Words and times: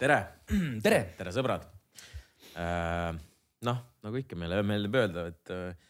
tere, 0.00 0.18
tere, 0.84 1.00
tere 1.18 1.32
sõbrad. 1.34 1.66
noh, 3.66 3.82
nagu 4.04 4.20
ikka 4.20 4.38
meile 4.38 4.62
meeldib 4.66 4.96
öelda, 5.00 5.26
et 5.32 5.52
äh, 5.54 5.88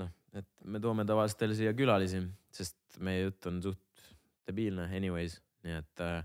noh, 0.00 0.10
et 0.36 0.48
me 0.64 0.82
toome 0.82 1.06
tavaliselt 1.08 1.40
teile 1.42 1.58
siia 1.58 1.74
külalisi, 1.76 2.22
sest 2.54 3.00
meie 3.04 3.26
jutt 3.26 3.48
on 3.50 3.62
suht 3.64 4.06
debiilne 4.46 4.88
anyways, 4.94 5.40
nii 5.66 5.78
et 5.80 6.04
äh, 6.06 6.20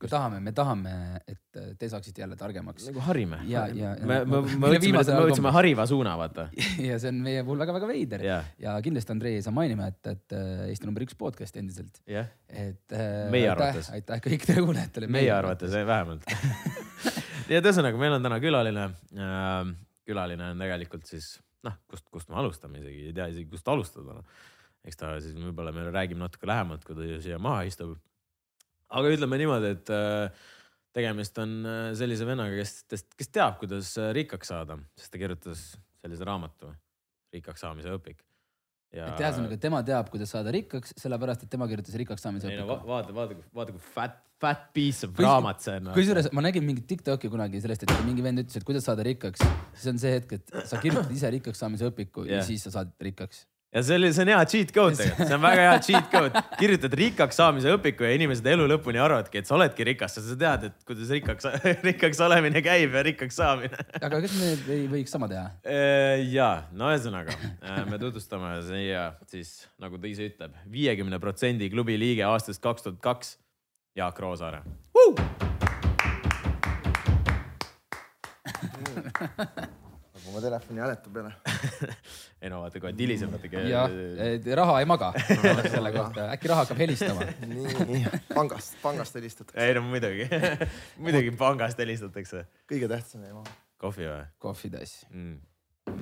me 0.00 0.08
tahame, 0.08 0.38
me 0.40 0.52
tahame, 0.56 0.92
et 1.28 1.58
te 1.78 1.88
saaksite 1.92 2.22
jälle 2.22 2.36
targemaks. 2.40 2.86
nagu 2.88 3.02
harime. 3.04 3.40
Ja- 3.48 3.66
ja- 3.74 3.94
me, 4.00 4.20
me, 4.24 4.40
me 4.42 4.42
Mille 4.54 4.78
võtsime, 4.78 5.02
me 5.04 5.26
võtsime 5.28 5.52
hariva 5.54 5.86
suuna, 5.86 6.14
vaata. 6.20 6.48
ja 6.88 6.98
see 7.02 7.12
on 7.12 7.20
meie 7.26 7.42
puhul 7.44 7.60
väga-väga 7.64 7.90
veider 7.90 8.24
jah, 8.24 8.48
ja 8.60 8.76
kindlasti 8.84 9.14
Andrei 9.16 9.36
ei 9.38 9.44
saa 9.44 9.54
mainima, 9.56 9.90
et, 9.92 10.00
et 10.14 10.36
äh, 10.36 10.64
Eesti 10.70 10.88
number 10.88 11.04
üks 11.04 11.18
podcast 11.20 11.60
endiselt, 11.60 12.00
jah, 12.08 12.30
et 12.48 12.96
äh, 12.96 13.28
Meie 13.34 13.50
arvates. 13.52 13.92
aitäh 13.96 14.24
kõikidele 14.24 14.64
kuulajatele. 14.64 15.10
meie 15.12 15.30
arvates 15.34 15.76
vähemalt. 15.76 16.24
nii 17.50 17.60
et 17.60 17.64
ühesõnaga, 17.70 18.00
meil 18.00 18.16
on 18.16 18.26
täna 18.26 18.40
külaline. 18.42 18.88
külaline 20.06 20.52
on 20.54 20.64
tegelikult 20.64 21.08
siis 21.08 21.34
noh, 21.66 21.76
kust, 21.90 22.06
kust 22.12 22.30
me 22.32 22.38
alustame 22.40 22.80
isegi, 22.80 23.10
ei 23.10 23.16
tea 23.16 23.28
isegi 23.32 23.50
kust 23.52 23.68
alustada 23.68 24.16
no.. 24.16 24.24
eks 24.86 25.00
ta 25.00 25.12
siis 25.22 25.36
võib-olla 25.36 25.74
me 25.76 25.88
räägime 25.92 26.24
natuke 26.24 26.48
lähemalt, 26.48 26.86
kui 26.86 26.96
ta 26.96 27.20
siia 27.22 27.40
maha 27.42 27.66
istub. 27.68 27.98
Aga 28.90 29.12
ütleme 29.14 29.38
niimoodi, 29.40 29.74
et 29.76 29.92
äh, 29.94 30.48
tegemist 30.96 31.38
on 31.42 31.60
äh, 31.62 31.82
sellise 31.98 32.26
vennaga, 32.28 32.56
kes, 32.58 33.04
kes 33.18 33.32
teab, 33.32 33.58
kuidas 33.62 33.92
äh, 34.00 34.10
rikkaks 34.16 34.50
saada, 34.52 34.78
sest 34.98 35.12
ta 35.14 35.20
kirjutas 35.22 35.70
sellise 36.02 36.26
raamatu, 36.28 36.74
Rikkaks 37.30 37.62
saamise 37.62 37.92
õpik. 37.94 38.24
et 38.90 39.20
ühesõnaga, 39.22 39.54
tema 39.62 39.84
teab, 39.86 40.08
kuidas 40.10 40.32
saada 40.34 40.50
rikkaks, 40.50 40.96
sellepärast 40.98 41.44
et 41.44 41.52
tema 41.52 41.68
kirjutas 41.70 41.94
rikkaks 42.00 42.24
saamise 42.26 42.48
ei 42.50 42.56
no 42.58 42.64
õpiku 42.64 42.88
va-. 42.88 42.96
vaata, 42.96 43.14
vaata, 43.14 43.36
vaata 43.54 43.74
kui 43.76 43.84
fat, 43.94 44.16
fat 44.42 44.64
piece 44.74 45.06
of 45.06 45.20
raamat 45.22 45.62
see 45.62 45.76
on. 45.78 45.92
kusjuures 45.94 46.30
ma 46.34 46.42
nägin 46.42 46.66
mingit 46.66 46.88
Tiktoki 46.90 47.30
kunagi 47.30 47.60
sellest, 47.62 47.86
et 47.86 48.02
mingi 48.08 48.24
vend 48.24 48.42
ütles, 48.42 48.58
et 48.58 48.66
kuidas 48.66 48.88
saada 48.88 49.06
rikkaks, 49.06 49.44
siis 49.76 49.92
on 49.92 50.02
see 50.02 50.16
hetk, 50.16 50.34
et 50.40 50.66
sa 50.66 50.82
kirjutad 50.82 51.14
ise 51.14 51.30
rikkaks 51.36 51.62
saamise 51.62 51.86
õpiku 51.92 52.26
yeah. 52.26 52.40
Ja 52.40 52.48
siis 52.48 52.66
sa 52.66 52.74
saad 52.80 52.90
rikkaks. 53.06 53.44
Ja 53.70 53.82
see 53.86 53.96
oli, 54.00 54.08
see 54.14 54.24
on 54.24 54.30
hea 54.32 54.40
cheat 54.50 54.72
code 54.74 54.96
tegelikult, 54.98 55.28
see 55.28 55.36
on 55.36 55.44
väga 55.44 55.66
hea 55.66 55.74
cheat 55.86 56.08
code. 56.10 56.42
kirjutad 56.58 56.94
rikkaks 57.00 57.38
saamise 57.38 57.74
õpiku 57.76 58.06
ja 58.06 58.12
inimesed 58.18 58.46
elu 58.52 58.66
lõpuni 58.72 58.98
arvavadki, 59.02 59.42
et 59.42 59.50
sa 59.50 59.54
oledki 59.56 59.86
rikas, 59.86 60.16
sa 60.18 60.36
tead, 60.42 60.66
et 60.70 60.86
kuidas 60.88 61.12
rikkaks, 61.14 61.48
rikkaks 61.88 62.22
olemine 62.26 62.62
käib 62.66 62.96
ja 62.98 63.04
rikkaks 63.06 63.38
saamine. 63.38 63.78
aga 64.00 64.22
kas 64.26 64.34
me 64.40 64.52
ei 64.74 64.86
võiks 64.90 65.14
sama 65.14 65.30
teha? 65.30 65.46
ja 66.34 66.50
no 66.74 66.90
ühesõnaga 66.90 67.36
me 67.90 68.00
tutvustame 68.02 68.56
siia 68.66 69.04
siis 69.30 69.48
nagu 69.82 70.00
ta 70.00 70.10
ise 70.10 70.26
ütleb, 70.32 70.56
viiekümne 70.70 71.22
protsendi 71.22 71.70
klubi 71.70 71.98
liige 72.00 72.26
aastast 72.26 72.62
kaks 72.64 72.88
tuhat 72.88 72.98
kaks, 73.04 73.36
Jaak 73.98 74.18
Roosaare. 74.22 74.62
nagu 80.30 80.38
ma 80.38 80.42
telefoni 80.44 80.80
hääletu 80.80 81.10
peale. 81.10 81.32
ei 82.42 82.50
no 82.50 82.60
vaata 82.62 82.80
kohe 82.80 82.92
tilisevad. 82.92 83.44
jah, 83.68 83.90
raha 84.56 84.78
ei 84.80 84.86
maga 84.86 85.12
selle 85.74 85.92
kohta, 85.92 86.28
äkki 86.34 86.50
raha 86.50 86.64
hakkab 86.64 86.78
helistama. 86.78 87.26
nii, 87.90 88.06
pangast, 88.34 88.76
pangast 88.82 89.14
helistatakse. 89.18 89.66
ei 89.66 89.74
no 89.74 89.82
muidugi, 89.82 90.28
muidugi 90.98 91.34
pangast 91.38 91.78
helistatakse. 91.78 92.46
kõige 92.70 92.88
tähtsam 92.90 93.26
jäi 93.26 93.34
maha. 93.34 93.56
kohvi 93.82 94.08
või 94.08 94.24
kohvitass. 94.46 95.04
mm.? 95.10 95.38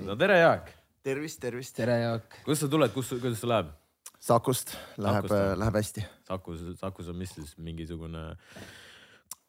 no 0.05 0.17
tere, 0.21 0.41
Jaak. 0.43 0.73
tervist, 1.03 1.41
tervist. 1.41 1.77
tere, 1.77 2.01
Jaak. 2.05 2.41
kust 2.45 2.67
sa 2.67 2.73
tuled, 2.73 2.93
kus, 2.95 3.15
kuidas 3.17 3.41
sul 3.41 3.55
läheb? 3.55 3.73
Sakust 4.19 4.75
läheb 4.99 5.31
läheb 5.31 5.77
hästi. 5.79 6.03
Sakus, 6.27 6.65
Sakus 6.81 7.09
on 7.09 7.17
mis 7.17 7.33
siis 7.37 7.55
mingisugune 7.63 8.33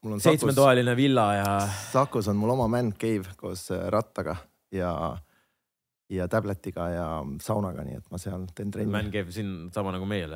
mul 0.00 0.14
on 0.14 0.20
Sakus, 0.20 0.40
seitsmetoaline 0.40 0.94
villa 0.96 1.26
ja 1.34 1.50
Sakus 1.90 2.30
on 2.30 2.38
mul 2.38 2.54
oma 2.54 2.68
man 2.70 2.94
cave 2.94 3.34
koos 3.36 3.66
äh, 3.74 3.88
rattaga 3.92 4.38
ja, 4.74 4.92
ja 6.10 6.28
tabletiga 6.30 6.88
ja 6.92 7.08
saunaga, 7.42 7.84
nii 7.86 7.98
et 8.00 8.08
ma 8.10 8.20
seal 8.22 8.46
teen 8.54 8.72
trenni. 8.74 8.92
man 8.92 9.10
käib 9.14 9.30
siin 9.34 9.70
sama 9.74 9.92
nagu 9.94 10.08
meil. 10.08 10.34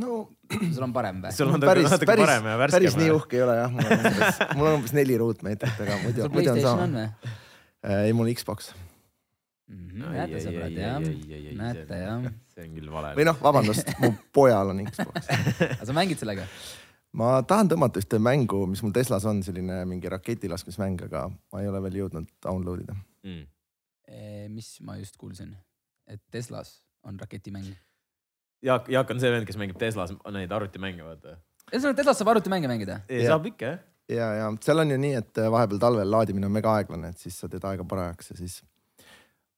no 0.00 0.22
sul 0.74 0.86
on 0.88 0.96
parem 0.96 1.22
või? 1.24 1.36
sul 1.36 1.48
on 1.50 1.58
natuke, 1.60 1.72
päris, 1.72 1.90
natuke 1.90 2.10
päris 2.12 2.26
parem 2.26 2.50
ja, 2.52 2.58
päris 2.64 2.78
värskem. 2.80 3.04
nii 3.04 3.14
uhke 3.16 3.40
ei 3.40 3.46
ole 3.46 3.60
jah, 3.60 3.70
mul 3.76 3.86
on 3.86 4.00
umbes, 4.00 4.42
mul 4.56 4.70
on 4.72 4.80
umbes 4.80 4.96
neli 4.96 5.20
ruutmeetrit, 5.22 5.84
aga 5.86 6.02
muidu 6.02 6.26
muidu 6.26 6.28
on 6.28 6.36
Playstation 6.36 6.74
on 6.74 6.98
sama. 6.98 7.06
või? 7.06 7.38
ei, 8.06 8.12
mul 8.16 8.34
Xbox 8.34 8.74
Mhm, 9.66 9.98
näete 10.14 10.38
sõbrad 10.44 10.74
jah, 10.78 11.02
näete 11.58 11.96
jah. 11.98 12.26
see 12.54 12.66
on 12.68 12.74
küll 12.76 12.90
vale. 12.94 13.08
või 13.18 13.24
noh, 13.26 13.38
vabandust, 13.42 13.88
mu 13.98 14.12
pojal 14.36 14.70
on 14.70 14.84
Xbox. 14.86 15.26
aga 15.26 15.88
sa 15.88 15.96
mängid 15.96 16.20
sellega? 16.22 16.44
ma 17.18 17.40
tahan 17.42 17.72
tõmmata 17.72 17.98
ühte 17.98 18.20
mängu, 18.22 18.60
mis 18.70 18.84
mul 18.84 18.94
Teslas 18.94 19.26
on, 19.26 19.40
selline 19.42 19.80
mingi 19.90 20.10
raketilaskmismäng, 20.12 21.02
aga 21.08 21.24
ma 21.32 21.64
ei 21.64 21.70
ole 21.70 21.80
veel 21.88 21.98
jõudnud 22.04 22.30
download 22.46 22.84
ida. 22.84 22.94
mm.. 23.26 23.42
Mis 24.52 24.76
ma 24.86 24.96
just 25.00 25.16
kuulsin, 25.18 25.56
et 26.06 26.22
Teslas 26.30 26.76
on 27.06 27.18
raketimäng. 27.20 27.72
Jaak, 28.62 28.88
Jaak 28.90 29.10
on 29.10 29.20
see 29.22 29.32
vend, 29.32 29.46
kes 29.48 29.58
mängib 29.60 29.78
Teslas 29.80 30.14
neid 30.34 30.52
arvutimänge, 30.52 31.04
vaata. 31.06 31.36
ühesõnaga 31.72 32.00
Teslas 32.00 32.22
saab 32.22 32.32
arvutimänge 32.34 32.70
mängida? 32.70 33.00
Saab 33.10 33.50
ikka 33.50 33.72
jah. 33.72 33.82
ja, 34.12 34.30
ja 34.40 34.46
seal 34.62 34.84
on 34.84 34.94
ju 34.94 35.00
nii, 35.02 35.18
et 35.18 35.42
vahepeal 35.56 35.82
talvel 35.82 36.10
laadimine 36.14 36.48
on 36.48 36.54
mega 36.54 36.76
aeglane, 36.78 37.12
et 37.12 37.26
siis 37.26 37.36
sa 37.42 37.50
teed 37.52 37.66
aega 37.66 37.86
parajaks 37.88 38.32
ja 38.32 38.38
siis 38.40 38.60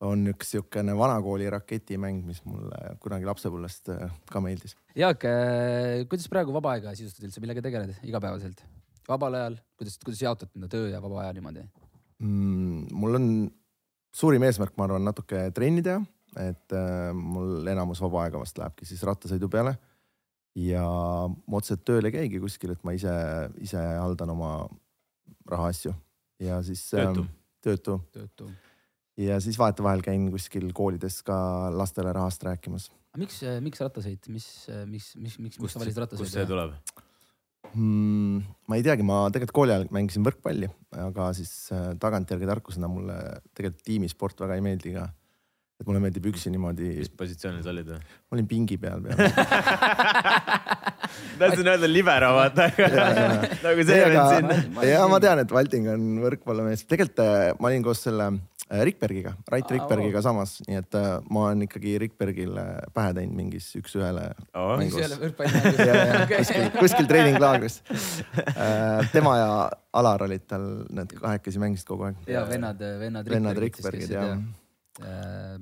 on 0.09 0.23
üks 0.31 0.53
siukene 0.55 0.95
vanakooli 0.95 1.49
raketimäng, 1.51 2.23
mis 2.27 2.41
mulle 2.47 2.95
kunagi 3.03 3.27
lapsepõlvest 3.27 3.91
äh, 3.95 4.19
ka 4.31 4.43
meeldis. 4.43 4.77
Jaak, 4.99 5.27
kuidas 6.11 6.29
praegu 6.31 6.55
vaba 6.55 6.77
aega 6.77 6.95
sisustad 6.99 7.27
üldse, 7.27 7.43
millega 7.45 7.65
tegeled 7.65 7.97
igapäevaselt? 8.07 8.65
vabal 9.09 9.39
ajal, 9.39 9.55
kuidas, 9.81 9.97
kuidas 10.05 10.21
jaotad 10.21 10.51
enda 10.57 10.69
töö 10.69 10.91
ja 10.93 11.01
vaba 11.01 11.23
aja 11.23 11.33
niimoodi? 11.37 11.65
mm,. 12.21 12.89
mul 12.93 13.19
on 13.19 13.29
suurim 14.15 14.45
eesmärk, 14.49 14.75
ma 14.79 14.89
arvan, 14.89 15.05
natuke 15.09 15.49
trenni 15.57 15.85
teha, 15.85 16.01
et 16.45 16.77
äh, 16.77 17.11
mul 17.17 17.67
enamus 17.71 18.03
vaba 18.05 18.25
aega 18.27 18.41
vast 18.41 18.59
lähebki 18.61 18.89
siis 18.89 19.03
rattasõidu 19.07 19.49
peale. 19.53 19.77
ja 20.59 20.83
ma 20.83 21.59
otseselt 21.61 21.85
tööl 21.87 22.09
ei 22.09 22.15
käigi 22.15 22.41
kuskil, 22.43 22.73
et 22.75 22.85
ma 22.85 22.95
ise, 22.97 23.13
ise 23.63 23.79
haldan 23.79 24.33
oma 24.35 24.53
rahaasju 25.49 25.93
ja 26.43 26.63
siis 26.67 26.83
Töötu. 26.91 27.25
ähm, 27.25 27.35
töötu 27.63 27.99
töötu. 28.13 28.51
ja 29.17 29.41
siis 29.41 29.59
vahetevahel 29.59 30.03
käin 30.03 30.31
kuskil 30.33 30.73
koolides 30.73 31.23
ka 31.23 31.71
lastele 31.75 32.13
rahast 32.13 32.43
rääkimas 32.43 32.91
miks, 33.19 33.43
miks 33.65 33.81
rattasõit, 33.83 34.29
mis, 34.33 34.49
mis, 34.87 35.13
mis, 35.17 35.39
miks, 35.39 35.61
miks 35.63 35.75
sa 35.75 35.83
valisid, 35.83 36.03
kust 36.15 36.33
see 36.35 36.45
rattasõidu? 36.45 36.51
tuleb? 36.53 37.07
mm,. 37.75 38.41
ma 38.69 38.79
ei 38.79 38.85
teagi, 38.87 39.07
ma 39.07 39.27
tegelikult 39.33 39.57
kooli 39.57 39.75
ajal 39.75 39.87
mängisin 39.95 40.27
võrkpalli, 40.27 40.69
aga 41.05 41.31
siis 41.37 41.53
äh, 41.75 41.93
tagantjärgi 42.01 42.49
tarkusena 42.49 42.91
mulle 42.91 43.17
tegelikult 43.53 43.85
tiimisport 43.87 44.45
väga 44.45 44.59
ei 44.59 44.65
meeldi 44.65 44.95
ka. 44.97 45.09
et 45.79 45.87
mulle 45.87 46.03
meeldib 46.03 46.27
üksi 46.33 46.51
niimoodi, 46.51 46.95
mis 46.99 47.13
positsioonil 47.15 47.63
sa 47.65 47.73
olid? 47.75 47.95
ma 47.95 48.39
olin 48.39 48.49
pingi 48.51 48.79
peal 48.83 49.05
peal. 49.05 49.19
tahtsin 51.39 51.71
öelda 51.71 51.89
libero, 51.91 52.33
vaata, 52.37 52.69
aga 52.69 53.07
nagu 53.63 53.87
see 53.87 54.05
vend 54.05 54.21
siin. 54.35 54.79
ja 54.91 55.03
ma 55.11 55.21
tean, 55.23 55.43
et 55.45 55.55
Valting 55.55 55.91
on 55.95 56.07
võrkpallimees, 56.27 56.85
tegelikult 56.91 57.25
äh, 57.25 57.53
ma 57.59 57.73
olin 57.73 57.87
koos 57.87 58.03
selle 58.07 58.33
Rikbergiga, 58.69 59.33
Rait 59.49 59.71
Rikbergiga 59.73 60.21
samas, 60.25 60.59
nii 60.69 60.77
et 60.77 60.97
äh, 60.99 61.07
ma 61.33 61.47
olen 61.47 61.65
ikkagi 61.65 61.95
Rikbergile 62.03 62.65
pähe 62.93 63.15
teinud 63.17 63.37
mingis 63.39 63.71
üks-ühele 63.79 64.27
miks 64.83 64.99
mängus. 64.99 65.79
ja, 65.81 65.95
ja 65.97 66.27
kuskil, 66.29 66.67
kuskil 66.77 67.09
treeninglaagris. 67.09 67.79
tema 69.15 69.37
ja 69.41 69.51
Alar 69.97 70.27
olid 70.27 70.45
tal, 70.51 70.67
need 70.93 71.15
kahekesi 71.17 71.63
mängisid 71.63 71.89
kogu 71.89 72.11
aeg. 72.11 72.19
ja 72.29 72.45
vennad, 72.49 72.83
vennad. 73.01 73.31
vennad 73.33 73.61
Rikbergid 73.65 74.13
jah. 74.13 74.37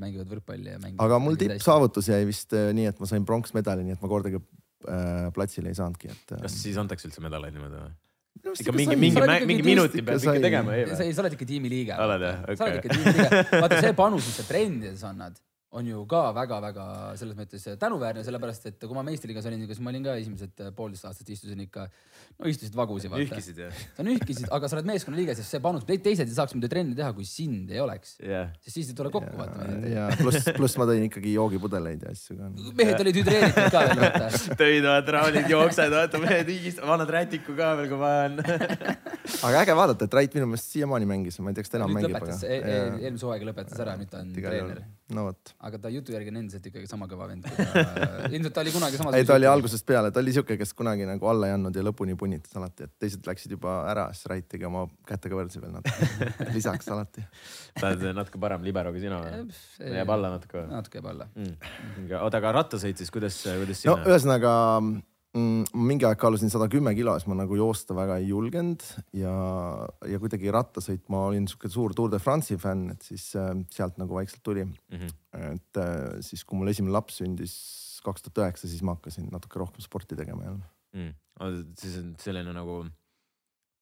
mängivad 0.00 0.32
võrkpalli 0.34 0.74
ja 0.74 0.80
mängivad. 0.82 1.04
aga 1.06 1.20
mul 1.22 1.38
tippsaavutus 1.38 2.10
jäi 2.10 2.24
vist 2.26 2.56
äh, 2.58 2.72
nii, 2.74 2.88
et 2.90 2.98
ma 2.98 3.06
sain 3.06 3.28
pronksmedali, 3.28 3.86
nii 3.86 3.94
et 3.94 4.02
ma 4.02 4.10
kordagi 4.10 4.42
äh, 4.42 5.30
platsile 5.36 5.70
ei 5.70 5.78
saanudki, 5.78 6.10
et 6.10 6.34
äh,. 6.34 6.42
kas 6.48 6.58
siis 6.64 6.82
antakse 6.82 7.06
üldse 7.06 7.22
medaleid 7.22 7.54
niimoodi 7.54 7.84
või? 7.84 7.94
Ikka 8.54 8.72
mingi, 8.72 8.96
mingi, 8.96 9.20
mingi 9.48 9.64
minuti 9.66 10.02
peab 10.06 10.22
ikka 10.22 10.40
tegema, 10.44 10.76
ei 10.76 11.12
sa 11.12 11.24
oled 11.24 11.34
ikka 11.34 11.48
tiimiliige. 11.48 11.98
Oled 11.98 12.24
jah? 12.26 12.36
sa 12.54 12.68
oled 12.68 12.78
ikka 12.80 12.94
tiimiliige. 12.94 13.28
vaata 13.62 13.80
see 13.82 13.94
panus, 13.98 14.28
mis 14.28 14.38
sa 14.40 14.46
trennides 14.46 15.02
annad, 15.08 15.34
on 15.76 15.86
ju 15.86 16.02
ka 16.08 16.22
väga-väga 16.36 16.86
selles 17.20 17.36
mõttes 17.36 17.64
tänuväärne, 17.80 18.24
sellepärast 18.26 18.68
et 18.70 18.84
kui 18.86 18.96
ma 18.96 19.04
meistriliigas 19.06 19.46
olin, 19.50 19.64
siis 19.68 19.80
ma 19.84 19.92
olin 19.92 20.06
ka 20.06 20.14
esimesed 20.20 20.62
poolteist 20.76 21.08
aastat 21.08 21.30
istusin 21.34 21.60
ikka, 21.66 21.86
no 22.38 22.50
istusid 22.50 22.76
vagusi 22.78 23.10
vaata. 23.12 23.26
ühkisid 23.26 23.60
jah? 23.60 23.82
sa 23.96 24.06
nühkisid, 24.06 24.48
aga 24.56 24.70
sa 24.70 24.78
oled 24.78 24.88
meeskonna 24.88 25.20
liige, 25.20 25.36
sest 25.38 25.52
see 25.52 25.62
panus, 25.64 25.84
teised 25.86 26.24
ei 26.24 26.36
saaks 26.38 26.56
muidu 26.56 26.70
trenni 26.72 26.96
teha, 26.96 27.12
kui 27.16 27.28
sind 27.28 27.72
ei 27.74 27.82
oleks, 27.84 28.16
jah. 28.24 28.50
sest 28.64 28.80
siis 28.80 28.92
ei 28.92 28.98
tule 28.98 29.12
kokku 29.14 29.36
vaata. 29.36 29.68
ja 29.90 30.08
pluss, 30.20 30.50
pluss 30.56 30.80
ma 30.80 30.88
tõin 30.88 31.06
ikkagi 31.10 31.36
joogipudeleid 31.36 32.06
ja 32.06 32.14
asju 32.16 32.38
ka. 32.40 32.50
mehed 32.80 33.04
olid 33.04 33.20
hüdreeritud 33.20 33.70
ka 33.76 33.84
veel 33.90 34.02
vaata. 34.04 34.32
töid 34.62 34.88
vaata, 34.88 35.16
raulid, 35.18 35.50
jooksed, 35.52 35.96
vaata 35.96 36.22
mehed 36.24 36.52
higist-, 36.54 36.84
annad 36.84 37.12
rätiku 37.18 37.56
ka 37.58 37.74
veel, 37.80 37.90
kui 37.92 38.00
vaja 38.00 38.28
on. 38.30 38.40
aga 39.50 39.64
äge 39.64 39.76
vaadata, 39.76 40.08
et 40.08 40.20
Rait 40.20 40.38
minu 40.38 40.48
meelest 40.48 40.72
siiamaani 40.72 41.08
mängis, 41.08 41.40
ma 41.44 41.52
ei 41.52 41.58
tea, 41.58 41.66
kas 41.66 41.74
ta 41.74 41.82
enam 41.82 41.92
mängib, 41.92 42.16
lõpetas, 42.16 42.44
aga. 42.46 42.78
eelmise 43.02 43.28
hooaega 43.28 43.50
lõpetas 43.50 43.82
ära, 43.84 43.98
nüüd 44.00 44.12
ta 44.12 44.22
on 44.24 44.32
treener. 44.36 44.86
No 45.14 45.24
vot. 45.28 45.52
aga 45.68 45.78
ta 45.82 45.90
jutu 45.92 46.14
järgi 46.14 46.32
on 46.32 46.40
endiselt 46.40 46.66
ikkagi 46.66 46.88
sama 46.90 47.06
kõva 47.10 47.28
vend. 47.30 47.46
ilmselt 48.34 48.54
ta 48.56 48.62
oli 48.64 48.72
kunagi 48.74 48.98
samas. 48.98 49.16
ei, 49.18 49.26
ta 49.28 49.36
oli. 49.38 49.48
algusest 49.50 49.86
peale, 49.86 50.10
ta 50.14 50.22
oli 50.22 50.34
siuke, 50.34 50.56
kes 50.58 50.74
kunagi 50.78 51.06
nagu 51.06 51.30
alla 51.30 51.50
ei 51.50 51.54
andnud 51.54 51.78
ja 51.78 51.84
lõpuni 51.86 52.16
punnitas 52.18 52.56
alati, 52.58 52.88
et 52.88 52.94
teised 53.02 53.26
läksid 53.28 53.54
juba 53.56 53.78
ära, 53.90 54.08
siis 54.16 54.30
Rait 54.32 54.48
tegi 54.50 54.66
oma 54.66 54.86
kätega 55.06 55.38
võrdse 55.38 55.62
veel 55.62 55.76
natuke, 55.78 56.30
lisaks 56.56 56.90
alati. 56.94 57.26
sa 57.78 57.92
oled 57.92 58.06
natuke 58.18 58.42
parem 58.42 58.66
libero 58.66 58.94
kui 58.94 59.04
sina 59.04 59.22
või? 59.22 59.46
jääb 59.94 60.14
alla 60.16 60.32
natuke 60.34 60.58
või 60.62 60.70
natuke 60.74 61.00
jääb 61.00 61.10
alla. 61.14 61.28
mm.? 61.34 62.08
oota, 62.18 62.40
aga 62.42 62.56
rattasõit 62.60 62.98
siis, 62.98 63.12
kuidas, 63.14 63.42
kuidas 63.46 63.84
no 63.86 63.98
sinna? 64.00 64.10
ühesõnaga 64.10 64.56
mingi 65.36 66.06
aeg 66.08 66.18
kaalusin 66.20 66.50
sada 66.52 66.68
kümme 66.72 66.92
kilo, 66.96 67.14
siis 67.18 67.28
ma 67.30 67.36
nagu 67.38 67.56
joosta 67.58 67.94
väga 67.96 68.18
ei 68.20 68.28
julgenud 68.30 68.84
ja, 69.16 69.34
ja 70.08 70.20
kuidagi 70.22 70.52
rattasõit, 70.54 71.04
ma 71.12 71.26
olin 71.28 71.48
siuke 71.50 71.70
suur 71.72 71.94
Tour 71.96 72.12
de 72.12 72.20
France'i 72.22 72.58
fänn, 72.60 72.90
et 72.94 73.06
siis 73.06 73.28
äh, 73.38 73.52
sealt 73.74 73.98
nagu 74.00 74.16
vaikselt 74.16 74.44
tuli. 74.46 74.66
Mhm. 74.66 75.16
et 75.52 75.80
äh, 75.82 76.20
siis, 76.24 76.44
kui 76.44 76.58
mul 76.58 76.72
esimene 76.72 76.94
laps 76.96 77.20
sündis 77.20 77.56
kaks 78.06 78.24
tuhat 78.24 78.44
üheksa, 78.44 78.70
siis 78.70 78.84
ma 78.86 78.94
hakkasin 78.96 79.28
natuke 79.32 79.60
rohkem 79.60 79.84
sporti 79.84 80.16
tegema 80.18 80.46
jälle. 80.46 80.70
mm.. 80.96 81.12
siis 81.80 81.98
on 82.00 82.14
selline 82.22 82.54
nagu, 82.56 82.78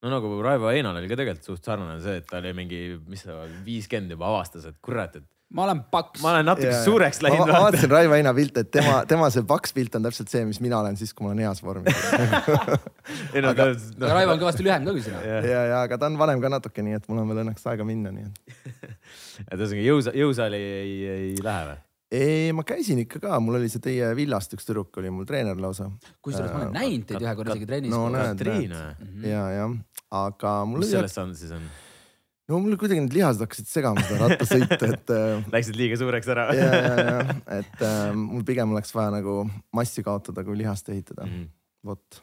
no 0.02 0.12
nagu 0.16 0.34
Raivo 0.42 0.72
Einal 0.72 0.98
oli 1.00 1.10
ka 1.10 1.18
tegelikult 1.20 1.50
suht 1.50 1.68
sarnane 1.68 2.00
see, 2.02 2.18
et 2.22 2.26
ta 2.30 2.40
oli 2.40 2.54
mingi, 2.56 2.82
mis 3.10 3.26
ta 3.26 3.44
viiskümmend 3.66 4.16
juba 4.16 4.32
avastas, 4.32 4.66
et 4.70 4.80
kurat, 4.84 5.20
et 5.20 5.28
ma 5.54 5.64
olen 5.68 5.80
paks. 5.90 6.22
ma 6.24 6.32
olen 6.34 6.48
natuke 6.50 6.72
suureks 6.84 7.20
ma, 7.22 7.28
läinud 7.28 7.50
ma 7.52 7.60
vaatasin 7.66 7.92
Raivo 7.92 8.16
Eina 8.18 8.32
pilte, 8.36 8.64
et 8.66 8.72
tema, 8.74 8.96
tema 9.10 9.30
see 9.34 9.46
paks 9.48 9.74
pilt 9.76 9.94
on 9.98 10.06
täpselt 10.08 10.32
see, 10.32 10.42
mis 10.48 10.60
mina 10.64 10.80
olen 10.82 10.98
siis, 11.00 11.14
kui 11.14 11.26
ma 11.26 11.32
olen 11.32 11.44
heas 11.46 11.62
vormis. 11.64 12.02
ei 13.34 13.44
no 13.44 13.54
aga- 13.54 13.70
ta, 13.72 13.78
aga 14.02 14.12
Raivo 14.18 14.34
on 14.36 14.42
kõvasti 14.42 14.66
lühem 14.66 14.86
ka 14.88 14.96
kui 14.96 15.06
sina. 15.06 15.22
jah, 15.24 15.48
ja, 15.50 15.64
ja 15.70 15.80
aga 15.86 15.98
ta 16.00 16.10
on 16.10 16.18
vanem 16.20 16.42
ka 16.42 16.50
natuke, 16.56 16.84
nii 16.86 16.98
et 16.98 17.08
mul 17.10 17.22
on 17.22 17.32
veel 17.32 17.44
õnneks 17.46 17.66
aega 17.70 17.86
minna, 17.88 18.12
nii 18.14 18.28
et. 18.28 18.54
et 19.50 19.58
ühesõnaga 19.58 19.88
jõusa-, 19.88 20.14
jõusaali 20.18 20.62
ei, 20.82 20.94
ei 21.16 21.34
lähe 21.44 21.66
või? 21.70 21.80
ei, 22.14 22.50
ma 22.54 22.62
käisin 22.66 23.00
ikka 23.02 23.18
ka, 23.22 23.38
mul 23.42 23.58
oli 23.58 23.70
see 23.72 23.82
teie 23.82 24.10
villast 24.18 24.52
üks 24.54 24.66
tüdruk 24.68 25.00
oli 25.02 25.10
mul 25.10 25.26
treener 25.28 25.58
lausa. 25.60 25.88
kusjuures 26.22 26.52
ma 26.52 26.60
olen 26.60 26.74
Äh, 26.74 26.76
näinud 26.82 27.08
teid 27.08 27.24
ühe 27.24 27.32
korra 27.38 27.54
isegi 27.56 27.70
trennis 27.70 27.94
no 27.94 28.04
näed, 28.12 28.44
näed. 28.44 29.24
ja, 29.26 29.46
ja, 29.54 29.70
aga 30.14 30.52
mul 30.68 30.82
mis 30.84 30.90
oli, 30.92 30.98
sellest 30.98 31.18
saanud 31.18 31.38
siis 31.38 31.54
on? 31.56 31.64
No 32.50 32.58
mul 32.60 32.76
kuidagi 32.80 33.00
need 33.04 33.14
lihased 33.16 33.40
hakkasid 33.44 33.68
segama 33.70 34.02
seda 34.04 34.28
rattasõitu, 34.28 34.88
et 34.92 35.12
äh, 35.14 35.46
Läksid 35.54 35.78
liiga 35.80 35.96
suureks 36.00 36.28
ära 36.34 36.46
ja, 36.56 36.68
ja, 36.74 36.94
ja, 37.08 37.36
et 37.60 37.84
äh, 37.86 38.10
mul 38.18 38.44
pigem 38.48 38.74
oleks 38.76 38.92
vaja 38.96 39.14
nagu 39.16 39.38
massi 39.76 40.04
kaotada, 40.06 40.44
kui 40.46 40.58
lihast 40.60 40.88
ehitada, 40.92 41.24
Mhm. 41.28 41.46
vot. 41.84 42.20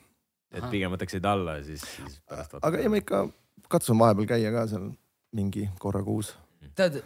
et 0.53 0.65
pigem 0.73 0.91
võtaksid 0.93 1.25
alla 1.25 1.57
ja 1.59 1.63
siis, 1.71 1.83
siis 1.95 2.19
pärast 2.29 2.57
aga 2.61 2.77
ei, 2.81 2.89
ma 2.91 2.99
ikka 3.01 3.23
katsun 3.71 3.97
vahepeal 4.01 4.27
käia 4.33 4.51
ka 4.53 4.65
seal 4.67 4.89
mingi 5.33 5.67
korra 5.79 6.01
kuus. 6.03 6.33
tead, 6.75 6.97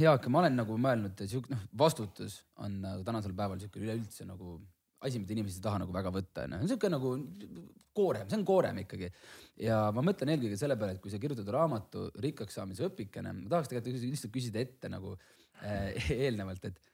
Jaak, 0.00 0.26
ma 0.32 0.42
olen 0.44 0.56
nagu 0.62 0.76
mõelnud, 0.78 1.14
et 1.16 1.30
sihuke 1.30 1.50
noh, 1.54 1.62
vastutus 1.80 2.42
on 2.62 2.80
nagu 2.84 3.02
tänasel 3.06 3.32
päeval 3.36 3.58
sihuke 3.60 3.80
üleüldse 3.82 4.26
nagu 4.28 4.58
asi, 5.02 5.18
mida 5.22 5.32
inimesed 5.36 5.58
ei 5.60 5.64
taha 5.64 5.78
nagu 5.82 5.92
väga 5.94 6.10
võtta, 6.14 6.44
onju. 6.46 6.68
sihuke 6.70 6.90
nagu 6.92 7.14
koorem, 7.98 8.28
see 8.30 8.38
on 8.40 8.46
koorem 8.48 8.82
ikkagi. 8.84 9.10
ja 9.66 9.80
ma 9.94 10.04
mõtlen 10.06 10.34
eelkõige 10.34 10.58
selle 10.60 10.78
peale, 10.80 10.96
et 10.96 11.02
kui 11.02 11.12
sa 11.12 11.20
kirjutad 11.22 11.48
raamatu 11.54 12.08
rikkaks 12.24 12.60
saamise 12.60 12.86
õpikene, 12.88 13.34
ma 13.42 13.54
tahaks 13.54 13.72
tegelikult 13.72 14.06
lihtsalt 14.06 14.34
küsida 14.34 14.62
ette 14.62 14.90
nagu 14.92 15.16
äh, 15.16 16.10
eelnevalt, 16.26 16.70
et, 16.70 16.92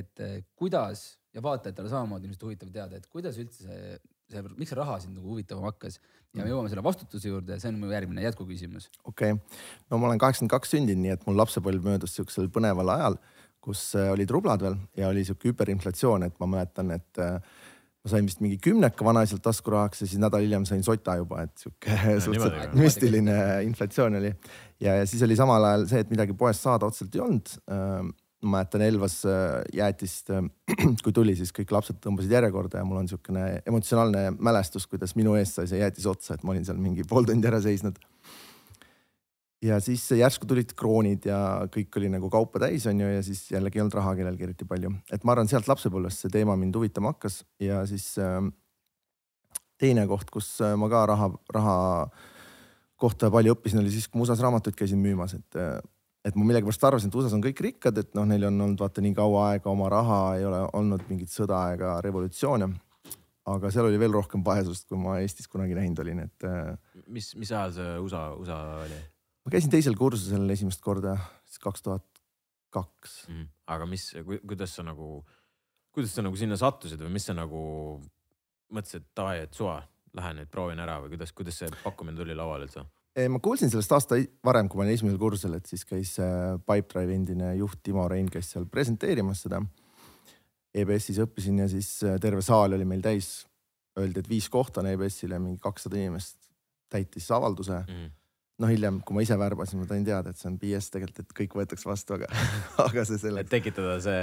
et 0.00 0.24
äh, 0.24 0.38
kuidas 0.58 1.08
ja 1.34 1.42
vaatajatele 1.44 1.90
samamoodi 1.90 2.28
ilmselt 2.28 2.46
huvitav 2.46 2.70
teada, 2.74 2.98
et 2.98 3.10
kuidas 3.10 3.38
üldse 3.40 3.66
see, 3.66 3.98
see, 4.32 4.44
miks 4.56 4.72
see 4.72 4.78
raha 4.78 4.98
sind 5.02 5.18
nagu 5.18 5.34
huvitama 5.34 5.68
hakkas 5.68 5.98
ja 5.98 6.44
me 6.44 6.50
jõuame 6.50 6.70
selle 6.72 6.84
vastutuse 6.84 7.30
juurde, 7.30 7.58
see 7.60 7.72
on 7.72 7.80
mu 7.80 7.90
järgmine 7.92 8.24
jätkuküsimus. 8.24 8.88
okei 9.04 9.34
okay., 9.36 9.58
no 9.90 10.00
ma 10.00 10.10
olen 10.10 10.20
kaheksakümmend 10.22 10.54
kaks 10.54 10.74
sündinud, 10.74 11.04
nii 11.04 11.14
et 11.16 11.26
mul 11.28 11.38
lapsepõlv 11.40 11.86
möödus 11.90 12.16
siuksel 12.18 12.50
põneval 12.54 12.94
ajal, 12.96 13.18
kus 13.64 13.90
äh, 13.98 14.10
olid 14.14 14.30
rublad 14.32 14.62
veel 14.64 14.78
ja 14.98 15.10
oli 15.12 15.24
siuke 15.26 15.52
hüperinflatsioon, 15.52 16.26
et 16.28 16.38
ma 16.42 16.50
mäletan, 16.50 16.92
et 16.96 17.22
äh, 17.22 17.38
ma 18.04 18.12
sain 18.12 18.28
vist 18.28 18.40
mingi 18.44 18.60
kümneka 18.62 19.04
vanaiselt 19.06 19.42
taskurahaks 19.44 20.04
ja 20.04 20.08
siis 20.08 20.20
nädal 20.22 20.44
hiljem 20.44 20.64
sain 20.68 20.84
sota 20.86 21.16
juba, 21.18 21.42
et 21.46 21.64
sihuke 21.64 21.98
suhteliselt 22.24 22.78
müstiline 22.78 23.36
inflatsioon 23.66 24.20
oli. 24.20 24.32
ja, 24.80 25.00
ja 25.00 25.04
siis 25.06 25.22
oli 25.26 25.36
samal 25.38 25.66
ajal 25.72 25.88
see, 25.90 26.06
et 26.06 26.14
midagi 26.14 26.36
poest 26.38 26.64
saada 26.64 26.88
otseselt 26.88 27.18
ei 27.18 27.24
olnud. 27.26 27.54
ma 28.38 28.52
mäletan 28.54 28.84
Elvas 28.86 29.16
äh, 29.26 29.64
jäätist, 29.74 30.30
kui 31.04 31.12
tuli, 31.12 31.34
siis 31.34 31.50
kõik 31.56 31.72
lapsed 31.74 31.98
tõmbasid 32.04 32.30
järjekorda 32.36 32.78
ja 32.78 32.86
mul 32.86 33.00
on 33.00 33.08
siukene 33.10 33.64
emotsionaalne 33.66 34.28
mälestus, 34.38 34.86
kuidas 34.86 35.16
minu 35.18 35.34
eest 35.34 35.58
sai 35.58 35.66
see 35.66 35.80
jäätis 35.82 36.06
otsa, 36.06 36.36
et 36.36 36.46
ma 36.46 36.54
olin 36.54 36.68
seal 36.68 36.78
mingi 36.78 37.02
pool 37.02 37.26
tundi 37.26 37.50
ära 37.50 37.58
seisnud 37.64 37.98
ja 39.62 39.80
siis 39.82 40.04
järsku 40.14 40.46
tulid 40.46 40.72
kroonid 40.78 41.26
ja 41.28 41.40
kõik 41.74 41.98
oli 41.98 42.10
nagu 42.12 42.30
kaupa 42.30 42.62
täis, 42.62 42.86
onju, 42.90 43.10
ja 43.16 43.22
siis 43.26 43.48
jällegi 43.50 43.80
ei 43.80 43.84
olnud 43.84 43.98
raha 43.98 44.14
kellelgi 44.18 44.46
eriti 44.46 44.68
palju, 44.68 44.92
et 45.12 45.26
ma 45.26 45.34
arvan, 45.34 45.50
sealt 45.50 45.68
lapsepõlvest 45.70 46.24
see 46.24 46.34
teema 46.34 46.56
mind 46.58 46.78
huvitama 46.78 47.14
hakkas 47.14 47.42
ja 47.62 47.82
siis 47.90 48.12
äh, 48.22 48.40
teine 49.80 50.06
koht, 50.10 50.30
kus 50.34 50.56
äh, 50.62 50.76
ma 50.78 50.90
ka 50.92 51.04
raha, 51.10 51.30
raha 51.54 51.76
kohta 52.98 53.30
palju 53.34 53.54
õppisin, 53.56 53.82
oli 53.82 53.94
siis, 53.94 54.08
kui 54.10 54.20
ma 54.20 54.26
USA-s 54.26 54.42
raamatuid 54.46 54.78
käisin 54.78 55.02
müümas, 55.02 55.34
et 55.38 55.58
äh, 55.58 55.78
et 56.26 56.34
ma 56.36 56.44
millegipärast 56.44 56.82
arvasin, 56.84 57.08
et 57.08 57.14
USA-s 57.16 57.34
on 57.36 57.42
kõik 57.44 57.60
rikkad, 57.64 57.98
et 58.02 58.10
noh, 58.18 58.26
neil 58.28 58.42
on 58.50 58.58
olnud 58.60 58.80
vaata 58.82 59.00
nii 59.00 59.14
kaua 59.16 59.44
aega 59.52 59.70
oma 59.70 59.86
raha, 59.92 60.18
ei 60.36 60.44
ole 60.44 60.64
olnud 60.76 61.06
mingit 61.08 61.32
sõda 61.32 61.62
ega 61.74 61.98
revolutsioone. 62.04 62.68
aga 63.48 63.70
seal 63.72 63.86
oli 63.88 63.96
veel 63.96 64.12
rohkem 64.12 64.42
vaesust, 64.44 64.84
kui 64.90 64.98
ma 65.00 65.14
Eestis 65.22 65.48
kunagi 65.48 65.74
näinud 65.78 66.02
olin, 66.04 66.26
et 66.26 66.44
äh, 66.44 66.74
mis, 67.06 67.32
mis 67.34 67.52
ajal 67.52 67.72
see 67.72 67.94
USA, 68.02 68.26
USA 68.36 68.58
oli 68.82 68.98
ma 69.48 69.54
käisin 69.54 69.72
teisel 69.72 69.94
kursusel 69.96 70.44
esimest 70.52 70.82
korda, 70.84 71.14
siis 71.48 71.60
kaks 71.62 71.84
tuhat 71.86 72.04
kaks. 72.68 73.14
mm.? 73.30 73.46
aga 73.72 73.86
mis, 73.88 74.10
kuidas 74.44 74.74
sa 74.76 74.84
nagu, 74.84 75.22
kuidas 75.96 76.12
sa 76.12 76.24
nagu 76.24 76.36
sinna 76.36 76.58
sattusid 76.60 77.00
või 77.00 77.14
mis 77.14 77.24
sa 77.30 77.36
nagu 77.36 77.62
mõtlesid, 78.68 79.06
et 79.06 79.16
davai, 79.16 79.38
et 79.46 79.56
suva, 79.56 79.78
lähen 80.18 80.42
nüüd 80.42 80.50
proovin 80.52 80.84
ära 80.84 80.98
või 81.00 81.14
kuidas, 81.14 81.32
kuidas 81.32 81.62
see 81.62 81.70
pakkumine 81.80 82.20
tuli 82.20 82.36
lauale 82.36 82.68
üldse? 82.68 82.84
ma 83.32 83.40
kuulsin 83.42 83.72
sellest 83.72 83.94
aasta 83.96 84.18
varem, 84.44 84.68
kui 84.68 84.78
ma 84.78 84.84
olin 84.84 84.98
esimesel 84.98 85.18
kursusel, 85.18 85.56
et 85.56 85.72
siis 85.72 85.86
käis 85.88 86.12
äh, 86.20 86.60
Pipedrive 86.68 87.16
endine 87.16 87.54
juht 87.56 87.80
Timo 87.82 88.04
Rein 88.06 88.28
käis 88.30 88.52
seal 88.52 88.68
presenteerimas 88.68 89.46
seda. 89.46 89.62
EBS-is 90.76 91.18
õppisin 91.24 91.64
ja 91.64 91.70
siis 91.72 91.88
äh, 92.04 92.20
terve 92.20 92.44
saal 92.44 92.76
oli 92.76 92.84
meil 92.86 93.00
täis. 93.02 93.32
Öeldi, 93.98 94.20
et 94.22 94.28
viis 94.30 94.46
kohta 94.52 94.84
on 94.84 94.92
EBS-ile, 94.92 95.40
mingi 95.42 95.58
kakssada 95.58 95.98
inimest 95.98 96.36
täitis 96.92 97.26
avalduse. 97.34 97.80
Mm. 97.88 98.12
No 98.58 98.70
hiljem, 98.70 99.00
kui 99.06 99.16
ma 99.16 99.24
ise 99.24 99.36
värbasin, 99.38 99.80
ma 99.80 99.88
sain 99.88 100.06
teada, 100.06 100.32
et 100.32 100.40
see 100.40 100.48
on 100.50 100.56
BS 100.60 100.90
tegelikult, 100.94 101.20
et 101.22 101.36
kõik 101.42 101.58
võetakse 101.60 101.88
vastu, 101.88 102.16
aga, 102.18 102.30
aga 102.88 103.04
see 103.06 103.18
et 103.18 103.24
selleks. 103.24 103.50
tekitada 103.52 103.98
see 104.04 104.22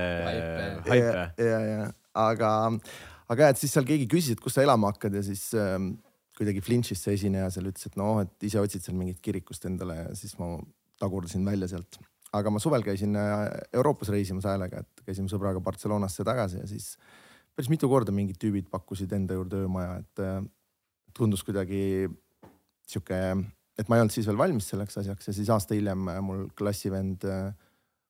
ja, 0.99 1.29
ja, 1.39 1.59
ja 1.69 1.85
aga, 2.15 2.49
aga 3.31 3.47
jah, 3.47 3.53
et 3.53 3.61
siis 3.61 3.75
seal 3.75 3.87
keegi 3.87 4.09
küsis, 4.11 4.35
et 4.35 4.43
kus 4.43 4.57
sa 4.57 4.65
elama 4.65 4.91
hakkad 4.93 5.15
ja 5.15 5.23
siis 5.25 5.47
ähm, 5.59 5.93
kuidagi 6.35 6.63
flinch'is 6.63 7.03
see 7.03 7.15
esineja 7.15 7.47
seal 7.53 7.69
ütles, 7.71 7.87
et 7.87 7.95
noh, 7.99 8.19
et 8.23 8.47
ise 8.47 8.59
otsid 8.61 8.83
seal 8.83 8.97
mingit 8.99 9.21
kirikust 9.23 9.67
endale 9.69 10.01
ja 10.01 10.09
siis 10.17 10.35
ma 10.41 10.55
tagurdasin 10.99 11.45
välja 11.47 11.71
sealt. 11.71 11.99
aga 12.35 12.51
ma 12.51 12.59
suvel 12.59 12.83
käisin 12.83 13.15
äh, 13.15 13.45
Euroopas 13.73 14.11
reisimas 14.11 14.47
häälega, 14.49 14.83
et 14.83 15.07
käisime 15.07 15.31
sõbraga 15.31 15.63
Barcelonasse 15.63 16.27
tagasi 16.27 16.59
ja 16.59 16.67
siis 16.67 16.95
päris 17.55 17.71
mitu 17.71 17.87
korda 17.87 18.11
mingid 18.11 18.39
tüübid 18.41 18.67
pakkusid 18.71 19.13
enda 19.15 19.37
juurde 19.37 19.63
öömaja, 19.63 19.99
et 20.03 20.23
äh, 20.23 20.41
tundus 21.15 21.43
kuidagi 21.47 22.09
sihuke, 22.85 23.19
et 23.79 23.89
ma 23.89 23.97
ei 23.97 24.03
olnud 24.05 24.15
siis 24.15 24.27
veel 24.29 24.39
valmis 24.39 24.69
selleks 24.71 24.99
asjaks 25.01 25.29
ja 25.29 25.35
siis 25.35 25.49
aasta 25.53 25.77
hiljem 25.77 26.07
äh, 26.11 26.19
mul 26.23 26.45
klassivend 26.57 27.25
äh, 27.29 27.49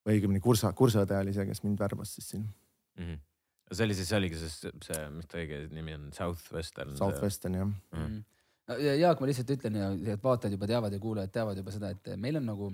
või 0.06 0.18
õigemini 0.18 0.42
kursa, 0.42 0.72
kursaõde 0.76 1.18
oli 1.18 1.34
see, 1.34 1.46
kes 1.48 1.64
mind 1.64 1.82
värbas 1.82 2.14
siis 2.16 2.28
siin 2.34 2.44
mm. 2.44 3.04
-hmm. 3.04 3.18
see 3.72 3.88
oli 3.88 3.98
siis, 3.98 4.10
see 4.10 4.20
oligi 4.20 4.40
see, 4.42 4.72
see, 4.86 5.02
mis 5.16 5.30
ta 5.30 5.40
õige 5.42 5.64
nimi 5.74 5.96
on, 5.98 6.10
Southwestern. 6.14 6.96
Southwestern 6.98 7.58
jah. 7.60 7.72
Mm. 7.96 8.22
Ja 8.82 8.94
Jaak, 8.98 9.20
ma 9.22 9.28
lihtsalt 9.30 9.50
ütlen 9.54 9.76
ja 9.78 9.90
et 10.14 10.22
vaatajad 10.22 10.56
juba 10.56 10.66
teavad 10.66 10.94
ja 10.94 10.98
kuulajad 11.02 11.34
teavad 11.34 11.58
juba 11.58 11.74
seda, 11.74 11.92
et 11.94 12.08
meil 12.18 12.40
on 12.40 12.48
nagu, 12.50 12.70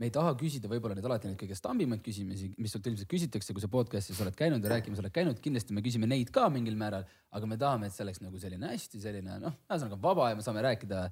me 0.00 0.08
ei 0.08 0.12
taha 0.14 0.32
küsida 0.38 0.68
võib-olla 0.70 0.96
neid 0.98 1.06
alati 1.06 1.28
neid 1.28 1.38
kõige 1.38 1.54
stambimaid 1.54 2.00
küsimusi, 2.02 2.48
mis 2.58 2.72
sult 2.74 2.88
ilmselt 2.90 3.08
küsitakse, 3.10 3.54
kui 3.54 3.62
sa 3.62 3.70
podcast'is 3.70 4.18
oled 4.24 4.34
käinud 4.38 4.64
ja 4.64 4.72
rääkimas 4.72 4.98
oled 5.02 5.14
käinud, 5.14 5.38
kindlasti 5.42 5.76
me 5.76 5.84
küsime 5.84 6.08
neid 6.10 6.32
ka 6.34 6.48
mingil 6.50 6.74
määral, 6.78 7.06
aga 7.34 7.50
me 7.50 7.58
tahame, 7.60 7.86
et 7.86 7.94
see 7.94 8.02
oleks 8.02 8.22
nagu 8.24 8.40
selline 8.42 8.72
hästi 8.72 9.02
selline 9.04 9.38
noh, 9.44 9.54
ühesõnaga 9.68 10.00
vaba 10.02 10.32
ja 10.32 10.38
me 10.38 10.46
saame 10.46 10.64
rääkida 10.66 11.04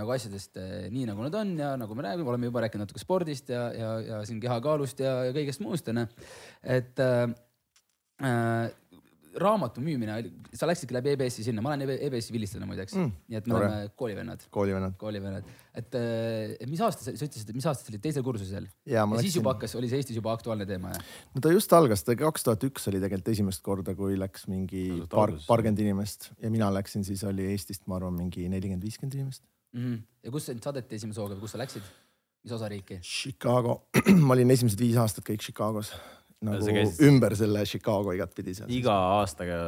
nagu 0.00 0.16
asjadest 0.16 0.56
eh, 0.60 0.88
nii 0.94 1.10
nagu 1.10 1.26
nad 1.26 1.36
on 1.42 1.52
ja 1.60 1.74
nagu 1.80 1.98
me 1.98 2.06
räägime, 2.08 2.32
oleme 2.32 2.48
juba 2.48 2.64
rääkinud 2.64 2.86
natuke 2.86 3.04
spordist 3.04 3.52
ja, 3.52 3.66
ja, 3.76 3.92
ja 4.08 4.24
siin 4.28 4.40
kehakaalust 4.40 5.04
ja, 5.04 5.18
ja 5.28 5.36
kõigest 5.36 5.64
muust 5.64 5.92
onju. 5.92 6.08
et 6.64 7.04
äh, 7.04 7.26
äh, 8.24 8.79
raamatu 9.38 9.82
müümine, 9.84 10.16
sa 10.56 10.66
läksidki 10.66 10.94
läbi 10.96 11.12
EBS-i 11.14 11.44
sinna, 11.46 11.62
ma 11.62 11.70
olen 11.70 11.84
EB- 11.86 12.00
EBS-i 12.08 12.32
vilistlane 12.34 12.66
muideks 12.66 12.96
Mm, 12.96 13.04
mm,, 13.06 13.12
nii 13.30 13.38
et 13.38 13.46
me 13.46 13.54
tore. 13.54 13.66
oleme 13.66 13.90
koolivennad, 13.96 14.40
koolivennad. 14.50 14.96
koolivennad, 14.98 15.50
et 15.78 15.94
äh, 15.94 16.66
mis 16.70 16.80
aasta 16.82 17.04
sa 17.06 17.14
sa 17.14 17.28
ütlesid, 17.28 17.48
et 17.52 17.54
mis 17.60 17.66
aastast 17.70 17.86
sa 17.86 17.92
olid 17.94 18.02
teisel 18.02 18.26
kursusel 18.26 18.66
ja 18.86 19.00
ja 19.00 19.06
ma 19.06 19.16
siis 19.20 19.30
läksin 19.30 19.40
juba, 19.40 19.54
hakkas, 19.54 19.76
oli 19.78 19.88
see 19.92 20.00
Eestis 20.02 20.18
juba 20.18 20.32
aktuaalne 20.34 20.66
teema 20.66 20.90
jah? 20.94 21.06
no 21.34 21.40
ta 21.40 21.52
just 21.54 21.72
algas, 21.72 22.02
ta 22.04 22.16
kaks 22.18 22.44
tuhat 22.48 22.66
üks 22.68 22.88
oli 22.90 22.98
tegelikult 23.00 23.32
esimest 23.36 23.62
korda, 23.62 23.94
kui 23.94 24.18
läks 24.18 24.48
mingi 24.50 24.84
Alles 24.98 25.08
paar, 25.14 25.32
paarkümmend 25.46 25.78
inimest 25.86 26.32
ja 26.42 26.50
mina 26.50 26.72
läksin, 26.74 27.06
siis 27.06 27.22
oli 27.24 27.46
Eestist, 27.54 27.86
ma 27.86 27.96
arvan, 28.00 28.14
mingi 28.18 28.48
nelikümmend, 28.48 28.82
viiskümmend 28.82 29.14
inimest. 29.14 29.44
-hmm. 29.76 29.98
ja 30.24 30.30
kus 30.30 30.46
sind 30.50 30.62
saadeti 30.62 30.98
esimese 30.98 31.20
hooga 31.20 31.34
või 31.38 31.46
kus 31.46 31.54
sa 31.54 31.58
läksid? 31.62 31.82
mis 32.44 32.52
osariiki? 32.56 32.98
Chicago, 33.04 33.82
ma 34.26 34.32
olin 34.34 34.50
esimesed 34.50 34.80
viis 34.80 34.96
aastat 34.96 35.24
kõik 35.28 35.42
Chicagos 35.44 35.92
nagu 36.42 36.62
Sa 36.64 36.72
käisid- 36.72 37.04
ümber 37.08 37.36
selle 37.36 37.64
Chicago 37.68 38.12
igatpidi 38.16 38.54
seal. 38.56 38.70
iga 38.72 38.94
aastaga 39.20 39.58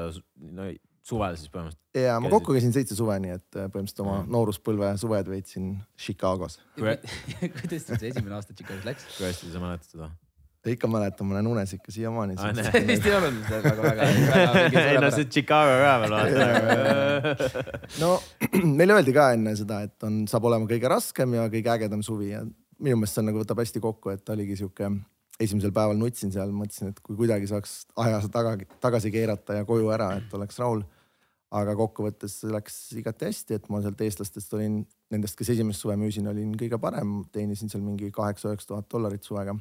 no, 0.57 0.71
suvel 1.02 1.37
siis 1.37 1.50
põhimõtteliselt. 1.52 2.00
ja 2.00 2.14
ma 2.21 2.26
käisid- 2.29 2.37
kokku 2.38 2.52
käisin 2.57 2.73
seitse 2.73 2.97
suve, 2.97 3.19
nii 3.21 3.35
et 3.37 3.57
äh, 3.59 3.69
põhimõtteliselt 3.69 4.00
oma 4.07 4.19
Mhm. 4.23 4.31
nooruspõlve 4.33 4.93
suved 5.02 5.26
veetsin 5.29 5.71
Chicagos. 5.99 6.61
Kui- 6.79 6.99
kuidas 7.61 7.87
sul 7.88 7.97
see 7.99 8.09
esimene 8.14 8.35
aasta 8.38 8.55
Chicagos 8.55 8.85
läks? 8.88 9.05
kui 9.19 9.26
hästi 9.29 9.52
sa 9.52 9.61
mäletad 9.61 9.91
seda? 9.97 10.11
ikka 10.64 10.87
mäletan, 10.87 11.26
ma 11.26 11.35
näen 11.35 11.47
unes 11.50 11.73
ikka 11.75 11.91
siiamaani. 11.91 12.37
Aa, 12.38 12.52
näe. 12.55 12.71
vist 12.87 13.07
ei 13.11 13.14
olnud 13.19 13.49
see 13.49 13.62
väga, 13.64 13.83
väga, 13.83 14.05
ei 14.93 15.00
no 15.02 15.09
see 15.11 15.25
Chicago 15.26 15.73
ka 15.83 15.95
veel 16.05 16.14
vaata. 16.14 17.33
no 18.02 18.11
meile 18.79 18.95
öeldi 18.95 19.12
ka 19.17 19.33
enne 19.35 19.57
seda, 19.59 19.81
et 19.88 20.07
on, 20.07 20.21
saab 20.31 20.47
olema 20.47 20.69
kõige 20.71 20.87
raskem 20.93 21.35
ja 21.35 21.49
kõige 21.50 21.73
ägedam 21.75 22.05
suvi 22.07 22.31
ja 22.31 22.45
minu 22.79 22.97
meelest 23.00 23.19
see 23.19 23.26
nagu 23.26 23.43
võtab 23.43 23.59
hästi 23.62 23.83
kokku, 23.83 24.11
et 24.14 24.31
oligi 24.35 24.57
sihuke, 24.62 24.87
esimesel 25.40 25.72
päeval 25.74 25.98
nutsin 25.98 26.32
seal, 26.34 26.52
mõtlesin, 26.54 26.92
et 26.92 27.00
kui 27.04 27.16
kuidagi 27.18 27.48
saaks 27.50 27.82
ajas 28.02 28.28
taga, 28.32 28.56
tagasi 28.82 29.12
keerata 29.14 29.60
ja 29.60 29.68
koju 29.68 29.92
ära, 29.94 30.12
et 30.20 30.34
oleks 30.36 30.60
rahul. 30.62 30.84
aga 31.52 31.74
kokkuvõttes 31.76 32.38
läks 32.48 32.76
igati 32.96 33.26
hästi, 33.28 33.58
et 33.58 33.66
ma 33.68 33.82
sealt 33.84 34.00
eestlastest 34.00 34.54
olin, 34.56 34.78
nendest, 35.12 35.36
kes 35.36 35.50
esimest 35.52 35.84
suve 35.84 35.98
müüsin, 36.00 36.24
olin 36.30 36.54
kõige 36.56 36.78
parem, 36.80 37.18
teenisin 37.28 37.68
seal 37.68 37.82
mingi 37.84 38.08
kaheksa-üheksa 38.08 38.70
tuhat 38.70 38.88
dollarit 38.92 39.24
suvega. 39.24 39.54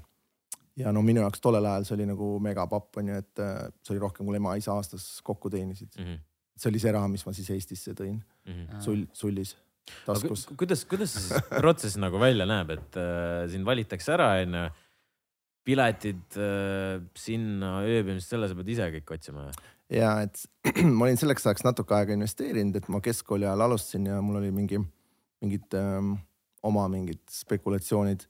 ja 0.79 0.91
no 0.95 1.01
minu 1.03 1.19
jaoks 1.19 1.41
tollel 1.43 1.65
ajal 1.67 1.83
see 1.83 1.97
oli 1.97 2.05
nagu 2.07 2.29
megapapp 2.39 3.01
on 3.01 3.09
ju, 3.11 3.17
et 3.19 3.41
äh, 3.43 3.57
see 3.83 3.95
oli 3.95 4.03
rohkem, 4.05 4.25
kui 4.25 4.39
ema-isa 4.39 4.71
aastas 4.71 5.19
kokku 5.23 5.49
teenisid. 5.51 5.91
Mhm, 5.99 6.21
see 6.55 6.69
oli 6.71 6.79
see 6.79 6.95
raha, 6.95 7.09
mis 7.11 7.25
ma 7.27 7.33
siis 7.35 7.49
Eestisse 7.57 7.91
tõin, 7.97 8.21
sul, 8.79 9.03
sullis, 9.11 9.57
taskus. 10.05 10.45
kuidas, 10.55 10.85
kuidas 10.87 11.17
see 11.17 11.43
protsess 11.61 11.99
nagu 11.99 12.19
välja 12.23 12.47
näeb, 12.47 12.71
et 12.77 12.99
äh, 12.99 13.49
sind 13.51 13.67
valitakse 13.67 14.15
ära, 14.15 14.31
onju. 14.45 14.69
Piletid 15.67 16.37
äh, 16.41 17.01
sinna, 17.17 17.81
ööbimist, 17.85 18.31
selle 18.31 18.49
sa 18.49 18.57
pead 18.57 18.71
ise 18.73 18.87
kõik 18.97 19.13
otsima 19.17 19.45
või? 19.49 19.69
ja 19.91 20.15
et 20.25 20.41
ma 20.97 21.05
olin 21.07 21.19
selleks 21.19 21.45
ajaks 21.47 21.65
natuke 21.67 21.95
aega 21.97 22.15
investeerinud, 22.17 22.75
et 22.79 22.89
ma 22.89 23.01
keskkooli 23.03 23.45
ajal 23.47 23.65
alustasin 23.67 24.05
ja 24.09 24.21
mul 24.23 24.39
oli 24.41 24.51
mingi, 24.55 24.79
mingid 25.43 25.75
ähm, 25.77 26.13
oma 26.63 26.87
mingid 26.91 27.21
spekulatsioonid. 27.29 28.27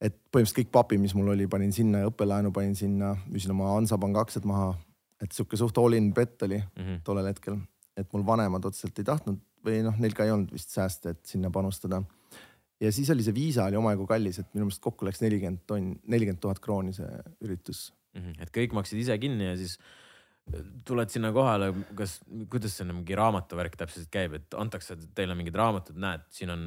et 0.00 0.16
põhimõtteliselt 0.32 0.58
kõik 0.60 0.72
papi, 0.74 0.98
mis 1.00 1.14
mul 1.16 1.30
oli, 1.32 1.46
panin 1.48 1.72
sinna 1.72 2.02
ja 2.02 2.10
õppelaenu 2.10 2.50
panin 2.52 2.74
sinna, 2.76 3.14
müüsin 3.32 3.54
oma 3.54 3.70
Hansapanga 3.76 4.20
aktsiad 4.26 4.44
maha. 4.48 4.74
et 5.22 5.32
sihuke 5.32 5.56
suht 5.56 5.78
all 5.80 5.94
in 5.96 6.10
bet 6.12 6.42
oli 6.42 6.58
Mhm. 6.76 7.00
tollel 7.04 7.26
hetkel, 7.30 7.56
et 7.96 8.12
mul 8.12 8.26
vanemad 8.26 8.64
otseselt 8.68 8.98
ei 8.98 9.04
tahtnud 9.04 9.38
või 9.64 9.82
noh, 9.82 9.94
neil 9.98 10.12
ka 10.12 10.24
ei 10.24 10.30
olnud 10.30 10.52
vist 10.52 10.70
sääste, 10.70 11.10
et 11.10 11.24
sinna 11.24 11.48
panustada. 11.50 12.02
Ja 12.80 12.92
siis 12.92 13.10
oli 13.10 13.24
see 13.24 13.34
viisa 13.34 13.68
oli 13.70 13.78
omajagu 13.78 14.06
kallis, 14.06 14.40
et 14.40 14.50
minu 14.54 14.66
meelest 14.66 14.82
kokku 14.84 15.06
läks 15.08 15.22
nelikümmend 15.24 15.62
tonn, 15.66 15.94
nelikümmend 16.06 16.42
tuhat 16.42 16.60
krooni 16.62 16.92
see 16.96 17.08
üritus 17.44 17.88
Mhm. 18.16 18.40
et 18.42 18.52
kõik 18.54 18.74
maksid 18.76 19.00
ise 19.02 19.16
kinni 19.20 19.50
ja 19.50 19.54
siis 19.58 19.76
äh, 19.76 20.64
tuled 20.88 21.12
sinna 21.12 21.32
kohale, 21.36 21.72
kas, 21.98 22.18
kuidas 22.52 22.76
see 22.78 22.88
mingi 22.88 23.16
raamatuvärk 23.18 23.76
täpselt 23.78 24.10
käib, 24.12 24.38
et 24.38 24.56
antakse 24.58 24.96
teile 25.16 25.36
mingid 25.38 25.56
raamatud, 25.58 25.98
näed, 26.00 26.24
siin 26.32 26.52
on 26.54 26.66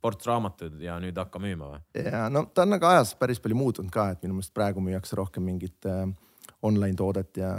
ports 0.00 0.28
raamatuid 0.28 0.80
ja 0.80 0.96
nüüd 1.02 1.18
hakka 1.20 1.42
müüma 1.42 1.74
või? 1.74 1.80
ja 2.00 2.26
no 2.32 2.46
ta 2.54 2.64
on 2.64 2.74
nagu 2.76 2.88
ajas 2.88 3.14
päris 3.20 3.42
palju 3.42 3.58
muutunud 3.60 3.92
ka, 3.94 4.10
et 4.14 4.24
minu 4.24 4.38
meelest 4.38 4.54
praegu 4.56 4.84
müüakse 4.84 5.18
rohkem 5.20 5.44
mingit 5.50 5.88
äh, 5.90 6.06
online 6.66 6.96
toodet 6.96 7.42
ja 7.42 7.54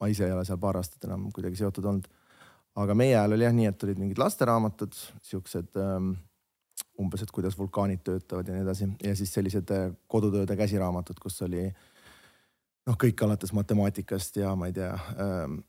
ma 0.00 0.08
ise 0.12 0.26
ei 0.26 0.34
ole 0.36 0.44
seal 0.48 0.60
paar 0.60 0.80
aastat 0.80 1.08
enam 1.08 1.28
kuidagi 1.34 1.60
seotud 1.60 1.84
olnud. 1.84 2.08
aga 2.80 2.94
meie 2.96 3.16
ajal 3.16 3.36
oli 3.36 3.44
jah 3.44 3.56
nii, 3.56 3.70
et 3.72 3.82
olid 3.84 3.98
mingid 4.00 4.20
lasteraamatud, 4.20 4.94
siuksed 5.26 5.80
ähm, 5.80 6.12
umbes, 7.00 7.24
et 7.24 7.32
kuidas 7.34 7.56
vulkaanid 7.58 8.02
töötavad 8.04 8.48
ja 8.48 8.56
nii 8.56 8.66
edasi 8.66 8.88
ja 9.04 9.14
siis 9.16 9.32
sellised 9.36 9.72
äh, 9.74 9.88
kodutööde 10.10 10.56
käsiraamatud, 10.58 11.18
kus 11.22 11.40
oli 11.46 11.64
noh, 11.66 12.96
kõik 13.00 13.24
alates 13.26 13.54
matemaatikast 13.56 14.40
ja 14.42 14.54
ma 14.58 14.70
ei 14.70 14.76
tea 14.76 14.92
ähm,, 14.94 15.60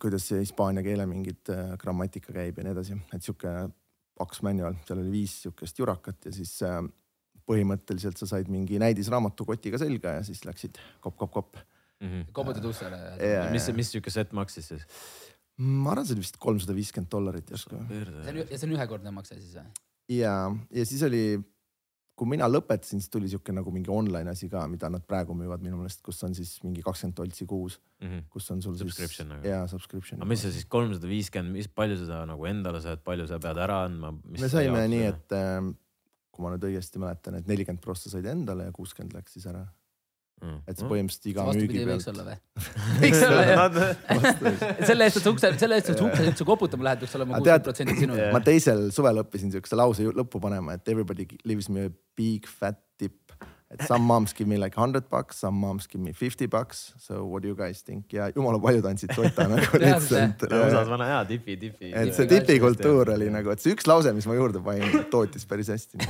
kuidas 0.00 0.28
see 0.28 0.42
hispaania 0.42 0.84
keele 0.84 1.06
mingit 1.08 1.52
äh, 1.54 1.74
grammatika 1.80 2.34
käib 2.36 2.60
ja 2.60 2.66
nii 2.66 2.76
edasi, 2.76 2.98
et 3.14 3.24
sihuke 3.24 3.54
paks 4.18 4.42
manual, 4.46 4.76
seal 4.86 5.00
oli 5.02 5.14
viis 5.20 5.38
sihukest 5.44 5.78
jurakat 5.78 6.28
ja 6.28 6.34
siis 6.34 6.56
äh, 6.66 6.82
põhimõtteliselt 7.48 8.20
sa 8.20 8.28
said 8.28 8.50
mingi 8.52 8.80
näidisraamatu 8.82 9.46
kotiga 9.48 9.80
selga 9.80 10.18
ja 10.18 10.26
siis 10.26 10.44
läksid 10.44 10.80
kopp-kopp-kopp. 11.04 11.62
koputad 12.32 12.64
uksele. 12.68 12.98
Jaa. 13.24 13.48
mis, 13.50 13.70
mis 13.74 13.90
siuke 13.94 14.12
set 14.12 14.32
maksis 14.36 14.68
siis? 14.74 14.84
ma 15.58 15.90
arvan, 15.90 16.06
see 16.06 16.14
oli 16.14 16.22
vist 16.22 16.36
kolmsada 16.38 16.74
viiskümmend 16.76 17.10
dollarit 17.10 17.50
järsku. 17.50 17.80
ja 17.90 18.58
see 18.58 18.68
on 18.68 18.76
ühekordne 18.76 19.10
makse 19.14 19.40
siis 19.40 19.56
või? 19.58 19.87
ja, 20.08 20.34
ja 20.74 20.84
siis 20.88 21.02
oli, 21.06 21.22
kui 22.18 22.30
mina 22.32 22.48
lõpetasin, 22.50 23.02
siis 23.02 23.12
tuli 23.12 23.30
sihuke 23.30 23.54
nagu 23.54 23.72
mingi 23.74 23.92
online 23.94 24.32
asi 24.32 24.48
ka, 24.50 24.64
mida 24.70 24.90
nad 24.92 25.04
praegu 25.06 25.36
müüvad 25.38 25.62
minu 25.64 25.78
meelest, 25.80 26.02
kus 26.06 26.22
on 26.26 26.34
siis 26.36 26.56
mingi 26.64 26.82
kakskümmend 26.84 27.16
toltsi 27.18 27.46
kuus, 27.48 27.78
kus 28.32 28.48
on 28.54 28.62
sul 28.64 28.78
Subscription 28.78 29.30
nagu. 29.34 29.44
siis. 29.44 29.52
jaa, 29.52 29.66
subscription. 29.70 30.22
aga 30.22 30.30
mis 30.30 30.42
see 30.44 30.54
siis 30.56 30.68
kolmsada 30.70 31.10
viiskümmend, 31.10 31.54
mis 31.54 31.70
palju 31.70 32.00
seda 32.02 32.24
nagu 32.28 32.48
endale 32.50 32.82
saad, 32.84 33.04
palju 33.06 33.28
sa 33.30 33.40
pead 33.42 33.60
ära 33.64 33.84
andma? 33.86 34.14
me 34.34 34.50
saime 34.50 34.86
nii, 34.90 35.04
et 35.12 35.36
äh, 35.38 35.60
kui 36.34 36.46
ma 36.46 36.54
nüüd 36.54 36.68
õigesti 36.70 37.02
mäletan, 37.02 37.38
et 37.38 37.50
nelikümmend 37.50 37.82
prossa 37.82 38.10
said 38.12 38.26
endale 38.30 38.68
ja 38.68 38.74
kuuskümmend 38.74 39.16
läks 39.18 39.34
siis 39.34 39.48
ära. 39.50 39.64
Et 40.38 40.78
see 40.78 40.88
põhimõtteliselt 40.88 41.28
iga 41.32 41.44
müügi 41.48 41.84
vastupidi 41.84 41.86
võiks 41.88 42.06
pealt. 42.06 42.12
olla 42.12 42.24
või? 42.28 42.36
võiks 43.02 43.22
olla 43.26 43.44
jah. 43.48 43.78
selle 44.90 45.08
eest, 45.08 45.20
et 45.20 45.24
sa 45.24 45.32
ukse, 45.34 45.52
selle 45.62 45.78
eest, 45.80 45.90
et 45.92 46.00
sa 46.00 46.06
ukse 46.06 46.26
üldse 46.30 46.48
koputama 46.48 46.88
lähed, 46.88 47.02
peaks 47.04 47.16
olema 47.18 47.38
kuuskümmend 47.38 47.66
protsenti 47.68 47.96
sinu. 48.02 48.18
ma 48.34 48.42
teisel 48.44 48.84
suvel 48.94 49.22
õppisin 49.24 49.54
siukse 49.54 49.78
lause 49.78 50.06
lõppu 50.20 50.42
panema, 50.42 50.78
et 50.78 50.92
everybody 50.92 51.28
leaves 51.44 51.70
me 51.72 51.88
a 51.88 51.94
big 52.18 52.46
fat 52.46 52.78
tip. 53.00 53.18
Some 53.86 54.04
moms 54.04 54.32
give 54.32 54.48
me 54.48 54.56
like 54.56 54.74
hundred 54.74 55.08
bucks, 55.10 55.36
some 55.36 55.56
moms 55.60 55.86
give 55.86 56.00
me 56.00 56.12
fifty 56.12 56.46
bucks, 56.46 56.94
so 56.98 57.24
what 57.24 57.42
do 57.42 57.48
you 57.48 57.54
guys 57.54 57.82
think 57.82 58.12
ja 58.12 58.30
jumala 58.32 58.60
paljud 58.62 58.86
andsid 58.88 59.12
sota 59.12 59.44
nagu 59.50 59.78
lihtsalt. 59.82 60.44
USA-s 60.48 60.88
vana 60.88 61.08
hea 61.10 61.18
tipi, 61.28 61.56
tipi. 61.60 61.90
et 61.92 62.14
see 62.16 62.28
tipikultuur 62.30 63.12
oli 63.12 63.28
nagu, 63.32 63.52
et 63.52 63.60
see 63.60 63.74
üks 63.76 63.88
lause, 63.90 64.12
mis 64.16 64.28
ma 64.28 64.38
juurde 64.38 64.62
panin, 64.64 65.02
tootis 65.12 65.44
päris 65.48 65.68
hästi. 65.74 66.00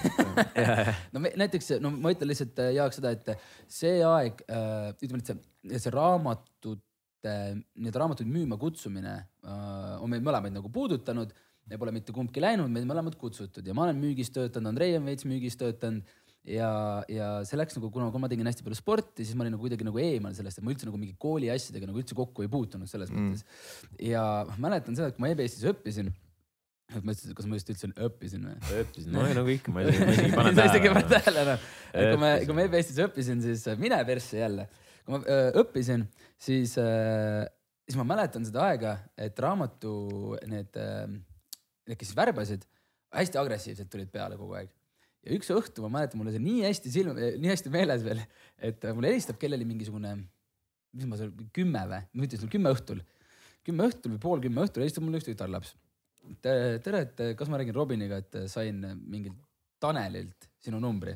no 1.14 1.24
me, 1.24 1.32
näiteks, 1.42 1.72
no 1.82 1.90
ma 1.96 2.14
ütlen 2.14 2.30
lihtsalt 2.30 2.62
äh, 2.62 2.76
Jaak 2.78 2.94
seda, 2.94 3.12
et 3.16 3.32
see 3.80 3.98
aeg 4.06 4.44
äh,, 4.46 4.92
ütleme, 5.02 5.24
et 5.24 5.32
see, 5.32 5.82
see 5.82 5.94
raamatute, 5.96 7.34
nii-öelda 7.74 8.04
raamatuid 8.04 8.30
müüma 8.30 8.60
kutsumine 8.62 9.16
äh, 9.18 9.98
on 9.98 10.14
meid 10.14 10.22
mõlemaid 10.22 10.54
nagu 10.54 10.70
puudutanud. 10.70 11.34
me 11.68 11.76
pole 11.76 11.92
mitte 11.92 12.14
kumbki 12.16 12.40
läinud, 12.40 12.70
meid 12.72 12.86
mõlemad 12.88 13.18
kutsutud 13.20 13.66
ja 13.66 13.74
ma 13.76 13.88
olen 13.88 13.98
müügis 13.98 14.30
töötanud, 14.32 14.70
Andrei 14.70 14.94
on 14.96 15.10
veits 15.10 15.26
müügis 15.28 15.58
töötanud 15.58 16.06
ja, 16.48 16.70
ja 17.10 17.28
see 17.48 17.58
läks 17.58 17.76
nagu, 17.78 17.90
kuna 17.92 18.08
kuna 18.12 18.24
ma 18.24 18.30
tegin 18.32 18.48
hästi 18.48 18.64
palju 18.66 18.78
sporti, 18.78 19.26
siis 19.26 19.36
ma 19.36 19.44
olin 19.44 19.54
nagu 19.56 19.64
kuidagi 19.64 19.86
nagu 19.86 20.00
eemal 20.02 20.34
sellest, 20.36 20.60
et 20.60 20.66
ma 20.66 20.72
üldse 20.72 20.88
nagu 20.88 21.00
mingi 21.00 21.16
kooli 21.20 21.50
asjadega 21.52 21.90
nagu 21.90 22.00
üldse 22.00 22.16
kokku 22.18 22.44
ei 22.44 22.50
puutunud 22.52 22.90
selles 22.90 23.12
mm. 23.12 23.28
mõttes. 23.28 23.44
ja 24.02 24.22
ma 24.48 24.56
mäletan 24.68 24.96
seda, 24.98 25.10
et 25.10 25.18
kui 25.18 25.24
ma 25.24 25.32
EBS-is 25.34 25.66
õppisin, 25.72 26.10
et 26.94 27.04
ma 27.04 27.12
ütlesin, 27.12 27.34
kas 27.36 27.48
ma 27.48 27.58
just 27.58 27.72
ütlesin 27.74 27.92
õppisin 28.08 28.48
või? 28.48 28.56
õppisin, 28.82 29.12
no 29.14 29.26
nagu 29.40 29.52
ikka, 29.52 29.74
ma 29.74 29.84
isegi, 29.84 30.08
ma 30.08 30.16
ei 30.16 30.32
pane 30.38 30.54
sa 30.58 30.68
isegi 30.70 30.90
ei 30.90 30.94
pane 30.94 31.04
tähele. 31.12 31.26
tähele 31.26 31.46
noh. 31.50 31.68
et 31.92 32.08
kui 32.08 32.22
Õppisin. 32.22 32.46
kui 32.48 32.58
ma 32.58 32.64
EBS-is 32.64 33.02
õppisin, 33.04 33.44
siis 33.44 33.66
äh, 33.68 33.82
mine 33.82 34.00
persse 34.08 34.40
jälle. 34.40 34.68
kui 35.04 35.16
ma 35.16 35.20
öö, 35.24 35.52
õppisin, 35.64 36.06
siis, 36.48 36.74
siis 36.78 38.00
ma 38.00 38.08
mäletan 38.08 38.48
seda 38.48 38.64
aega, 38.70 38.96
et 39.20 39.38
raamatu 39.44 39.92
need, 40.48 40.80
need, 40.80 41.94
kes 41.96 42.10
siis 42.10 42.18
värbasid, 42.18 42.66
hästi 43.16 43.40
agressiivselt 43.40 43.92
tulid 43.92 44.10
peale 44.12 44.36
kogu 44.40 44.56
aeg. 44.58 44.72
Ja 45.26 45.36
üks 45.36 45.50
õhtu 45.54 45.84
ma 45.84 45.90
mäletan, 45.98 46.20
mul 46.20 46.30
on 46.30 46.36
see 46.36 46.44
nii 46.44 46.64
hästi 46.66 46.92
silm, 46.94 47.18
nii 47.18 47.50
hästi 47.50 47.72
meeles 47.74 48.04
veel, 48.06 48.22
et 48.70 48.84
mulle 48.94 49.12
helistab 49.12 49.40
kellelgi 49.40 49.66
mingisugune, 49.68 50.14
mis 50.96 51.08
ma 51.10 51.18
seal, 51.20 51.32
kümme 51.54 51.84
või, 51.90 52.00
ma 52.12 52.28
ütlesin 52.28 52.52
kümme 52.52 52.72
õhtul, 52.76 53.02
kümme 53.66 53.88
õhtul 53.90 54.14
või 54.14 54.22
pool 54.22 54.44
kümme 54.44 54.64
õhtul 54.64 54.84
helistab 54.84 55.06
mulle 55.06 55.20
üks 55.20 55.28
tütarlaps. 55.28 55.74
tere, 56.42 57.02
et 57.04 57.22
kas 57.38 57.50
ma 57.50 57.60
räägin 57.60 57.76
Robiniga, 57.76 58.20
et 58.22 58.44
sain 58.52 58.80
mingilt 59.04 59.36
Tanelilt 59.78 60.48
sinu 60.58 60.80
numbri. 60.82 61.14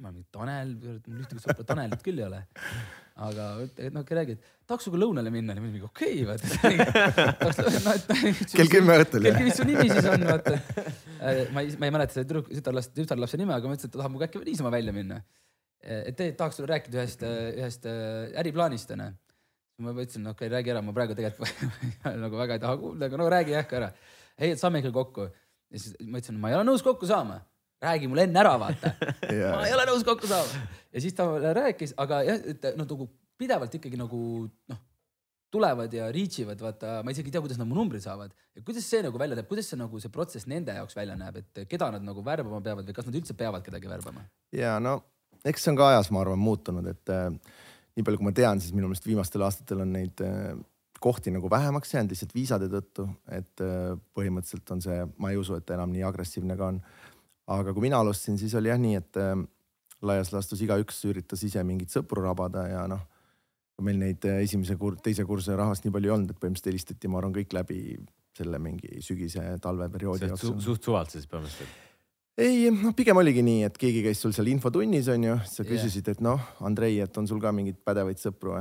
ma 0.00 0.10
mingi 0.10 0.26
Tanel, 0.34 0.74
mul 1.06 1.22
ühtegi 1.22 1.44
sõpra 1.44 1.64
Tanelit 1.64 2.02
küll 2.02 2.18
ei 2.18 2.26
ole. 2.26 2.42
Aga 3.20 3.46
noh, 3.92 4.04
räägi, 4.08 4.36
et 4.38 4.68
tahaks 4.68 4.86
sinuga 4.86 5.02
lõunale 5.02 5.32
minna, 5.32 5.56
siis 5.56 5.64
mingi 5.66 5.84
okei 5.84 6.22
okay,, 6.24 6.28
vaata. 6.28 6.46
kell 8.56 8.70
kümme 8.72 8.96
õhtul 9.02 9.26
kell, 9.26 9.36
jah? 9.36 9.44
mis 9.44 9.58
su 9.58 9.66
nimi 9.68 9.88
siis 9.90 10.08
on, 10.08 10.24
vaata. 10.28 10.56
ma 11.52 11.64
ei, 11.64 11.74
ma 11.76 11.88
ei 11.88 11.94
mäleta 11.94 12.16
seda 12.16 12.24
tüdruk, 12.28 12.48
tütarlast, 12.48 12.94
tütarlapse 12.96 13.40
nime, 13.40 13.52
aga 13.56 13.68
ma 13.68 13.76
ütlesin, 13.76 13.90
et 13.90 13.94
ta 13.94 14.00
tahab 14.00 14.14
minuga 14.14 14.30
äkki 14.30 14.42
niisama 14.46 14.72
välja 14.72 14.96
minna. 14.96 15.20
et 15.82 16.16
te- 16.16 16.32
tahaks 16.38 16.56
sulle 16.60 16.72
rääkida 16.72 17.02
ühest, 17.02 17.26
ühest 17.26 17.86
äh, 17.90 18.32
äriplaanist 18.40 18.96
onju. 18.96 19.12
ma 19.82 19.96
ütlesin, 19.98 20.24
okei 20.32 20.48
okay,, 20.48 20.54
räägi 20.56 20.72
ära, 20.72 20.84
ma 20.84 20.96
praegu 20.96 21.18
tegelikult 21.18 21.52
nagu 22.24 22.40
väga 22.40 22.56
ei 22.56 22.64
taha 22.64 22.80
kuulda, 22.80 23.10
aga 23.10 23.20
no 23.20 23.30
räägi 23.32 23.56
jah 23.58 23.68
ka 23.68 23.80
ära. 23.82 23.92
ei, 24.38 24.54
et 24.54 24.62
saame 24.62 24.80
ikka 24.80 24.94
kokku. 24.96 25.28
ja 25.68 25.84
siis 25.84 25.98
ma 26.00 26.16
ütlesin, 26.16 26.40
ma 26.40 26.52
ei 26.52 26.60
ole 26.60 26.70
nõus 26.70 26.84
kokku 26.86 27.08
saama. 27.10 27.42
Räägi 27.82 28.08
mulle 28.10 28.28
enne 28.28 28.40
ära, 28.42 28.54
vaata. 28.60 28.94
ma 29.56 29.66
ei 29.66 29.74
ole 29.74 29.88
nõus 29.90 30.06
kokku 30.06 30.30
saama. 30.30 30.64
ja 30.92 31.02
siis 31.04 31.16
ta 31.18 31.28
rääkis, 31.58 31.96
aga 32.02 32.22
jah, 32.28 32.40
et 32.54 32.72
noh, 32.78 32.86
nagu 32.86 33.08
pidevalt 33.40 33.78
ikkagi 33.78 33.98
nagu 34.00 34.22
noh, 34.70 34.82
tulevad 35.52 35.92
ja 35.92 36.08
reach 36.14 36.40
ivad, 36.40 36.60
vaata, 36.64 37.00
ma 37.04 37.12
isegi 37.12 37.28
ei 37.28 37.36
tea, 37.36 37.44
kuidas 37.44 37.60
nad 37.60 37.68
mu 37.68 37.76
numbrid 37.76 38.04
saavad 38.04 38.32
ja 38.56 38.64
kuidas 38.64 38.86
see 38.88 39.02
nagu 39.04 39.18
välja 39.20 39.36
näeb, 39.36 39.48
kuidas 39.50 39.68
see 39.68 39.80
nagu 39.80 40.00
see 40.00 40.12
protsess 40.12 40.48
nende 40.48 40.74
jaoks 40.78 40.96
välja 40.96 41.16
näeb, 41.18 41.42
et 41.42 41.64
keda 41.68 41.90
nad 41.92 42.06
nagu 42.06 42.24
värbama 42.24 42.62
peavad 42.64 42.88
või 42.88 42.96
kas 42.96 43.08
nad 43.08 43.18
üldse 43.20 43.36
peavad 43.36 43.64
kedagi 43.66 43.90
värbama? 43.90 44.24
ja 44.56 44.78
no 44.80 45.00
eks 45.44 45.64
see 45.64 45.72
on 45.74 45.78
ka 45.80 45.90
ajas, 45.92 46.10
ma 46.14 46.22
arvan, 46.22 46.40
muutunud, 46.40 46.86
et 46.88 47.12
äh, 47.12 47.28
nii 47.96 48.06
palju, 48.06 48.20
kui 48.20 48.28
ma 48.28 48.34
tean, 48.36 48.62
siis 48.62 48.74
minu 48.76 48.88
meelest 48.90 49.08
viimastel 49.08 49.44
aastatel 49.46 49.84
on 49.84 49.92
neid 49.96 50.22
äh, 50.24 50.52
kohti 51.02 51.32
nagu 51.34 51.50
vähemaks 51.50 51.94
jäänud 51.94 52.14
lihtsalt 52.14 52.34
viisade 52.36 52.68
tõttu, 52.72 53.08
et 53.34 53.64
äh, 53.64 53.92
põhimõtteliselt 54.16 54.74
on 54.74 54.84
see, 54.84 55.00
ma 55.18 55.32
ei 55.32 55.40
usu, 55.40 55.58
et 55.58 55.66
ta 55.66 55.76
enam 55.76 55.92
nii 55.94 56.04
agressiivne 56.06 56.56
ka 56.58 56.70
on. 56.72 56.80
Aga 57.50 57.74
kui 57.74 57.88
mina 57.88 57.98
alustasin, 58.02 58.38
siis 58.38 58.54
oli 58.58 58.70
jah 58.70 58.80
nii, 58.80 58.98
et 59.00 59.18
äh, 59.20 59.34
laias 60.06 60.32
laastus 60.34 60.62
igaüks 60.64 61.02
üritas 61.10 61.42
ise 61.46 61.62
mingeid 61.66 61.92
sõpru 61.92 62.24
rabada 62.24 62.66
ja 62.70 62.82
noh, 62.90 63.02
meil 63.82 63.98
neid 63.98 64.26
äh, 64.28 64.42
esimese 64.46 64.76
kur-, 64.80 64.98
teise 65.02 65.26
kursuse 65.28 65.56
rahvast 65.58 65.86
nii 65.86 65.94
palju 65.94 66.10
ei 66.10 66.16
olnud, 66.16 66.34
et 66.34 66.42
põhimõtteliselt 66.42 66.70
helistati, 66.72 67.10
ma 67.10 67.22
arvan, 67.22 67.34
kõik 67.36 67.56
läbi 67.56 67.78
selle 68.36 68.60
mingi 68.62 69.00
sügise-talveperioodi 69.04 70.28
Su, 70.28 70.34
jooksul. 70.34 70.60
suht 70.64 70.86
suvalt 70.88 71.14
siis 71.14 71.26
põhimõtteliselt. 71.30 71.80
ei, 72.40 72.68
noh, 72.74 72.94
pigem 72.96 73.18
oligi 73.20 73.44
nii, 73.44 73.64
et 73.68 73.80
keegi 73.80 74.04
käis 74.06 74.22
sul 74.22 74.34
seal 74.36 74.52
infotunnis 74.52 75.10
on 75.12 75.26
ju, 75.28 75.40
sa 75.48 75.66
küsisid, 75.68 76.12
et 76.14 76.22
noh, 76.24 76.40
Andrei, 76.64 77.00
et 77.04 77.18
on 77.20 77.28
sul 77.28 77.42
ka 77.42 77.52
mingeid 77.54 77.82
pädevaid 77.84 78.22
sõpru, 78.22 78.56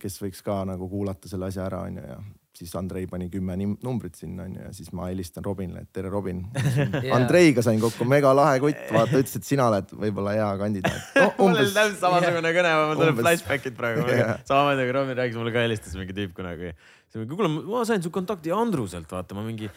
kes 0.00 0.20
võiks 0.20 0.44
ka 0.46 0.60
nagu 0.68 0.90
kuulata 0.92 1.30
selle 1.30 1.48
asja 1.48 1.64
ära, 1.66 1.86
on 1.88 1.98
ju, 1.98 2.06
ja 2.12 2.20
siis 2.60 2.74
Andrei 2.76 3.06
pani 3.08 3.28
kümme 3.32 3.56
numbrit 3.60 4.18
sinna 4.18 4.44
on 4.44 4.56
ju 4.56 4.64
ja 4.66 4.70
siis 4.76 4.90
ma 4.96 5.08
helistan 5.08 5.44
Robinile, 5.44 5.84
et 5.86 5.90
tere, 5.96 6.10
Robin. 6.12 6.42
Jaa. 7.06 7.16
Andreiga 7.16 7.64
sain 7.64 7.80
kokku, 7.80 8.06
mega 8.08 8.32
lahe 8.36 8.60
kutt, 8.62 8.82
vaata, 8.92 9.20
ütles, 9.22 9.36
et 9.40 9.48
sina 9.48 9.70
oled 9.70 9.94
võib-olla 10.04 10.34
hea 10.36 10.48
kandidaat 10.60 11.16
no. 11.16 11.26
mul 11.40 11.56
oli 11.56 11.72
täpselt 11.72 12.00
samasugune 12.02 12.52
kõne, 12.56 12.74
mul 12.82 13.00
tuleb 13.00 13.22
flashback'id 13.22 13.78
praegu 13.78 14.06
Jah.. 14.20 14.36
samamoodi 14.48 14.86
kui 14.86 14.96
Robin 14.98 15.20
rääkis, 15.22 15.40
mulle 15.40 15.54
ka 15.56 15.64
helistas 15.64 15.96
mingi 15.98 16.16
tüüp 16.16 16.36
kunagi. 16.36 16.74
siis 17.08 17.22
ma 17.22 17.28
kuule, 17.32 17.52
ma 17.72 17.84
sain 17.88 18.04
su 18.04 18.12
kontakti 18.14 18.52
Andruselt, 18.54 19.08
vaata, 19.10 19.38
ma 19.38 19.46
mingi. 19.46 19.70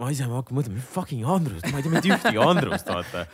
ma 0.00 0.12
ise 0.14 0.28
ma 0.30 0.40
hakkan 0.40 0.60
mõtlema, 0.62 0.84
fucking 0.96 1.28
Andrust, 1.28 1.68
ma 1.68 1.80
ei 1.80 1.86
tea 1.86 1.96
mitte 1.96 2.14
ühtegi 2.16 2.44
Andrust, 2.44 2.88
vaata. 2.88 3.28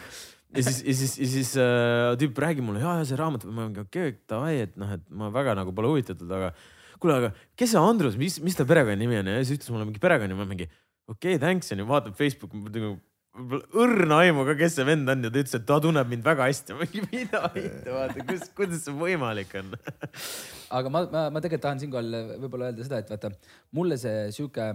ja 0.55 0.67
siis, 0.67 0.83
ja 0.83 1.01
siis, 1.05 1.19
ja 1.23 1.33
siis 1.39 1.57
äh, 1.63 2.13
tüüp 2.19 2.43
räägib 2.43 2.67
mulle, 2.67 2.83
ja, 2.83 2.99
ja 2.99 3.07
see 3.07 3.21
raamat, 3.21 3.47
ma 3.51 3.69
mingi 3.69 3.85
okei 3.87 4.15
okay,, 4.17 4.23
davai, 4.31 4.57
et 4.67 4.79
noh, 4.81 4.97
et 4.99 5.07
ma 5.15 5.31
väga 5.35 5.55
nagu 5.63 5.75
pole 5.77 5.95
huvitatud, 5.95 6.31
aga 6.35 6.55
kuule, 7.05 7.21
aga 7.21 7.33
kes 7.61 7.75
see 7.75 7.87
Andrus, 7.93 8.19
mis, 8.21 8.41
mis 8.45 8.57
ta 8.57 8.67
perekonnanimi 8.69 9.21
on 9.21 9.35
ja 9.35 9.41
siis 9.43 9.61
ütles 9.61 9.73
mulle 9.75 9.89
mingi 9.91 10.03
perekonnanimi, 10.03 10.41
ma 10.41 10.49
mingi 10.49 10.69
okei 11.11 11.37
okay,, 11.37 11.43
thanks 11.43 11.75
onju, 11.75 11.87
vaatab 11.89 12.17
Facebooki, 12.19 12.61
nagu 12.65 12.97
võib-olla 13.35 13.83
õrna 13.83 14.19
aimu 14.23 14.45
ka, 14.47 14.55
kes 14.59 14.77
see 14.79 14.87
vend 14.87 15.11
on 15.11 15.27
ja 15.27 15.31
ta 15.33 15.41
ütles, 15.41 15.57
et 15.59 15.67
ta 15.67 15.79
tunneb 15.83 16.11
mind 16.11 16.25
väga 16.27 16.47
hästi. 16.47 16.77
ma 16.77 16.87
mingi 16.87 17.03
mida 17.11 17.41
mitte, 17.55 17.91
vaata, 17.91 18.27
kus, 18.29 18.45
kuidas 18.57 18.85
see 18.87 18.95
võimalik 18.95 19.55
on? 19.59 19.73
aga 20.79 20.93
ma, 20.93 21.03
ma, 21.11 21.25
ma 21.35 21.43
tegelikult 21.43 21.67
tahan 21.67 21.83
siinkohal 21.83 22.19
võib-olla 22.45 22.71
öelda 22.71 22.87
seda, 22.87 23.03
et 23.03 23.11
vaata 23.11 23.33
mulle 23.75 23.99
see 24.01 24.29
sihuke, 24.37 24.69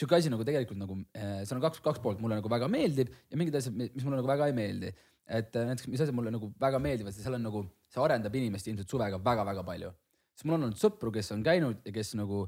sihuke 0.00 0.18
asi 0.18 0.32
nagu 0.32 0.46
tegelikult 0.48 0.80
nagu, 0.80 0.98
seal 1.12 1.58
on 1.58 1.66
kaks, 1.66 1.84
kaks 1.84 2.02
poolt, 2.04 2.22
mulle 2.24 2.40
nagu 2.40 2.52
väga 2.52 2.70
meeldib 2.72 3.12
ja 3.12 3.40
mingid 3.40 3.60
asjad, 3.60 3.76
mis 3.76 4.06
mulle 4.06 4.22
nagu 4.22 4.32
väga 4.32 4.48
ei 4.48 4.56
meeldi. 4.56 4.94
et 5.28 5.56
äh, 5.60 5.68
näiteks, 5.68 5.90
mis 5.92 6.00
asjad 6.00 6.16
mulle 6.16 6.32
nagu 6.32 6.48
väga 6.60 6.80
meeldivad, 6.80 7.12
seal 7.12 7.36
on 7.36 7.44
nagu, 7.44 7.66
see 7.92 8.00
arendab 8.00 8.40
inimest 8.40 8.72
ilmselt 8.72 8.88
suvega 8.88 9.20
väga-väga 9.20 9.64
palju. 9.68 9.92
Sest 10.38 10.46
mul 10.46 10.54
on 10.54 10.68
olnud 10.68 10.78
sõpru, 10.78 11.10
kes 11.14 11.32
on 11.34 11.42
käinud 11.46 11.80
ja 11.82 11.94
kes 11.94 12.12
nagu 12.18 12.44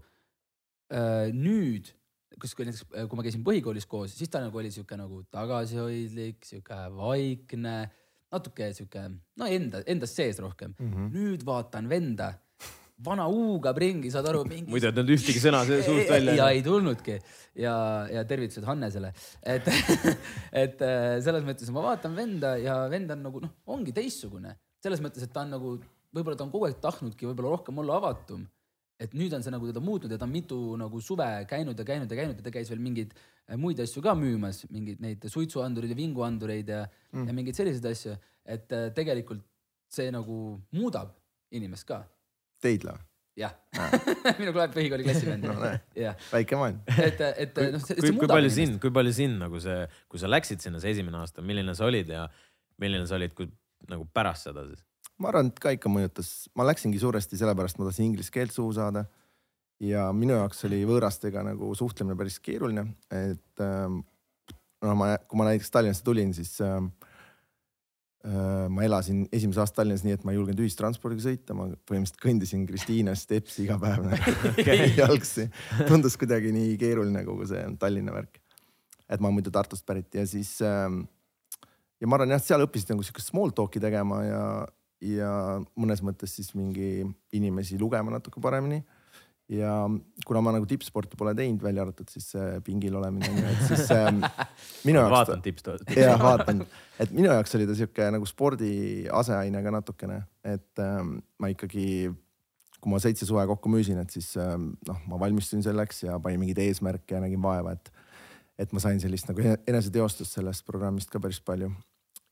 äh, 0.94 1.30
nüüd, 1.34 1.90
kus, 2.38 2.54
näiteks, 2.54 2.84
kui 2.86 3.18
ma 3.18 3.24
käisin 3.26 3.42
põhikoolis 3.46 3.88
koos, 3.90 4.14
siis 4.14 4.30
ta 4.30 4.42
nagu 4.44 4.60
oli 4.60 4.70
sihuke 4.70 4.98
nagu 4.98 5.24
tagasihoidlik, 5.34 6.38
sihuke 6.46 6.78
vaikne, 6.94 7.74
natuke 8.30 8.70
sihuke 8.76 9.08
no 9.10 9.50
enda, 9.50 9.82
endast 9.90 10.20
sees 10.20 10.38
rohkem 10.38 10.76
mm. 10.78 10.92
-hmm. 10.92 11.10
nüüd 11.18 11.44
vaatan 11.46 11.90
venda, 11.90 12.30
vana 13.02 13.26
huugab 13.26 13.78
ringi, 13.82 14.10
saad 14.14 14.30
aru, 14.30 14.44
mingi. 14.46 14.70
muidu 14.70 14.86
ei 14.86 14.94
tulnud 14.94 15.14
ühtegi 15.16 15.42
sõna 15.42 15.64
suust 15.66 16.06
ja 16.06 16.14
välja. 16.14 16.48
ei 16.54 16.62
tulnudki 16.62 17.18
ja, 17.58 17.74
ja 18.06 18.22
tervitused 18.22 18.70
Hannesele, 18.70 19.10
et, 19.42 19.66
et 20.64 20.82
äh, 20.86 21.18
selles 21.26 21.42
mõttes 21.42 21.74
ma 21.74 21.82
vaatan 21.90 22.14
venda 22.14 22.54
ja 22.60 22.84
vend 22.92 23.10
on 23.16 23.26
nagu 23.26 23.42
noh, 23.42 23.56
ongi 23.66 23.96
teistsugune 23.96 24.54
selles 24.80 25.02
mõttes, 25.02 25.26
et 25.26 25.32
ta 25.34 25.42
on 25.42 25.56
nagu, 25.58 25.74
võib-olla 26.14 26.38
ta 26.38 26.46
on 26.46 26.54
kogu 26.54 26.68
aeg 26.68 26.80
tahtnudki 26.82 27.28
võib-olla 27.28 27.56
rohkem 27.56 27.78
olla 27.82 28.00
avatum 28.00 28.48
et 29.00 29.16
nüüd 29.16 29.32
on 29.32 29.44
see 29.44 29.52
nagu 29.52 29.68
teda 29.70 29.80
muutnud 29.82 30.12
ja 30.12 30.18
ta 30.20 30.28
on 30.28 30.34
mitu 30.34 30.58
nagu 30.80 31.00
suve 31.04 31.26
käinud 31.48 31.78
ja 31.78 31.86
käinud 31.88 32.10
ja 32.10 32.18
käinud 32.18 32.40
ja 32.40 32.44
ta 32.44 32.52
käis 32.52 32.70
veel 32.70 32.82
mingeid 32.84 33.14
äh, 33.16 33.56
muid 33.60 33.80
asju 33.80 34.02
ka 34.04 34.14
müümas, 34.18 34.64
mingeid 34.72 35.00
neid 35.02 35.24
suitsuandureid 35.32 35.94
ja 35.94 35.98
vinguandureid 35.98 36.72
ja 36.74 36.82
mm., 36.86 37.28
ja 37.28 37.36
mingeid 37.36 37.56
selliseid 37.56 37.88
asju, 37.90 38.16
et 38.44 38.74
äh, 38.76 38.90
tegelikult 38.96 39.44
see 39.90 40.10
nagu 40.14 40.58
muudab 40.76 41.14
inimest 41.56 41.88
ka, 41.88 42.02
Teidla, 42.60 42.92
jah 43.40 43.54
minu 44.40 44.52
klaar 44.52 44.68
põhikooli 44.74 45.06
klassivend 45.06 45.48
No 45.48 45.56
väike 45.56 46.60
maailm. 46.60 46.82
et, 47.00 47.24
et 47.46 47.62
noh, 47.72 47.80
see, 47.80 47.96
kui, 47.96 48.04
see 48.04 48.12
kui 48.12 48.18
muudab 48.18 48.36
palju 48.36 48.50
inimest. 48.50 48.60
sind, 48.60 48.82
kui 48.84 48.94
palju 49.00 49.16
sind 49.16 49.40
nagu 49.40 49.64
see, 49.64 49.80
kui 50.12 50.20
sa 50.20 50.28
läksid 50.28 50.60
sinna 50.66 50.82
see 50.82 50.92
esimene 50.92 51.22
aasta, 51.22 51.40
milline 51.46 51.72
sa 51.78 51.88
olid 51.88 52.12
ja 52.12 52.28
milline 52.80 53.08
sa 53.08 53.16
olid, 53.16 53.32
kui 53.38 53.48
nagu 53.88 54.04
pärast 54.12 54.50
seda 54.50 54.68
siis? 54.68 54.84
Ma 55.20 55.30
arvan, 55.30 55.50
et 55.52 55.60
ka 55.60 55.72
ikka 55.76 55.90
mõjutas, 55.92 56.30
ma 56.56 56.66
läksingi 56.68 57.00
suuresti 57.00 57.38
sellepärast, 57.40 57.78
ma 57.80 57.88
tahtsin 57.88 58.08
inglise 58.08 58.32
keelt 58.34 58.54
suhu 58.56 58.72
saada. 58.76 59.06
ja 59.80 60.10
minu 60.12 60.34
jaoks 60.36 60.66
oli 60.68 60.82
võõrastega 60.84 61.40
nagu 61.40 61.70
suhtlemine 61.76 62.16
päris 62.16 62.36
keeruline, 62.44 62.82
et 63.16 63.62
ähm, 63.64 64.02
no 64.84 64.96
ma, 64.98 65.14
kui 65.24 65.40
ma 65.40 65.46
näiteks 65.48 65.72
Tallinnasse 65.72 66.04
tulin, 66.04 66.34
siis 66.36 66.58
ähm, 66.64 66.90
äh, 68.28 68.66
ma 68.68 68.84
elasin 68.84 69.22
esimese 69.32 69.62
aasta 69.62 69.80
Tallinnas 69.80 70.04
nii, 70.04 70.18
et 70.18 70.26
ma 70.26 70.34
ei 70.34 70.36
julgenud 70.36 70.60
ühistranspordiga 70.66 71.24
sõita, 71.24 71.56
ma 71.56 71.70
põhimõtteliselt 71.88 72.20
kõndisin 72.20 72.66
Kristiinast 72.68 73.32
Epsi 73.36 73.64
iga 73.64 73.78
päev 73.80 74.04
nagu 74.10 74.34
jalgsi. 75.00 75.48
tundus 75.88 76.18
kuidagi 76.20 76.52
nii 76.56 76.76
keeruline 76.80 77.24
kogu 77.28 77.48
see 77.48 77.64
Tallinna 77.80 78.16
värk. 78.16 78.36
et 79.08 79.24
ma 79.24 79.32
muidu 79.32 79.52
Tartust 79.52 79.88
pärit 79.88 80.12
ja 80.14 80.26
siis 80.28 80.58
ähm, 80.60 81.06
ja 82.00 82.08
ma 82.08 82.16
arvan 82.16 82.36
jah, 82.36 82.44
seal 82.44 82.64
õppisid 82.64 82.92
nagu 82.92 83.04
siukest 83.04 83.32
small 83.32 83.52
talk'i 83.56 83.80
tegema 83.80 84.20
ja, 84.24 84.44
ja 85.00 85.60
mõnes 85.80 86.02
mõttes 86.04 86.34
siis 86.36 86.52
mingi 86.56 87.04
inimesi 87.36 87.78
lugema 87.80 88.12
natuke 88.12 88.40
paremini. 88.42 88.82
ja 89.50 89.72
kuna 90.26 90.40
ma 90.46 90.52
nagu 90.54 90.66
tippsporti 90.70 91.18
pole 91.18 91.32
teinud, 91.34 91.58
välja 91.62 91.82
arvatud 91.82 92.06
siis 92.12 92.28
see 92.36 92.60
pingil 92.62 92.94
olemine, 93.00 93.26
et 93.50 93.62
siis 93.66 93.88
ähm, 93.96 94.20
minu 94.86 95.00
jaoks 95.00 95.14
vaatan. 95.16 95.42
tippsto-. 95.42 95.78
jah, 95.98 96.20
vaatan, 96.22 96.62
et 97.02 97.10
minu 97.10 97.32
jaoks 97.32 97.56
oli 97.58 97.66
ta 97.66 97.74
sihuke 97.78 98.10
nagu 98.14 98.28
spordi 98.30 99.08
aseaine 99.10 99.64
ka 99.64 99.72
natukene, 99.74 100.20
et 100.46 100.84
ähm, 100.84 101.16
ma 101.42 101.50
ikkagi, 101.50 101.88
kui 102.78 102.94
ma 102.94 103.02
seitse 103.02 103.26
suve 103.26 103.42
kokku 103.50 103.72
müüsin, 103.72 103.98
et 104.04 104.14
siis 104.14 104.36
ähm, 104.38 104.70
noh, 104.86 105.02
ma 105.10 105.18
valmistusin 105.24 105.66
selleks 105.66 106.04
ja 106.06 106.20
panin 106.22 106.44
mingeid 106.44 106.62
eesmärke 106.68 107.18
ja 107.18 107.24
nägin 107.24 107.42
vaeva, 107.42 107.74
et, 107.74 107.90
et 108.60 108.76
ma 108.76 108.84
sain 108.84 109.02
sellist 109.02 109.32
nagu 109.32 109.42
eneseteostust 109.42 110.38
sellest 110.38 110.68
programmist 110.68 111.10
ka 111.10 111.18
päris 111.18 111.42
palju. 111.42 111.72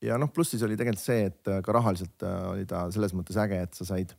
Ja 0.05 0.17
noh, 0.21 0.31
pluss 0.33 0.55
siis 0.55 0.63
oli 0.65 0.77
tegelikult 0.79 1.03
see, 1.03 1.29
et 1.31 1.51
äh, 1.51 1.61
ka 1.65 1.75
rahaliselt 1.75 2.25
äh, 2.25 2.41
oli 2.53 2.65
ta 2.69 2.87
selles 2.93 3.15
mõttes 3.17 3.39
äge, 3.41 3.61
et 3.67 3.77
sa 3.77 3.87
said 3.87 4.15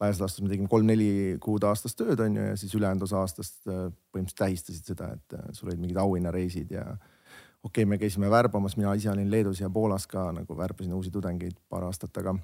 laias 0.00 0.20
laastus 0.20 0.44
me 0.44 0.50
tegime 0.50 0.68
kolm-neli 0.70 1.10
kuud 1.42 1.64
aastas 1.68 1.96
tööd 1.96 2.20
on 2.20 2.36
ju 2.36 2.48
ja 2.50 2.56
siis 2.60 2.74
ülejäänud 2.76 3.06
osa 3.06 3.22
aastast 3.22 3.62
äh, 3.70 3.86
põhimõtteliselt 4.12 4.42
tähistasid 4.42 4.90
seda, 4.92 5.12
et 5.16 5.38
äh, 5.38 5.46
sul 5.56 5.70
olid 5.70 5.80
mingid 5.82 6.00
auhinnareisid 6.02 6.74
ja 6.76 6.84
okei 6.90 7.70
okay,, 7.70 7.88
me 7.88 8.00
käisime 8.00 8.30
värbamas, 8.32 8.76
mina 8.76 8.92
ise 8.98 9.10
olin 9.12 9.30
Leedus 9.32 9.62
ja 9.62 9.70
Poolas 9.72 10.06
ka 10.10 10.28
nagu 10.36 10.58
värbasin 10.58 10.92
uusi 10.96 11.12
tudengeid 11.14 11.56
paar 11.70 11.86
aastat, 11.88 12.12
aga 12.20 12.36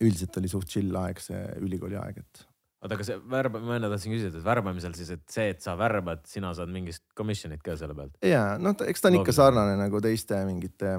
üldiselt 0.00 0.38
oli 0.40 0.48
suht 0.48 0.70
chill 0.72 0.96
aeg, 0.96 1.20
see 1.20 1.42
ülikooli 1.60 1.98
aeg, 2.00 2.22
et 2.24 2.46
oota, 2.82 2.96
aga 2.96 3.06
see 3.06 3.18
värb, 3.34 3.58
ma 3.60 3.76
enne 3.76 3.90
tahtsin 3.92 4.14
küsida, 4.14 4.40
et 4.40 4.46
värbamisel 4.46 4.96
siis, 4.96 5.12
et 5.14 5.26
see, 5.30 5.50
et 5.52 5.60
sa 5.62 5.76
värbad, 5.78 6.24
sina 6.30 6.54
saad 6.56 6.72
mingist 6.72 7.04
commission'it 7.18 7.60
ka 7.64 7.76
selle 7.78 7.98
pealt. 7.98 8.16
ja 8.26 8.56
noh, 8.58 8.78
eks 8.88 9.04
ta 9.04 9.12
on 9.12 9.20
ikka 9.20 9.36
sarnane 9.36 9.76
nagu 9.78 10.00
teiste 10.04 10.40
mingite 10.48 10.96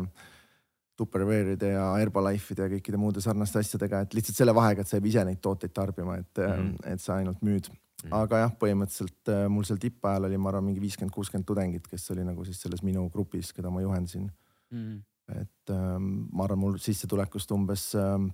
Tupperware'ide 0.97 1.71
ja 1.73 1.85
Herbalife'ide 1.97 2.67
ja 2.67 2.71
kõikide 2.75 2.99
muude 3.01 3.21
sarnaste 3.23 3.61
asjadega, 3.61 4.03
et 4.05 4.13
lihtsalt 4.13 4.37
selle 4.37 4.53
vahega, 4.55 4.83
et 4.83 4.89
sa 4.89 4.99
ei 4.99 5.05
pea 5.05 5.13
ise 5.15 5.23
neid 5.25 5.41
tooteid 5.41 5.73
tarbima, 5.73 6.19
et 6.21 6.41
mm. 6.41 6.59
-hmm. 6.59 6.91
et 6.93 7.01
sa 7.01 7.15
ainult 7.15 7.41
müüd 7.41 7.69
mm. 7.69 7.79
-hmm. 8.03 8.13
aga 8.19 8.43
jah, 8.43 8.53
põhimõtteliselt 8.61 9.33
äh, 9.33 9.47
mul 9.49 9.65
seal 9.65 9.81
tippajal 9.81 10.29
oli, 10.29 10.37
ma 10.37 10.53
arvan, 10.53 10.67
mingi 10.69 10.81
viiskümmend, 10.81 11.13
kuuskümmend 11.13 11.47
tudengit, 11.49 11.87
kes 11.87 12.11
oli 12.11 12.23
nagu 12.23 12.45
siis 12.45 12.61
selles 12.61 12.83
minu 12.83 13.09
grupis, 13.09 13.53
keda 13.53 13.69
ma 13.69 13.81
juhendasin. 13.81 14.31
mm.. 14.69 15.01
et 15.39 15.69
ähm, 15.69 16.27
ma 16.31 16.43
arvan, 16.43 16.59
mul 16.59 16.77
sissetulekust 16.77 17.51
umbes 17.51 17.95
ähm, 17.95 18.29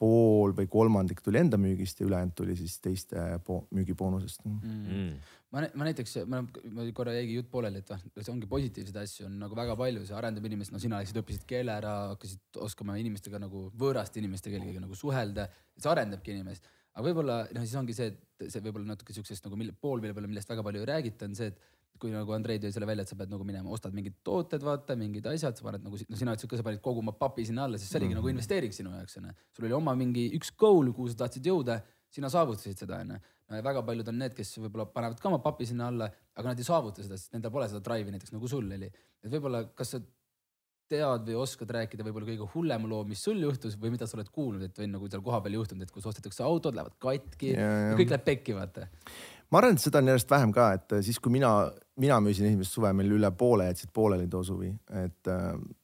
pool 0.00 0.52
või 0.56 0.68
kolmandik 0.68 1.22
tuli 1.24 1.40
enda 1.40 1.58
müügist 1.60 2.00
ja 2.00 2.06
ülejäänud 2.06 2.34
tuli 2.36 2.56
siis 2.58 2.76
teiste 2.84 3.22
müügiboonusest 3.74 4.44
mm.. 4.44 4.76
Mm. 4.92 5.16
Ma, 5.54 5.62
ma 5.78 5.86
näiteks, 5.86 6.16
ma, 6.28 6.42
ma 6.74 6.84
korra 6.96 7.14
jäigi 7.14 7.36
jutt 7.38 7.48
pooleli, 7.52 7.80
et 7.80 7.90
noh, 7.92 8.00
see 8.18 8.32
ongi 8.32 8.48
positiivseid 8.50 8.96
asju 9.00 9.28
on 9.28 9.36
nagu 9.40 9.56
väga 9.56 9.76
palju, 9.78 10.02
see 10.04 10.16
arendab 10.18 10.44
inimest, 10.48 10.74
no 10.74 10.80
sina 10.82 10.98
läksid, 11.00 11.20
õppisid 11.22 11.46
keele 11.48 11.72
ära, 11.72 11.92
hakkasid 12.12 12.58
oskama 12.66 12.98
inimestega 13.00 13.40
nagu 13.40 13.68
võõraste 13.78 14.20
inimestega 14.20 14.58
eelkõige 14.58 14.82
nagu 14.82 14.98
suhelda, 14.98 15.46
see 15.78 15.92
arendabki 15.92 16.34
inimest. 16.34 16.66
aga 16.96 17.06
võib-olla 17.08 17.38
noh, 17.54 17.64
siis 17.64 17.78
ongi 17.78 17.96
see, 17.96 18.10
et 18.10 18.50
see 18.52 18.64
võib-olla 18.64 18.90
natuke 18.90 19.16
siuksest 19.16 19.46
nagu 19.46 19.56
mille, 19.60 19.72
pool, 19.80 20.02
mille 20.02 20.18
peale, 20.18 20.28
millest 20.28 20.50
väga 20.50 20.66
palju 20.66 20.82
ei 20.82 20.90
räägita, 20.92 21.30
on 21.30 21.38
see, 21.38 21.54
et 21.54 21.75
kui 22.00 22.12
nagu 22.12 22.34
Andrei 22.36 22.60
tõi 22.62 22.72
selle 22.74 22.88
välja, 22.88 23.06
et 23.06 23.12
sa 23.12 23.18
pead 23.18 23.32
nagu 23.32 23.46
minema, 23.46 23.70
ostad 23.72 23.94
mingid 23.96 24.18
tooted, 24.26 24.64
vaata 24.66 24.96
mingid 24.98 25.26
asjad, 25.30 25.58
sa 25.58 25.66
paned 25.66 25.84
nagu, 25.86 25.98
no 25.98 26.20
sina 26.20 26.34
ütlesid 26.36 26.52
ka, 26.52 26.60
sa 26.60 26.66
panid 26.66 26.82
kogu 26.84 27.02
oma 27.04 27.14
papi 27.16 27.46
sinna 27.48 27.66
alla, 27.66 27.80
siis 27.80 27.90
see 27.90 28.00
oligi 28.00 28.14
mm 28.14 28.18
-hmm. 28.18 28.24
nagu 28.24 28.34
investeering 28.34 28.74
sinu 28.74 28.94
jaoks 28.94 29.16
onju. 29.20 29.32
sul 29.56 29.68
oli 29.68 29.78
oma 29.78 29.94
mingi 29.94 30.28
üks 30.38 30.52
goal, 30.56 30.92
kuhu 30.92 31.08
sa 31.08 31.24
tahtsid 31.24 31.46
jõuda 31.46 31.80
sina 32.10 32.28
saavutasid 32.32 32.78
seda 32.78 33.00
onju 33.04 33.18
no,. 33.18 33.62
väga 33.62 33.82
paljud 33.82 34.08
on 34.08 34.18
need, 34.18 34.34
kes 34.34 34.58
võib-olla 34.58 34.86
panevad 34.92 35.20
ka 35.20 35.28
oma 35.28 35.38
papi 35.38 35.66
sinna 35.66 35.88
alla, 35.92 36.10
aga 36.34 36.52
nad 36.52 36.58
ei 36.58 36.64
saavuta 36.64 37.02
seda, 37.02 37.16
sest 37.16 37.32
nendel 37.32 37.52
pole 37.54 37.68
seda 37.68 37.82
drive'i 37.88 38.14
näiteks 38.14 38.32
nagu 38.32 38.48
sul 38.48 38.70
oli. 38.78 38.90
et 39.22 39.32
võib-olla, 39.32 39.64
kas 39.74 39.94
sa 39.96 40.02
tead 40.90 41.26
või 41.26 41.38
oskad 41.42 41.70
rääkida 41.74 42.04
võib-olla 42.06 42.28
kõige 42.28 42.46
hullema 42.52 42.88
loo, 42.90 43.02
mis 43.08 43.22
sul 43.26 43.40
juhtus 43.42 43.74
või 43.80 43.92
mida 43.94 44.06
sa 44.06 44.18
oled 44.18 44.28
kuulnud, 44.34 44.62
et 44.68 44.76
või 44.78 44.86
nagu 44.92 45.08
seal 45.10 45.24
kohapeal 45.26 45.58
juhtunud, 45.58 45.82
et 45.82 45.94
kus 45.94 46.06
ostetakse 46.06 46.44
autod, 46.46 46.78
lähevad 46.78 46.94
katki 47.02 47.52
ja, 47.52 47.58
Ja, 47.58 47.70
ja 47.72 47.88
ja. 47.90 47.96
kõik 47.98 48.12
läheb 48.14 48.26
pekki, 48.28 48.54
vaata. 48.54 48.86
Ma 49.50 49.60
arvan, 49.60 49.76
et 49.76 49.82
seda 49.82 50.02
on 50.02 50.12
järjest 50.12 50.30
vähem 50.30 50.52
ka, 50.54 50.68
et 50.78 50.96
siis 51.06 51.20
kui 51.22 51.32
mina, 51.34 51.52
mina 52.00 52.18
müüsin 52.24 52.48
esimest 52.50 52.76
suve, 52.76 52.92
meil 52.96 53.14
üle 53.18 53.30
poole 53.38 53.68
jätsid 53.70 53.92
pooleli 53.94 54.28
too 54.32 54.42
suvi, 54.46 54.72
et, 55.04 55.32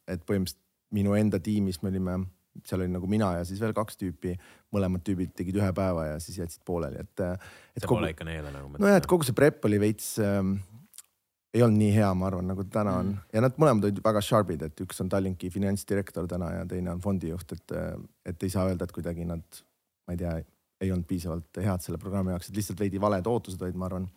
et 0.07 0.25
põhimõtteliselt 0.27 0.61
minu 0.93 1.15
enda 1.17 1.39
tiimis 1.41 1.81
me 1.81 1.89
olime, 1.89 2.19
seal 2.67 2.83
oli 2.83 2.93
nagu 2.93 3.07
mina 3.09 3.31
ja 3.39 3.47
siis 3.47 3.61
veel 3.61 3.73
kaks 3.73 3.97
tüüpi, 3.97 4.35
mõlemad 4.75 5.01
tüübid 5.05 5.33
tegid 5.37 5.57
ühe 5.57 5.71
päeva 5.73 6.11
ja 6.11 6.19
siis 6.21 6.37
jätsid 6.41 6.61
pooleli, 6.67 7.01
et. 7.01 7.23
et 7.23 7.81
see 7.81 7.89
kogu 7.89 8.01
pole, 8.01 8.13
ikka 8.13 8.27
neile 8.27 8.53
nagu. 8.53 8.69
nojah, 8.77 9.01
et 9.01 9.09
kogu 9.09 9.25
see 9.25 9.37
prep 9.37 9.65
oli 9.69 9.81
veits 9.81 10.13
ähm,, 10.21 10.57
ei 11.53 11.61
olnud 11.65 11.81
nii 11.81 11.91
hea, 11.95 12.09
ma 12.17 12.29
arvan, 12.29 12.47
nagu 12.49 12.65
täna 12.69 12.97
on 13.01 13.11
Mm. 13.13 13.25
ja 13.33 13.41
nad 13.45 13.57
mõlemad 13.61 13.89
olid 13.89 13.99
väga 14.05 14.21
sharp'id, 14.25 14.63
et 14.65 14.81
üks 14.85 15.01
on 15.03 15.09
Tallinki 15.09 15.49
finantsdirektor 15.53 16.27
täna 16.29 16.49
ja 16.59 16.65
teine 16.69 16.93
on 16.95 17.01
fondijuht, 17.01 17.51
et, 17.53 17.75
et 18.25 18.43
ei 18.43 18.49
saa 18.49 18.65
öelda, 18.69 18.87
et 18.87 18.95
kuidagi 18.95 19.25
nad, 19.29 19.43
ma 20.07 20.15
ei 20.15 20.21
tea, 20.21 20.37
ei 20.83 20.91
olnud 20.91 21.07
piisavalt 21.09 21.61
head 21.63 21.85
selle 21.85 22.01
programmi 22.01 22.33
jaoks, 22.33 22.49
et 22.49 22.59
lihtsalt 22.59 22.83
veidi 22.83 23.01
valed 23.01 23.27
ootused 23.29 23.61
olid, 23.63 23.79
ma 23.79 23.89
arvan. 23.89 24.09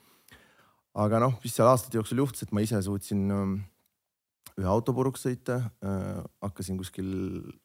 aga 1.07 1.23
noh, 1.23 1.39
mis 1.45 1.55
seal 1.57 1.71
aastate 1.71 2.01
jooksul 2.01 2.25
juhtus, 2.25 2.47
et 2.47 2.55
ma 2.57 2.65
ise 2.65 2.81
suutsin 2.85 3.25
ähm, 3.35 3.57
ühe 4.57 4.69
auto 4.71 4.95
puruks 4.97 5.27
sõita 5.27 5.61
äh,, 5.85 6.25
hakkasin 6.45 6.81
kuskil 6.81 7.11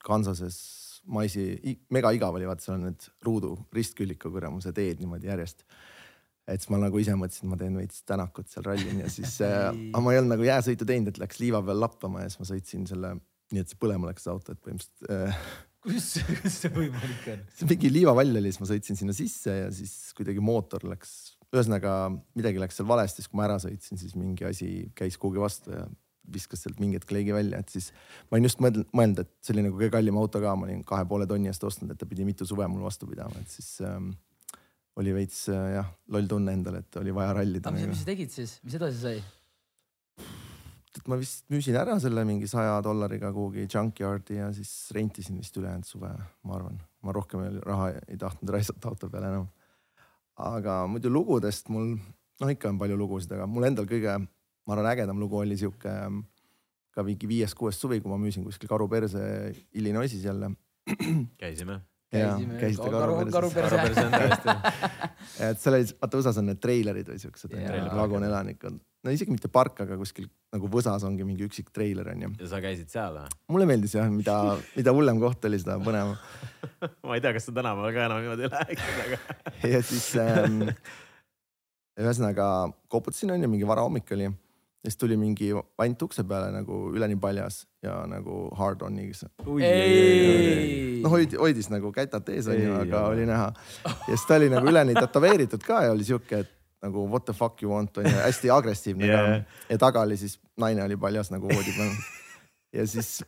Kansases 0.03 0.59
maisi, 1.09 1.45
mega 1.89 2.11
igav 2.13 2.35
oli, 2.37 2.45
vaata 2.49 2.65
seal 2.65 2.77
on 2.77 2.91
need 2.91 3.07
ruudu 3.25 3.55
ristküllika 3.73 4.29
kuramuse 4.29 4.73
teed 4.75 5.01
niimoodi 5.01 5.31
järjest 5.31 5.65
et 6.49 6.61
siis 6.61 6.71
ma 6.73 6.79
nagu 6.81 6.99
ise 7.01 7.15
mõtlesin, 7.17 7.47
et 7.47 7.51
ma 7.53 7.57
teen 7.59 7.77
veits 7.79 8.03
tänakut 8.07 8.49
seal 8.51 8.65
rallin 8.65 9.03
ja 9.03 9.09
siis 9.11 9.37
äh, 9.45 9.69
aga 9.93 10.03
ma 10.03 10.13
ei 10.13 10.21
olnud 10.21 10.35
nagu 10.35 10.47
jääsõitu 10.47 10.87
teinud, 10.89 11.11
et 11.11 11.21
läks 11.21 11.41
liiva 11.41 11.61
peal 11.65 11.81
lappama 11.83 12.23
ja 12.23 12.31
siis 12.31 12.41
ma 12.41 12.49
sõitsin 12.51 12.87
selle, 12.89 13.15
nii 13.53 13.63
et 13.63 13.71
see 13.71 13.81
põlema 13.81 14.09
läks 14.09 14.27
auto, 14.31 14.55
et 14.55 14.63
põhimõtteliselt 14.63 15.11
äh, 15.13 15.45
kus, 15.85 16.13
kus 16.43 16.59
see 16.63 16.73
võimalik 16.75 17.27
on? 17.33 17.43
see 17.55 17.69
mingi 17.69 17.91
liivavall 17.93 18.41
oli, 18.41 18.51
siis 18.51 18.61
ma 18.63 18.69
sõitsin 18.69 18.99
sinna 18.99 19.15
sisse 19.17 19.57
ja 19.63 19.73
siis 19.75 19.95
kuidagi 20.17 20.43
mootor 20.43 20.85
läks, 20.89 21.35
ühesõnaga 21.51 21.95
midagi 22.37 22.61
läks 22.61 22.79
seal 22.79 22.89
valesti, 22.89 23.21
siis 23.21 23.31
kui 23.31 23.41
ma 23.41 23.49
ära 23.49 23.59
sõitsin, 23.63 23.99
siis 24.01 24.15
mingi 24.19 24.47
asi 24.47 24.71
käis 24.97 25.19
kuhugi 25.21 25.41
vastu 25.43 25.75
ja 25.75 25.85
viskas 26.31 26.61
sealt 26.63 26.79
mingi 26.79 26.99
hetk 26.99 27.11
leegi 27.11 27.33
välja, 27.35 27.59
et 27.59 27.71
siis 27.73 27.89
ma 28.29 28.37
olin 28.37 28.47
just 28.47 28.61
mõelnud, 28.61 29.23
et 29.23 29.31
see 29.43 29.55
oli 29.55 29.65
nagu 29.65 29.79
kõige 29.79 29.93
kallim 29.97 30.19
auto 30.21 30.41
ka, 30.43 30.53
ma 30.55 30.67
olin 30.67 30.83
kahe 30.87 31.05
poole 31.09 31.27
tonni 31.27 31.51
eest 31.51 31.63
ostnud, 31.67 31.91
et 31.91 31.99
ta 31.99 32.07
pidi 32.07 32.27
mitu 32.27 32.47
suve 32.47 32.67
mul 32.71 32.85
vastu 32.85 33.09
pidama, 33.09 33.41
et 33.41 33.51
siis 33.51 33.73
ähm, 33.87 34.13
oli 35.01 35.15
veits 35.15 35.43
äh, 35.51 35.75
jah, 35.79 35.91
loll 36.13 36.29
tunne 36.31 36.53
endal, 36.55 36.77
et 36.81 37.01
oli 37.01 37.13
vaja 37.15 37.35
rallida 37.41 37.67
aga 37.67 37.75
mis, 37.75 37.87
nagu. 37.87 37.95
mis 37.95 38.03
sa 38.05 38.11
tegid 38.13 38.35
siis, 38.35 38.57
mis 38.63 38.77
edasi 38.79 39.01
sai? 39.01 39.21
Et 40.97 41.07
ma 41.07 41.17
vist 41.19 41.45
müüsin 41.51 41.77
ära 41.79 41.97
selle 42.03 42.23
mingi 42.27 42.49
saja 42.51 42.79
dollariga 42.83 43.31
kuhugi 43.35 43.67
junkyard'i 43.69 44.39
ja 44.39 44.49
siis 44.55 44.71
rentisin 44.95 45.37
vist 45.39 45.57
ülejäänud 45.57 45.87
suve, 45.87 46.11
ma 46.43 46.57
arvan. 46.57 46.79
ma 47.01 47.13
rohkem 47.15 47.61
raha 47.65 47.93
ei 48.07 48.17
tahtnud 48.17 48.51
raisata 48.53 48.91
auto 48.91 49.09
peale 49.09 49.31
enam. 49.31 49.47
aga 50.35 50.81
muidu 50.87 51.09
lugudest 51.13 51.69
mul, 51.69 51.95
noh 52.41 52.51
ikka 52.51 52.69
on 52.69 52.81
palju 52.81 52.97
lugusid, 52.97 53.31
aga 53.37 53.47
mul 53.47 53.69
endal 53.69 53.87
kõige, 53.89 54.17
ma 54.19 54.75
arvan, 54.75 54.91
ägedam 54.93 55.19
lugu 55.21 55.39
oli 55.39 55.57
sihuke 55.57 55.89
ähm, 55.89 56.23
ka 56.91 57.05
mingi 57.07 57.29
viies-kuues 57.29 57.79
suvi, 57.79 58.01
kui 58.01 58.11
ma 58.11 58.19
müüsin 58.19 58.43
kuskil 58.43 58.69
Karu 58.69 58.89
perse 58.91 59.21
Illinoisis 59.73 60.25
jälle. 60.25 60.51
käisime. 61.41 61.81
Käisite 62.11 62.89
karu- 62.91 62.99
Karu 63.01 63.15
perses. 63.17 63.33
karu- 63.33 63.51
arupärimine 63.65 64.05
on 64.05 64.13
tõesti. 64.19 64.55
et 65.47 65.61
seal 65.61 65.77
oli, 65.77 65.87
vaata 66.01 66.19
USA-s 66.19 66.39
on 66.41 66.49
need 66.51 66.59
treilerid 66.63 67.11
või 67.11 67.21
siuksed 67.21 67.53
vagunelanikud, 67.95 68.79
no 69.05 69.13
isegi 69.15 69.33
mitte 69.33 69.51
park, 69.51 69.79
aga 69.85 69.97
kuskil 69.99 70.27
nagu 70.51 70.67
võsas 70.71 71.05
ongi 71.07 71.23
mingi 71.27 71.47
üksik 71.47 71.71
treiler 71.71 72.11
onju. 72.11 72.33
ja 72.41 72.49
sa 72.51 72.59
käisid 72.63 72.91
seal 72.91 73.15
või? 73.15 73.31
mulle 73.55 73.69
meeldis 73.69 73.95
jah, 73.95 74.09
mida, 74.11 74.37
mida 74.75 74.93
hullem 74.95 75.21
koht 75.23 75.47
oli, 75.47 75.61
seda 75.61 75.79
põnevam. 75.83 76.17
ma 77.07 77.15
ei 77.15 77.23
tea, 77.23 77.33
kas 77.37 77.47
sa 77.47 77.55
tänapäeval 77.55 77.95
ka 77.95 78.05
enam 78.09 78.21
niimoodi 78.25 78.51
läheksid, 78.51 79.01
aga. 79.05 79.21
ja 79.71 79.81
siis 79.87 80.09
ähm, 80.19 80.61
ühesõnaga 82.01 82.47
koputasin 82.91 83.31
onju, 83.37 83.49
mingi 83.51 83.67
varahommik 83.67 84.11
oli. 84.17 84.29
Ja 84.81 84.89
siis 84.89 84.97
tuli 84.97 85.17
mingi 85.17 85.51
vant 85.53 86.01
ukse 86.01 86.23
peale 86.27 86.49
nagu 86.53 86.77
üleni 86.95 87.17
paljas 87.21 87.65
ja 87.85 87.99
nagu 88.09 88.47
hard 88.57 88.81
on'iga. 88.87 89.29
ei 89.61 91.01
noh, 91.03 91.11
hoidis, 91.13 91.37
hoidis 91.39 91.69
nagu 91.69 91.91
kätad 91.93 92.29
ees 92.33 92.49
onju, 92.49 92.71
aga 92.79 93.03
ole. 93.05 93.17
oli 93.17 93.27
näha. 93.29 93.51
ja 93.85 94.15
siis 94.15 94.25
ta 94.29 94.39
oli 94.39 94.49
nagu 94.53 94.71
üleni 94.71 94.95
tätoveeritud 94.97 95.61
ka 95.67 95.83
ja 95.85 95.91
oli 95.93 96.07
siuke, 96.07 96.41
et 96.45 96.51
nagu 96.81 97.05
what 97.11 97.27
the 97.29 97.35
fuck 97.37 97.61
you 97.61 97.73
want 97.73 97.97
onju, 97.97 98.15
hästi 98.25 98.49
agressiivne 98.49 99.05
Yeah. 99.05 99.29
yeah. 99.29 99.43
ka. 99.45 99.67
ja 99.69 99.77
taga 99.85 100.07
oli 100.07 100.17
siis 100.17 100.39
naine 100.57 100.83
oli 100.83 100.97
paljas 100.97 101.29
nagu 101.31 101.49
voodi 101.49 101.77
peal. 101.77 101.93
ja 102.73 102.87
siis 102.87 103.19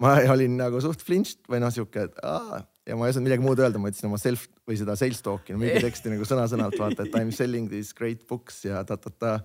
ma 0.00 0.18
olin 0.32 0.60
nagu 0.60 0.80
suht 0.84 1.00
flinched 1.04 1.48
või 1.48 1.64
noh, 1.64 1.72
siuke, 1.72 2.10
et 2.10 2.20
aa 2.24 2.60
ja 2.90 2.98
ma 2.98 3.06
ei 3.06 3.14
osanud 3.14 3.28
midagi 3.28 3.44
muud 3.44 3.62
öelda, 3.62 3.78
ma 3.78 3.92
ütlesin 3.92 4.10
oma 4.10 4.18
self 4.20 4.48
või 4.68 4.78
seda 4.80 4.96
sales 4.98 5.22
talk'i, 5.24 5.54
müügiteksti 5.58 6.12
nagu 6.12 6.26
sõna-sõnalt 6.26 6.76
vaata, 6.80 7.06
et 7.06 7.14
I 7.14 7.22
m 7.22 7.32
selling 7.34 7.70
these 7.70 7.94
great 7.96 8.26
books 8.28 8.64
ja 8.66 8.82
ta-ta-ta. 8.86 9.38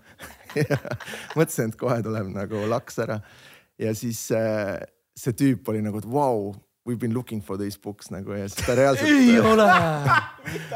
mõtlesin, 1.37 1.69
et 1.69 1.79
kohe 1.79 2.01
tuleb 2.05 2.31
nagu 2.33 2.65
laks 2.71 3.01
ära 3.05 3.21
ja 3.81 3.95
siis 3.97 4.27
äh, 4.33 4.79
see 5.17 5.35
tüüp 5.37 5.67
oli 5.71 5.83
nagu, 5.85 5.99
et 6.01 6.07
vau 6.07 6.49
wow,, 6.49 6.55
we 6.85 6.93
have 6.93 6.99
been 6.99 7.13
looking 7.13 7.41
for 7.41 7.57
these 7.57 7.79
books 7.81 8.11
nagu 8.13 8.35
ja 8.37 8.47
siis 8.49 8.65
ta 8.65 8.75
reaalselt 8.77 9.09
ei 9.09 9.39
ole. 9.41 9.67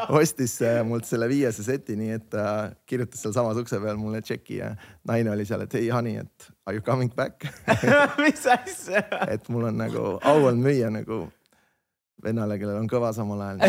ostis 0.22 0.58
äh, 0.66 0.80
mult 0.88 1.06
selle 1.06 1.30
viiese 1.30 1.64
seti, 1.66 1.96
nii 2.00 2.16
et 2.18 2.30
ta 2.34 2.46
kirjutas 2.90 3.22
sealsamas 3.24 3.60
ukse 3.62 3.80
peal 3.84 4.00
mulle 4.02 4.22
tšeki 4.26 4.58
ja 4.58 4.72
naine 5.08 5.34
oli 5.36 5.46
seal, 5.46 5.66
et 5.66 5.76
hey 5.78 5.92
honey, 5.94 6.18
et 6.24 6.50
are 6.66 6.78
you 6.78 6.86
coming 6.86 7.14
back 7.16 7.46
mis 8.24 8.46
asja? 8.50 9.06
et 9.30 9.50
mul 9.54 9.70
on 9.70 9.78
nagu 9.86 10.06
au 10.18 10.50
on 10.50 10.64
müüa 10.64 10.90
nagu 10.94 11.28
vennale, 12.24 12.58
kellel 12.60 12.82
on 12.82 12.88
kõva 12.90 13.12
samal 13.16 13.42
ajal. 13.46 13.60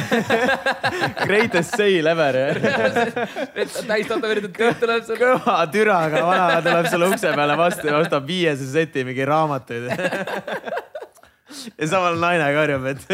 Greatest 1.28 1.76
sale 1.78 2.14
ever. 2.14 2.38
täis 3.54 4.08
tätoveeritud 4.10 4.54
tüüp 4.56 4.80
tuleb 4.82 5.06
seal. 5.06 5.20
kõva 5.20 5.56
türaga 5.72 6.24
vana 6.26 6.60
tuleb 6.64 6.90
sulle 6.90 7.10
ukse 7.14 7.34
peale 7.36 7.58
vastu 7.60 7.90
ja 7.90 7.98
ostab 8.02 8.26
viiese 8.28 8.68
seti 8.72 9.06
mingi 9.06 9.26
raamatuid. 9.28 9.90
ja 11.78 11.88
samal 11.90 12.18
naine 12.20 12.46
karjub, 12.54 12.86
et 12.90 13.04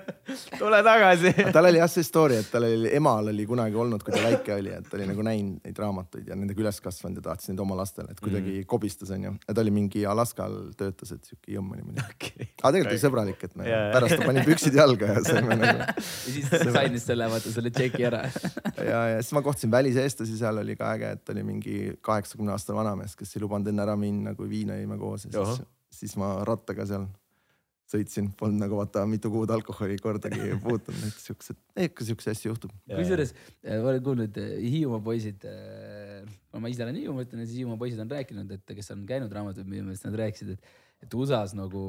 tule 0.60 0.80
tagasi. 0.86 1.32
tal 1.54 1.68
oli 1.68 1.80
jah 1.80 1.90
see 1.90 2.06
story, 2.06 2.38
et 2.42 2.50
tal 2.52 2.66
oli, 2.66 2.90
emal 2.96 3.30
oli 3.32 3.46
kunagi 3.48 3.78
olnud, 3.80 4.02
kui 4.04 4.14
ta 4.14 4.22
väike 4.24 4.56
oli, 4.56 4.72
et 4.74 4.88
ta 4.88 4.98
oli 4.98 5.08
nagu 5.10 5.26
näinud 5.26 5.64
neid 5.64 5.80
raamatuid 5.80 6.30
ja 6.30 6.38
nendega 6.38 6.64
üles 6.64 6.80
kasvanud 6.84 7.20
ja 7.20 7.26
tahtis 7.28 7.50
neid 7.50 7.62
oma 7.64 7.78
lastele, 7.78 8.14
et 8.14 8.22
kuidagi 8.22 8.58
mm. 8.60 8.68
kobistas 8.70 9.12
onju. 9.14 9.34
ja 9.46 9.54
ta 9.54 9.64
oli 9.64 9.74
mingi 9.74 10.04
Alaskal 10.08 10.56
töötas, 10.78 11.14
et 11.16 11.30
siuke 11.30 11.54
jõmm 11.54 11.74
oli 11.76 11.86
muidugi. 11.86 12.12
okay.. 12.14 12.48
aga 12.62 12.74
tegelikult 12.76 12.94
oli 12.94 13.02
sõbralik, 13.04 13.46
et 13.48 13.58
me 13.60 13.68
Jaa. 13.68 13.90
pärast 13.94 14.18
ta 14.18 14.28
pani 14.28 14.46
püksid 14.48 14.78
jalga 14.80 15.10
ja 15.12 15.24
saime 15.26 15.58
nagu 15.60 15.84
ja 15.88 15.96
siis 16.04 16.50
sainis 16.50 17.08
selle, 17.08 17.28
vaata 17.30 17.54
selle 17.54 17.72
tšeki 17.74 18.08
ära. 18.10 18.24
ja, 18.90 19.02
ja 19.14 19.20
siis 19.22 19.34
ma 19.36 19.44
kohtasin 19.46 19.72
väliseestlasi, 19.74 20.38
seal 20.40 20.62
oli 20.62 20.78
ka 20.78 20.94
äge, 20.96 21.14
et 21.18 21.34
oli 21.34 21.46
mingi 21.46 21.78
kaheksakümne 22.04 22.54
aastane 22.54 22.78
vanamees, 22.80 23.16
kes 23.18 23.36
ei 23.36 23.44
lubanud 23.44 23.70
enne 23.70 23.84
ära 23.86 23.96
minna, 24.00 24.34
kui 24.38 24.50
viina 24.50 24.78
jõime 24.78 24.98
koos 25.00 25.28
ja 25.28 25.44
siis, 25.44 25.66
siis 25.94 26.16
ma 26.20 26.36
rattaga 26.46 26.86
seal 26.88 27.06
sõitsin, 27.94 28.30
polnud 28.38 28.60
nagu 28.60 28.78
vaata 28.78 29.04
mitu 29.08 29.30
kuud 29.32 29.52
alkoholi 29.54 29.96
kordagi 30.02 30.52
puutunud, 30.64 31.06
et 31.08 31.20
siuksed, 31.22 31.60
ikka 31.86 32.08
siukseid 32.10 32.36
asju 32.36 32.52
juhtub. 32.52 32.74
kusjuures 32.90 33.34
äh, 33.36 33.78
ma 33.78 33.92
olen 33.92 34.02
kuulnud, 34.08 34.40
Hiiumaa 34.64 35.02
poisid, 35.04 35.46
ma 36.58 36.72
ise 36.72 36.84
olen 36.86 37.00
Hiiumaa, 37.00 37.28
ütlen, 37.28 37.44
et 37.44 37.50
siis 37.50 37.62
Hiiumaa 37.62 37.80
poisid 37.80 38.02
on 38.04 38.12
rääkinud, 38.12 38.52
et 38.58 38.76
kes 38.80 38.92
on 38.94 39.06
käinud 39.08 39.32
raamatuid 39.34 39.70
müümas, 39.70 40.04
nad 40.06 40.18
rääkisid, 40.24 40.56
et, 40.56 40.76
et 41.06 41.16
USA-s 41.16 41.56
nagu, 41.58 41.86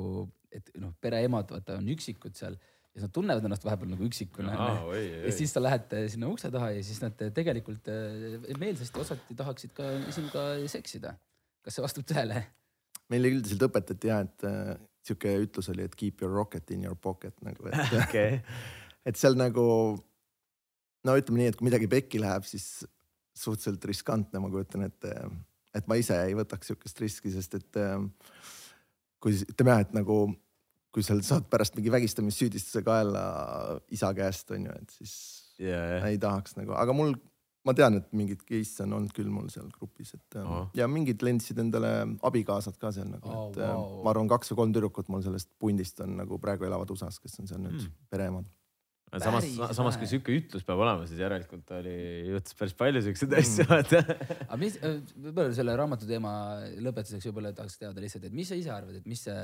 et 0.55 0.71
noh, 0.81 0.95
pereemad 1.03 1.51
vaata 1.51 1.79
on 1.81 1.91
üksikud 1.95 2.37
seal 2.37 2.55
ja 2.95 3.01
siis 3.01 3.09
nad 3.09 3.13
tunnevad 3.15 3.43
ennast 3.43 3.65
vahepeal 3.67 3.89
nagu 3.91 4.05
üksikuna 4.07 4.53
onju. 4.55 4.99
ja 5.27 5.31
siis 5.35 5.51
sa 5.51 5.59
lähed 5.59 5.93
äh, 5.97 6.05
sinna 6.11 6.29
ukse 6.31 6.47
taha 6.51 6.69
ja 6.77 6.83
siis 6.83 7.01
nad 7.03 7.19
äh, 7.21 7.31
tegelikult 7.35 7.89
äh, 7.91 8.53
meelsasti 8.61 9.01
osati 9.03 9.35
tahaksid 9.35 9.73
ka 9.75 9.89
sinuga 10.15 10.45
seksida. 10.71 11.17
kas 11.65 11.75
see 11.75 11.83
vastab 11.83 12.07
tõele? 12.07 12.45
meile 13.11 13.33
üldiselt 13.35 13.65
õpetati 13.67 14.09
ja, 14.09 14.21
et 14.23 14.47
äh, 14.47 14.77
sihuke 15.05 15.35
ütlus 15.43 15.69
oli, 15.73 15.85
et 15.87 15.95
keep 15.97 16.23
your 16.23 16.33
rocket 16.33 16.71
in 16.75 16.85
your 16.87 16.97
pocket 16.97 17.35
nagu, 17.45 17.69
et 17.69 17.95
okei, 18.03 18.39
et 19.05 19.19
seal 19.19 19.37
nagu 19.39 19.65
no 21.05 21.17
ütleme 21.19 21.41
nii, 21.43 21.51
et 21.53 21.59
kui 21.59 21.67
midagi 21.69 21.89
pekki 21.91 22.21
läheb, 22.21 22.47
siis 22.49 22.85
suhteliselt 23.35 23.83
riskantne, 23.89 24.39
ma 24.41 24.49
kujutan 24.51 24.87
ette, 24.87 25.11
et 25.75 25.87
ma 25.91 25.97
ise 25.99 26.17
ei 26.27 26.35
võtaks 26.37 26.71
sihukest 26.71 27.01
riski, 27.03 27.33
sest 27.33 27.57
et 27.59 27.79
äh, 27.81 27.99
kui 29.21 29.35
ütleme 29.35 29.75
jah, 29.75 29.85
et 29.85 29.95
nagu 29.97 30.19
kui 30.95 31.03
sa 31.03 31.17
saad 31.27 31.49
pärast 31.51 31.75
mingi 31.75 31.91
vägistamissüüdistuse 31.91 32.79
kaela 32.85 33.25
isa 33.91 34.13
käest 34.15 34.53
onju, 34.55 34.75
et 34.79 34.93
siis 34.95 35.15
ja, 35.59 35.75
ja, 35.75 35.97
ei 36.07 36.19
tahaks 36.21 36.55
nagu, 36.55 36.71
aga 36.79 36.95
mul, 36.95 37.11
ma 37.65 37.73
tean, 37.77 37.95
et 37.99 38.11
mingid 38.13 38.43
case 38.45 38.83
on 38.85 38.93
olnud 38.99 39.13
küll 39.15 39.29
mul 39.33 39.47
seal 39.53 39.69
grupis, 39.73 40.13
et 40.17 40.35
ähm, 40.39 40.45
Ahah. 40.51 40.67
ja 40.77 40.87
mingid 40.91 41.23
lendsid 41.25 41.57
endale 41.63 41.93
abikaasad 42.25 42.77
ka 42.81 42.91
seal 42.95 43.07
nagu 43.09 43.25
Oh, 43.29 43.39
oh,, 43.45 43.47
et 43.51 43.57
wow. 43.63 43.79
wow. 43.79 44.03
ma 44.05 44.13
arvan, 44.13 44.29
kaks 44.29 44.51
või 44.53 44.59
kolm 44.63 44.75
tüdrukut 44.75 45.09
mul 45.09 45.23
sellest 45.25 45.49
pundist 45.59 45.99
on 46.05 46.17
nagu 46.21 46.37
praegu 46.41 46.67
elavad 46.69 46.91
USA-s, 46.93 47.17
kes 47.23 47.39
on 47.41 47.47
seal 47.49 47.63
nüüd 47.65 47.73
Mm. 47.79 47.87
mm. 47.89 48.05
pereemad. 48.13 48.45
samas 49.21 49.45
samas 49.77 49.95
kui 49.97 50.07
sihuke 50.11 50.33
ütlus 50.35 50.63
peab 50.67 50.81
olema, 50.83 51.05
siis 51.07 51.19
järelikult 51.21 51.69
oli, 51.77 51.93
juhtus 52.33 52.55
päris 52.59 52.73
palju 52.75 53.01
siukseid 53.05 53.31
Mm. 53.31 53.39
asju, 53.41 53.65
vaata. 53.69 54.01
aga 54.49 54.57
mis, 54.59 54.75
võib-olla 54.81 55.53
selle 55.55 55.75
raamatu 55.79 56.09
teema 56.09 56.31
lõpetuseks 56.83 57.29
võib-olla 57.29 57.53
tahaks 57.55 57.77
teada 57.79 58.01
lihtsalt, 58.03 58.25
et 58.27 58.33
mis 58.35 58.49
sa 58.51 58.55
ise 58.59 58.73
arvad, 58.75 58.97
et 58.99 59.05
mis 59.07 59.21
see, 59.23 59.37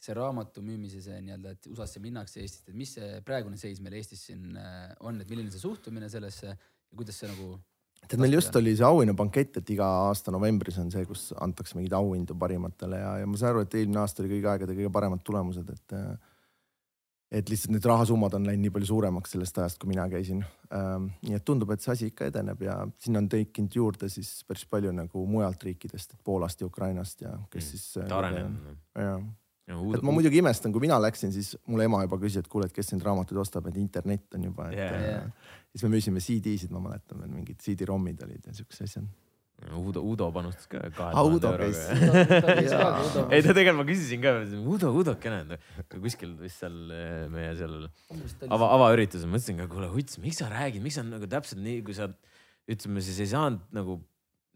see 0.00 0.14
raamatu 0.16 0.62
müümise 0.64 1.02
see 1.04 1.18
nii-öelda, 1.26 1.52
et 1.52 1.66
USA-sse 1.68 2.00
minnakse 2.00 2.40
Eestist, 2.40 2.70
et 2.72 2.74
mis 2.80 2.94
see 2.96 3.20
praegune 3.26 3.58
seis 3.60 3.82
meil 3.84 3.98
Eestis 4.00 4.22
siin 4.30 4.56
äh, 4.56 4.94
on, 5.04 5.20
et 5.20 5.28
milline 5.28 5.52
see 5.52 5.60
suhtumine 5.60 6.08
sellesse 6.08 6.54
ja 6.90 6.96
kuidas 6.96 7.20
see 7.22 7.30
nagu 7.30 7.52
tead, 8.08 8.18
meil 8.22 8.34
just 8.34 8.56
oli 8.58 8.74
see 8.76 8.86
auhinnabankett, 8.86 9.60
et 9.60 9.70
iga 9.76 9.86
aasta 10.08 10.32
novembris 10.34 10.78
on 10.82 10.90
see, 10.90 11.04
kus 11.06 11.30
antakse 11.40 11.78
mingeid 11.78 11.94
auhindu 11.98 12.34
parimatele 12.38 12.98
ja, 12.98 13.14
ja 13.22 13.30
ma 13.30 13.38
saan 13.38 13.54
aru, 13.54 13.64
et 13.66 13.78
eelmine 13.78 14.02
aasta 14.02 14.24
oli 14.24 14.34
kõigi 14.34 14.50
aegade 14.50 14.76
kõige 14.76 14.92
paremad 14.92 15.22
tulemused, 15.26 15.70
et 15.70 15.96
äh, 15.98 16.12
et 17.30 17.46
lihtsalt 17.46 17.70
need 17.70 17.84
rahasummad 17.86 18.34
on 18.34 18.46
läinud 18.48 18.64
nii 18.64 18.72
palju 18.74 18.88
suuremaks 18.88 19.36
sellest 19.36 19.58
ajast, 19.62 19.78
kui 19.78 19.92
mina 19.92 20.08
käisin 20.10 20.40
ähm,. 20.74 21.12
nii 21.22 21.36
et 21.38 21.44
tundub, 21.46 21.70
et 21.70 21.84
see 21.84 21.92
asi 21.92 22.08
ikka 22.10 22.26
edeneb 22.26 22.64
ja 22.66 22.80
sinna 22.98 23.22
on 23.22 23.28
tekkinud 23.30 23.76
juurde 23.78 24.08
siis 24.10 24.32
päris 24.48 24.66
palju 24.66 24.90
nagu 24.96 25.22
mujalt 25.30 25.62
riikidest, 25.68 26.16
et 26.16 26.24
Poolast 26.26 26.60
ja 26.60 26.66
Ukrainast 26.66 27.22
ja 27.22 27.36
kes 27.52 27.64
Mm. 27.64 27.68
siis 27.68 27.84
äh, 28.02 28.16
areneb. 28.16 28.58
jah, 28.98 29.22
et 29.70 30.04
ma 30.06 30.14
muidugi 30.14 30.40
imestan, 30.42 30.74
kui 30.74 30.82
mina 30.84 30.98
läksin, 31.02 31.32
siis 31.34 31.54
mulle 31.70 31.86
ema 31.88 32.02
juba 32.04 32.18
küsis, 32.22 32.42
et 32.42 32.50
kuule, 32.50 32.68
et 32.68 32.76
kes 32.76 32.92
neid 32.94 33.06
raamatuid 33.06 33.40
ostab, 33.42 33.70
et 33.70 33.78
internet 33.80 34.38
on 34.38 34.46
juba, 34.50 34.68
et 34.70 34.78
yeah, 34.78 34.92
jaa. 34.92 35.16
yeah. 35.16 35.56
siis 35.72 35.86
me 35.86 35.92
müüsime 35.96 36.22
CD-sid, 36.24 36.72
ma 36.74 36.82
mäletan 36.84 37.22
veel 37.22 37.34
mingid 37.34 37.60
CD-ROM-id 37.64 38.24
olid 38.26 38.48
ja 38.50 38.56
siuksed 38.56 38.88
asjad. 38.88 39.10
Udo, 39.76 40.00
Udo 40.00 40.30
panustas 40.32 40.64
ka 40.72 40.80
kahe 40.96 41.22
Udo 41.28 41.38
tuhande 41.42 41.66
euroga. 41.68 43.26
Ei 43.34 43.42
ta 43.44 43.52
tegelikult, 43.52 43.82
ma 43.82 43.84
küsisin 43.84 44.22
ka, 44.24 44.32
Udo, 44.64 44.92
Udokene, 45.02 45.58
kuskil 45.92 46.32
vist 46.40 46.62
seal 46.64 46.78
eh, 46.96 47.26
meie 47.32 47.52
seal 47.58 47.76
ava, 48.48 48.70
avaüritusel, 48.78 49.28
mõtlesin 49.28 49.60
ka, 49.60 49.68
kuule, 49.70 49.90
Uts, 50.00 50.16
miks 50.22 50.40
sa 50.40 50.48
räägid, 50.52 50.80
miks 50.84 50.96
sa 50.96 51.04
nagu 51.04 51.28
täpselt 51.28 51.60
nii, 51.66 51.82
kui 51.84 51.96
sa 51.98 52.08
ütleme 52.70 53.04
siis 53.04 53.20
ei 53.20 53.30
saanud 53.34 53.68
nagu 53.76 54.00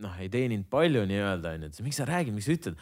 noh, 0.03 0.15
ei 0.23 0.31
teeninud 0.33 0.67
palju 0.73 1.05
nii-öelda 1.11 1.55
onju, 1.59 1.71
et 1.71 1.85
miks 1.85 2.01
sa 2.01 2.09
räägid, 2.09 2.35
miks 2.35 2.49
sa 2.49 2.57
ütled? 2.57 2.81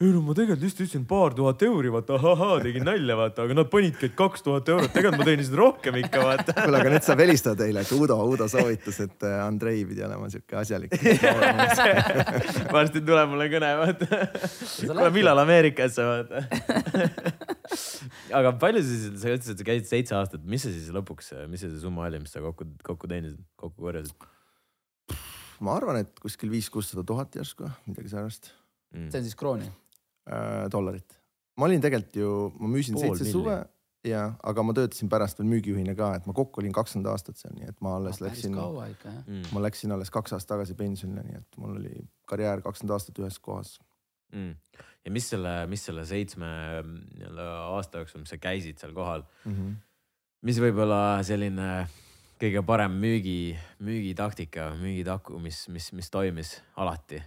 Ei 0.00 0.10
no 0.10 0.22
ma 0.24 0.34
tegelikult 0.34 0.62
lihtsalt 0.64 0.82
ütlesin 0.86 1.04
paar 1.08 1.34
tuhat 1.36 1.62
euri, 1.66 1.90
vaata 1.92 2.16
ahahaa, 2.16 2.56
tegin 2.64 2.84
nalja, 2.86 3.16
vaata, 3.18 3.44
aga 3.46 3.56
nad 3.58 3.68
panidki, 3.70 4.08
et 4.08 4.14
kaks 4.18 4.44
tuhat 4.46 4.70
eurot, 4.72 4.90
tegelikult 4.94 5.20
ma 5.20 5.26
teenisin 5.28 5.58
rohkem 5.58 5.98
ikka, 6.00 6.22
vaata. 6.26 6.54
kuule, 6.56 6.80
aga 6.80 6.92
nüüd 6.94 7.06
saab 7.06 7.22
helistada 7.22 7.60
teile, 7.62 7.84
et 7.84 7.92
Udo, 7.96 8.16
Udo 8.32 8.48
soovitas, 8.50 8.98
et 9.04 9.26
äh, 9.28 9.36
Andrei 9.44 9.84
pidi 9.88 10.02
olema 10.06 10.30
siuke 10.32 10.58
asjalik. 10.62 10.96
varsti 12.76 13.04
tuleb 13.04 13.30
mulle 13.34 13.48
kõne, 13.52 13.72
vaata. 13.82 14.22
kuule, 14.80 15.10
millal 15.14 15.42
Ameerikasse, 15.44 16.08
vaata. 16.08 16.42
aga 18.40 18.54
palju 18.62 18.82
sa 18.82 18.88
siis, 18.88 19.06
sa 19.22 19.36
ütlesid, 19.36 19.54
et 19.54 19.62
sa 19.62 19.68
käisid 19.68 19.90
seitse 19.92 20.16
aastat, 20.18 20.42
mis 20.48 20.64
see 20.66 20.74
siis 20.74 20.90
lõpuks, 20.94 21.34
mis 21.52 21.62
see 21.62 21.78
summa 21.84 22.08
oli, 22.08 22.22
mis 22.24 22.34
sa 22.34 22.42
kokku, 22.42 22.66
kokku 22.86 23.10
teenisid, 23.10 23.38
kokku 23.60 23.86
korjasid 23.86 24.30
ma 25.62 25.76
arvan, 25.78 26.00
et 26.02 26.18
kuskil 26.18 26.50
viis-kuussada 26.50 27.04
tuhat 27.06 27.38
järsku, 27.38 27.70
midagi 27.86 28.10
säärast 28.10 28.50
mm. 28.92 29.10
see 29.10 29.20
on 29.20 29.26
siis 29.28 29.38
krooni. 29.38 29.68
Äh, 30.28 30.66
dollarit. 30.72 31.18
ma 31.56 31.68
olin 31.68 31.80
tegelikult 31.84 32.16
ju, 32.16 32.32
ma 32.58 32.68
müüsin 32.72 32.94
Pool 32.98 33.12
seitse 33.12 33.24
milli. 33.24 33.32
suve 33.32 33.58
ja, 34.08 34.22
aga 34.42 34.64
ma 34.66 34.74
töötasin 34.76 35.10
pärast 35.12 35.38
veel 35.38 35.48
müügijuhina 35.50 35.94
ka, 35.98 36.12
et 36.18 36.26
ma 36.26 36.34
kokku 36.36 36.62
olin 36.62 36.74
kakskümmend 36.74 37.10
aastat 37.12 37.38
seal, 37.38 37.54
nii 37.58 37.70
et 37.70 37.78
ma 37.84 37.96
alles 37.98 38.18
päris 38.18 38.42
läksin, 38.42 38.56
kaua 38.58 38.88
ikka 38.90 39.08
jah. 39.12 39.22
Mm. 39.28 39.44
ma 39.54 39.62
läksin 39.66 39.94
alles 39.94 40.10
kaks 40.14 40.34
aastat 40.36 40.56
tagasi 40.56 40.76
pensionile, 40.78 41.24
nii 41.28 41.38
et 41.38 41.60
mul 41.62 41.76
oli 41.78 41.94
karjäär 42.30 42.64
kakskümmend 42.64 42.96
aastat 42.98 43.22
ühes 43.22 43.38
kohas. 43.42 43.76
Mm. 44.32 44.54
ja 45.04 45.12
mis 45.12 45.28
selle, 45.28 45.54
mis 45.68 45.82
selle 45.84 46.06
seitsme 46.08 46.50
nii-öelda 46.82 47.48
aasta 47.76 48.02
jooksul, 48.02 48.24
mis 48.24 48.32
sa 48.32 48.40
käisid 48.40 48.80
seal 48.80 48.94
kohal, 48.96 49.26
Mm 49.44 49.52
-hmm. 49.52 49.74
mis 50.42 50.58
võib 50.58 50.78
olla 50.82 51.22
selline 51.22 51.86
kõige 52.42 52.62
parem 52.66 52.92
müügi, 52.98 53.56
müügitaktika, 53.78 54.72
müügitaku, 54.80 55.38
mis, 55.38 55.68
mis, 55.68 55.92
mis 55.92 56.10
toimis 56.10 56.62
alati? 56.76 57.22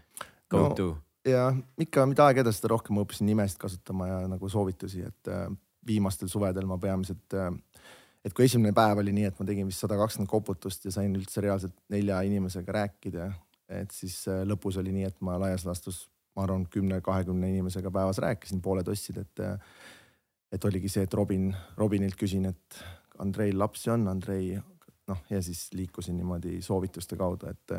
Go 0.49 0.58
No, 0.58 0.69
no, 0.69 0.75
to. 0.75 0.97
Ja 1.25 1.49
ikka, 1.81 2.05
mida 2.09 2.27
aeg 2.29 2.41
edasi, 2.43 2.61
seda 2.61 2.73
rohkem 2.75 2.97
ma 2.97 3.05
õppisin 3.05 3.27
nimesid 3.29 3.59
kasutama 3.61 4.09
ja 4.09 4.17
nagu 4.29 4.49
soovitusi, 4.51 5.05
et 5.07 5.31
äh, 5.31 5.47
viimastel 5.88 6.29
suvedel 6.31 6.67
ma 6.69 6.77
peamiselt 6.81 7.35
äh, 7.38 7.51
et 8.25 8.33
kui 8.33 8.47
esimene 8.47 8.73
päev 8.75 9.03
oli 9.03 9.13
nii, 9.15 9.29
et 9.29 9.39
ma 9.39 9.47
tegin 9.47 9.69
vist 9.69 9.83
sada 9.83 9.97
kakskümmend 9.99 10.31
koputust 10.31 10.88
ja 10.88 10.93
sain 10.93 11.13
üldse 11.17 11.43
reaalselt 11.45 11.75
nelja 11.93 12.21
inimesega 12.25 12.77
rääkida, 12.79 13.29
et 13.81 13.93
siis 13.93 14.23
äh, 14.31 14.43
lõpus 14.47 14.79
oli 14.81 14.93
nii, 14.95 15.09
et 15.09 15.17
ma 15.25 15.38
laias 15.41 15.65
laastus, 15.67 16.05
ma 16.35 16.45
arvan, 16.45 16.65
kümne-kahekümne 16.71 17.49
inimesega 17.53 17.91
päevas 17.93 18.19
rääkisin, 18.23 18.63
pooled 18.65 18.89
ostsid, 18.91 19.21
et 19.23 19.45
et 20.53 20.65
oligi 20.67 20.88
see, 20.88 21.03
et 21.03 21.13
Robin, 21.17 21.49
Robinilt 21.75 22.15
küsin, 22.15 22.45
et 22.47 22.77
Andreil 23.19 23.57
lapsi 23.59 23.89
on, 23.91 24.05
Andrei 24.07 24.53
noh, 24.55 25.23
ja 25.29 25.41
siis 25.43 25.67
liikusin 25.75 26.15
niimoodi 26.15 26.61
soovituste 26.63 27.17
kaudu, 27.19 27.49
et 27.49 27.73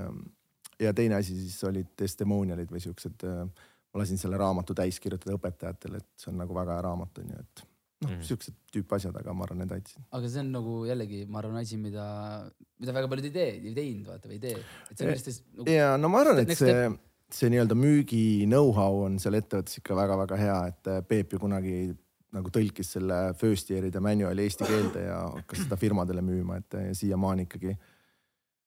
ja 0.80 0.92
teine 0.96 1.20
asi 1.20 1.36
siis 1.38 1.56
olid 1.68 1.94
testimonial'id 1.96 2.72
või 2.72 2.82
siuksed, 2.84 3.24
ma 3.26 4.02
lasin 4.02 4.20
selle 4.20 4.38
raamatu 4.40 4.76
täis 4.76 5.00
kirjutada 5.00 5.36
õpetajatele, 5.38 6.02
et 6.02 6.20
see 6.20 6.32
on 6.32 6.38
nagu 6.42 6.56
väga 6.56 6.76
hea 6.76 6.84
raamat 6.88 7.22
on 7.22 7.32
ju, 7.32 7.46
et 7.46 7.64
noh 8.04 8.12
mm., 8.12 8.22
siuksed 8.28 8.56
tüüpi 8.74 8.98
asjad, 8.98 9.16
aga 9.16 9.32
ma 9.32 9.46
arvan, 9.46 9.62
need 9.62 9.72
aitasid. 9.78 10.04
aga 10.18 10.28
see 10.28 10.42
on 10.42 10.52
nagu 10.52 10.76
jällegi, 10.88 11.22
ma 11.32 11.40
arvan, 11.40 11.58
asi, 11.62 11.78
mida, 11.80 12.06
mida 12.82 12.94
väga 12.96 13.08
paljud 13.12 13.28
ei 13.30 13.34
tee, 13.34 13.50
ei 13.56 13.74
teinud 13.76 14.10
vaata 14.10 14.28
või 14.28 14.36
ei 14.36 14.42
tee. 14.42 14.64
et 14.90 14.92
see 14.92 15.06
on 15.06 15.12
lihtsalt 15.14 15.46
nagu, 15.46 15.68
ja 15.72 15.92
no 16.00 16.10
ma 16.12 16.20
arvan, 16.24 16.42
et 16.44 16.52
see, 16.60 16.74
see 17.38 17.52
nii-öelda 17.54 17.78
müügi 17.78 18.24
know-how 18.44 19.06
on 19.06 19.16
seal 19.22 19.38
ettevõttes 19.40 19.80
ikka 19.80 19.96
väga-väga 19.96 20.40
hea, 20.42 20.58
et 20.74 20.92
äh, 20.92 21.00
Peep 21.08 21.32
ju 21.32 21.40
kunagi 21.40 21.78
nagu 22.36 22.52
tõlkis 22.52 22.92
selle 22.98 23.20
first 23.40 23.70
year'ide 23.72 24.02
manual'i 24.04 24.44
eesti 24.44 24.68
keelde 24.68 25.06
ja 25.06 25.22
hakkas 25.38 25.64
seda 25.64 25.80
firmadele 25.80 26.24
müüma, 26.26 26.60
et 26.60 26.76
äh, 26.76 26.90
siiamaani 26.96 27.48
ikkagi 27.48 27.72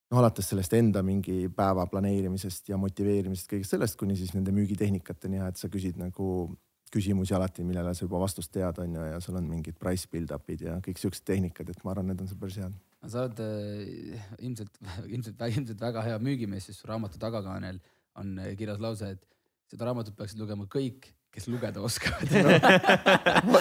noh, 0.10 0.22
alates 0.22 0.50
sellest 0.52 0.74
enda 0.78 1.04
mingi 1.06 1.44
päeva 1.56 1.86
planeerimisest 1.92 2.72
ja 2.72 2.80
motiveerimisest, 2.82 3.50
kõigest 3.52 3.76
sellest, 3.76 3.98
kuni 4.00 4.18
siis 4.18 4.34
nende 4.36 4.54
müügitehnikateni 4.56 5.42
ja 5.42 5.50
et 5.52 5.62
sa 5.62 5.70
küsid 5.72 6.00
nagu 6.02 6.50
küsimusi 6.90 7.36
alati, 7.38 7.64
millele 7.66 7.94
sa 7.94 8.06
juba 8.06 8.22
vastust 8.24 8.52
tead, 8.54 8.80
on 8.82 8.96
ju, 8.98 9.04
ja 9.12 9.20
sul 9.22 9.38
on 9.38 9.46
mingid 9.50 9.78
price 9.82 10.10
build-up'id 10.10 10.66
ja 10.66 10.78
kõik 10.86 10.98
siuksed 11.02 11.26
tehnikad, 11.28 11.70
et 11.70 11.84
ma 11.86 11.94
arvan, 11.94 12.10
need 12.10 12.24
on 12.24 12.30
seal 12.30 12.40
päris 12.42 12.58
head. 12.62 12.78
sa 13.06 13.26
oled 13.28 13.42
äh, 13.46 14.24
ilmselt, 14.40 14.82
ilmselt, 15.06 15.46
ilmselt 15.60 15.86
väga 15.86 16.04
hea 16.08 16.18
müügimees, 16.24 16.66
sest 16.66 16.82
su 16.82 16.90
raamatu 16.90 17.22
tagakaanel 17.22 17.78
on 18.18 18.34
äh, 18.42 18.56
kirjas 18.58 18.82
lause, 18.82 19.14
et 19.14 19.26
seda 19.70 19.86
raamatut 19.86 20.18
peaksid 20.18 20.42
lugema 20.42 20.66
kõik, 20.66 21.12
kes 21.36 21.48
lugeda 21.48 21.82
oskavad. 21.86 22.32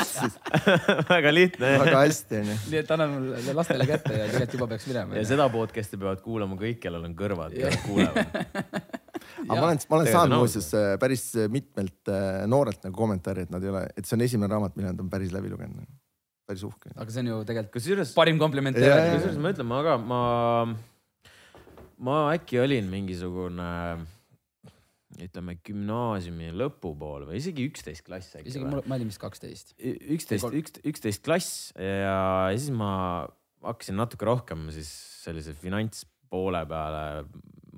siis, 0.09 0.39
väga 1.09 1.33
lihtne. 1.35 1.73
väga 1.83 2.01
hästi 2.01 2.41
on 2.41 2.49
ju. 2.53 2.57
nii 2.73 2.81
et 2.81 2.91
annan 2.95 3.13
mulle 3.15 3.55
lastele 3.59 3.87
kätte 3.89 4.15
ja 4.17 4.27
tegelikult 4.31 4.57
juba 4.57 4.69
peaks 4.73 4.89
minema. 4.89 5.19
ja 5.19 5.27
seda 5.29 5.49
podcast'i 5.53 6.01
peavad 6.01 6.23
kuulama 6.25 6.59
kõik, 6.61 6.81
kellel 6.85 7.05
on 7.11 7.15
kõrvad, 7.19 7.55
kes 7.55 7.79
kuulevad. 7.85 8.35
aga 9.45 9.61
ma 9.61 9.69
olen, 9.69 9.83
ma 9.85 10.01
olen 10.01 10.13
saanud 10.17 10.41
muuseas 10.41 10.73
äh, 10.79 10.91
päris 11.03 11.29
mitmelt 11.53 12.13
äh, 12.13 12.43
noorelt 12.51 12.89
nagu 12.89 12.97
kommentaari, 12.97 13.47
et 13.47 13.55
nad 13.55 13.65
ei 13.65 13.73
ole, 13.75 13.87
et 13.95 14.09
see 14.09 14.17
on 14.17 14.27
esimene 14.27 14.53
raamat, 14.53 14.77
mille 14.79 14.93
nad 14.93 15.05
on 15.05 15.13
päris 15.13 15.35
läbi 15.37 15.53
lugenud. 15.53 15.89
päris 16.49 16.65
uhke. 16.65 16.95
aga 16.97 17.11
see 17.13 17.27
on 17.27 17.33
ju 17.35 17.41
tegelikult 17.49 17.75
kusjuures, 17.77 18.15
parim 18.17 18.41
kompliment 18.41 18.79
kusjuures 18.81 19.43
ma 19.45 19.53
ütlen, 19.53 19.69
ma 19.69 19.83
ka, 19.85 19.99
ma, 20.01 20.23
ma 22.09 22.21
äkki 22.33 22.65
olin 22.65 22.89
mingisugune 22.89 23.69
ütleme 25.25 25.57
gümnaasiumi 25.67 26.53
lõpupoole 26.55 27.29
või 27.29 27.41
isegi 27.41 27.67
üksteist 27.69 28.05
klass 28.07 28.37
äkki 28.39 28.53
isegi 28.53 28.69
mul, 28.69 28.85
ma 28.87 28.99
olin 28.99 29.11
vist 29.11 29.23
kaksteist. 29.23 29.75
üksteist, 29.79 30.47
üks, 30.61 30.79
üksteist 30.87 31.25
klass 31.27 31.73
ja 31.75 32.19
siis 32.55 32.71
ma 32.75 32.91
hakkasin 33.65 33.99
natuke 33.99 34.29
rohkem 34.29 34.69
siis 34.75 34.91
sellise 35.25 35.55
finantspoole 35.59 36.63
peale 36.71 37.03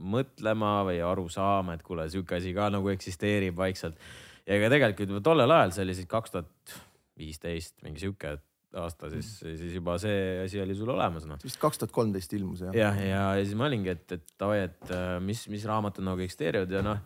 mõtlema 0.00 0.80
või 0.88 1.00
aru 1.04 1.26
saama, 1.32 1.76
et 1.76 1.84
kuule, 1.84 2.06
sihuke 2.12 2.38
asi 2.38 2.52
ka 2.56 2.70
nagu 2.72 2.88
eksisteerib 2.92 3.56
vaikselt. 3.56 3.98
ja 4.46 4.56
ega 4.56 4.70
tegelikult 4.72 5.12
juba 5.12 5.24
tollel 5.24 5.56
ajal, 5.56 5.74
see 5.76 5.84
oli 5.86 5.96
siis 5.98 6.08
kaks 6.10 6.36
tuhat 6.36 6.78
viisteist, 7.20 7.76
mingi 7.84 8.00
sihuke 8.00 8.38
aasta, 8.78 9.10
siis, 9.10 9.32
siis 9.42 9.74
juba 9.74 9.96
see 10.00 10.44
asi 10.44 10.60
oli 10.62 10.76
sul 10.78 10.92
olemas 10.94 11.26
noh. 11.26 11.40
vist 11.42 11.58
kaks 11.60 11.80
tuhat 11.80 11.94
kolmteist 11.94 12.32
ilmus 12.38 12.62
jah. 12.66 12.76
jah, 12.76 13.00
ja, 13.02 13.24
ja 13.38 13.44
siis 13.44 13.56
ma 13.58 13.66
olingi, 13.66 13.92
et, 13.96 14.06
et 14.14 14.36
davai, 14.38 14.60
et 14.68 14.92
äh, 14.94 15.16
mis, 15.24 15.42
mis 15.50 15.64
raamatud 15.66 16.06
nagu 16.06 16.22
eksisteerivad 16.26 16.78
ja 16.78 16.84
noh. 16.86 17.02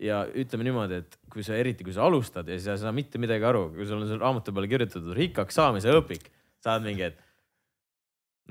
Ja 0.00 0.22
ütleme 0.28 0.66
niimoodi, 0.66 1.00
et 1.02 1.16
kui 1.32 1.44
sa 1.46 1.56
eriti, 1.56 1.84
kui 1.86 1.94
sa 1.96 2.04
alustad 2.06 2.48
ja 2.48 2.58
sa 2.60 2.74
ei 2.74 2.82
saa 2.82 2.92
mitte 2.94 3.20
midagi 3.22 3.46
aru, 3.48 3.68
kui 3.76 3.86
sul 3.88 4.02
on 4.02 4.08
seal 4.10 4.20
raamatu 4.20 4.52
peale 4.56 4.68
kirjutatud 4.70 5.14
rikkaks 5.16 5.56
saamise 5.56 5.94
õpik, 5.96 6.28
saad 6.64 6.84
mingi, 6.84 7.08
et 7.12 7.22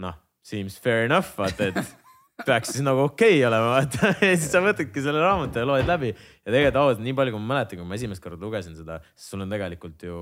noh, 0.02 0.18
seems 0.46 0.80
fair 0.82 1.06
enough, 1.06 1.36
vaata, 1.38 1.70
et 1.70 1.96
peaks 2.44 2.74
siis 2.74 2.84
nagu 2.84 3.06
okei 3.06 3.38
okay 3.38 3.48
olema, 3.48 3.76
vaata. 3.78 4.14
Ja 4.26 4.34
siis 4.34 4.50
sa 4.52 4.62
võtadki 4.64 5.04
selle 5.04 5.22
raamatu 5.24 5.62
ja 5.62 5.68
loed 5.70 5.88
läbi. 5.88 6.12
Ja 6.44 6.52
tegelikult 6.52 6.82
ausalt, 6.82 7.04
nii 7.06 7.16
palju, 7.18 7.36
kui 7.36 7.44
ma 7.44 7.54
mäletan, 7.54 7.80
kui 7.80 7.88
ma 7.88 7.98
esimest 8.00 8.24
korda 8.24 8.42
lugesin 8.42 8.76
seda, 8.78 9.00
siis 9.16 9.30
sul 9.32 9.46
on 9.46 9.54
tegelikult 9.54 10.04
ju 10.08 10.18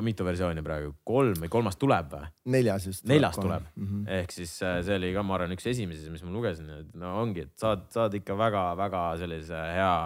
mitu 0.00 0.24
versiooni 0.24 0.62
praegu, 0.64 0.94
kolm 1.04 1.36
või 1.42 1.50
kolmas 1.52 1.76
tuleb 1.80 2.14
või? 2.14 2.28
neljas 2.54 2.86
just. 2.88 3.04
Neljas 3.08 3.36
tuleb. 3.36 3.66
mm. 3.76 3.86
-hmm. 3.88 4.06
ehk 4.20 4.32
siis 4.32 4.54
äh, 4.64 4.80
see 4.86 4.96
oli 4.96 5.12
ka, 5.12 5.24
ma 5.26 5.36
arvan, 5.36 5.52
üks 5.56 5.66
esimesi, 5.68 6.10
mis 6.10 6.24
ma 6.24 6.32
lugesin, 6.32 6.70
et 6.78 6.94
no 6.98 7.14
ongi, 7.20 7.46
et 7.46 7.52
saad, 7.60 7.84
saad 7.92 8.16
ikka 8.16 8.36
väga-väga 8.38 9.04
sellise 9.20 9.64
hea, 9.76 9.96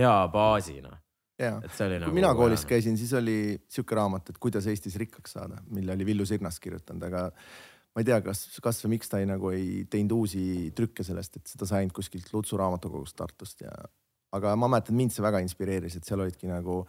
hea 0.00 0.16
baasi 0.32 0.80
noh. 0.84 0.96
oli 1.84 1.98
kui 1.98 2.06
nagu. 2.06 2.16
mina 2.20 2.32
koolis. 2.38 2.64
käisin, 2.64 2.96
siis 2.98 3.12
oli 3.18 3.36
sihuke 3.68 3.98
raamat, 3.98 4.32
et 4.32 4.40
kuidas 4.40 4.66
Eestis 4.66 4.96
rikkaks 4.96 5.36
saada, 5.38 5.60
mille 5.70 5.92
oli 5.92 6.06
Villu 6.06 6.26
Sirnas 6.26 6.60
kirjutanud, 6.60 7.04
aga 7.10 7.28
ma 7.92 8.00
ei 8.00 8.08
tea, 8.08 8.20
kas, 8.24 8.46
kas 8.64 8.80
või 8.86 8.96
miks 8.96 9.10
ta 9.12 9.20
ei 9.20 9.28
nagu 9.28 9.50
ei 9.52 9.84
teinud 9.90 10.16
uusi 10.16 10.70
trükke 10.76 11.04
sellest, 11.04 11.36
et 11.36 11.56
seda 11.56 11.68
sai 11.68 11.82
ainult 11.82 11.98
kuskilt 11.98 12.30
Lutsu 12.32 12.56
raamatukogust 12.60 13.16
Tartust 13.18 13.60
ja, 13.66 13.72
aga 14.32 14.54
ma 14.56 14.70
mäletan, 14.72 14.96
mind 14.96 15.12
see 15.12 15.24
väga 15.24 15.42
inspireeris, 15.44 15.98
et 15.98 16.08
seal 16.08 16.24
olidki 16.24 16.48
nagu 16.48 16.82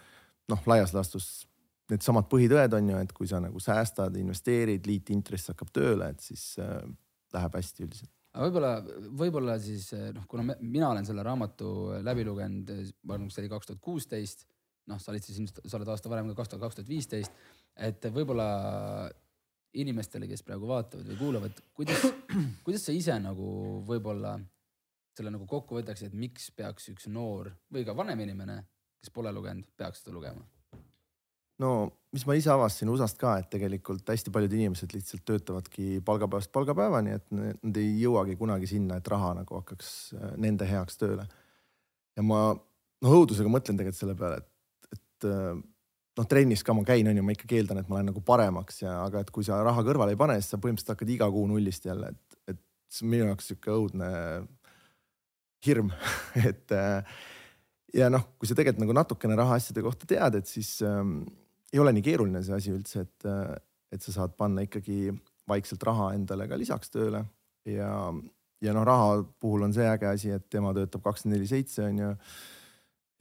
noh, 0.52 0.64
laias 0.70 0.94
laastus 0.96 1.48
needsamad 1.92 2.28
põhitõed 2.32 2.76
on 2.78 2.92
ju, 2.94 3.00
et 3.04 3.14
kui 3.16 3.30
sa 3.30 3.42
nagu 3.44 3.60
säästad, 3.62 4.16
investeerid, 4.20 4.88
liitintress 4.88 5.52
hakkab 5.52 5.72
tööle, 5.76 6.12
et 6.14 6.24
siis 6.24 6.54
äh, 6.64 6.80
läheb 7.36 7.58
hästi 7.60 7.88
üldiselt. 7.88 8.12
aga 8.34 8.48
võib-olla, 8.48 8.72
võib-olla 9.24 9.58
siis 9.62 9.90
noh, 10.16 10.28
kuna 10.30 10.48
me, 10.52 10.58
mina 10.62 10.90
olen 10.94 11.06
selle 11.08 11.26
raamatu 11.26 11.74
läbi 12.06 12.26
lugenud, 12.28 12.72
ma 13.04 13.18
arvan, 13.18 13.30
see 13.34 13.44
oli 13.44 13.52
kaks 13.52 13.72
tuhat 13.72 13.84
kuusteist, 13.84 14.48
noh, 14.92 15.02
sa 15.02 15.12
olid 15.12 15.26
siis 15.26 15.42
ilmselt, 15.42 15.64
sa 15.66 15.80
oled 15.80 15.92
aasta 15.94 16.12
varem 16.12 16.32
ka 16.32 16.40
kaks 16.42 16.54
tuhat, 16.54 16.64
kaks 16.68 16.80
tuhat 16.80 16.90
viisteist, 16.92 17.44
et 17.90 18.10
võib-olla 18.14 18.48
inimestele, 19.74 20.28
kes 20.30 20.44
praegu 20.46 20.70
vaatavad 20.70 21.08
või 21.10 21.20
kuulavad, 21.20 21.62
kuidas, 21.74 22.04
kuidas 22.66 22.86
sa 22.86 22.96
ise 22.96 23.16
nagu 23.22 23.48
võib-olla 23.88 24.36
selle 25.18 25.34
nagu 25.34 25.48
kokku 25.50 25.78
võtaksid, 25.78 26.10
et 26.10 26.18
miks 26.18 26.50
peaks 26.58 26.90
üks 26.94 27.10
noor 27.12 27.52
või 27.74 27.86
ka 27.86 27.96
vanem 27.98 28.24
inimene, 28.26 28.60
kes 29.02 29.14
pole 29.14 29.34
lugenud, 29.34 29.68
peaks 29.78 30.04
seda 30.04 30.16
lugema? 30.16 30.46
No 31.62 31.74
mis 32.14 32.26
ma 32.30 32.36
ise 32.38 32.52
avastasin 32.54 32.92
USA-st 32.94 33.20
ka, 33.22 33.34
et 33.42 33.50
tegelikult 33.54 34.08
hästi 34.10 34.32
paljud 34.34 34.54
inimesed 34.54 34.94
lihtsalt 34.94 35.24
töötavadki 35.26 36.00
palgapäevast 36.06 36.52
palgapäevani, 36.54 37.18
et 37.18 37.26
nad 37.34 37.80
ei 37.82 37.96
jõuagi 38.04 38.38
kunagi 38.40 38.70
sinna, 38.70 39.00
et 39.00 39.10
raha 39.10 39.34
nagu 39.40 39.58
hakkaks 39.60 39.90
äh, 40.18 40.34
nende 40.42 40.68
heaks 40.70 41.00
tööle. 41.02 41.26
ja 42.14 42.26
ma 42.26 42.46
noh, 42.54 43.16
õudusega 43.20 43.50
mõtlen 43.50 43.80
tegelikult 43.80 44.00
selle 44.00 44.18
peale, 44.20 44.42
et, 44.44 44.98
et 44.98 45.30
äh, 45.30 45.52
noh, 46.20 46.30
trennis 46.30 46.64
ka 46.66 46.78
ma 46.78 46.86
käin, 46.88 47.10
on 47.10 47.18
ju, 47.18 47.26
ma 47.26 47.36
ikka 47.36 47.50
keeldan, 47.50 47.82
et 47.82 47.90
ma 47.90 48.00
olen 48.00 48.12
nagu 48.14 48.22
paremaks 48.26 48.84
ja, 48.86 49.00
aga 49.08 49.24
et 49.26 49.34
kui 49.34 49.46
sa 49.46 49.64
raha 49.66 49.86
kõrvale 49.86 50.14
ei 50.14 50.20
pane, 50.20 50.38
siis 50.42 50.54
sa 50.54 50.62
põhimõtteliselt 50.62 50.94
hakkad 50.94 51.16
iga 51.18 51.30
kuu 51.34 51.48
nullist 51.50 51.90
jälle, 51.90 52.14
et, 52.14 52.42
et 52.54 52.62
see 52.94 53.08
on 53.08 53.16
minu 53.16 53.32
jaoks 53.32 53.50
sihuke 53.50 53.74
õudne 53.74 54.10
hirm, 55.66 55.90
et 56.50 56.78
äh, 56.78 57.22
ja 57.98 58.14
noh, 58.14 58.36
kui 58.38 58.50
sa 58.50 58.58
tegelikult 58.58 58.86
nagu 58.86 59.02
natukene 59.02 59.38
rahaasjade 59.40 59.82
kohta 59.86 60.10
tead, 60.10 60.38
et 60.38 60.50
siis 60.50 60.76
ähm, 60.86 61.24
ei 61.74 61.82
ole 61.82 61.94
nii 61.96 62.06
keeruline 62.06 62.44
see 62.46 62.56
asi 62.58 62.74
üldse, 62.74 63.06
et, 63.08 63.28
et 63.94 64.06
sa 64.06 64.14
saad 64.20 64.36
panna 64.38 64.64
ikkagi 64.66 65.08
vaikselt 65.50 65.84
raha 65.84 66.14
endale 66.18 66.48
ka 66.50 66.60
lisaks 66.60 66.94
tööle 66.94 67.24
ja, 67.68 67.92
ja 68.64 68.76
noh, 68.76 68.86
raha 68.88 69.24
puhul 69.42 69.66
on 69.68 69.74
see 69.76 69.88
äge 69.90 70.10
asi, 70.12 70.34
et 70.36 70.46
tema 70.54 70.74
töötab 70.76 71.04
kakskümmend 71.06 71.40
neli 71.40 71.50
seitse 71.50 71.88
on 71.88 72.04
ju. 72.04 72.12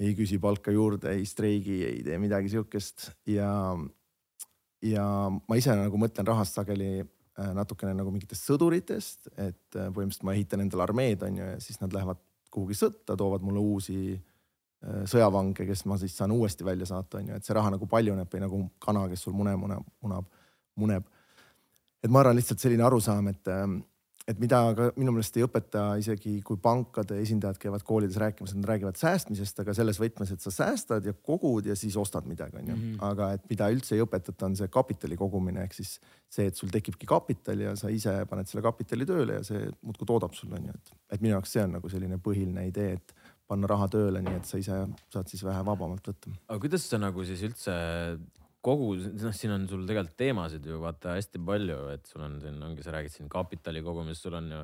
ei 0.03 0.15
küsi 0.19 0.39
palka 0.43 0.73
juurde, 0.75 1.13
ei 1.15 1.25
streigi, 1.29 1.83
ei 1.87 2.03
tee 2.03 2.19
midagi 2.19 2.53
sihukest 2.53 3.11
ja, 3.31 3.51
ja 4.83 5.07
ma 5.31 5.59
ise 5.59 5.77
nagu 5.79 6.01
mõtlen 6.01 6.27
rahast 6.27 6.59
sageli 6.59 6.93
äh, 7.03 7.53
natukene 7.57 7.95
nagu 7.95 8.13
mingitest 8.15 8.51
sõduritest, 8.51 9.33
et 9.37 9.79
äh, 9.79 9.89
põhimõtteliselt 9.95 10.29
ma 10.29 10.37
ehitan 10.37 10.65
endale 10.65 10.89
armeed 10.89 11.25
on 11.29 11.41
ju 11.41 11.49
ja 11.55 11.63
siis 11.63 11.81
nad 11.83 11.95
lähevad 11.95 12.21
kuhugi 12.53 12.77
sõtta, 12.77 13.17
toovad 13.17 13.45
mulle 13.47 13.63
uusi 13.63 14.01
äh, 14.13 14.32
sõjavange, 14.83 15.67
kes 15.69 15.85
ma 15.87 15.99
siis 16.01 16.17
saan 16.19 16.35
uuesti 16.35 16.67
välja 16.67 16.89
saata, 16.89 17.21
on 17.21 17.31
ju, 17.31 17.39
et 17.39 17.47
see 17.47 17.55
raha 17.55 17.71
nagu 17.77 17.87
paljuneb 17.91 18.33
või 18.33 18.43
nagu 18.43 18.65
kana, 18.83 19.07
kes 19.13 19.29
sul 19.29 19.37
mune 19.37 19.55
muneb, 19.61 19.87
munab, 20.03 20.27
muneb. 20.81 21.07
et 22.03 22.11
ma 22.11 22.23
arvan 22.23 22.35
lihtsalt 22.35 22.59
selline 22.59 22.83
arusaam, 22.83 23.29
et, 23.31 23.51
et 24.27 24.41
mida 24.43 24.59
ka 24.75 24.89
minu 24.97 25.15
meelest 25.15 25.39
ei 25.39 25.47
õpeta 25.47 25.85
isegi, 26.03 26.35
kui 26.43 26.59
pankade 26.59 27.21
esindajad 27.23 27.61
käivad 27.63 27.85
koolides 27.87 28.19
rääkimas, 28.19 28.57
nad 28.59 28.67
räägivad 28.73 28.99
säästmisest, 28.99 29.63
aga 29.63 29.77
selles 29.79 30.03
võtmes, 30.03 30.35
et 30.35 30.43
sa 30.43 30.51
säästad 30.51 31.07
ja 31.07 31.15
kogud 31.15 31.71
ja 31.71 31.79
siis 31.79 31.95
ostad 32.03 32.27
midagi, 32.27 32.59
on 32.59 32.75
ju. 32.75 32.81
Mhm. 32.81 32.99
aga 33.07 33.33
et 33.39 33.47
mida 33.55 33.71
üldse 33.71 33.95
ei 33.95 34.03
õpetata, 34.03 34.51
on 34.51 34.59
see 34.59 34.67
kapitali 34.67 35.21
kogumine 35.21 35.63
ehk 35.63 35.79
siis 35.79 36.01
see, 36.27 36.51
et 36.51 36.59
sul 36.59 36.75
tekibki 36.75 37.07
kapital 37.07 37.69
ja 37.69 37.79
sa 37.79 37.93
ise 37.93 38.19
paned 38.27 38.51
selle 38.51 38.67
kapitali 38.67 39.07
tööle 39.07 39.39
ja 39.39 39.47
see 39.47 39.63
muudkui 39.87 40.11
toodab 40.11 40.35
sulle, 40.35 40.59
on 40.59 40.73
ju, 40.73 40.75
et, 40.75 40.97
et 41.15 41.23
minu 41.23 41.37
jaoks 41.37 41.55
see 41.55 41.63
on 41.63 41.79
nagu 41.79 41.93
selline 41.93 42.19
põhiline 42.19 42.67
idee, 42.67 42.99
et 42.99 43.22
panna 43.53 43.71
raha 43.71 43.89
tööle, 43.93 44.25
nii 44.25 44.39
et 44.41 44.49
sa 44.49 44.61
ise 44.61 44.85
saad 45.13 45.31
siis 45.31 45.45
vähe 45.47 45.63
vabamalt 45.69 46.09
võtta. 46.13 46.33
aga 46.49 46.63
kuidas 46.65 46.89
sa 46.89 47.01
nagu 47.01 47.25
siis 47.29 47.45
üldse 47.49 47.77
kogu, 48.63 48.95
noh, 48.97 49.35
siin 49.35 49.55
on 49.57 49.67
sul 49.71 49.87
tegelikult 49.89 50.19
teemasid 50.21 50.67
ju 50.71 50.79
vaata 50.83 51.17
hästi 51.19 51.41
palju, 51.47 51.79
et 51.97 52.07
sul 52.11 52.25
on 52.27 52.39
siin 52.43 52.61
ongi, 52.63 52.85
sa 52.85 52.95
räägid 52.95 53.15
siin 53.17 53.31
kapitali 53.33 53.83
kogumisest, 53.85 54.29
sul 54.29 54.39
on 54.39 54.51
ju 54.55 54.61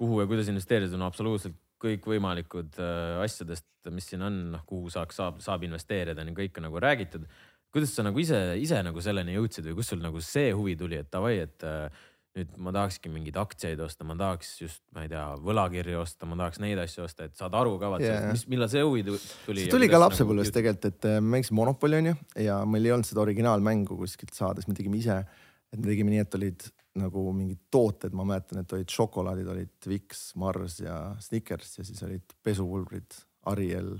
kuhu 0.00 0.22
ja 0.22 0.30
kuidas 0.30 0.48
investeerida, 0.48 0.96
on 0.96 1.04
absoluutselt 1.04 1.58
kõikvõimalikud 1.80 2.80
äh, 2.80 3.20
asjadest, 3.24 3.68
mis 3.92 4.08
siin 4.12 4.24
on, 4.24 4.40
noh 4.54 4.64
kuhu 4.68 4.92
saaks, 4.92 5.16
saab, 5.20 5.40
saab 5.44 5.64
investeerida, 5.68 6.24
nii 6.24 6.36
kõik 6.36 6.60
on 6.60 6.68
nagu 6.68 6.82
räägitud. 6.82 7.24
kuidas 7.70 7.92
sa 7.94 8.02
nagu 8.02 8.18
ise, 8.18 8.38
ise 8.58 8.80
nagu 8.82 9.00
selleni 9.04 9.36
jõudsid 9.36 9.68
või 9.68 9.76
kust 9.78 9.94
sul 9.94 10.00
nagu 10.02 10.20
see 10.24 10.50
huvi 10.56 10.74
tuli, 10.76 10.98
et 10.98 11.12
davai, 11.12 11.36
et 11.44 11.64
äh, 11.64 12.08
nüüd 12.40 12.56
ma 12.62 12.72
tahakski 12.74 13.12
mingeid 13.12 13.38
aktsiaid 13.40 13.80
osta, 13.84 14.06
ma 14.08 14.16
tahaks 14.18 14.50
just, 14.62 14.82
ma 14.96 15.04
ei 15.06 15.12
tea, 15.12 15.24
võlakirju 15.44 16.00
osta, 16.02 16.28
ma 16.30 16.38
tahaks 16.40 16.60
neid 16.64 16.80
asju 16.82 17.04
osta, 17.06 17.28
et 17.28 17.36
saad 17.38 17.54
aru 17.60 17.76
ka 17.82 17.92
vaata 17.94 18.08
yeah., 18.08 18.26
mis, 18.32 18.46
millal 18.50 18.70
see 18.72 18.82
huvi 18.86 19.04
tu- 19.06 19.20
tuli. 19.46 19.66
see 19.66 19.74
tuli 19.74 19.90
ka 19.92 20.00
lapsepõlves 20.00 20.52
tegelikult, 20.56 20.90
et 20.90 21.08
äh, 21.10 21.20
me 21.20 21.36
mängisime 21.36 21.60
Monopoli 21.60 22.00
onju 22.00 22.16
ja 22.46 22.60
meil 22.68 22.88
ei 22.88 22.96
olnud 22.96 23.08
seda 23.08 23.24
originaalmängu 23.24 23.98
kuskilt 24.00 24.34
saada, 24.36 24.62
siis 24.62 24.70
me 24.70 24.78
tegime 24.78 25.00
ise. 25.00 25.22
et 25.70 25.78
me 25.78 25.86
tegime 25.86 26.14
nii, 26.14 26.26
et 26.26 26.38
olid 26.40 26.68
nagu 27.00 27.24
mingid 27.36 27.60
tooted, 27.70 28.14
ma 28.18 28.26
mäletan, 28.26 28.64
et 28.64 28.72
olid 28.74 28.90
šokolaadid 28.90 29.50
olid 29.52 29.90
Vicks, 29.90 30.30
Mars 30.40 30.80
ja 30.82 30.96
Snickers 31.22 31.78
ja 31.78 31.86
siis 31.86 32.02
olid 32.06 32.34
pesupulbrid 32.42 33.20
Ariel 33.50 33.94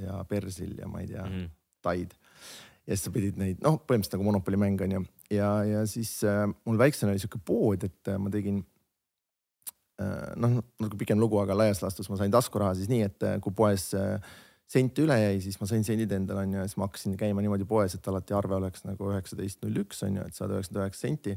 ja 0.00 0.20
Persil 0.28 0.76
ja 0.78 0.88
ma 0.90 1.00
ei 1.00 1.08
tea 1.08 1.24
mm. 1.24 1.32
-hmm. 1.32 1.50
taid. 1.82 2.14
ja 2.86 2.96
siis 2.96 3.04
sa 3.04 3.10
pidid 3.10 3.38
neid, 3.40 3.62
noh, 3.64 3.78
põhimõtteliselt 3.80 4.18
nagu 4.18 4.26
Monopoli 4.28 4.60
mäng 4.60 4.82
on 4.84 4.92
ju. 4.92 5.04
ja, 5.32 5.50
ja 5.64 5.82
siis 5.86 6.16
äh, 6.24 6.46
mul 6.64 6.78
väiksena 6.80 7.12
oli 7.12 7.22
sihuke 7.22 7.40
pood, 7.44 7.84
et 7.86 8.10
äh, 8.10 8.18
ma 8.20 8.32
tegin 8.32 8.62
äh, 10.00 10.32
noh, 10.36 10.58
natuke 10.80 11.00
pikem 11.04 11.20
lugu, 11.20 11.38
aga 11.42 11.56
laias 11.56 11.82
laastus 11.84 12.10
ma 12.10 12.18
sain 12.20 12.34
taskuraha 12.34 12.74
siis 12.78 12.90
nii, 12.92 13.04
et 13.08 13.26
äh, 13.26 13.38
kui 13.44 13.54
poes 13.56 13.90
äh, 13.98 14.18
sent 14.70 14.98
üle 15.02 15.16
jäi, 15.20 15.40
siis 15.44 15.58
ma 15.60 15.68
sain 15.70 15.84
sendid 15.86 16.12
endale 16.16 16.44
onju 16.46 16.60
ja 16.62 16.68
siis 16.68 16.78
ma 16.80 16.88
hakkasin 16.88 17.16
käima 17.20 17.44
niimoodi 17.44 17.66
poes, 17.68 17.96
et 17.96 18.08
alati 18.10 18.36
arve 18.36 18.58
oleks 18.58 18.86
nagu 18.88 19.10
üheksateist 19.12 19.62
null 19.64 19.82
üks 19.84 20.02
onju, 20.06 20.24
et 20.24 20.36
saad 20.36 20.54
üheksakümmend 20.54 20.88
üheksa 20.88 21.06
senti. 21.06 21.36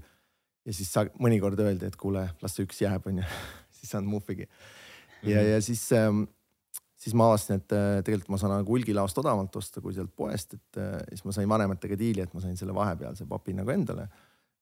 ja 0.68 0.76
siis 0.76 0.92
sa 0.92 1.06
mõnikord 1.24 1.60
öeldi, 1.64 1.88
et 1.88 2.00
kuule, 2.00 2.28
las 2.42 2.58
see 2.58 2.68
üks 2.68 2.82
jääb 2.84 3.08
onju, 3.12 3.28
siis 3.78 3.94
saanud 3.94 4.12
muhvigi. 4.16 4.48
ja, 5.28 5.44
ja 5.44 5.62
siis 5.64 5.84
ähm, 5.96 6.26
siis 6.98 7.16
ma 7.18 7.28
avastasin, 7.30 7.62
et 7.62 7.76
äh, 7.76 7.90
tegelikult 8.06 8.34
ma 8.34 8.40
saan 8.42 8.56
nagu 8.58 8.74
hulgilaost 8.74 9.20
odavamalt 9.22 9.56
osta 9.60 9.84
kui 9.84 9.96
sealt 9.96 10.14
poest, 10.18 10.58
et 10.58 10.82
äh, 10.82 10.98
siis 11.12 11.26
ma 11.28 11.36
sain 11.36 11.50
vanematega 11.50 11.98
diili, 12.00 12.24
et 12.24 12.34
ma 12.34 12.44
sain 12.44 12.58
selle 12.60 12.76
vahepealse 12.76 13.28
papi 13.30 13.56
nagu 13.58 13.74
endale. 13.74 14.08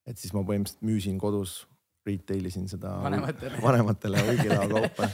et 0.06 0.20
siis 0.22 0.36
ma 0.36 0.44
põhimõtteliselt 0.46 0.86
müüsin 0.86 1.18
kodus, 1.18 1.64
retail 2.06 2.46
isin 2.46 2.68
seda 2.70 2.92
Vanematele. 3.02 3.62
vanematele 3.68 4.22
hulgilao 4.28 4.68
kaupa. 4.70 5.10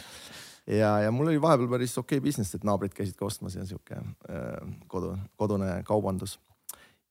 ja, 0.68 0.92
ja 1.06 1.12
mul 1.16 1.32
oli 1.32 1.42
vahepeal 1.42 1.70
päris 1.72 1.98
okei 1.98 2.20
okay 2.20 2.28
business, 2.28 2.56
et 2.56 2.66
naabrid 2.68 2.96
käisid 2.98 3.16
ka 3.20 3.30
ostmas 3.30 3.56
ja 3.56 3.66
sihuke 3.68 3.96
äh, 3.96 4.74
kodu, 4.92 5.16
kodune 5.40 5.78
kaubandus. 5.88 6.40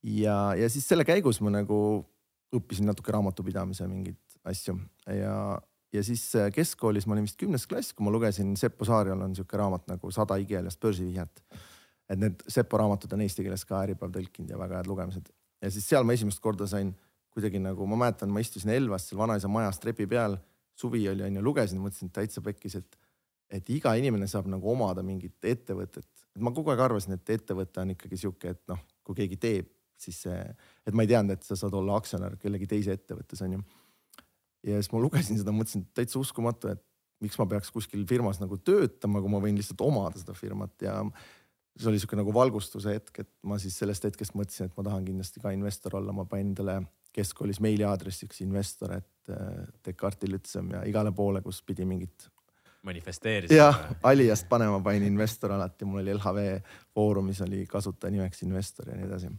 ja, 0.02 0.54
ja 0.58 0.68
siis 0.68 0.88
selle 0.88 1.06
käigus 1.08 1.40
ma 1.40 1.54
nagu 1.54 1.80
õppisin 2.50 2.88
natuke 2.90 3.12
raamatupidamise 3.14 3.86
mingeid 3.86 4.18
asju 4.50 4.74
ja 5.06 5.34
ja 5.92 6.02
siis 6.04 6.22
äh, 6.36 6.50
keskkoolis 6.54 7.06
ma 7.06 7.16
olin 7.16 7.26
vist 7.26 7.38
kümnes 7.40 7.66
klass, 7.66 7.94
kui 7.94 8.06
ma 8.06 8.12
lugesin 8.14 8.54
Seppo 8.56 8.86
Saarjal 8.88 9.20
on 9.24 9.34
sihuke 9.36 9.58
raamat 9.58 9.88
nagu 9.90 10.10
Sada 10.14 10.38
igikeelest 10.40 10.80
börsivihjet. 10.80 11.42
et 12.10 12.18
need 12.18 12.42
Seppo 12.48 12.78
raamatud 12.78 13.12
on 13.14 13.22
eesti 13.26 13.44
keeles 13.46 13.64
ka 13.66 13.82
Äripäev 13.84 14.12
tõlkinud 14.14 14.50
ja 14.50 14.58
väga 14.58 14.80
head 14.80 14.90
lugemised. 14.90 15.30
ja 15.62 15.70
siis 15.70 15.88
seal 15.88 16.04
ma 16.04 16.12
esimest 16.12 16.40
korda 16.40 16.66
sain 16.66 16.94
kuidagi 17.30 17.58
nagu, 17.62 17.86
ma 17.86 17.96
mäletan, 17.96 18.30
ma 18.30 18.40
istusin 18.42 18.70
Elvas 18.74 19.08
seal 19.08 19.18
vanaisa 19.18 19.48
majas 19.48 19.78
trepi 19.78 20.06
peal, 20.06 20.36
suvi 20.74 21.08
oli 21.08 21.22
onju, 21.22 21.42
lugesin, 21.42 21.78
mõtlesin 21.78 22.10
et 22.10 22.16
täitsa 22.18 22.42
pekkis, 22.42 22.74
et, 22.80 22.96
et 23.50 23.70
iga 23.70 23.92
inimene 23.94 24.26
saab 24.26 24.48
nagu 24.50 24.70
omada 24.72 25.02
mingit 25.06 25.44
ettevõtet. 25.44 26.08
et 26.34 26.42
ma 26.42 26.50
kogu 26.50 26.70
aeg 26.70 26.80
arvasin, 26.80 27.14
et 27.14 27.30
ettevõte 27.30 27.82
on 27.82 27.94
ikkagi 27.94 28.16
sihuke, 28.16 28.56
et 28.56 28.62
noh, 28.68 28.80
kui 29.04 29.14
keegi 29.22 29.36
teeb, 29.36 29.70
siis 30.00 30.22
see, 30.24 30.40
et 30.86 30.94
ma 30.94 31.06
ei 31.06 31.12
teadnud, 31.12 31.38
et 31.38 31.46
sa 31.46 31.58
saad 31.58 31.74
olla 31.76 31.98
aktsionär 32.00 32.34
kellegi 32.40 32.66
teise 32.66 32.98
ettevõttes 32.98 33.42
onju 33.46 33.62
ja 34.66 34.78
siis 34.80 34.92
ma 34.92 35.02
lugesin 35.02 35.38
seda, 35.40 35.54
mõtlesin, 35.54 35.86
täitsa 35.96 36.20
uskumatu, 36.20 36.72
et 36.74 36.82
miks 37.24 37.36
ma 37.40 37.46
peaks 37.48 37.72
kuskil 37.74 38.06
firmas 38.08 38.40
nagu 38.40 38.58
töötama, 38.64 39.20
kui 39.20 39.32
ma 39.32 39.42
võin 39.42 39.58
lihtsalt 39.58 39.82
omada 39.84 40.20
seda 40.20 40.34
firmat 40.36 40.86
ja 40.86 40.96
see 41.80 41.88
oli 41.90 42.00
sihuke 42.00 42.18
nagu 42.18 42.32
valgustuse 42.34 42.96
hetk, 42.96 43.22
et 43.22 43.30
ma 43.46 43.58
siis 43.60 43.76
sellest 43.80 44.04
hetkest 44.08 44.34
mõtlesin, 44.36 44.68
et 44.68 44.76
ma 44.76 44.84
tahan 44.86 45.06
kindlasti 45.06 45.42
ka 45.42 45.52
investor 45.54 45.96
olla, 46.00 46.14
ma 46.16 46.26
panin 46.28 46.52
endale 46.52 46.80
keskkoolis 47.14 47.60
meiliaadressiks 47.64 48.42
investor, 48.44 48.94
et 49.00 49.32
äh, 49.32 49.64
Descartesi 49.86 50.30
lütsem 50.30 50.70
ja 50.76 50.84
igale 50.86 51.12
poole, 51.16 51.42
kus 51.42 51.62
pidi 51.66 51.86
mingit 51.88 52.28
manifesteerisid. 52.86 53.56
jah, 53.56 53.78
Aliast 54.02 54.48
panema 54.48 54.80
panin 54.84 55.06
investor 55.08 55.52
alati, 55.56 55.84
mul 55.84 56.02
oli 56.02 56.14
LHV 56.14 56.46
Foorumis 56.94 57.40
oli 57.46 57.64
kasutaja 57.68 58.14
nimeks 58.14 58.42
investor 58.46 58.88
ja 58.92 58.96
nii 58.96 59.08
edasi. 59.08 59.32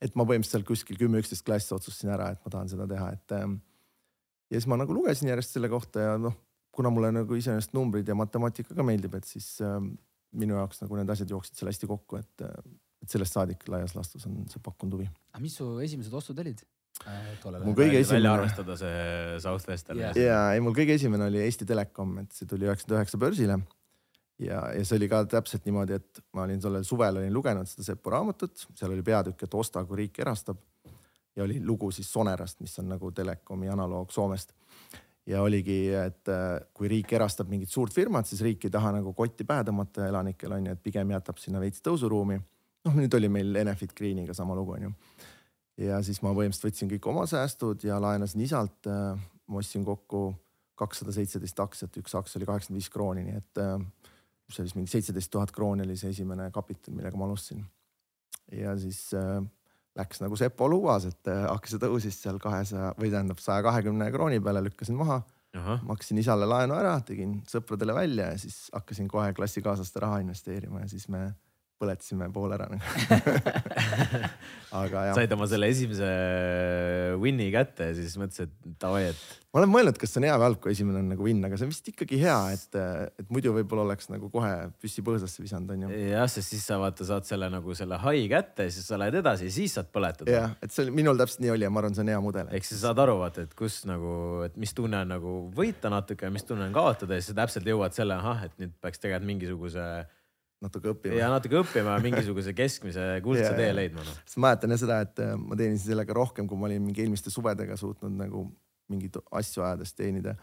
et 0.00 0.14
ma 0.14 0.24
põhimõtteliselt 0.24 0.62
seal 0.62 0.66
kuskil 0.66 0.98
kümme-üksteist 1.00 1.46
klassi 1.46 1.74
otsustasin 1.74 2.12
ära, 2.14 2.30
et 2.32 2.44
ma 2.44 2.54
tahan 2.54 2.68
seda 2.70 2.86
teha, 2.90 3.10
et 3.16 3.36
ähm, 3.38 3.58
ja 4.50 4.58
siis 4.58 4.68
ma 4.70 4.78
nagu 4.80 4.94
lugesin 4.96 5.30
järjest 5.30 5.56
selle 5.56 5.70
kohta 5.72 6.04
ja 6.04 6.18
noh, 6.20 6.36
kuna 6.74 6.90
mulle 6.94 7.10
nagu 7.14 7.38
iseenesest 7.38 7.74
numbrid 7.76 8.08
ja 8.08 8.16
matemaatika 8.18 8.76
ka 8.76 8.86
meeldib, 8.86 9.16
et 9.18 9.26
siis 9.28 9.56
ähm, 9.64 9.92
minu 10.36 10.58
jaoks 10.58 10.82
nagu 10.84 10.98
need 10.98 11.10
asjad 11.12 11.30
jooksid 11.34 11.58
seal 11.58 11.70
hästi 11.72 11.88
kokku, 11.90 12.20
et, 12.20 12.44
et 13.02 13.14
sellest 13.14 13.38
saadik 13.38 13.64
laias 13.72 13.94
laastus 13.96 14.26
on 14.28 14.42
see 14.50 14.62
pakkunud 14.64 14.98
huvi. 14.98 15.08
aga 15.32 15.42
mis 15.44 15.56
su 15.58 15.70
esimesed 15.84 16.14
ostud 16.20 16.38
olid 16.42 16.62
äh, 17.06 17.32
tollel 17.42 17.64
Mul 17.64 17.72
ajal? 17.72 17.80
kõige 17.80 18.02
esimene- 18.02 18.18
välja 18.18 18.34
arvestada 18.36 18.76
see 18.82 19.40
Southwestern 19.44 20.04
Jah. 20.04 20.20
ja 20.20 20.38
ei, 20.54 20.62
mul 20.64 20.76
kõige 20.76 20.98
esimene 20.98 21.28
oli 21.30 21.42
Eesti 21.44 21.68
Telekom, 21.68 22.14
et 22.24 22.36
see 22.36 22.48
tuli 22.50 22.68
üheksakümmend 22.68 23.00
üheksa 23.00 23.22
börsile. 23.24 23.58
ja, 24.44 24.62
ja 24.76 24.84
see 24.84 25.00
oli 25.00 25.10
ka 25.10 25.24
täpselt 25.36 25.66
niimoodi, 25.66 25.98
et 25.98 26.22
ma 26.36 26.44
olin 26.46 26.62
sellel 26.62 26.86
suvel 26.86 27.22
olin 27.22 27.34
lugenud 27.34 27.70
seda 27.70 27.88
Seppo 27.90 28.12
raamatut, 28.14 28.68
seal 28.74 28.92
oli 28.94 29.06
peatükk, 29.06 29.48
et 29.48 29.58
osta, 29.58 29.84
kui 29.88 30.04
riik 30.04 30.20
erastab. 30.24 30.60
Ja 31.38 31.46
oli 31.46 31.60
lugu 31.64 31.92
siis 31.94 32.10
Sonerast, 32.12 32.60
mis 32.60 32.74
on 32.82 32.90
nagu 32.90 33.12
Telekomi 33.14 33.70
analoog 33.70 34.10
Soomest. 34.10 34.52
ja 35.28 35.42
oligi, 35.42 35.92
et 35.94 36.28
äh, 36.32 36.60
kui 36.74 36.88
riik 36.88 37.12
erastab 37.12 37.50
mingit 37.52 37.70
suurt 37.70 37.94
firmat, 37.94 38.26
siis 38.26 38.40
riik 38.42 38.64
ei 38.64 38.72
taha 38.74 38.94
nagu 38.96 39.12
kotti 39.14 39.44
pähe 39.46 39.66
tõmmata 39.68 40.08
elanikele 40.08 40.56
on 40.56 40.66
ju, 40.66 40.76
et 40.76 40.82
pigem 40.82 41.10
jätab 41.14 41.38
sinna 41.38 41.60
veits 41.60 41.84
tõusuruumi. 41.84 42.40
noh, 42.84 42.94
nüüd 42.96 43.14
oli 43.14 43.28
meil 43.28 43.56
Enefit 43.62 43.94
Greeniga 43.94 44.34
sama 44.34 44.56
lugu 44.56 44.76
on 44.76 44.88
ju 44.88 44.92
ja 45.78 46.02
siis 46.02 46.20
ma 46.24 46.32
põhimõtteliselt 46.34 46.68
võtsin 46.68 46.92
kõik 46.92 47.08
oma 47.12 47.24
säästud 47.30 47.84
ja 47.86 48.00
laenasin 48.02 48.42
isalt. 48.42 48.88
ma 49.48 49.62
ostsin 49.62 49.84
kokku 49.84 50.34
kakssada 50.78 51.12
seitseteist 51.14 51.60
aktsiat, 51.60 51.96
üks 51.98 52.14
aktsia 52.18 52.38
oli 52.38 52.46
kaheksakümmend 52.48 52.82
viis 52.82 52.90
krooni, 52.92 53.24
nii 53.26 53.38
et 53.40 53.60
äh, 53.62 53.76
see 54.48 54.62
oli 54.62 54.70
siis 54.70 54.76
mingi 54.78 54.92
seitseteist 54.92 55.30
tuhat 55.32 55.52
krooni 55.54 55.86
oli 55.86 55.96
see 55.98 56.12
esimene 56.14 56.50
kapital, 56.54 56.94
millega 56.96 57.18
ma 57.18 57.26
alustasin. 57.28 57.64
ja 58.52 58.76
siis 58.78 59.00
äh, 59.16 59.42
läks 59.98 60.22
nagu 60.22 60.36
Sepo 60.38 60.68
lubas, 60.70 61.08
et 61.10 61.30
äh, 61.30 61.44
aktsia 61.50 61.80
tõusis 61.82 62.20
seal 62.22 62.38
kahesaja 62.42 62.94
või 62.98 63.10
tähendab 63.10 63.42
saja 63.42 63.64
kahekümne 63.66 64.10
krooni 64.14 64.40
peale, 64.40 64.62
lükkasin 64.68 64.96
maha, 64.98 65.22
maksin 65.88 66.18
isale 66.22 66.46
laenu 66.46 66.76
ära, 66.78 67.00
tegin 67.02 67.40
sõpradele 67.48 67.94
välja 67.96 68.30
ja 68.32 68.38
siis 68.38 68.68
hakkasin 68.74 69.08
kohe 69.08 69.32
klassikaaslaste 69.34 70.00
raha 70.04 70.20
investeerima 70.22 70.84
ja 70.84 70.88
siis 70.88 71.08
me 71.08 71.32
põletasime 71.78 72.28
pool 72.34 72.52
ära 72.56 72.68
nagu. 72.70 72.82
aga 74.82 75.08
jah, 75.08 75.16
said 75.16 75.32
oma 75.36 75.48
selle 75.48 75.68
esimese 75.72 76.08
win'i 77.22 77.48
kätte 77.54 77.90
ja 77.90 77.96
siis 77.96 78.16
mõtlesid, 78.20 78.50
et 78.50 78.80
davai, 78.82 79.06
et 79.12 79.20
ma 79.48 79.62
olen 79.62 79.70
mõelnud, 79.72 79.96
kas 80.00 80.12
see 80.12 80.20
on 80.20 80.26
hea 80.28 80.34
või 80.36 80.44
halb, 80.44 80.58
kui 80.64 80.74
esimene 80.74 81.00
on 81.00 81.08
nagu 81.14 81.24
win, 81.24 81.40
aga 81.46 81.56
see 81.56 81.64
on 81.64 81.72
vist 81.72 81.88
ikkagi 81.88 82.18
hea, 82.20 82.36
et, 82.52 82.76
et 83.22 83.30
muidu 83.32 83.54
võib-olla 83.56 83.86
oleks 83.86 84.10
nagu 84.12 84.28
kohe 84.32 84.50
püssi 84.82 85.04
põõsasse 85.06 85.40
visanud, 85.40 85.72
onju. 85.72 85.92
jah, 86.10 86.26
sest 86.30 86.52
siis 86.52 86.66
sa 86.68 86.76
vaata, 86.82 87.06
saad 87.08 87.28
selle 87.28 87.48
nagu 87.52 87.76
selle 87.78 88.00
hai 88.02 88.26
kätte 88.30 88.68
ja 88.68 88.74
siis 88.74 88.90
sa 88.90 89.00
lähed 89.00 89.16
edasi 89.22 89.48
ja 89.48 89.54
siis 89.56 89.78
saad 89.78 89.88
põletada. 89.94 90.34
jah, 90.34 90.52
et 90.60 90.74
see 90.74 90.84
oli, 90.84 90.94
minul 91.00 91.20
täpselt 91.20 91.46
nii 91.46 91.54
oli 91.54 91.64
ja 91.64 91.72
ma 91.72 91.82
arvan, 91.82 91.96
see 91.96 92.04
on 92.04 92.12
hea 92.12 92.20
mudel. 92.24 92.52
ehk 92.58 92.68
siis 92.68 92.84
saad 92.84 93.00
aru, 93.06 93.16
vaata, 93.22 93.46
et 93.48 93.56
kus 93.56 93.80
nagu, 93.88 94.12
et 94.44 94.60
mis 94.60 94.76
tunne 94.76 95.00
on 95.06 95.16
nagu 95.16 95.38
võita 95.56 95.92
natuke 95.92 96.28
ja 96.28 96.34
mis 96.34 96.44
tunne 96.48 96.68
on 96.68 96.76
kaotada 96.76 97.16
ja 97.16 97.24
siis 97.24 97.32
sa 97.32 97.40
täpselt 97.40 97.72
jõuad 97.72 97.96
selle, 97.96 98.20
ahah, 98.20 98.44
et 98.50 98.60
nüüd 98.60 98.76
peaks 98.84 99.00
tegelikult 99.00 99.32
mingisuguse 99.32 99.88
natuke 100.64 100.92
õppima. 100.92 101.18
ja 101.18 101.28
natuke 101.32 101.60
õppima 101.60 101.98
mingisuguse 102.02 102.54
keskmise 102.56 103.04
kuldse 103.24 103.52
tee 103.58 103.70
leidma 103.76 104.02
noh. 104.02 104.16
sest 104.24 104.40
ma 104.40 104.48
mäletan 104.48 104.74
jah 104.74 104.82
seda, 104.82 104.98
et 105.06 105.22
äh, 105.22 105.36
ma 105.38 105.58
teenisin 105.58 105.92
sellega 105.92 106.16
rohkem, 106.16 106.48
kui 106.50 106.58
ma 106.58 106.68
olin 106.70 106.82
mingi 106.84 107.04
eelmiste 107.04 107.32
suvedega 107.34 107.78
suutnud 107.78 108.16
nagu 108.18 108.48
mingeid 108.88 109.20
asju 109.38 109.64
ajades 109.64 109.94
teenida. 109.94 110.34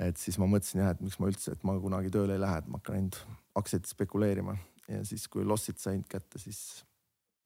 et 0.00 0.18
siis 0.18 0.38
ma 0.40 0.48
mõtlesin 0.50 0.82
jah, 0.82 0.94
et 0.94 1.00
miks 1.04 1.18
ma 1.20 1.30
üldse, 1.30 1.54
et 1.54 1.64
ma 1.66 1.76
kunagi 1.78 2.12
tööle 2.12 2.36
ei 2.36 2.42
lähe, 2.42 2.62
et 2.62 2.68
ma 2.70 2.80
hakkan 2.80 2.98
ainult 2.98 3.20
aktsiaid 3.60 3.88
spekuleerima 3.90 4.56
ja 4.90 5.02
siis, 5.06 5.26
kui 5.30 5.44
lossid 5.46 5.78
sain 5.78 6.02
kätte, 6.08 6.40
siis 6.42 6.82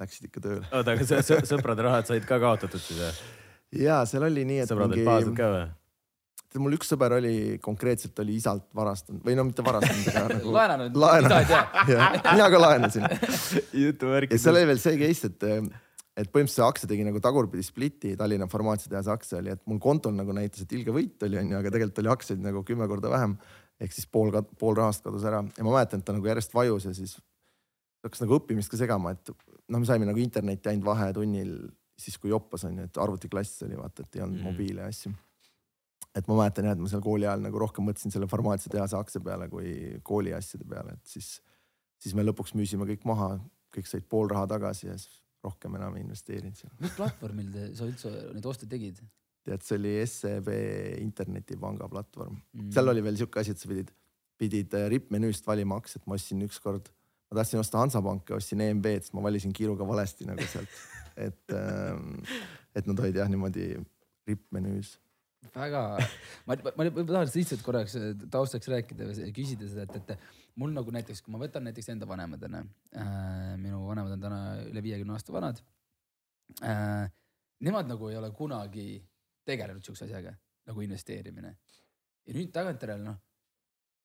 läksid 0.00 0.28
ikka 0.30 0.42
tööle. 0.44 0.66
oota, 0.72 0.94
aga 0.94 1.40
sõprade 1.46 1.86
rahad 1.86 2.08
said 2.08 2.26
ka 2.28 2.40
kaotatud 2.42 2.82
siis 2.82 3.00
või? 3.00 3.32
ja 3.84 4.02
seal 4.08 4.26
oli 4.30 4.46
nii, 4.48 4.62
et 4.64 4.70
sõbrad 4.70 4.94
olid 4.94 5.08
pahased 5.08 5.34
ka 5.36 5.50
või? 5.52 5.66
Mul 6.62 6.76
üks 6.76 6.90
sõber 6.92 7.16
oli 7.18 7.58
konkreetselt 7.62 8.18
oli 8.22 8.36
isalt 8.38 8.66
varastanud 8.76 9.24
või 9.26 9.34
no 9.38 9.46
mitte 9.48 9.64
varastanud, 9.66 10.10
aga 10.12 10.26
nagu 10.38 10.54
laenanud, 10.54 11.00
Laenanud. 11.04 11.88
mina 12.34 12.46
ka 12.52 12.60
laenasin 12.60 13.08
ja 14.30 14.38
seal 14.38 14.54
oli 14.54 14.70
veel 14.70 14.80
see 14.82 15.00
case, 15.00 15.30
et, 15.30 15.46
et 15.48 16.30
põhimõtteliselt 16.30 16.56
see 16.60 16.68
aktsia 16.68 16.92
tegi 16.94 17.06
nagu 17.08 17.22
tagurpidi 17.24 17.66
split'i 17.66 18.14
Tallinna 18.20 18.48
farmaatsiatehase 18.50 19.14
aktsia 19.14 19.42
oli, 19.42 19.54
et 19.56 19.62
mul 19.70 19.82
kontol 19.82 20.16
nagu 20.16 20.36
näitas, 20.36 20.64
et 20.64 20.74
ilge 20.78 20.94
võit 20.94 21.26
oli, 21.26 21.40
onju, 21.42 21.60
aga 21.60 21.74
tegelikult 21.74 22.02
oli 22.04 22.14
aktsiaid 22.14 22.42
nagu 22.44 22.64
kümme 22.66 22.88
korda 22.90 23.12
vähem. 23.12 23.38
ehk 23.82 23.92
siis 23.92 24.06
pool, 24.06 24.30
pool 24.58 24.76
rahast 24.78 25.02
kadus 25.02 25.24
ära 25.26 25.42
ja 25.42 25.66
ma 25.66 25.78
mäletan, 25.78 26.02
et 26.02 26.06
ta 26.06 26.14
nagu 26.14 26.30
järjest 26.30 26.54
vajus 26.54 26.86
ja 26.86 26.94
siis 26.94 27.18
hakkas 28.04 28.22
nagu 28.22 28.36
õppimist 28.38 28.70
ka 28.70 28.78
segama, 28.78 29.14
et 29.16 29.32
noh, 29.32 29.80
me 29.80 29.86
saime 29.88 30.06
nagu 30.06 30.20
internetti 30.20 30.70
ainult 30.70 30.86
vahetunnil 30.86 31.56
siis 31.98 32.18
kui 32.18 32.32
joppas 32.32 32.66
onju, 32.68 32.88
et 32.88 32.98
arvutiklassis 33.00 33.64
oli 33.66 33.78
vaata, 33.78 34.04
et 34.04 34.18
ei 34.18 34.24
olnud 34.24 34.40
mm. 34.40 34.50
mobiile 34.50 34.84
ja 34.84 34.90
asju. 34.90 35.14
Et 36.14 36.28
ma 36.30 36.38
mäletan 36.38 36.68
jah, 36.68 36.76
et 36.76 36.82
ma 36.82 36.90
seal 36.90 37.02
kooli 37.04 37.26
ajal 37.26 37.42
nagu 37.44 37.60
rohkem 37.60 37.86
mõtlesin 37.88 38.14
selle 38.14 38.28
farmaatsiatehase 38.30 38.98
aktsia 38.98 39.24
peale 39.24 39.48
kui 39.52 39.98
kooli 40.06 40.34
asjade 40.36 40.66
peale, 40.68 40.96
et 40.98 41.16
siis, 41.16 41.36
siis 42.02 42.14
me 42.14 42.24
lõpuks 42.26 42.54
müüsime 42.58 42.86
kõik 42.92 43.06
maha, 43.08 43.34
kõik 43.74 43.90
said 43.90 44.06
pool 44.10 44.30
raha 44.30 44.46
tagasi 44.54 44.88
ja 44.88 44.96
siis 45.00 45.20
rohkem 45.44 45.76
enam 45.76 45.98
ei 45.98 46.04
investeerinud 46.06 46.56
seal. 46.56 46.72
mis 46.80 46.94
platvormil 46.96 47.50
te, 47.52 47.68
sa 47.76 47.88
üldse 47.88 48.12
neid 48.32 48.46
oste 48.48 48.70
tegid 48.70 49.02
tead, 49.44 49.64
see 49.64 49.76
oli 49.76 49.94
SEB 50.08 50.50
internetipanga 51.02 51.88
platvorm 51.92 52.38
mm.? 52.38 52.72
seal 52.74 52.92
oli 52.92 53.04
veel 53.04 53.18
sihuke 53.20 53.42
asi, 53.42 53.54
et 53.54 53.60
sa 53.60 53.70
pidid, 53.70 53.92
pidid 54.40 54.76
äh, 54.78 54.88
rippmenüüst 54.94 55.46
valima 55.46 55.78
aktsiat, 55.80 56.06
ma 56.08 56.18
ostsin 56.18 56.42
ükskord, 56.46 56.88
ma 57.28 57.40
tahtsin 57.40 57.60
osta 57.60 57.82
Hansapanka, 57.82 58.38
ostsin 58.38 58.64
EMB-d, 58.64 59.08
siis 59.08 59.16
ma 59.16 59.24
valisin 59.26 59.52
kiiruga 59.56 59.86
valesti 59.88 60.28
nagu 60.30 60.48
sealt, 60.48 60.78
et 61.28 61.56
ähm, 61.58 62.16
et 62.74 62.88
nad 62.90 62.98
olid 62.98 63.20
jah 63.20 63.28
niimoodi 63.30 63.74
rippmenüüs. 64.28 64.96
Väga, 65.54 65.82
ma, 66.48 66.56
ma, 66.64 66.86
ma 66.88 67.04
tahaks 67.10 67.36
lihtsalt 67.38 67.64
korraks 67.66 67.96
taustaks 68.32 68.70
rääkida 68.72 69.08
või 69.10 69.32
küsida 69.36 69.68
seda, 69.70 69.86
et, 69.88 70.12
et 70.14 70.54
mul 70.60 70.74
nagu 70.74 70.94
näiteks, 70.94 71.22
kui 71.24 71.34
ma 71.34 71.42
võtan 71.42 71.66
näiteks 71.68 71.90
enda 71.94 72.08
vanemad 72.08 72.46
onju 72.48 72.62
äh,, 73.00 73.54
minu 73.60 73.84
vanemad 73.88 74.16
on 74.16 74.24
täna 74.24 74.40
üle 74.68 74.84
viiekümne 74.84 75.16
aasta 75.16 75.34
vanad 75.34 75.60
äh,. 76.62 77.10
Nemad 77.64 77.86
nagu 77.88 78.08
ei 78.10 78.16
ole 78.18 78.28
kunagi 78.34 78.98
tegelenud 79.46 79.84
siukse 79.86 80.04
asjaga 80.04 80.34
nagu 80.68 80.82
investeerimine. 80.84 81.54
ja 82.24 82.34
nüüd 82.34 82.52
tagantjärele 82.52 83.04
noh, 83.04 83.16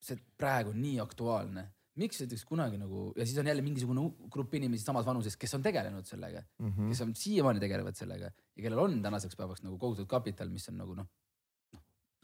see 0.03 0.17
praegu 0.39 0.73
on 0.73 0.79
nii 0.83 0.97
aktuaalne, 1.03 1.63
miks 1.99 2.19
näiteks 2.23 2.43
kunagi 2.47 2.79
nagu 2.79 3.09
ja 3.17 3.25
siis 3.25 3.39
on 3.39 3.47
jälle 3.47 3.63
mingisugune 3.63 4.03
grupp 4.31 4.53
inimesi 4.59 4.83
samas 4.83 5.07
vanuses, 5.07 5.37
kes 5.39 5.55
on 5.55 5.63
tegelenud 5.63 6.07
sellega 6.07 6.43
Mm 6.59 6.71
-hmm. 6.71 6.89
kes 6.89 7.01
on 7.01 7.15
siiamaani 7.15 7.59
tegelevad 7.59 7.95
sellega 7.95 8.31
ja 8.55 8.63
kellel 8.63 8.79
on 8.79 9.01
tänaseks 9.01 9.35
päevaks 9.35 9.63
nagu 9.63 9.77
kogutud 9.77 10.07
kapital, 10.07 10.49
mis 10.49 10.69
on 10.69 10.77
nagu 10.77 10.95
noh, 10.95 11.07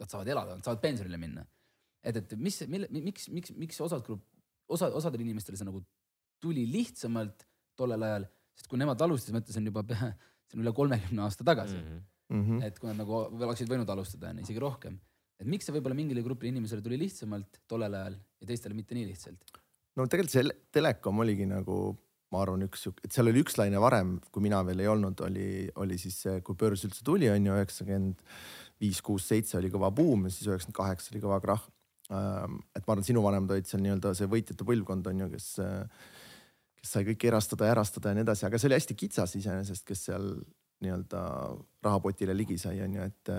nad 0.00 0.10
saavad 0.12 0.28
elada, 0.28 0.56
nad 0.58 0.64
saavad 0.66 0.80
pensionile 0.82 1.18
minna. 1.20 1.44
et, 2.06 2.16
et 2.16 2.34
mis, 2.38 2.60
mille, 2.70 2.88
miks, 2.92 3.28
miks, 3.34 3.52
miks 3.58 3.80
osad 3.82 4.04
grupp, 4.06 4.22
osa, 4.68 4.90
osadel 4.94 5.20
inimestel 5.24 5.56
see 5.58 5.66
nagu 5.66 5.80
tuli 6.42 6.66
lihtsamalt 6.70 7.46
tollel 7.76 8.02
ajal, 8.06 8.26
sest 8.56 8.68
kui 8.70 8.78
nemad 8.78 9.00
alustasid, 9.02 9.34
ma 9.34 9.40
ütlesin 9.42 9.66
juba 9.68 9.82
pea, 9.86 10.12
see 10.46 10.58
on 10.58 10.62
üle 10.64 10.72
kolmekümne 10.76 11.22
aasta 11.26 11.44
tagasi 11.44 11.76
Mhm. 11.76 11.96
mm, 11.96 12.04
Mm 12.28 12.42
-hmm. 12.46 12.64
et 12.66 12.78
kui 12.78 12.88
nad 12.90 12.96
nagu 12.98 13.12
oleksid 13.46 13.68
võinud 13.70 13.90
alustada, 13.90 14.30
on 14.30 14.38
ju, 14.38 14.42
isegi 14.42 14.58
rohkem. 14.58 14.98
et 15.38 15.46
miks 15.46 15.66
see 15.66 15.74
võib-olla 15.74 15.94
mingile 15.94 16.22
grupile 16.22 16.48
inimesele 16.48 16.82
tuli 16.82 16.98
lihtsamalt 16.98 17.60
tollel 17.68 17.94
ajal 17.94 18.14
ja 18.40 18.46
teistele 18.46 18.74
mitte 18.74 18.94
nii 18.94 19.06
lihtsalt? 19.06 19.44
no 19.96 20.06
tegelikult 20.06 20.32
see 20.32 20.42
telekom 20.72 21.18
oligi 21.18 21.46
nagu, 21.46 21.96
ma 22.32 22.40
arvan, 22.42 22.62
üks 22.66 22.86
et 23.04 23.12
seal 23.12 23.28
oli 23.28 23.42
üks 23.44 23.56
laine 23.58 23.78
varem, 23.80 24.18
kui 24.32 24.42
mina 24.42 24.62
veel 24.66 24.80
ei 24.80 24.88
olnud, 24.88 25.20
oli, 25.20 25.70
oli 25.76 25.98
siis 25.98 26.18
see, 26.22 26.40
kui 26.40 26.54
börs 26.54 26.84
üldse 26.84 27.04
tuli, 27.04 27.28
on 27.30 27.46
ju 27.46 27.52
üheksakümmend 27.52 28.16
viis, 28.80 29.00
kuus, 29.04 29.26
seitse 29.28 29.58
oli 29.58 29.70
kõva 29.72 29.90
buum 29.94 30.26
ja 30.26 30.34
siis 30.34 30.48
üheksakümmend 30.50 30.76
kaheksa 30.76 31.14
oli 31.14 31.22
kõva 31.24 31.40
krahh. 31.44 31.64
et 32.06 32.84
ma 32.86 32.94
arvan, 32.94 33.06
sinu 33.06 33.22
vanemad 33.24 33.56
olid 33.56 33.66
seal 33.66 33.82
nii-öelda 33.82 34.12
see 34.14 34.28
võitjate 34.30 34.66
põlvkond 34.66 35.08
on 35.10 35.24
ju, 35.24 35.30
kes, 35.32 35.48
kes 36.78 36.92
sai 36.92 37.06
kõike 37.08 37.32
erastada 37.32 37.66
ja 37.66 37.74
ärastada 37.74 38.12
ja 38.12 38.18
nii 38.18 38.26
edasi, 38.26 38.46
aga 38.46 38.60
see 38.60 38.68
oli 38.70 38.78
hästi 38.78 38.98
kitsas 39.00 39.34
iseenesest, 39.40 39.86
kes 39.88 40.04
seal 40.10 40.28
nii-öelda 40.84 41.22
rahapotile 41.82 42.36
ligi 42.36 42.60
sai, 42.62 42.78
on 42.84 42.94
ju, 43.00 43.08
et 43.10 43.34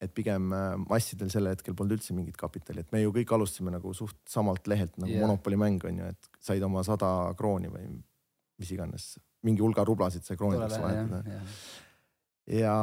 et 0.00 0.12
pigem 0.16 0.48
äh, 0.56 0.74
massidel 0.88 1.30
sel 1.32 1.50
hetkel 1.50 1.74
polnud 1.76 1.98
üldse 1.98 2.14
mingit 2.16 2.38
kapitali, 2.40 2.80
et 2.80 2.92
me 2.94 3.02
ju 3.02 3.12
kõik 3.14 3.34
alustasime 3.36 3.72
nagu 3.74 3.92
suht 3.96 4.16
samalt 4.28 4.68
lehelt 4.70 4.96
nagu 5.00 5.12
yeah. 5.12 5.20
Monopoly 5.26 5.58
mäng 5.60 5.84
on 5.88 6.00
ju, 6.00 6.12
et 6.14 6.30
said 6.40 6.64
oma 6.64 6.84
sada 6.86 7.10
krooni 7.36 7.68
või 7.72 7.84
mis 8.60 8.72
iganes, 8.72 9.12
mingi 9.44 9.64
hulga 9.64 9.84
rublasid 9.88 10.24
sai 10.24 10.38
kroonideks 10.40 10.80
vahetada. 10.80 11.40
ja 12.48 12.74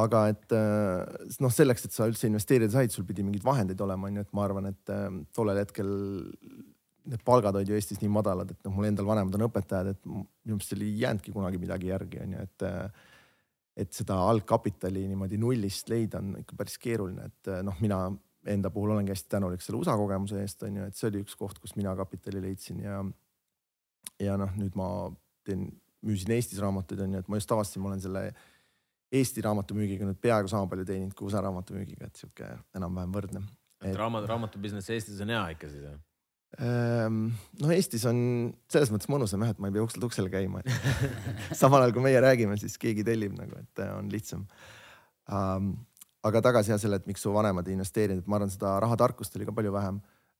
aga 0.00 0.22
et 0.32 0.54
äh, 0.56 1.32
noh, 1.44 1.52
selleks, 1.52 1.86
et 1.86 1.94
sa 1.94 2.08
üldse 2.08 2.28
investeerida 2.28 2.72
said, 2.72 2.92
sul 2.94 3.06
pidi 3.08 3.24
mingeid 3.24 3.44
vahendeid 3.44 3.80
olema, 3.84 4.08
onju, 4.08 4.24
et 4.24 4.36
ma 4.36 4.46
arvan, 4.46 4.70
et 4.72 4.92
äh, 4.92 5.08
tollel 5.36 5.60
hetkel 5.60 5.90
need 7.12 7.24
palgad 7.26 7.56
olid 7.58 7.72
ju 7.72 7.76
Eestis 7.76 8.00
nii 8.00 8.12
madalad, 8.14 8.52
et 8.54 8.60
noh, 8.64 8.76
mul 8.76 8.88
endal 8.88 9.08
vanemad 9.08 9.36
on 9.36 9.48
õpetajad, 9.48 9.92
et 9.92 10.04
minu 10.06 10.54
meelest 10.54 10.72
seal 10.72 10.84
ei 10.86 10.92
jäänudki 11.02 11.34
kunagi 11.34 11.60
midagi 11.60 11.90
järgi, 11.90 12.22
onju, 12.24 12.44
et 12.48 12.68
äh, 12.68 13.08
et 13.72 13.88
seda 13.96 14.18
algkapitali 14.28 15.06
niimoodi 15.08 15.38
nullist 15.40 15.88
leida 15.88 16.18
on 16.20 16.34
ikka 16.42 16.58
päris 16.58 16.74
keeruline, 16.76 17.24
et 17.30 17.48
noh, 17.64 17.78
mina 17.80 18.02
enda 18.52 18.68
puhul 18.70 18.90
olengi 18.92 19.14
hästi 19.14 19.30
tänulik 19.32 19.62
selle 19.64 19.78
USA 19.80 19.94
kogemuse 19.96 20.42
eest, 20.42 20.64
onju, 20.66 20.88
et 20.88 20.98
see 20.98 21.08
oli 21.08 21.22
üks 21.24 21.36
koht, 21.38 21.56
kus 21.62 21.72
mina 21.78 21.94
kapitali 21.96 22.42
leidsin 22.44 22.82
ja 22.84 22.98
ja 24.20 24.36
noh, 24.36 24.52
nüüd 24.58 24.76
ma 24.78 24.88
teen, 25.46 25.70
müüsin 26.04 26.34
Eestis 26.36 26.60
raamatuid 26.62 27.00
onju, 27.06 27.22
et 27.22 27.30
ma 27.30 27.38
just 27.40 27.54
avastasin, 27.54 27.82
ma 27.82 27.92
olen 27.92 28.02
selle 28.02 28.24
Eesti 29.12 29.44
raamatumüügiga 29.44 30.06
nüüd 30.08 30.20
peaaegu 30.22 30.48
sama 30.48 30.68
palju 30.70 30.86
teeninud 30.88 31.12
kui 31.16 31.28
USA 31.28 31.42
raamatumüügiga, 31.44 32.08
et 32.08 32.22
sihuke 32.22 32.48
enam-vähem 32.78 33.12
võrdne. 33.12 33.42
et 33.84 33.98
raamat, 33.98 34.24
raamatu 34.30 34.62
business 34.62 34.90
Eestis 34.90 35.20
on 35.20 35.32
hea 35.34 35.42
ikka 35.56 35.68
siis 35.68 35.84
jah? 35.84 36.00
Ehm, 36.60 37.30
no 37.62 37.70
Eestis 37.72 38.04
on 38.08 38.18
selles 38.72 38.90
mõttes 38.92 39.08
mõnusam 39.08 39.44
jah, 39.44 39.54
et 39.54 39.60
ma 39.62 39.70
ei 39.70 39.76
pea 39.76 39.84
ukselt 39.86 40.04
uksele 40.04 40.32
käima, 40.32 40.60
et 40.60 40.72
samal 41.60 41.80
ajal 41.80 41.94
kui 41.96 42.04
meie 42.04 42.20
räägime, 42.20 42.58
siis 42.60 42.76
keegi 42.80 43.04
tellib 43.08 43.36
nagu, 43.38 43.56
et 43.56 43.84
äh, 43.84 43.94
on 43.96 44.10
lihtsam 44.12 44.44
um,. 45.32 45.72
aga 46.22 46.42
tagasi 46.44 46.70
jah 46.70 46.78
selle, 46.78 47.00
et 47.00 47.08
miks 47.08 47.24
su 47.24 47.32
vanemad 47.34 47.66
ei 47.66 47.74
investeerinud, 47.74 48.22
et 48.22 48.28
ma 48.30 48.36
arvan, 48.38 48.52
seda 48.52 48.76
rahatarkust 48.84 49.34
oli 49.38 49.48
ka 49.48 49.54
palju 49.56 49.72
vähem. 49.74 49.96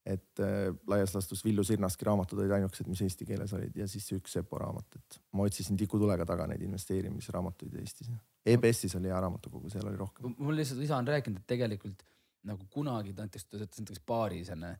Et 0.06 0.40
äh, 0.42 0.68
laias 0.90 1.14
laastus 1.14 1.44
Villu 1.44 1.64
Sirnaski 1.64 2.06
raamatud 2.08 2.40
olid 2.42 2.54
ainukesed, 2.58 2.88
mis 2.90 3.04
eesti 3.06 3.26
keeles 3.28 3.52
olid 3.54 3.76
ja 3.78 3.86
siis 3.88 4.08
üks 4.16 4.34
Sepo 4.38 4.58
raamat, 4.58 4.98
et 4.98 5.18
ma 5.38 5.46
otsisin 5.46 5.78
tikutulega 5.78 6.26
taga 6.26 6.48
neid 6.50 6.62
investeerimisraamatuid 6.66 7.76
Eestis. 7.78 8.10
EBS-is 8.46 8.96
oli 8.98 9.12
hea 9.12 9.20
raamatukogu, 9.22 9.70
seal 9.70 9.86
oli 9.86 10.00
rohkem. 10.00 10.34
mul 10.38 10.58
lihtsalt 10.58 10.82
isa 10.82 10.98
on 10.98 11.08
rääkinud, 11.08 11.44
et 11.44 11.46
tegelikult 11.54 12.02
nagu 12.50 12.66
kunagi 12.70 13.14
näiteks, 13.14 13.46
ta 13.46 13.60
töötas 13.60 13.78
näiteks 13.78 14.02
baaris 14.06 14.50
onju 14.50 14.74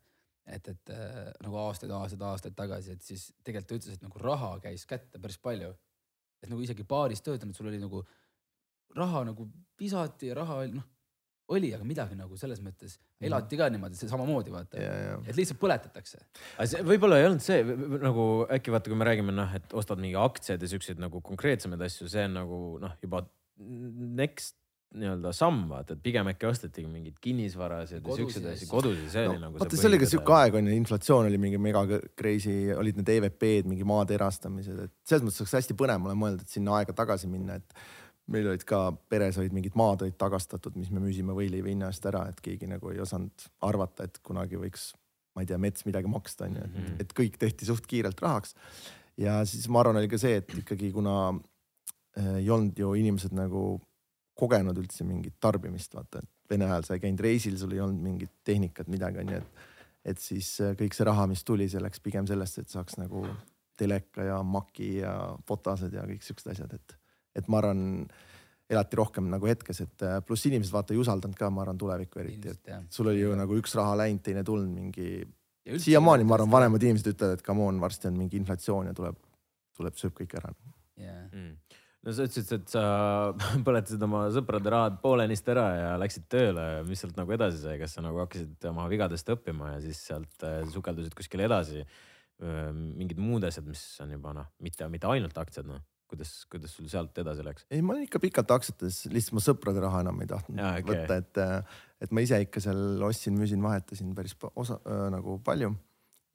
et, 0.47 0.69
et 0.69 0.91
äh, 0.91 1.31
nagu 1.43 1.59
aastaid, 1.63 1.93
aastaid, 1.95 2.23
aastaid 2.27 2.57
tagasi, 2.59 2.97
et 2.97 3.07
siis 3.07 3.29
tegelikult 3.45 3.69
ta 3.71 3.79
ütles, 3.79 3.99
et 3.99 4.05
nagu 4.05 4.23
raha 4.23 4.57
käis 4.65 4.87
kätte 4.91 5.21
päris 5.23 5.39
palju. 5.39 5.73
et 6.43 6.51
nagu 6.51 6.63
isegi 6.65 6.83
baaris 6.83 7.23
töötanud, 7.23 7.55
sul 7.55 7.69
oli 7.71 7.79
nagu 7.79 8.03
raha 8.97 9.23
nagu 9.29 9.47
visati 9.79 10.33
ja 10.33 10.35
raha 10.35 10.57
oli 10.65 10.73
noh, 10.75 10.89
oli, 11.53 11.73
aga 11.77 11.87
midagi 11.87 12.17
nagu 12.19 12.39
selles 12.41 12.63
mõttes 12.65 12.97
Mhm. 12.99 13.29
elati 13.29 13.59
ka 13.61 13.69
niimoodi, 13.71 13.99
see 13.99 14.11
samamoodi 14.11 14.55
vaata 14.55 14.81
ja. 14.81 15.19
et 15.27 15.37
lihtsalt 15.39 15.61
põletatakse. 15.63 16.19
aga 16.57 16.67
see 16.67 16.83
võib-olla 16.87 17.21
ei 17.21 17.29
olnud 17.29 17.45
see 17.45 17.63
nagu 18.03 18.27
äkki 18.51 18.75
vaata, 18.75 18.91
kui 18.91 18.99
me 18.99 19.07
räägime 19.09 19.35
noh, 19.37 19.55
et 19.55 19.77
ostad 19.79 20.03
mingi 20.03 20.19
aktsiaid 20.19 20.63
ja 20.63 20.73
siukseid 20.75 20.99
nagu 21.03 21.23
konkreetsemaid 21.23 21.87
asju, 21.87 22.11
see 22.11 22.27
on 22.27 22.37
nagu 22.41 22.59
noh, 22.83 22.99
juba 23.05 23.23
next 23.63 24.59
nii-öelda 24.93 25.31
samm 25.33 25.65
vaata, 25.71 25.95
et 25.97 26.03
pigem 26.05 26.29
äkki 26.29 26.47
ostetigi 26.49 26.89
mingeid 26.91 27.17
kinnisvarasid 27.25 28.05
ja 28.05 28.17
siukseid 28.19 28.49
asju, 28.51 28.69
kodusid, 28.69 29.07
see 29.13 29.25
no, 29.25 29.33
oli 29.33 29.41
nagu. 29.47 29.61
vaata, 29.63 29.79
see 29.81 29.89
oli 29.89 30.01
ka 30.03 30.09
sihuke 30.11 30.35
aeg 30.37 30.59
on 30.59 30.69
ju, 30.69 30.75
inflatsioon 30.83 31.29
oli 31.31 31.41
mingi 31.41 31.61
mega 31.63 31.85
crazy, 32.19 32.57
olid 32.77 33.01
need 33.01 33.13
EVP-d, 33.15 33.71
mingi 33.71 33.87
maade 33.89 34.17
erastamised, 34.19 34.83
et 34.85 34.93
selles 35.09 35.25
mõttes 35.25 35.41
oleks 35.45 35.57
hästi 35.61 35.79
põnev, 35.81 36.03
ma 36.03 36.13
olen 36.13 36.21
mõelnud, 36.25 36.45
et 36.45 36.57
sinna 36.59 36.77
aega 36.81 36.97
tagasi 36.97 37.31
minna, 37.33 37.57
et 37.63 37.79
meil 38.31 38.49
olid 38.49 38.65
ka 38.65 38.93
peres 39.11 39.39
olid 39.39 39.53
mingid 39.53 39.75
maad 39.79 40.03
olid 40.03 40.17
tagastatud, 40.19 40.77
mis 40.79 40.91
me 40.91 41.01
müüsime 41.03 41.35
võileiva 41.37 41.69
hinna 41.69 41.89
eest 41.91 42.07
ära, 42.07 42.29
et 42.31 42.41
keegi 42.41 42.69
nagu 42.71 42.91
ei 42.93 43.01
osanud 43.03 43.47
arvata, 43.67 44.05
et 44.05 44.21
kunagi 44.23 44.57
võiks, 44.57 44.93
ma 45.35 45.43
ei 45.43 45.47
tea, 45.47 45.59
mets 45.59 45.85
midagi 45.89 46.09
maksta, 46.09 46.45
onju, 46.45 46.65
et, 46.65 46.75
Mhm. 46.77 46.97
et 47.01 47.13
kõik 47.13 47.39
tehti 47.39 47.67
suht 47.67 47.87
kiirelt 47.87 48.21
rahaks. 48.21 48.55
ja 49.19 49.45
siis 49.45 49.69
ma 49.69 49.81
arvan, 49.81 49.97
oli 49.97 50.09
ka 50.09 50.19
see, 50.19 50.37
et 50.37 50.49
ikkagi 50.49 50.93
kuna 50.93 51.35
äh, 52.17 52.37
ei 52.37 52.51
olnud 52.51 52.79
ju 52.79 52.95
inimesed 52.95 53.33
nagu 53.33 53.81
kogenud 54.39 54.77
üldse 54.79 55.05
mingit 55.05 55.35
tarbimist, 55.41 55.95
vaata, 55.95 56.19
et 56.19 56.29
Vene 56.51 56.65
ajal 56.65 56.83
sa 56.85 56.95
ei 56.95 57.01
käinud 57.01 57.21
reisil, 57.21 57.57
sul 57.57 57.73
ei 57.73 57.81
olnud 57.81 58.03
mingit 58.03 58.31
tehnikat, 58.45 58.89
midagi 58.89 59.19
onju, 59.19 59.37
et 59.37 59.69
et 60.05 60.19
siis 60.19 60.61
äh, 60.61 60.75
kõik 60.75 60.95
see 60.95 61.05
raha, 61.07 61.27
mis 61.31 61.45
tuli, 61.45 61.69
see 61.69 61.81
läks 61.81 62.01
pigem 62.03 62.27
sellesse, 62.27 62.61
et 62.61 62.69
saaks 62.69 62.97
nagu 62.99 63.27
teleka 63.79 64.23
ja 64.27 64.43
maki 64.43 64.97
ja 64.99 65.37
fotased 65.47 65.93
ja 65.95 66.03
kõik 66.03 66.23
siuksed 66.23 66.51
asjad, 66.51 66.73
et, 66.75 66.97
et 67.37 67.49
ma 67.49 67.61
arvan, 67.63 67.83
elati 68.73 68.99
rohkem 68.99 69.29
nagu 69.33 69.49
hetkes, 69.49 69.83
et 69.85 70.05
äh, 70.07 70.19
pluss 70.27 70.47
inimesed 70.49 70.75
vaata 70.75 70.95
ei 70.95 71.01
usaldanud 71.03 71.39
ka, 71.39 71.51
ma 71.53 71.65
arvan, 71.65 71.81
tulevikku 71.81 72.23
eriti, 72.23 72.55
et 72.55 72.93
sul 72.93 73.11
oli 73.13 73.23
ju 73.23 73.35
nagu 73.39 73.59
üks 73.59 73.77
raha 73.79 73.99
läinud, 74.05 74.23
teine 74.25 74.45
tulnud 74.47 74.73
mingi. 74.73 75.23
Siiamaani 75.63 76.27
ma 76.27 76.39
arvan, 76.39 76.51
vanemad 76.53 76.83
inimesed 76.83 77.13
ütlevad, 77.13 77.39
et 77.39 77.47
come 77.47 77.67
on, 77.67 77.79
varsti 77.83 78.09
on 78.11 78.19
mingi 78.19 78.39
inflatsioon 78.41 78.91
ja 78.91 78.97
tuleb, 78.97 79.19
tuleb, 79.79 79.99
sööb 79.99 80.17
kõik 80.19 80.35
ära. 80.41 80.55
Jah. 81.03 81.23
mm. 81.33 81.77
no 82.07 82.15
sa 82.15 82.27
ütlesid, 82.29 82.53
et 82.59 82.73
sa 82.73 82.83
põletasid 83.67 84.03
oma 84.07 84.25
sõprade 84.35 84.73
rahad 84.73 84.99
poolenisti 85.05 85.55
ära 85.55 85.67
ja 85.77 85.93
läksid 86.03 86.27
tööle, 86.33 86.67
mis 86.89 87.03
sealt 87.03 87.19
nagu 87.21 87.35
edasi 87.35 87.63
sai, 87.63 87.77
kas 87.81 87.97
sa 87.97 88.05
nagu 88.05 88.23
hakkasid 88.25 88.71
oma 88.73 88.89
vigadest 88.93 89.31
õppima 89.35 89.77
ja 89.77 89.85
siis 89.85 90.03
sealt 90.09 90.49
äh, 90.49 90.63
sukeldusid 90.73 91.15
kuskile 91.19 91.49
edasi? 91.51 91.87
mingid 92.43 93.21
muud 93.23 93.45
asjad, 93.47 93.63
mis 93.71 93.79
on 94.03 94.17
juba 94.17 94.33
noh, 94.35 94.49
mitte, 94.65 94.89
mitte 94.91 95.07
ainult 95.07 95.37
aktsiad, 95.39 95.69
noh, 95.69 95.79
kuidas, 96.13 96.33
kuidas 96.53 96.75
sul 96.77 96.91
sealt 96.93 97.17
edasi 97.23 97.47
läks? 97.47 97.65
ei, 97.71 97.81
ma 97.85 97.95
olin 97.95 98.07
ikka 98.07 98.21
pikalt 98.23 98.53
aktsiates, 98.55 99.07
lihtsalt 99.13 99.39
ma 99.39 99.45
sõprade 99.45 99.83
raha 99.83 100.03
enam 100.05 100.21
ei 100.23 100.29
tahtnud 100.31 100.61
Jaa, 100.61 100.75
okei. 100.83 100.91
võtta, 100.93 101.19
et, 101.23 101.41
et 102.07 102.15
ma 102.15 102.25
ise 102.25 102.43
ikka 102.45 102.63
seal 102.65 103.03
ostsin, 103.09 103.37
müüsin, 103.39 103.63
vahetasin 103.65 104.13
päris 104.19 104.37
osa 104.53 104.79
äh, 104.85 105.09
nagu 105.15 105.39
palju. 105.45 105.73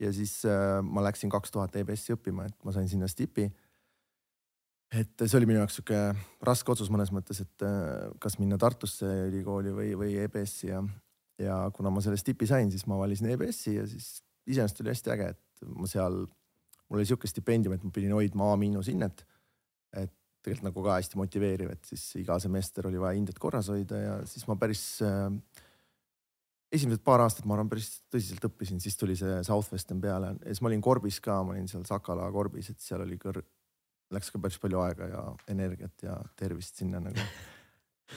ja 0.03 0.11
siis 0.13 0.39
äh, 0.49 0.81
ma 0.83 1.05
läksin 1.05 1.31
kaks 1.33 1.53
tuhat 1.53 1.77
EBS-i 1.79 2.17
õppima, 2.17 2.49
et 2.49 2.67
ma 2.67 2.75
sain 2.75 2.89
sinna 2.89 3.09
stipi. 3.11 3.47
et 4.91 5.25
see 5.25 5.39
oli 5.39 5.49
minu 5.49 5.61
jaoks 5.63 5.79
sihuke 5.79 6.03
raske 6.47 6.71
otsus 6.71 6.91
mõnes 6.93 7.11
mõttes, 7.11 7.43
et 7.43 7.67
kas 8.23 8.39
minna 8.39 8.57
Tartusse 8.57 9.09
ülikooli 9.27 9.73
või, 9.75 9.91
või 9.99 10.15
EBS-i 10.23 10.71
ja, 10.71 10.81
ja 11.43 11.57
kuna 11.75 11.91
ma 11.93 12.01
selle 12.01 12.17
stipi 12.17 12.47
sain, 12.49 12.71
siis 12.71 12.87
ma 12.87 12.97
valisin 12.99 13.29
EBS-i 13.33 13.75
ja 13.75 13.87
siis 13.89 14.17
iseenesest 14.47 14.81
oli 14.81 14.93
hästi 14.93 15.13
äge, 15.13 15.31
et 15.35 15.67
ma 15.75 15.89
seal, 15.89 16.21
mul 16.87 17.01
oli 17.01 17.07
sihuke 17.09 17.29
stipendium, 17.29 17.75
et 17.75 17.83
ma 17.83 17.91
pidin 17.93 18.15
hoidma 18.15 18.53
A-miinus 18.53 18.89
hinnet. 18.91 19.25
Et 19.93 20.13
tegelikult 20.47 20.69
nagu 20.69 20.83
ka 20.85 20.97
hästi 20.97 21.19
motiveeriv, 21.19 21.71
et 21.75 21.89
siis 21.89 22.03
iga 22.21 22.37
semester 22.39 22.87
oli 22.87 22.99
vaja 23.01 23.17
hindet 23.17 23.39
korras 23.41 23.69
hoida 23.73 23.99
ja 23.99 24.13
siis 24.29 24.45
ma 24.47 24.55
päris 24.59 24.83
äh, 25.03 25.27
esimesed 26.73 27.03
paar 27.05 27.23
aastat, 27.23 27.45
ma 27.47 27.55
arvan, 27.57 27.69
päris 27.71 27.89
tõsiselt 28.11 28.47
õppisin, 28.49 28.79
siis 28.83 28.97
tuli 28.99 29.15
see 29.19 29.39
Southwestern 29.47 30.01
peale 30.03 30.33
ja 30.35 30.49
siis 30.49 30.63
ma 30.63 30.71
olin 30.71 30.83
Korbis 30.83 31.19
ka, 31.23 31.39
ma 31.43 31.55
olin 31.55 31.69
seal 31.71 31.85
Sakala 31.87 32.27
Korbis, 32.33 32.71
et 32.73 32.83
seal 32.83 33.03
oli 33.05 33.19
kõr-, 33.21 33.43
läks 34.15 34.31
ka 34.33 34.41
päris 34.43 34.59
palju 34.63 34.81
aega 34.83 35.11
ja 35.11 35.23
energiat 35.51 36.03
ja 36.07 36.17
tervist 36.39 36.79
sinna 36.79 37.01
nagu. 37.03 37.23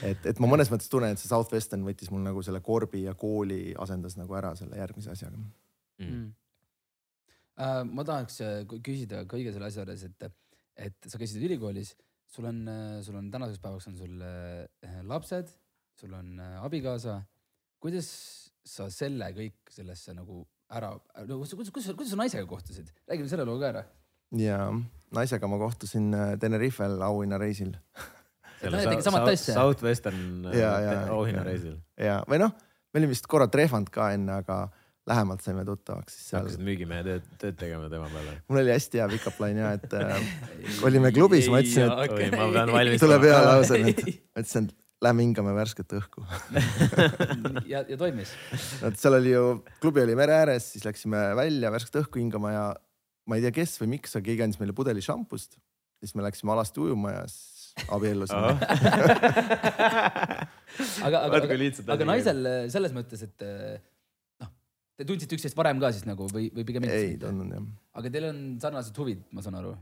et, 0.07 0.27
et 0.33 0.43
ma 0.43 0.49
mõnes 0.51 0.71
mõttes 0.71 0.91
tunnen, 0.91 1.15
et 1.15 1.21
see 1.21 1.31
Southwestern 1.31 1.83
võttis 1.87 2.11
mul 2.11 2.23
nagu 2.23 2.43
selle 2.45 2.63
Korbi 2.63 3.05
ja 3.07 3.15
kooli 3.15 3.73
asendas 3.79 4.15
nagu 4.19 4.39
ära 4.39 4.53
selle 4.59 4.79
järgmise 4.79 5.15
asjaga 5.15 5.39
mm. 5.39 6.29
Uh, 7.61 7.83
ma 7.85 8.01
tahaks 8.07 8.39
äh, 8.41 8.61
küsida 8.81 9.25
kõige 9.29 9.51
selle 9.53 9.67
asja 9.67 9.83
juures, 9.83 10.05
et, 10.07 10.23
et 10.77 11.09
sa 11.09 11.19
käisid 11.19 11.43
ülikoolis, 11.43 11.95
sul 12.31 12.47
on, 12.47 12.63
sul 13.03 13.17
on 13.19 13.27
tänaseks 13.33 13.61
päevaks 13.63 13.89
on 13.91 13.97
sul 13.99 14.21
äh, 14.23 15.01
lapsed, 15.07 15.51
sul 15.99 16.13
on 16.15 16.39
äh, 16.39 16.57
abikaasa. 16.63 17.21
kuidas 17.81 18.07
sa 18.65 18.87
selle 18.93 19.31
kõik 19.35 19.73
sellesse 19.73 20.13
nagu 20.15 20.45
ära, 20.71 20.93
no 20.93 21.41
kuidas, 21.41 21.55
kuidas, 21.57 21.73
kuidas, 21.73 21.91
kuidas 21.97 22.13
sa 22.13 22.21
naisega 22.21 22.47
kohtusid, 22.47 22.91
räägime 23.09 23.31
selle 23.31 23.45
loo 23.47 23.59
ka 23.59 23.71
ära. 23.73 23.83
ja 24.37 24.63
naisega 25.11 25.49
ma 25.51 25.59
kohtusin 25.59 26.13
äh, 26.15 26.33
Tenerifel 26.39 27.01
auhinnareisil 27.03 27.75
asja? 28.61 29.55
Southwestern 29.55 30.45
auhinnareisil. 31.09 31.79
ja, 31.97 32.21
või 32.29 32.39
noh, 32.45 32.53
me 32.93 33.01
olime 33.01 33.15
vist 33.15 33.27
korra 33.27 33.49
trehvanud 33.51 33.91
ka 33.93 34.11
enne, 34.15 34.39
aga 34.43 34.63
lähemalt 35.09 35.41
saime 35.41 35.63
tuttavaks, 35.65 36.13
siis 36.13 36.27
seal 36.29 36.43
hakkasid 36.43 36.61
müügimehe 36.65 37.01
tööd, 37.05 37.29
tööd 37.41 37.57
tegema 37.57 37.87
tema 37.89 38.09
peale. 38.11 38.35
mul 38.51 38.61
oli 38.61 38.73
hästi 38.73 39.01
hea 39.01 39.07
pick-up 39.15 39.39
line 39.41 39.63
ja 39.63 39.71
et 39.77 39.95
äh, 39.97 40.27
olime 40.87 41.11
klubis, 41.15 41.49
ma 41.51 41.61
ütlesin, 41.63 41.89
et 41.89 42.13
oi, 42.13 42.27
ma 42.35 42.45
pean 42.53 42.73
valmis 42.75 43.01
tuleb 43.01 43.25
hea 43.25 43.39
lause 43.47 43.79
nüüd. 43.81 44.03
ma 44.05 44.43
ütlesin, 44.43 44.69
et 44.69 44.77
lähme 45.01 45.25
hingame 45.25 45.55
värsket 45.57 45.95
õhku. 45.97 46.21
ja, 47.71 47.81
ja 47.81 47.97
toimis. 47.97 48.35
et 48.85 48.99
seal 49.01 49.17
oli 49.17 49.33
ju, 49.33 49.45
klubi 49.81 50.03
oli 50.03 50.17
mere 50.19 50.37
ääres, 50.43 50.69
siis 50.75 50.85
läksime 50.85 51.23
välja 51.39 51.73
värsket 51.73 52.03
õhku 52.03 52.21
hingama 52.21 52.53
ja 52.53 52.65
ma 53.25 53.39
ei 53.39 53.45
tea, 53.45 53.55
kes 53.57 53.79
või 53.81 53.95
miks, 53.97 54.13
aga 54.13 54.27
keegi 54.29 54.45
andis 54.45 54.61
meile 54.61 54.77
pudeli 54.77 55.01
šampust. 55.05 55.57
siis 56.01 56.13
me 56.17 56.25
läksime 56.25 56.53
alasti 56.53 56.81
ujuma 56.81 57.15
ja 57.15 57.23
siis 57.29 57.73
abiellusime 57.89 58.53
aga, 61.07 61.17
aga, 61.17 61.25
aga, 61.25 61.41
aga 61.47 61.55
asi 61.95 62.05
naisel 62.09 62.39
selles 62.73 62.93
mõttes, 62.93 63.25
et 63.25 63.45
äh, 63.47 63.79
te 64.99 65.07
tundsite 65.07 65.37
üksteist 65.37 65.57
varem 65.57 65.79
ka 65.81 65.91
siis 65.95 66.05
nagu 66.07 66.27
või, 66.31 66.49
või 66.55 66.65
pigem 66.67 66.87
ei 66.89 67.15
tundnud 67.21 67.55
jah. 67.55 67.67
aga 67.99 68.13
teil 68.13 68.27
on 68.29 68.41
sarnased 68.63 68.97
huvid, 69.01 69.23
ma 69.35 69.43
saan 69.45 69.59
aru, 69.61 69.75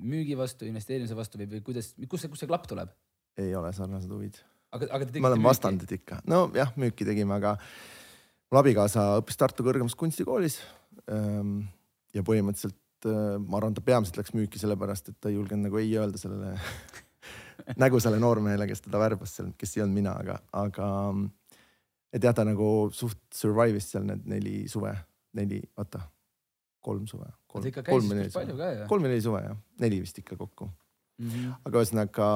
müügi 0.00 0.36
vastu, 0.38 0.68
investeerimise 0.68 1.16
vastu 1.18 1.40
või, 1.40 1.50
või 1.56 1.64
kuidas, 1.66 1.92
kus 2.08 2.24
see, 2.24 2.32
kust 2.32 2.44
see 2.44 2.50
klapp 2.50 2.68
tuleb? 2.70 2.92
ei 3.40 3.52
ole 3.56 3.72
sarnased 3.76 4.12
huvid. 4.12 4.40
aga, 4.72 4.88
aga 4.88 5.04
te 5.04 5.10
tegite 5.10 5.24
me 5.24 5.32
oleme 5.32 5.48
vastandid 5.48 5.94
ikka, 5.98 6.22
nojah, 6.30 6.74
müüki 6.80 7.06
tegime, 7.08 7.38
aga 7.38 7.56
mul 8.50 8.62
abikaasa 8.62 9.08
õppis 9.20 9.38
Tartu 9.40 9.66
kõrgemas 9.66 9.96
kunstikoolis. 9.98 10.60
ja 11.06 12.22
põhimõtteliselt 12.26 13.08
äh, 13.10 13.36
ma 13.42 13.60
arvan, 13.60 13.74
ta 13.76 13.84
peamiselt 13.84 14.20
läks 14.20 14.34
müüki 14.36 14.60
sellepärast, 14.62 15.10
et 15.12 15.20
ta 15.20 15.30
ei 15.30 15.36
julgenud 15.36 15.68
nagu 15.68 15.80
ei 15.80 15.92
öelda 15.98 16.20
sellele 16.20 16.56
nägusale 17.82 18.20
noormehele, 18.22 18.68
kes 18.68 18.84
teda 18.86 19.00
värbas 19.02 19.36
seal, 19.36 19.52
kes 19.58 19.76
ei 19.76 19.84
olnud 19.84 20.00
mina, 20.00 20.16
aga, 20.22 20.38
aga 20.56 20.88
et 22.16 22.24
jah, 22.24 22.34
ta 22.36 22.46
nagu 22.48 22.88
suht 22.96 23.20
survive'is 23.34 23.90
seal 23.92 24.06
need 24.08 24.24
neli 24.30 24.56
suve, 24.72 24.92
neli, 25.36 25.60
oota, 25.76 26.00
kolm 26.86 27.06
suve. 27.10 27.28
Käis 27.56 27.72
päris 27.88 28.34
palju 28.36 28.56
ka 28.58 28.72
ju. 28.72 28.86
kolm 28.90 29.06
või 29.06 29.14
neli 29.14 29.24
suve 29.24 29.42
jah, 29.44 29.58
neli 29.82 30.00
vist 30.02 30.18
ikka 30.20 30.36
kokku 30.36 30.68
mm. 30.68 31.28
-hmm. 31.28 31.52
aga 31.64 31.82
ühesõnaga 31.82 32.28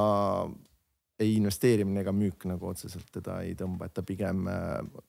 ei 1.21 1.35
investeerimine 1.37 2.01
ega 2.01 2.13
müük 2.17 2.47
nagu 2.49 2.71
otseselt 2.71 3.11
teda 3.13 3.41
ei 3.45 3.53
tõmba, 3.59 3.91
et 3.91 3.95
ta 3.97 4.03
pigem, 4.07 4.47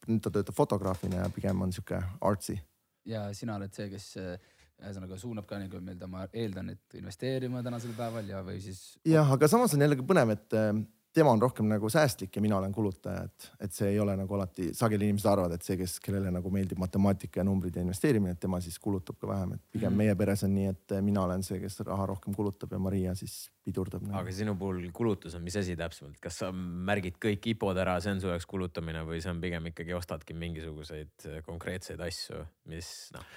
nüüd 0.08 0.24
ta 0.24 0.34
töötab 0.34 0.58
fotograafina 0.58 1.24
ja 1.24 1.30
pigem 1.32 1.62
on 1.64 1.72
sihuke 1.72 2.02
artsy. 2.28 2.58
ja 3.06 3.30
sina 3.34 3.56
oled 3.56 3.74
see, 3.74 3.88
kes 3.94 4.10
äh, 4.20 4.34
ühesõnaga 4.82 5.18
suunab 5.22 5.48
ka 5.48 5.60
nagu 5.62 5.80
nii-öelda, 5.80 6.10
ma 6.12 6.26
eeldan, 6.34 6.74
et 6.74 7.00
investeerima 7.00 7.64
tänasel 7.64 7.94
päeval 7.98 8.28
ja, 8.28 8.42
või 8.44 8.60
siis. 8.64 8.82
jah, 9.08 9.32
aga 9.38 9.48
samas 9.48 9.74
on 9.78 9.86
jällegi 9.86 10.06
põnev, 10.08 10.36
et 10.36 10.58
äh, 10.58 10.74
tema 11.14 11.32
on 11.32 11.42
rohkem 11.42 11.68
nagu 11.68 11.90
säästlik 11.90 12.36
ja 12.36 12.42
mina 12.42 12.58
olen 12.58 12.72
kulutaja, 12.72 13.24
et, 13.28 13.48
et 13.60 13.74
see 13.76 13.90
ei 13.92 14.00
ole 14.00 14.16
nagu 14.18 14.36
alati, 14.36 14.70
sageli 14.76 15.10
inimesed 15.10 15.28
arvavad, 15.32 15.56
et 15.56 15.66
see, 15.66 15.76
kes, 15.80 15.98
kellele 16.04 16.32
nagu 16.32 16.52
meeldib 16.54 16.80
matemaatika 16.82 17.42
ja 17.42 17.46
numbrid 17.48 17.76
ja 17.76 17.84
investeerimine, 17.84 18.36
et 18.36 18.42
tema 18.42 18.62
siis 18.64 18.80
kulutab 18.80 19.20
ka 19.20 19.30
vähem, 19.32 19.56
et 19.58 19.64
pigem 19.72 19.92
mm 19.92 20.00
meie 20.02 20.16
peres 20.18 20.42
on 20.48 20.54
nii, 20.56 20.70
et 20.72 20.94
mina 21.06 21.22
olen 21.28 21.44
see, 21.46 21.60
kes 21.62 21.76
raha 21.86 22.08
rohkem 22.10 22.34
kulutab 22.34 22.72
ja 22.74 22.80
Maria 22.82 23.12
siis 23.16 23.52
pidurdab. 23.62 24.02
Nagu. 24.08 24.18
aga 24.18 24.34
sinu 24.34 24.56
puhul 24.58 24.88
kulutus 24.96 25.36
on 25.38 25.44
mis 25.46 25.58
asi 25.60 25.76
täpsemalt, 25.78 26.18
kas 26.24 26.40
sa 26.42 26.50
märgid 26.56 27.20
kõik 27.22 27.52
IPO-d 27.54 27.84
ära, 27.84 28.00
see 28.02 28.16
on 28.16 28.24
su 28.24 28.32
jaoks 28.32 28.48
kulutamine 28.50 29.04
või 29.06 29.20
see 29.22 29.34
on 29.34 29.42
pigem 29.44 29.68
ikkagi 29.70 29.94
ostadki 29.94 30.34
mingisuguseid 30.34 31.28
konkreetseid 31.46 32.02
asju, 32.08 32.42
mis 32.72 32.90
noh, 33.14 33.28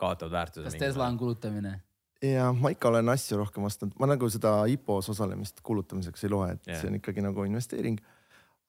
kaotavad 0.00 0.40
väärtuse? 0.40 0.72
kas 0.72 0.80
Tesla 0.80 1.06
on 1.12 1.20
kulutamine? 1.20 1.76
Ja 2.24 2.50
ma 2.52 2.72
ikka 2.74 2.90
olen 2.90 3.12
asju 3.12 3.38
rohkem 3.38 3.66
ostnud, 3.68 3.94
ma 4.00 4.08
nagu 4.10 4.28
seda 4.32 4.60
IPO-s 4.72 5.12
osalemist 5.14 5.62
kulutamiseks 5.66 6.24
ei 6.26 6.32
loe, 6.32 6.52
et 6.56 6.70
yeah. 6.70 6.80
see 6.80 6.90
on 6.90 6.98
ikkagi 6.98 7.24
nagu 7.24 7.44
investeering. 7.46 7.98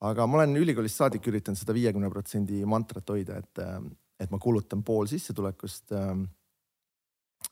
aga 0.06 0.28
ma 0.28 0.40
olen 0.40 0.56
ülikoolist 0.62 1.02
saadik 1.02 1.28
üritanud 1.28 1.60
seda 1.60 1.76
viiekümne 1.76 2.10
protsendi 2.14 2.62
mantrat 2.70 3.10
hoida, 3.10 3.40
et, 3.42 3.64
et 4.20 4.32
ma 4.32 4.40
kulutan 4.40 4.84
pool 4.84 5.10
sissetulekust. 5.12 5.96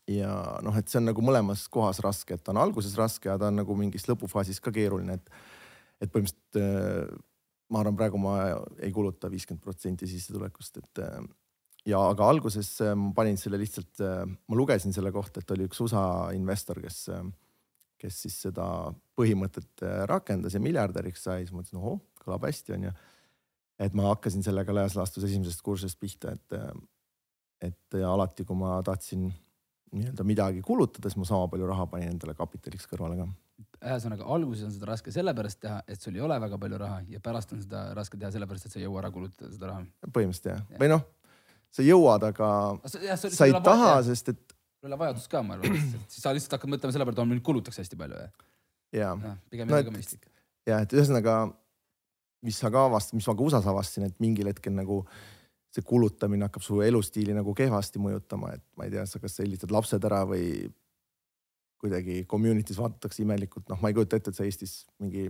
ja 0.08 0.32
noh, 0.62 0.76
et 0.76 0.88
see 0.88 1.00
on 1.00 1.08
nagu 1.10 1.24
mõlemas 1.24 1.66
kohas 1.72 2.00
raske, 2.04 2.34
et 2.34 2.44
ta 2.44 2.54
on 2.54 2.62
alguses 2.62 2.94
raske 2.96 3.28
ja 3.28 3.38
ta 3.38 3.50
on 3.50 3.58
nagu 3.62 3.76
mingis 3.76 4.06
lõpufaasis 4.08 4.62
ka 4.62 4.72
keeruline, 4.72 5.18
et, 5.18 5.34
et 6.00 6.12
põhimõtteliselt 6.12 7.24
ma 7.68 7.82
arvan, 7.82 7.96
praegu 7.98 8.20
ma 8.20 8.38
ei 8.80 8.92
kuluta 8.94 9.28
viiskümmend 9.28 9.60
protsenti 9.60 10.06
sissetulekust, 10.08 10.78
et 10.80 11.02
ja 11.88 12.00
aga 12.12 12.28
alguses 12.32 12.70
äh, 12.84 12.94
ma 12.98 13.12
panin 13.16 13.38
selle 13.40 13.60
lihtsalt, 13.60 14.00
äh, 14.04 14.24
ma 14.28 14.58
lugesin 14.58 14.94
selle 14.94 15.12
kohta, 15.14 15.42
et 15.42 15.54
oli 15.54 15.68
üks 15.68 15.80
USA 15.84 16.02
investor, 16.36 16.80
kes, 16.84 17.00
äh, 17.14 17.24
kes 18.00 18.20
siis 18.24 18.36
seda 18.46 18.66
põhimõtet 19.18 19.84
rakendas 20.10 20.54
ja 20.54 20.62
miljardäriks 20.62 21.24
sai, 21.26 21.42
siis 21.42 21.54
ma 21.54 21.62
mõtlesin, 21.62 21.80
ohoh, 21.80 21.98
kõlab 22.22 22.46
hästi, 22.46 22.76
onju. 22.76 22.94
et 23.78 23.98
ma 23.98 24.08
hakkasin 24.12 24.44
sellega 24.46 24.74
laias 24.74 24.94
laastus 24.98 25.26
esimesest 25.26 25.64
kursusest 25.66 25.98
pihta, 25.98 26.34
et, 26.34 26.56
et 27.70 27.98
alati, 28.06 28.46
kui 28.46 28.58
ma 28.58 28.78
tahtsin 28.86 29.28
nii-öelda 29.94 30.24
midagi 30.26 30.62
kulutada, 30.62 31.10
siis 31.10 31.18
ma 31.18 31.26
sama 31.26 31.50
palju 31.50 31.66
raha 31.66 31.86
panin 31.90 32.12
endale 32.12 32.36
kapitaliks 32.38 32.86
kõrvale 32.90 33.18
ka. 33.18 33.28
ühesõnaga 33.80 34.26
alguses 34.34 34.66
on 34.68 34.74
seda 34.74 34.92
raske 34.92 35.14
sellepärast 35.14 35.62
teha, 35.64 35.82
et 35.88 36.02
sul 36.02 36.18
ei 36.18 36.22
ole 36.22 36.38
väga 36.38 36.58
palju 36.60 36.78
raha 36.78 37.00
ja 37.10 37.22
pärast 37.24 37.54
on 37.56 37.62
seda 37.64 37.88
raske 37.98 38.18
teha 38.20 38.30
sellepärast, 38.34 38.68
et 38.68 38.76
sa 38.76 38.78
ei 38.78 38.86
jõua 38.86 39.02
ära 39.02 39.10
kulutada 39.14 39.50
seda 39.50 39.72
raha. 39.72 39.86
põhimõtteliselt 40.06 40.52
jah 40.52 40.62
ja., 40.68 40.82
või 40.82 40.92
noh 40.94 41.06
sa 41.74 41.84
jõuad, 41.84 42.24
aga 42.30 42.50
ja, 43.04 43.16
sa, 43.20 43.30
sa 43.32 43.48
ei 43.48 43.56
taha, 43.64 43.94
sest 44.06 44.32
et. 44.34 44.42
sul 44.78 44.88
ei 44.88 44.92
ole 44.92 45.00
vajadust 45.00 45.30
ka, 45.32 45.42
ma 45.44 45.56
arvan, 45.58 45.78
siis 46.10 46.24
sa 46.24 46.34
lihtsalt 46.34 46.58
hakkad 46.58 46.74
mõtlema 46.74 46.94
selle 46.94 47.06
peale, 47.08 47.16
et 47.18 47.24
oh, 47.24 47.30
nüüd 47.30 47.44
kulutaks 47.46 47.80
hästi 47.82 47.98
palju 48.00 48.18
ja. 48.18 48.28
ja. 49.12 49.34
pigem 49.52 49.68
no, 49.68 49.76
ei 49.76 49.84
ole 49.84 49.88
ka 49.90 49.96
mõistlik. 49.96 50.28
ja 50.68 50.82
et 50.84 50.94
ühesõnaga, 50.96 51.40
mis 52.46 52.60
sa 52.60 52.72
ka 52.74 52.86
avastad, 52.88 53.18
mis 53.18 53.28
ma 53.28 53.36
ka 53.36 53.46
USA-s 53.48 53.70
avastasin, 53.70 54.08
et 54.08 54.18
mingil 54.22 54.50
hetkel 54.50 54.74
nagu 54.76 55.02
see 55.74 55.84
kulutamine 55.84 56.48
hakkab 56.48 56.64
su 56.64 56.80
elustiili 56.82 57.34
nagu 57.36 57.52
kehvasti 57.56 58.00
mõjutama, 58.00 58.54
et 58.56 58.64
ma 58.78 58.86
ei 58.86 58.94
tea, 58.94 59.04
sa 59.06 59.20
kas 59.20 59.36
helitad 59.42 59.72
lapsed 59.74 60.04
ära 60.08 60.22
või 60.28 60.46
kuidagi 61.78 62.24
community's 62.30 62.78
vaadatakse 62.80 63.22
imelikult, 63.22 63.68
noh, 63.70 63.78
ma 63.82 63.90
ei 63.90 63.96
kujuta 63.98 64.18
ette, 64.18 64.32
et 64.32 64.38
sa 64.38 64.46
Eestis 64.48 64.80
mingi 64.98 65.28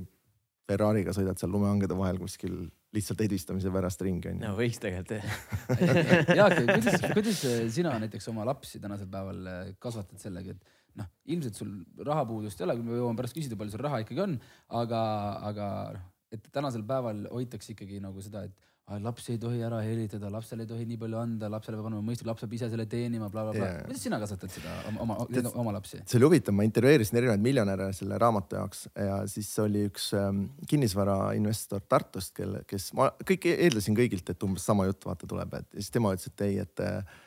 Ferrari'ga 0.69 1.15
sõidad 1.17 1.41
seal 1.41 1.53
lumehangede 1.55 1.97
vahel 1.97 2.19
kuskil 2.21 2.59
lihtsalt 2.97 3.23
edistamise 3.25 3.71
pärast 3.73 4.03
ringi 4.05 4.31
onju. 4.33 4.45
no 4.45 4.55
võiks 4.59 4.81
tegelikult 4.83 5.17
jah 5.17 6.37
Jaak, 6.41 6.59
kuidas, 6.69 7.07
kuidas 7.17 7.41
sina 7.75 7.95
näiteks 8.03 8.29
oma 8.33 8.45
lapsi 8.49 8.81
tänasel 8.83 9.09
päeval 9.13 9.49
äh, 9.49 9.73
kasvatad 9.81 10.21
sellega, 10.21 10.57
et 10.57 11.01
noh, 11.01 11.09
ilmselt 11.33 11.59
sul 11.59 11.73
rahapuudust 12.05 12.61
ei 12.61 12.69
ole, 12.69 12.79
me 12.85 13.01
jõuame 13.01 13.21
pärast 13.21 13.37
küsida, 13.37 13.59
palju 13.61 13.75
sul 13.75 13.85
raha 13.87 14.03
ikkagi 14.05 14.25
on, 14.25 14.39
aga, 14.81 15.03
aga 15.51 15.69
noh, 15.97 16.07
et 16.35 16.49
tänasel 16.53 16.85
päeval 16.89 17.25
hoitakse 17.33 17.73
ikkagi 17.73 18.03
nagu 18.05 18.21
seda, 18.25 18.45
et 18.49 18.68
lapsi 19.03 19.35
ei 19.35 19.39
tohi 19.41 19.61
ära 19.65 19.81
helitada, 19.85 20.31
lapsele 20.33 20.65
ei 20.65 20.71
tohi 20.71 20.87
nii 20.89 20.99
palju 21.01 21.19
anda, 21.21 21.51
lapsele 21.53 21.77
peab 21.77 21.91
andma 21.91 22.01
mõistlik, 22.05 22.29
laps 22.31 22.45
peab 22.45 22.55
ise 22.57 22.71
selle 22.73 22.87
teenima 22.89 23.29
bla, 23.29 23.45
bla, 23.45 23.53
blablabla 23.53 23.69
yeah.. 23.75 23.85
kuidas 23.87 24.05
sina 24.07 24.21
kasvatad 24.23 24.55
seda 24.55 24.75
oma, 24.89 25.19
oma, 25.25 25.53
oma 25.63 25.75
lapsi? 25.77 26.01
see 26.05 26.19
oli 26.21 26.29
huvitav, 26.31 26.57
ma 26.57 26.65
intervjueerisin 26.69 27.21
erinevaid 27.21 27.45
miljonäre 27.45 27.91
selle 27.97 28.19
raamatu 28.23 28.59
jaoks 28.59 28.87
ja 28.95 29.21
siis 29.31 29.51
oli 29.65 29.85
üks 29.91 30.11
ähm, 30.17 30.47
kinnisvarainvestor 30.71 31.85
Tartust, 31.89 32.33
kelle, 32.39 32.65
kes 32.69 32.91
ma 32.97 33.11
kõik 33.29 33.51
eeldasin 33.53 33.97
kõigilt, 33.99 34.33
et 34.33 34.49
umbes 34.49 34.65
sama 34.69 34.89
jutt 34.89 35.05
vaata 35.09 35.29
tuleb, 35.29 35.59
et 35.61 35.69
siis 35.77 35.93
tema 35.95 36.15
ütles, 36.17 36.33
et 36.33 36.47
ei, 36.49 36.61
et 36.65 36.85
äh, 36.85 37.19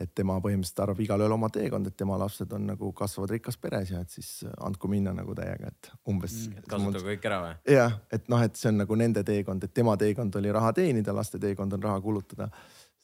et 0.00 0.12
tema 0.16 0.36
põhimõtteliselt 0.42 0.82
arvab 0.84 1.00
igalühel 1.04 1.34
oma 1.34 1.50
teekond, 1.52 1.88
et 1.90 1.96
tema 1.98 2.16
lapsed 2.20 2.52
on 2.56 2.66
nagu 2.72 2.90
kasvavad 2.96 3.34
rikkas 3.34 3.58
peres 3.60 3.92
ja 3.92 4.00
et 4.04 4.14
siis 4.14 4.30
andku 4.66 4.88
minna 4.90 5.12
nagu 5.16 5.34
täiega, 5.36 5.70
et 5.70 5.90
umbes 6.10 6.36
mm,. 6.48 6.64
kasutage 6.70 7.06
kõik 7.06 7.28
ära 7.30 7.40
või? 7.44 7.52
jah, 7.74 7.98
et 8.12 8.28
noh, 8.32 8.42
et 8.46 8.56
see 8.60 8.70
on 8.72 8.80
nagu 8.82 8.98
nende 8.98 9.24
teekond, 9.26 9.66
et 9.66 9.74
tema 9.76 9.96
teekond 10.00 10.40
oli 10.40 10.54
raha 10.56 10.72
teenida, 10.76 11.14
laste 11.16 11.40
teekond 11.42 11.76
on 11.76 11.86
raha 11.88 12.00
kulutada. 12.04 12.50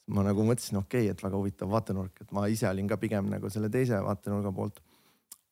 ma 0.07 0.23
nagu 0.23 0.43
mõtlesin, 0.47 0.79
okei 0.79 1.05
okay,, 1.05 1.13
et 1.13 1.23
väga 1.23 1.37
huvitav 1.37 1.71
vaatenurk, 1.71 2.21
et 2.21 2.35
ma 2.35 2.45
ise 2.47 2.69
olin 2.69 2.87
ka 2.87 2.97
pigem 2.97 3.29
nagu 3.29 3.49
selle 3.51 3.69
teise 3.69 3.99
vaatenurga 4.03 4.51
poolt. 4.55 4.81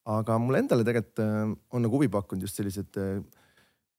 aga 0.05 0.37
mulle 0.39 0.63
endale 0.63 0.83
tegelikult 0.87 1.23
äh, 1.23 1.55
on 1.71 1.85
nagu 1.87 1.99
huvi 1.99 2.11
pakkunud 2.13 2.47
just 2.47 2.61
sellised 2.61 3.01
äh, 3.01 3.19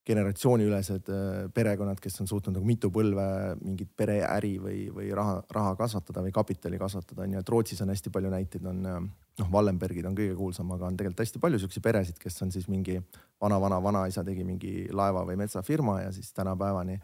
generatsiooniülesed 0.07 1.09
äh, 1.11 1.51
perekonnad, 1.55 1.99
kes 2.03 2.21
on 2.23 2.29
suutnud 2.31 2.55
nagu 2.55 2.67
mitu 2.67 2.93
põlve 2.95 3.27
mingit 3.59 3.91
pereäri 3.99 4.53
või, 4.63 4.79
või 4.95 5.09
raha, 5.15 5.41
raha 5.53 5.75
kasvatada 5.79 6.23
või 6.23 6.35
kapitali 6.35 6.79
kasvatada, 6.79 7.25
on 7.25 7.35
ju, 7.35 7.43
et 7.43 7.51
Rootsis 7.51 7.83
on 7.83 7.91
hästi 7.91 8.13
palju 8.15 8.31
näiteid, 8.31 8.69
on 8.71 8.85
äh, 8.87 9.01
noh, 9.41 9.49
Wallenbergid 9.53 10.07
on 10.07 10.15
kõige 10.19 10.37
kuulsam, 10.39 10.71
aga 10.77 10.87
on 10.87 10.99
tegelikult 10.99 11.25
hästi 11.25 11.43
palju 11.43 11.59
siukseid 11.63 11.85
peresid, 11.85 12.21
kes 12.23 12.39
on 12.47 12.55
siis 12.55 12.69
mingi 12.71 13.01
vana-vana-vanaisa 13.43 14.23
tegi 14.27 14.47
mingi 14.47 14.75
laeva 14.95 15.25
või 15.27 15.41
metsafirma 15.41 16.01
ja 16.05 16.13
siis 16.15 16.31
tänapäevani 16.37 17.01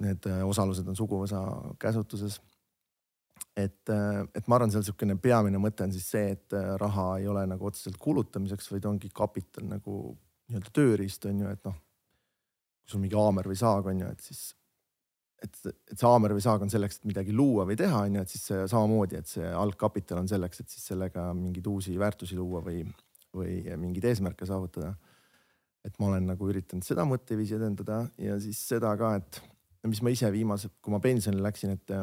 need 0.00 0.26
äh, 0.26 0.40
osalused 0.46 0.88
on 0.90 0.98
suguvõsa 0.98 1.44
käsutuses. 1.78 2.40
et, 3.56 3.90
et 4.34 4.48
ma 4.48 4.56
arvan, 4.56 4.70
seal 4.70 4.82
niisugune 4.82 5.14
peamine 5.22 5.58
mõte 5.58 5.86
on 5.86 5.94
siis 5.94 6.10
see, 6.10 6.34
et 6.34 6.58
raha 6.82 7.06
ei 7.20 7.30
ole 7.30 7.46
nagu 7.50 7.66
otseselt 7.66 7.98
kulutamiseks, 8.00 8.70
vaid 8.72 8.86
ongi 8.90 9.10
kapital 9.14 9.66
nagu 9.70 10.00
nii-öelda 10.50 10.72
tööriist 10.74 11.26
on 11.30 11.44
ju, 11.44 11.50
et 11.50 11.68
noh. 11.68 11.76
kui 12.80 12.94
sul 12.94 13.02
mingi 13.02 13.18
haamer 13.18 13.48
või 13.50 13.58
saag 13.58 13.90
on 13.92 14.00
ju, 14.02 14.08
et 14.14 14.24
siis, 14.24 14.40
et, 15.42 15.60
et 15.70 15.94
see 15.94 16.08
haamer 16.08 16.34
või 16.36 16.44
saag 16.44 16.64
on 16.64 16.72
selleks, 16.72 17.00
et 17.00 17.10
midagi 17.10 17.34
luua 17.36 17.66
või 17.68 17.78
teha, 17.80 18.02
on 18.08 18.18
ju, 18.18 18.24
et 18.24 18.32
siis 18.32 18.48
see 18.50 18.64
samamoodi, 18.72 19.20
et 19.20 19.30
see 19.30 19.52
algkapital 19.62 20.22
on 20.22 20.30
selleks, 20.30 20.64
et 20.64 20.74
siis 20.74 20.90
sellega 20.92 21.28
mingeid 21.36 21.70
uusi 21.70 21.94
väärtusi 22.00 22.38
luua 22.38 22.64
või, 22.66 22.82
või 23.36 23.60
mingeid 23.80 24.10
eesmärke 24.12 24.48
saavutada. 24.48 24.96
et 25.84 25.94
ma 25.98 26.10
olen 26.10 26.26
nagu 26.28 26.48
üritanud 26.50 26.84
seda 26.84 27.06
mõtteviisi 27.08 27.54
edendada 27.56 28.02
ja 28.20 28.34
siis 28.40 28.58
seda 28.68 28.90
ka, 29.00 29.14
et 29.16 29.40
mis 29.88 30.02
ma 30.04 30.10
ise 30.12 30.28
viimase, 30.32 30.68
kui 30.82 30.92
ma 30.92 31.00
pensionile 31.00 31.46
läksin, 31.46 31.70
et 31.78 31.94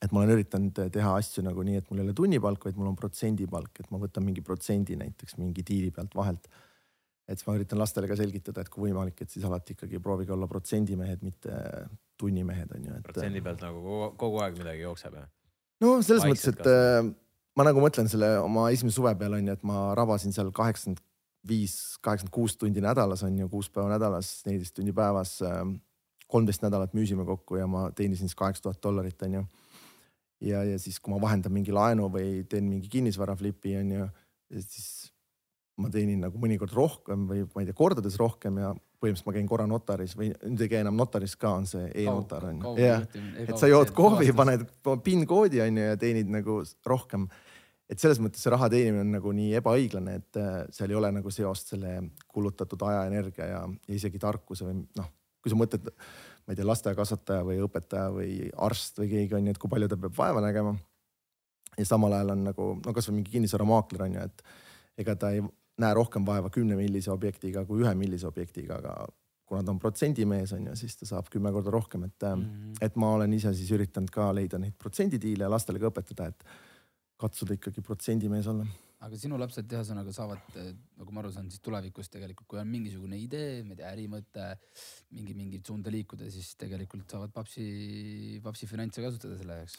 et 0.00 0.12
ma 0.12 0.22
olen 0.22 0.32
üritanud 0.38 0.78
teha 0.92 1.12
asju 1.20 1.44
nagu 1.44 1.62
nii, 1.66 1.76
et 1.82 1.90
mul 1.90 2.00
ei 2.00 2.06
ole 2.06 2.14
tunnipalk, 2.16 2.64
vaid 2.64 2.78
mul 2.80 2.88
on 2.88 2.96
protsendipalk, 2.96 3.82
et 3.82 3.90
ma 3.92 4.00
võtan 4.00 4.24
mingi 4.24 4.40
protsendi 4.44 4.96
näiteks 4.96 5.36
mingi 5.36 5.64
diili 5.66 5.90
pealt 5.92 6.16
vahelt 6.16 6.48
et 7.30 7.38
siis 7.38 7.46
ma 7.46 7.56
üritan 7.58 7.78
lastele 7.78 8.08
ka 8.10 8.16
selgitada, 8.18 8.64
et 8.64 8.70
kui 8.72 8.88
võimalik, 8.88 9.22
et 9.22 9.30
siis 9.30 9.44
alati 9.46 9.76
ikkagi 9.76 10.00
proovige 10.02 10.34
olla 10.34 10.48
protsendimehed, 10.50 11.22
mitte 11.26 11.56
tunnimehed 12.20 12.72
on 12.76 12.88
ju 12.88 12.96
et.... 12.96 13.04
protsendi 13.06 13.42
pealt 13.44 13.62
nagu 13.64 13.82
kogu, 13.84 14.08
kogu 14.20 14.40
aeg 14.44 14.58
midagi 14.58 14.82
jookseb 14.82 15.18
jah? 15.20 15.28
no 15.84 15.98
selles 16.02 16.26
Vaikselt 16.26 16.58
mõttes, 16.58 16.66
et. 16.66 17.04
Äh, 17.06 17.12
ma 17.58 17.66
nagu 17.66 17.82
mõtlen 17.82 18.10
selle 18.10 18.32
oma 18.42 18.66
esimese 18.74 18.98
suve 18.98 19.14
peale 19.20 19.38
on 19.38 19.46
ju, 19.50 19.54
et 19.58 19.62
ma 19.66 19.90
rabasin 19.98 20.34
seal 20.34 20.50
kaheksakümmend 20.56 21.04
viis, 21.48 21.76
kaheksakümmend 22.04 22.34
kuus 22.34 22.58
tundi 22.60 22.82
nädalas 22.84 23.22
on 23.24 23.38
ju, 23.38 23.48
kuus 23.52 23.70
päeva 23.72 23.94
nädalas, 23.94 24.40
neliteist 24.46 24.76
tundi 24.76 24.92
päevas. 24.96 25.38
Äh, 25.46 25.64
kolmteist 26.30 26.62
nädalat 26.62 26.94
müüsime 26.94 27.24
kokku 27.26 27.58
ja 27.58 27.66
ma 27.66 27.88
teenisin 27.96 28.30
siis 28.30 28.38
kaheksa 28.38 28.68
tuhat 28.68 28.82
dollarit 28.82 29.22
on 29.26 29.40
ju. 29.40 29.44
ja, 30.46 30.62
ja 30.64 30.78
siis, 30.78 31.00
kui 31.00 31.12
ma 31.12 31.20
vahendan 31.20 31.52
mingi 31.52 31.72
laenu 31.74 32.06
või 32.12 32.44
teen 32.48 32.68
mingi 32.70 32.88
kinnisvara 32.88 33.34
flipi 33.36 33.74
on 33.76 33.90
ju, 33.96 34.06
siis 34.62 35.09
ma 35.80 35.90
teenin 35.92 36.22
nagu 36.26 36.38
mõnikord 36.40 36.72
rohkem 36.76 37.26
või 37.28 37.44
ma 37.48 37.62
ei 37.62 37.68
tea, 37.68 37.76
kordades 37.76 38.16
rohkem 38.20 38.58
ja 38.60 38.72
põhimõtteliselt 39.00 39.28
ma 39.28 39.34
käin 39.36 39.48
korra 39.48 39.66
notaris 39.68 40.14
või 40.18 40.30
nüüd 40.34 40.64
ei 40.64 40.70
käi 40.72 40.82
enam 40.84 40.98
notaris 40.98 41.36
ka, 41.40 41.54
on 41.60 41.68
see 41.68 41.86
e-notar 42.02 42.50
on 42.50 42.58
ju. 42.60 42.74
jah, 42.82 43.06
et 43.46 43.54
sa 43.60 43.70
jood 43.70 43.92
kohvi, 43.96 44.32
paned 44.36 44.66
PIN 45.04 45.24
koodi 45.28 45.62
on 45.64 45.78
ju 45.80 45.86
ja 45.92 46.00
teenid 46.00 46.28
nagu 46.32 46.60
rohkem. 46.86 47.28
et 47.90 47.98
selles 47.98 48.20
mõttes 48.22 48.44
see 48.44 48.52
raha 48.52 48.68
teenimine 48.70 49.02
on 49.06 49.14
nagu 49.16 49.32
nii 49.34 49.54
ebaõiglane, 49.58 50.18
et 50.20 50.40
äh, 50.40 50.50
seal 50.74 50.92
ei 50.92 50.98
ole 51.00 51.10
nagu 51.16 51.32
seost 51.34 51.72
selle 51.72 51.96
kulutatud 52.28 52.82
aja, 52.86 53.06
energia 53.10 53.48
ja, 53.48 53.62
ja 53.66 53.96
isegi 53.96 54.20
tarkuse 54.20 54.68
või 54.68 54.82
noh, 54.98 55.08
kui 55.40 55.52
sa 55.52 55.58
mõtled, 55.58 55.88
ma 56.44 56.52
ei 56.52 56.58
tea, 56.58 56.68
lasteaiakasvataja 56.68 57.46
või 57.48 57.58
õpetaja 57.64 58.12
või 58.14 58.34
arst 58.68 59.00
või 59.00 59.08
keegi 59.14 59.38
on 59.38 59.48
ju, 59.48 59.56
et 59.56 59.62
kui 59.62 59.72
palju 59.72 59.88
ta 59.88 59.98
peab 60.00 60.16
vaeva 60.18 60.44
nägema. 60.44 60.76
ja 61.78 61.86
samal 61.88 62.12
ajal 62.12 62.34
on 62.36 62.44
nagu 62.50 62.68
no 62.84 62.92
kasvõi 62.92 63.16
mingi 63.20 63.32
kinnisvaramaakler 63.32 64.06
on 64.06 64.18
ju, 64.18 64.28
et 64.28 64.44
ega 65.00 65.16
ta 65.16 65.32
ei 65.32 65.40
näe 65.80 65.96
rohkem 65.96 66.26
vaeva 66.26 66.50
kümne 66.52 66.76
millise 66.78 67.12
objektiga 67.12 67.64
kui 67.68 67.84
ühe 67.84 67.94
millise 67.98 68.28
objektiga, 68.28 68.78
aga 68.80 68.94
kuna 69.50 69.64
ta 69.66 69.72
on 69.74 69.80
protsendimees 69.82 70.52
on 70.54 70.68
ju, 70.70 70.76
siis 70.78 70.94
ta 70.98 71.08
saab 71.08 71.30
kümme 71.32 71.50
korda 71.52 71.72
rohkem, 71.74 72.04
et 72.06 72.22
mm, 72.22 72.44
-hmm. 72.44 72.84
et 72.86 72.96
ma 72.96 73.14
olen 73.16 73.32
ise 73.32 73.54
siis 73.54 73.70
üritanud 73.74 74.10
ka 74.10 74.30
leida 74.34 74.58
neid 74.58 74.76
protsendidiile 74.78 75.44
ja 75.44 75.50
lastele 75.50 75.82
ka 75.82 75.90
õpetada, 75.90 76.28
et 76.28 76.44
katsuda 77.18 77.58
ikkagi 77.58 77.82
protsendimees 77.82 78.46
olla 78.46 78.66
aga 79.00 79.16
sinu 79.16 79.38
lapsed 79.40 79.72
ühesõnaga 79.72 80.12
saavad, 80.12 80.56
eh, 80.60 80.74
nagu 81.00 81.14
ma 81.14 81.22
aru 81.22 81.32
saan, 81.32 81.48
siis 81.52 81.62
tulevikus 81.64 82.12
tegelikult, 82.12 82.48
kui 82.50 82.60
on 82.60 82.68
mingisugune 82.68 83.16
idee, 83.16 83.62
ma 83.64 83.72
ei 83.72 83.80
tea, 83.80 83.92
ärimõte, 83.94 84.46
mingi, 85.16 85.36
mingit 85.38 85.66
suunda 85.66 85.92
liikuda, 85.94 86.28
siis 86.32 86.52
tegelikult 86.60 87.08
saavad 87.08 87.32
papsi, 87.32 87.64
papsi 88.44 88.68
finantse 88.68 89.04
kasutada 89.04 89.38
selle 89.40 89.56
jaoks. 89.62 89.78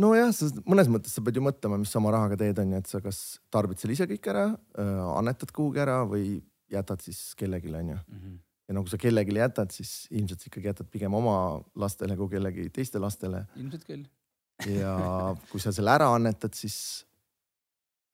Nojah, 0.00 0.32
sa 0.34 0.48
mõnes 0.68 0.90
mõttes 0.92 1.14
sa 1.16 1.22
pead 1.24 1.38
ju 1.38 1.44
mõtlema, 1.44 1.78
mis 1.80 1.92
sa 1.92 2.00
oma 2.00 2.12
rahaga 2.14 2.38
teed, 2.40 2.58
on 2.62 2.74
ju, 2.74 2.80
et 2.82 2.90
sa 2.90 3.00
kas 3.04 3.20
tarbid 3.52 3.80
selle 3.80 3.96
ise 3.96 4.08
kõik 4.10 4.28
ära, 4.32 4.48
annetad 5.16 5.52
kuhugi 5.56 5.82
ära 5.82 6.02
või 6.08 6.40
jätad 6.72 7.02
siis 7.04 7.30
kellelegi, 7.38 7.72
on 7.74 7.94
ju 7.94 7.96
Mm 7.96 8.18
-hmm. 8.18 8.38
ja 8.68 8.74
no 8.74 8.82
kui 8.82 8.90
sa 8.90 8.98
kellelegi 8.98 9.36
jätad, 9.38 9.70
siis 9.70 10.08
ilmselt 10.10 10.40
sa 10.40 10.48
ikkagi 10.48 10.68
jätad 10.68 10.90
pigem 10.90 11.14
oma 11.14 11.62
lastele 11.74 12.16
kui 12.16 12.28
kellegi 12.28 12.70
teiste 12.70 12.98
lastele 12.98 13.46
ilmselt 13.56 13.84
küll. 13.84 14.04
ja 14.66 15.36
kui 15.50 15.60
sa 15.60 15.72
selle 15.72 15.90
ära 15.90 16.14
annetad, 16.14 16.54
siis 16.54 17.06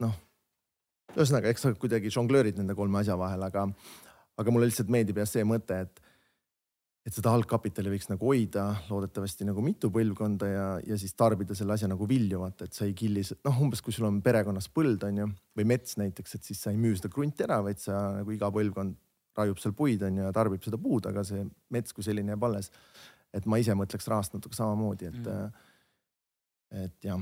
noh, 0.01 0.15
ühesõnaga, 1.17 1.49
eks 1.49 1.63
sa 1.63 1.75
kuidagi 1.75 2.11
žonglöörid 2.11 2.57
nende 2.59 2.75
kolme 2.75 2.99
asja 2.99 3.19
vahel, 3.19 3.43
aga, 3.43 3.69
aga 4.37 4.51
mulle 4.51 4.67
lihtsalt 4.67 4.89
meeldib 4.89 5.17
jah 5.17 5.29
see 5.29 5.45
mõte, 5.45 5.81
et, 5.81 6.01
et 7.03 7.15
seda 7.15 7.33
algkapitali 7.35 7.91
võiks 7.91 8.07
nagu 8.11 8.29
hoida 8.29 8.69
loodetavasti 8.87 9.47
nagu 9.49 9.63
mitu 9.65 9.91
põlvkonda 9.95 10.51
ja, 10.51 10.67
ja 10.87 10.99
siis 11.01 11.17
tarbida 11.19 11.57
selle 11.59 11.75
asja 11.75 11.89
nagu 11.91 12.07
vilju, 12.09 12.39
vaata, 12.45 12.69
et 12.69 12.79
sa 12.79 12.87
ei 12.87 12.95
killi, 12.99 13.25
noh, 13.47 13.63
umbes 13.65 13.83
kui 13.83 13.95
sul 13.95 14.07
on 14.07 14.21
perekonnas 14.23 14.69
põld, 14.71 15.03
on 15.09 15.19
ju, 15.19 15.27
või 15.59 15.67
mets 15.75 15.99
näiteks, 15.99 16.37
et 16.39 16.51
siis 16.51 16.63
sa 16.63 16.71
ei 16.71 16.79
müü 16.79 16.95
seda 16.99 17.11
krunti 17.13 17.47
ära, 17.47 17.59
vaid 17.67 17.83
sa 17.83 18.05
nagu 18.21 18.35
iga 18.35 18.53
põlvkond 18.55 18.95
raiub 19.39 19.59
seal 19.59 19.75
puid 19.77 20.03
on 20.07 20.21
ju 20.21 20.27
ja 20.27 20.33
tarbib 20.37 20.63
seda 20.65 20.79
puud, 20.81 21.07
aga 21.09 21.25
see 21.27 21.43
mets 21.73 21.95
kui 21.97 22.05
selline 22.07 22.35
jääb 22.35 22.49
alles. 22.49 22.71
et 23.33 23.47
ma 23.49 23.57
ise 23.57 23.73
mõtleks 23.73 24.09
rahast 24.13 24.35
natuke 24.37 24.55
samamoodi, 24.59 25.09
et 25.09 25.29
Mm. 26.73 26.85
et 26.85 27.05
jah, 27.05 27.21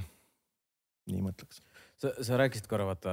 nii 1.11 1.23
mõtleks. 1.23 1.61
sa, 2.01 2.13
sa 2.23 2.37
rääkisid 2.39 2.67
korra 2.71 2.87
vaata, 2.89 3.13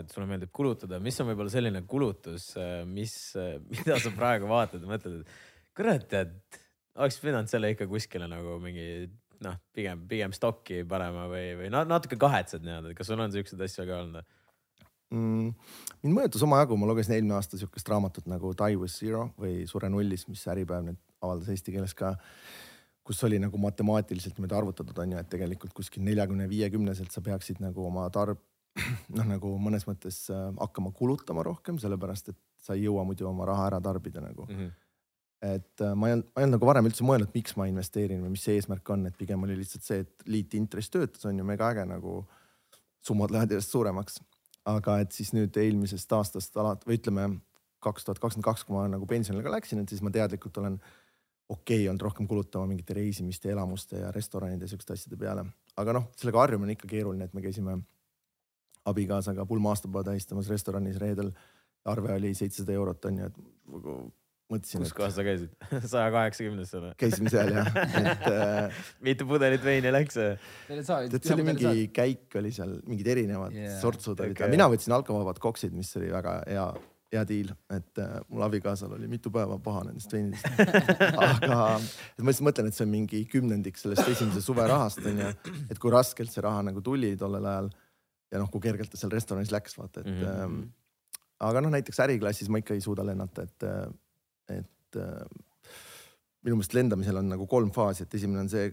et 0.00 0.12
sulle 0.12 0.26
meeldib 0.28 0.50
kulutada, 0.52 1.00
mis 1.00 1.20
on 1.20 1.28
võib-olla 1.30 1.52
selline 1.52 1.82
kulutus, 1.88 2.54
mis, 2.86 3.14
mida 3.76 3.98
sa 4.00 4.12
praegu 4.16 4.48
vaatad 4.50 4.84
ja 4.84 4.90
mõtled, 4.90 5.20
et 5.20 5.26
kurat, 5.80 6.04
tead, 6.10 6.36
oleks 7.00 7.20
pidanud 7.22 7.50
selle 7.50 7.72
ikka 7.72 7.88
kuskile 7.90 8.28
nagu 8.30 8.58
mingi 8.62 9.08
noh, 9.44 9.56
pigem, 9.74 10.04
pigem 10.08 10.34
stokki 10.36 10.82
panema 10.88 11.24
või, 11.30 11.54
või 11.62 11.70
na- 11.72 11.86
natuke 11.88 12.18
kahetsed 12.20 12.64
nii-öelda, 12.66 12.92
kas 12.96 13.08
sul 13.08 13.22
on 13.24 13.32
siukseid 13.32 13.64
asju 13.64 13.86
ka 13.88 14.02
olnud? 14.04 14.34
mm,. 15.14 15.54
mind 16.04 16.18
mõjutas 16.18 16.44
omajagu, 16.46 16.76
ma 16.78 16.90
lugesin 16.90 17.16
eelmine 17.16 17.36
aasta 17.38 17.60
sihukest 17.60 17.88
raamatut 17.90 18.28
nagu 18.30 18.52
Die 18.58 18.76
with 18.80 18.92
Zero 18.94 19.30
või 19.40 19.64
Sure 19.70 19.90
nullis, 19.92 20.26
mis 20.28 20.44
Äripäev 20.52 20.84
nüüd 20.90 21.00
avaldas 21.24 21.50
eesti 21.52 21.74
keeles 21.74 21.96
ka. 21.96 22.16
kus 23.04 23.24
oli 23.26 23.40
nagu 23.42 23.58
matemaatiliselt 23.58 24.36
niimoodi 24.36 24.54
arvutatud 24.54 24.98
on 25.02 25.16
ju, 25.16 25.18
et 25.18 25.28
tegelikult 25.32 25.72
kuskil 25.74 26.04
neljakümne, 26.06 26.44
viiekümneselt 26.46 27.10
sa 27.10 27.22
peaksid 27.24 27.58
nagu 27.58 27.82
oma 27.88 28.04
tarb, 28.14 28.38
noh 29.16 29.26
nagu 29.26 29.56
mõnes 29.58 29.88
mõttes 29.88 30.28
äh, 30.30 30.44
hakkama 30.60 30.92
kulutama 30.94 31.42
rohkem, 31.42 31.80
sellepärast 31.82 32.30
et 32.30 32.38
sa 32.60 32.76
ei 32.76 32.84
jõua 32.84 33.02
muidu 33.08 33.26
oma 33.26 33.48
raha 33.48 33.66
ära 33.72 33.80
tarbida 33.82 34.22
nagu 34.22 34.46
Mm 34.46 34.56
-hmm. 34.56 34.89
Et 35.42 35.80
äh, 35.80 35.94
ma 35.96 36.10
ei 36.10 36.16
olnud, 36.16 36.28
ma 36.34 36.40
ei 36.40 36.46
olnud 36.46 36.58
nagu 36.58 36.68
varem 36.68 36.88
üldse 36.90 37.04
mõelnud, 37.06 37.30
miks 37.34 37.56
ma 37.56 37.66
investeerin 37.70 38.20
või 38.24 38.34
mis 38.34 38.44
see 38.44 38.58
eesmärk 38.58 38.92
on, 38.92 39.06
et 39.08 39.16
pigem 39.16 39.46
oli 39.46 39.56
lihtsalt 39.56 39.86
see, 39.86 40.02
et 40.04 40.26
liitintress 40.28 40.92
töötas, 40.92 41.24
on 41.28 41.38
ju 41.40 41.46
mega 41.48 41.70
äge 41.72 41.86
nagu. 41.88 42.24
summad 43.00 43.30
lähevad 43.32 43.54
järjest 43.54 43.72
suuremaks, 43.72 44.18
aga 44.68 44.98
et 45.00 45.14
siis 45.16 45.30
nüüd 45.32 45.56
eelmisest 45.56 46.10
aastast 46.12 46.56
alati 46.60 46.84
või 46.84 46.98
ütleme 46.98 47.22
kaks 47.80 48.04
tuhat 48.04 48.18
kakskümmend 48.20 48.44
kaks, 48.44 48.64
kui 48.68 48.76
ma 48.76 48.82
nagu 48.92 49.06
pensionile 49.08 49.42
ka 49.46 49.54
läksin, 49.54 49.80
et 49.80 49.88
siis 49.88 50.02
ma 50.04 50.12
teadlikult 50.12 50.58
olen 50.60 50.76
okei 51.48 51.78
okay, 51.78 51.88
olnud 51.88 52.04
rohkem 52.04 52.28
kulutama 52.28 52.68
mingite 52.68 52.94
reisimiste 52.94 53.50
elamuste 53.50 54.02
ja 54.02 54.12
restoranide 54.12 54.68
ja 54.68 54.74
siukeste 54.74 54.92
asjade 54.92 55.16
peale. 55.16 55.46
aga 55.76 55.96
noh, 55.96 56.10
sellega 56.20 56.44
harjumine 56.44 56.68
on 56.68 56.76
ikka 56.76 56.90
keeruline, 56.90 57.24
et 57.24 57.34
me 57.34 57.40
käisime 57.40 57.78
abikaasaga 58.84 59.46
pulma 59.46 59.72
aastapäeva 59.72 60.04
tähistamas 60.12 60.48
restoranis 60.48 61.00
reedel. 61.00 61.32
arve 61.84 62.12
oli 62.12 62.34
seitsesada 62.34 62.72
eurot 62.76 63.04
on 63.04 63.18
ju, 63.18 63.26
et 63.26 63.36
nagu 63.72 63.94
mõtlesin, 64.50 64.84
kus 64.84 64.94
kohas 64.96 65.16
sa 65.16 65.24
käisid? 65.26 65.52
saja 65.92 66.10
kaheksakümnes 66.14 66.74
või? 66.76 66.92
käisime 67.00 67.32
seal 67.32 67.52
jah, 67.54 67.72
et 68.02 68.28
äh, 68.28 68.84
mitu 69.06 69.26
pudelit 69.30 69.64
veini 69.64 69.92
läks? 69.94 70.18
Tead, 70.18 71.18
see 71.18 71.34
oli 71.36 71.46
mingi 71.46 71.88
käik 71.94 72.38
oli 72.40 72.52
seal, 72.54 72.78
mingid 72.88 73.10
erinevad 73.16 73.50
Yeah. 73.50 73.74
sortsud 73.82 74.20
olid 74.22 74.36
okay., 74.36 74.48
mina 74.52 74.68
võtsin 74.70 74.94
alkovabad 74.94 75.40
koksid, 75.42 75.72
mis 75.74 75.90
oli 75.98 76.08
väga 76.12 76.36
hea, 76.46 76.64
hea 77.12 77.22
diil, 77.26 77.50
et 77.74 78.00
äh, 78.00 78.12
mul 78.30 78.44
abikaasal 78.46 78.94
oli 78.94 79.08
mitu 79.10 79.32
päeva 79.34 79.58
paha 79.62 79.82
nendest 79.88 80.12
veinidest. 80.14 80.46
aga 81.26 81.58
ma 81.58 82.30
lihtsalt 82.30 82.46
mõtlen, 82.46 82.70
et 82.70 82.78
see 82.78 82.86
on 82.86 82.92
mingi 82.92 83.22
kümnendik 83.30 83.80
sellest 83.80 84.08
esimese 84.12 84.42
suve 84.44 84.66
rahast 84.70 85.02
onju, 85.02 85.32
et 85.66 85.82
kui 85.82 85.92
raskelt 85.92 86.32
see 86.32 86.44
raha 86.46 86.62
nagu 86.70 86.82
tuli 86.86 87.16
tollel 87.20 87.48
ajal 87.52 87.72
ja 88.30 88.42
noh, 88.42 88.50
kui 88.52 88.62
kergelt 88.62 88.92
ta 88.92 89.00
seal 89.00 89.12
restoranis 89.12 89.50
läks, 89.54 89.74
vaata, 89.78 90.04
et 90.04 90.12
mm. 90.12 90.22
-hmm. 90.22 90.62
aga 91.50 91.64
noh, 91.64 91.74
näiteks 91.74 92.00
äriklassis 92.06 92.48
ma 92.48 92.62
ikka 92.62 92.78
ei 92.78 92.84
suuda 92.84 93.06
lennata, 93.06 93.42
et, 93.48 93.68
et 94.58 94.96
äh, 94.96 95.24
minu 96.44 96.56
meelest 96.56 96.74
lendamisel 96.74 97.16
on 97.20 97.28
nagu 97.28 97.46
kolm 97.46 97.70
faasi, 97.74 98.02
et 98.06 98.14
esimene 98.14 98.40
on 98.44 98.48
see 98.52 98.70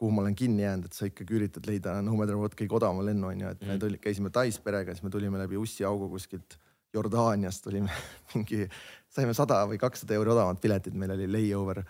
kuhu 0.00 0.14
ma 0.16 0.22
olen 0.22 0.34
kinni 0.36 0.62
jäänud, 0.64 0.86
et 0.88 0.96
sa 0.96 1.06
ikkagi 1.10 1.34
üritad 1.36 1.66
leida 1.68 1.98
no 2.00 2.14
matter 2.16 2.36
what 2.40 2.54
kõige 2.56 2.72
odavama 2.78 3.02
lennu 3.04 3.28
onju, 3.28 3.48
et 3.50 3.60
me 3.60 3.74
Mhm. 3.74 3.80
tuli, 3.82 3.98
käisime 4.00 4.30
Tais 4.32 4.58
perega, 4.58 4.94
siis 4.94 5.02
me 5.04 5.10
tulime 5.10 5.38
läbi 5.38 5.56
ussiaugu 5.60 6.08
kuskilt 6.08 6.56
Jordaaniast 6.94 7.62
tulime 7.64 7.90
mingi, 8.34 8.64
saime 9.08 9.34
sada 9.34 9.60
või 9.68 9.78
kakssada 9.78 10.14
euri 10.16 10.30
odavamat 10.32 10.60
piletit, 10.60 10.94
meil 10.94 11.12
oli 11.14 11.28
layover 11.30 11.82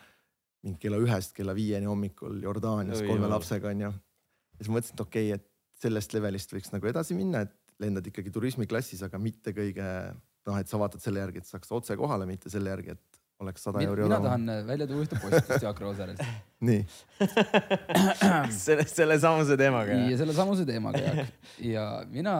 mingi 0.63 0.79
kella 0.83 0.99
ühest 1.01 1.33
kella 1.33 1.55
viieni 1.57 1.87
hommikul 1.89 2.43
Jordaanias 2.43 3.01
Oi 3.01 3.07
kolme 3.07 3.25
jumal. 3.25 3.37
lapsega 3.39 3.69
onju. 3.71 3.93
ja 3.93 4.59
siis 4.61 4.69
mõtlesin, 4.75 4.95
et 4.99 5.01
okei 5.07 5.33
okay,, 5.33 5.39
et 5.41 5.47
sellest 5.81 6.13
levelist 6.13 6.53
võiks 6.53 6.73
nagu 6.75 6.87
edasi 6.91 7.15
minna, 7.17 7.41
et 7.47 7.55
lendad 7.81 8.05
ikkagi 8.07 8.31
turismiklassis, 8.31 9.01
aga 9.07 9.19
mitte 9.19 9.55
kõige 9.57 9.87
noh, 10.47 10.59
et 10.59 10.69
sa 10.69 10.77
vaatad 10.83 11.01
selle 11.01 11.23
järgi, 11.23 11.39
et 11.39 11.47
saaks 11.49 11.71
otse 11.73 11.97
kohale, 11.97 12.27
mitte 12.29 12.51
selle 12.53 12.69
järgi, 12.75 12.91
et 12.99 13.10
oleks 13.41 13.65
sada 13.67 13.83
euri 13.85 14.05
mina 14.05 14.19
odavam. 14.19 14.47
tahan 14.47 14.69
välja 14.69 14.87
tuua 14.91 15.07
ühte 15.07 15.19
postitust 15.23 15.65
Jaak 15.65 15.81
Rooserilt 15.81 16.23
nii, 16.69 16.85
selle, 18.65 18.87
selle 18.91 19.19
samuse 19.23 19.57
teemaga 19.61 19.99
ja 20.11 20.21
selle 20.21 20.37
samuse 20.37 20.67
teemaga 20.69 21.03
Jaak. 21.03 21.35
ja 21.65 21.85
mina, 22.13 22.37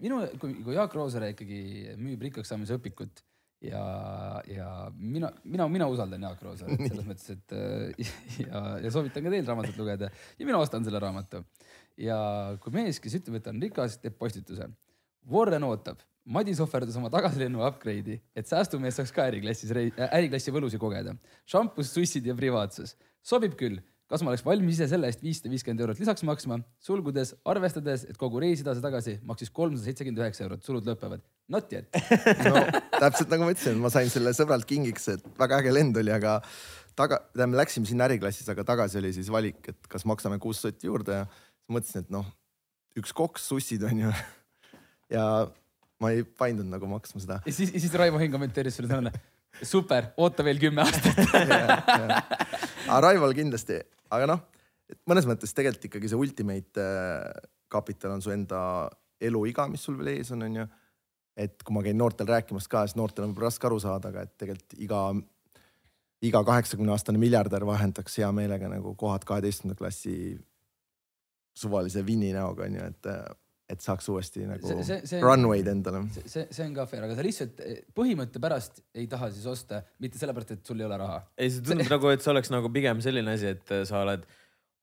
minu, 0.00 0.24
kui, 0.42 0.58
kui 0.64 0.76
Jaak 0.78 0.94
Roosaare 0.98 1.34
ikkagi 1.34 1.60
müüb 2.00 2.28
rikkaks 2.28 2.54
saamise 2.54 2.78
õpikut 2.78 3.24
ja, 3.64 3.84
ja 4.46 4.92
mina, 4.98 5.30
mina, 5.44 5.68
mina 5.68 5.88
usaldan 5.90 6.22
Jaak 6.22 6.42
Roosaaret 6.42 6.80
selles 6.84 7.06
mõttes, 7.10 7.30
et 7.34 7.54
äh, 7.56 8.10
ja, 8.44 8.64
ja 8.84 8.92
soovitan 8.94 9.24
ka 9.24 9.32
teil 9.32 9.46
raamatut 9.48 9.78
lugeda 9.80 10.10
ja 10.10 10.48
mina 10.48 10.60
ostan 10.60 10.84
selle 10.86 11.00
raamatu. 11.02 11.44
ja 12.00 12.18
kui 12.62 12.74
mees, 12.74 13.00
kes 13.00 13.20
ütleb, 13.20 13.38
et 13.38 13.46
ta 13.46 13.54
on 13.54 13.62
rikas, 13.62 13.98
teeb 14.02 14.18
postituse. 14.18 14.68
Warren 15.30 15.64
ootab, 15.64 16.02
Madis 16.24 16.60
ohverdas 16.64 16.94
oma 16.96 17.10
tagasilennu 17.12 17.60
upgrade'i, 17.66 18.16
et 18.32 18.48
säästumees 18.48 18.96
saaks 18.96 19.10
ka 19.12 19.26
äriklassis, 19.28 19.72
äriklassi 20.08 20.54
võlusi 20.54 20.78
kogeda. 20.80 21.12
šampus, 21.44 21.90
sussid 21.92 22.24
ja 22.26 22.34
privaatsus. 22.34 22.94
sobib 23.20 23.56
küll, 23.60 23.80
kas 24.08 24.22
ma 24.22 24.32
oleks 24.32 24.44
valmis 24.44 24.78
ise 24.78 24.88
selle 24.88 25.08
eest 25.08 25.22
viissada 25.24 25.50
viiskümmend 25.52 25.82
eurot 25.84 26.00
lisaks 26.00 26.24
maksma, 26.24 26.58
sulgudes 26.80 27.34
arvestades, 27.44 28.04
et 28.08 28.16
kogu 28.20 28.40
reis 28.40 28.62
edasi-tagasi 28.64 29.18
maksis 29.28 29.52
kolmsada 29.52 29.84
seitsekümmend 29.88 30.22
üheksa 30.22 30.44
eurot, 30.46 30.64
sulud 30.64 30.88
lõpevad. 30.88 31.24
Not 31.52 31.72
yet. 31.72 31.88
no 32.48 32.62
täpselt 32.98 33.32
nagu 33.32 33.44
ma 33.44 33.52
ütlesin, 33.52 33.80
ma 33.80 33.92
sain 33.92 34.12
selle 34.12 34.32
sõbralt 34.36 34.68
kingiks, 34.68 35.08
et 35.16 35.26
väga 35.40 35.60
äge 35.60 35.74
lend 35.74 36.00
oli, 36.00 36.12
aga 36.14 36.38
taga, 36.96 37.20
tähendab, 37.32 37.52
me 37.52 37.60
läksime 37.60 37.88
sinna 37.90 38.08
äriklassis, 38.08 38.48
aga 38.52 38.64
tagasi 38.68 39.00
oli 39.00 39.12
siis 39.16 39.28
valik, 39.32 39.60
et 39.72 39.92
kas 39.92 40.06
maksame 40.08 40.40
kuus 40.40 40.62
sotti 40.64 40.88
juurde 40.88 41.20
ja 41.20 41.26
mõtlesin, 41.72 42.04
et 42.04 42.14
noh, 42.14 42.28
üks 43.00 43.12
koks, 43.16 43.48
sussid 43.50 43.84
on 43.88 44.06
ju. 44.06 44.14
ja 45.16 45.26
ma 46.02 46.10
ei 46.14 46.24
paindunud 46.24 46.72
nagu 46.74 46.88
maksma 46.90 47.22
seda. 47.22 47.40
ja 47.46 47.54
siis, 47.54 47.72
siis 47.76 47.94
Raivo 47.98 48.18
Hing 48.22 48.32
kommenteeris 48.34 48.78
sulle 48.78 48.90
täna, 48.90 49.12
super, 49.62 50.10
oota 50.16 50.44
veel 50.46 50.60
kümme 50.62 50.84
aastat. 50.84 51.20
aga 52.88 53.00
Raival 53.06 53.34
kindlasti, 53.36 53.78
aga 54.14 54.28
noh, 54.34 54.44
mõnes 55.08 55.28
mõttes 55.28 55.54
tegelikult 55.56 55.88
ikkagi 55.90 56.10
see 56.12 56.20
ultimate 56.20 56.82
äh, 56.82 57.28
kapital 57.72 58.16
on 58.16 58.24
su 58.24 58.32
enda 58.34 58.62
eluiga, 59.24 59.68
mis 59.70 59.84
sul 59.84 59.98
veel 60.00 60.16
ees 60.16 60.32
on, 60.34 60.44
onju. 60.46 60.66
et 61.40 61.62
kui 61.62 61.74
ma 61.74 61.82
käin 61.84 61.98
noortel 61.98 62.28
rääkimas 62.30 62.68
ka, 62.70 62.84
siis 62.86 62.98
noortel 62.98 63.26
on 63.26 63.32
võib-olla 63.32 63.50
raske 63.50 63.68
aru 63.68 63.78
saada, 63.82 64.10
aga 64.10 64.26
et 64.26 64.34
tegelikult 64.40 64.76
iga, 64.84 65.04
iga 66.24 66.42
kaheksakümne 66.50 66.94
aastane 66.94 67.20
miljardär 67.22 67.66
vahendaks 67.66 68.18
hea 68.20 68.30
meelega 68.34 68.70
nagu 68.70 68.94
kohad 68.98 69.26
kaheteistkümnenda 69.28 69.78
klassi 69.78 70.16
suvalise 71.54 72.02
vini 72.06 72.32
näoga 72.34 72.66
onju, 72.66 72.90
et, 72.90 73.10
et 73.68 73.80
saaks 73.80 74.08
uuesti 74.12 74.44
nagu 74.46 74.66
See- 74.68 74.82
see- 74.84 75.06
see- 75.08 75.20
runway'd 75.24 75.66
endale. 75.72 76.02
see, 76.12 76.22
see, 76.28 76.46
see 76.52 76.66
on 76.66 76.74
ka 76.76 76.84
fair, 76.86 77.04
aga 77.06 77.14
sa 77.16 77.22
lihtsalt 77.24 77.60
eh, 77.64 77.78
põhimõtte 77.96 78.40
pärast 78.42 78.82
ei 78.94 79.06
taha 79.10 79.30
siis 79.32 79.46
osta, 79.48 79.82
mitte 80.04 80.18
sellepärast, 80.20 80.50
et 80.58 80.66
sul 80.68 80.80
ei 80.82 80.86
ole 80.88 80.98
raha. 81.00 81.22
ei, 81.38 81.48
see 81.50 81.62
tundub 81.64 81.88
nagu, 81.94 82.10
et 82.12 82.20
see 82.24 82.32
oleks 82.34 82.50
nagu 82.52 82.68
pigem 82.74 83.00
selline 83.04 83.32
asi, 83.38 83.46
et 83.56 83.72
äh, 83.72 83.84
sa 83.88 84.02
oled 84.04 84.26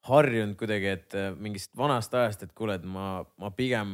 harjunud 0.10 0.58
kuidagi, 0.58 0.90
et 0.98 1.14
äh, 1.14 1.30
mingist 1.38 1.70
vanast 1.78 2.14
ajast, 2.18 2.48
et 2.48 2.54
kuule, 2.58 2.80
et 2.80 2.84
ma, 2.90 3.22
ma 3.38 3.52
pigem, 3.54 3.92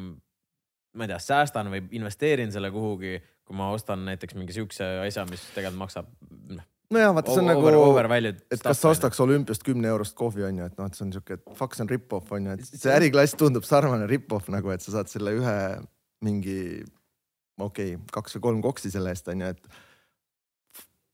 ma 0.95 1.03
ei 1.03 1.11
tea, 1.11 1.19
säästan 1.19 1.67
või 1.73 1.83
investeerin 1.99 2.51
selle 2.55 2.71
kuhugi, 2.71 3.17
kui 3.47 3.55
ma 3.59 3.69
ostan 3.75 4.05
näiteks 4.07 4.35
mingi 4.39 4.55
siukse 4.55 4.87
asja, 5.03 5.25
mis 5.27 5.43
tegelikult 5.55 5.81
maksab 5.83 6.07
noh, 6.55 6.63
nojah, 6.93 7.13
vaata 7.17 7.33
see 7.33 7.43
on 7.43 7.51
over, 7.51 7.71
nagu 7.71 7.83
over 7.83 8.09
valued 8.11 8.43
et 8.51 8.63
kas 8.63 8.83
sa 8.83 8.91
ostaks 8.93 9.19
olümpiast 9.23 9.65
kümne 9.67 9.89
eurost 9.91 10.15
kohvi 10.19 10.45
onju, 10.47 10.69
et 10.69 10.77
noh, 10.79 10.89
et 10.89 10.99
see 10.99 11.07
on 11.07 11.15
siuke, 11.15 11.39
et 11.39 11.57
fuck, 11.57 11.75
see 11.75 11.85
on 11.85 11.91
rip-off 11.91 12.31
onju, 12.37 12.55
et 12.55 12.69
see 12.69 12.83
See- 12.83 12.93
äriklass 12.93 13.35
tundub 13.39 13.67
sarnane 13.67 14.07
rip-off 14.09 14.51
nagu, 14.53 14.71
et 14.73 14.85
sa 14.85 14.95
saad 14.97 15.11
selle 15.11 15.35
ühe 15.39 15.57
mingi 16.25 16.61
okei 17.59 17.95
okay,, 17.95 18.07
kaks 18.13 18.37
või 18.37 18.47
kolm 18.47 18.63
koksi 18.65 18.93
selle 18.93 19.11
eest 19.13 19.27
onju, 19.33 19.51
et 19.55 19.83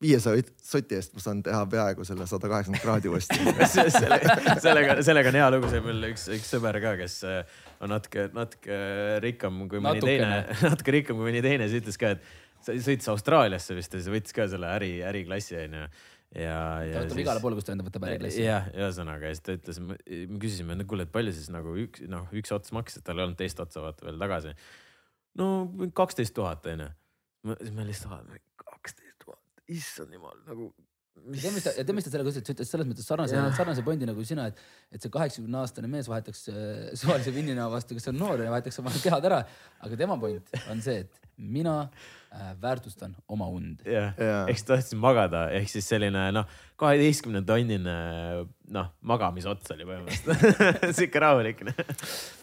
viiesaja 0.04 0.44
soti 0.64 0.98
eest 0.98 1.14
ma 1.16 1.24
saan 1.24 1.42
teha 1.46 1.62
peaaegu 1.72 2.06
selle 2.08 2.26
sada 2.30 2.50
kaheksakümmend 2.52 2.84
kraadi 2.84 3.12
uuesti. 3.12 3.38
Selle, 3.74 4.18
sellega, 4.62 4.98
sellega 5.06 5.32
on 5.32 5.38
hea 5.40 5.50
lugu, 5.56 5.70
see 5.72 5.84
mul 5.86 6.08
üks, 6.10 6.26
üks 6.36 6.50
sõber 6.56 6.80
ka, 6.84 6.96
kes 7.00 7.16
äh, 7.30 7.62
on 7.84 7.94
natuke, 7.94 8.28
natuke 8.36 8.80
rikkam 9.24 9.64
kui 9.72 9.84
mõni 9.84 10.04
teine, 10.04 10.44
natuke 10.74 10.98
rikkam 10.98 11.20
kui 11.20 11.30
mõni 11.30 11.44
teine, 11.46 11.70
siis 11.72 11.84
ütles 11.84 12.00
ka, 12.02 12.14
et 12.18 12.43
sõitis 12.68 13.10
Austraaliasse 13.12 13.76
vist 13.78 13.94
ja 13.94 14.02
siis 14.02 14.12
võttis 14.14 14.36
ka 14.36 14.48
selle 14.52 14.70
äri, 14.76 14.96
äriklassi 15.06 15.58
onju 15.60 15.84
ja, 15.84 16.58
ja. 16.88 16.94
ta 16.96 17.04
võtab 17.06 17.22
igale 17.24 17.44
poole, 17.44 17.58
kus 17.58 17.68
ta 17.68 17.76
enda 17.76 17.86
võtab 17.88 18.08
äriklassi. 18.08 18.46
jah, 18.46 18.70
ühesõnaga 18.74 19.30
ja 19.30 19.36
siis 19.36 19.46
ta 19.46 19.58
ütles, 19.58 19.80
me 19.84 19.98
küsisime, 20.42 20.78
no 20.78 20.88
kuule, 20.90 21.08
et 21.08 21.14
palju 21.14 21.34
siis 21.36 21.52
nagu 21.54 21.76
üks, 21.84 22.06
noh, 22.10 22.26
üks 22.36 22.54
ots 22.56 22.74
maksis, 22.76 23.06
tal 23.06 23.20
ei 23.20 23.28
olnud 23.28 23.40
teist 23.40 23.62
otsa 23.64 23.84
vaata 23.84 24.08
veel 24.08 24.22
tagasi. 24.22 24.56
no 25.40 25.50
kaksteist 25.98 26.36
tuhat 26.38 26.66
onju. 26.74 26.90
siis 27.60 27.76
me 27.76 27.88
lihtsalt 27.90 28.34
kaksteist 28.64 29.20
tuhat 29.26 29.64
issand 29.78 30.16
jumal 30.18 30.40
nagu. 30.48 30.72
Ja 31.14 31.40
tead, 31.40 31.54
mis 31.54 31.64
ta, 31.66 31.74
ja 31.78 31.84
tead, 31.86 31.96
mis 31.96 32.06
ta 32.06 32.12
sellega 32.12 32.32
ütles, 32.32 32.46
ta 32.46 32.56
ütles 32.56 32.72
selles 32.74 32.88
mõttes 32.90 33.08
sarnase, 33.08 33.42
sarnase 33.58 33.84
pointi 33.86 34.08
nagu 34.10 34.26
sina, 34.28 34.48
et, 34.52 34.64
et 34.94 35.04
see 35.04 35.12
kaheksakümne 35.14 35.62
aastane 35.62 35.90
mees 35.92 36.10
vahetaks 36.12 36.48
äh, 36.52 36.58
suvalise 37.00 37.34
vinnina 37.36 37.70
vastu, 37.72 37.98
kes 37.98 38.10
on 38.12 38.20
noor 38.20 38.44
ja 38.44 38.52
vahetaks 38.54 38.82
oma 38.82 38.94
kehad 38.98 39.30
ära. 39.30 39.44
aga 39.86 40.00
tema 40.00 40.18
point 40.20 40.52
on 40.72 40.84
see, 40.84 41.06
et 41.06 41.24
mina 41.38 41.76
äh, 41.86 42.52
väärtustan 42.62 43.16
oma 43.28 43.48
und. 43.48 43.86
jah 43.88 44.12
yeah., 44.20 44.44
eks 44.52 44.68
tahtsin 44.68 45.02
magada, 45.02 45.48
ehk 45.56 45.72
siis 45.72 45.88
selline 45.94 46.28
noh, 46.36 46.50
kaheteistkümne 46.82 47.44
tonnine 47.48 47.98
noh, 48.74 48.94
magamisots 49.02 49.74
oli 49.76 49.88
põhimõtteliselt 49.90 50.96
sihuke 50.98 51.24
rahulik 51.24 51.66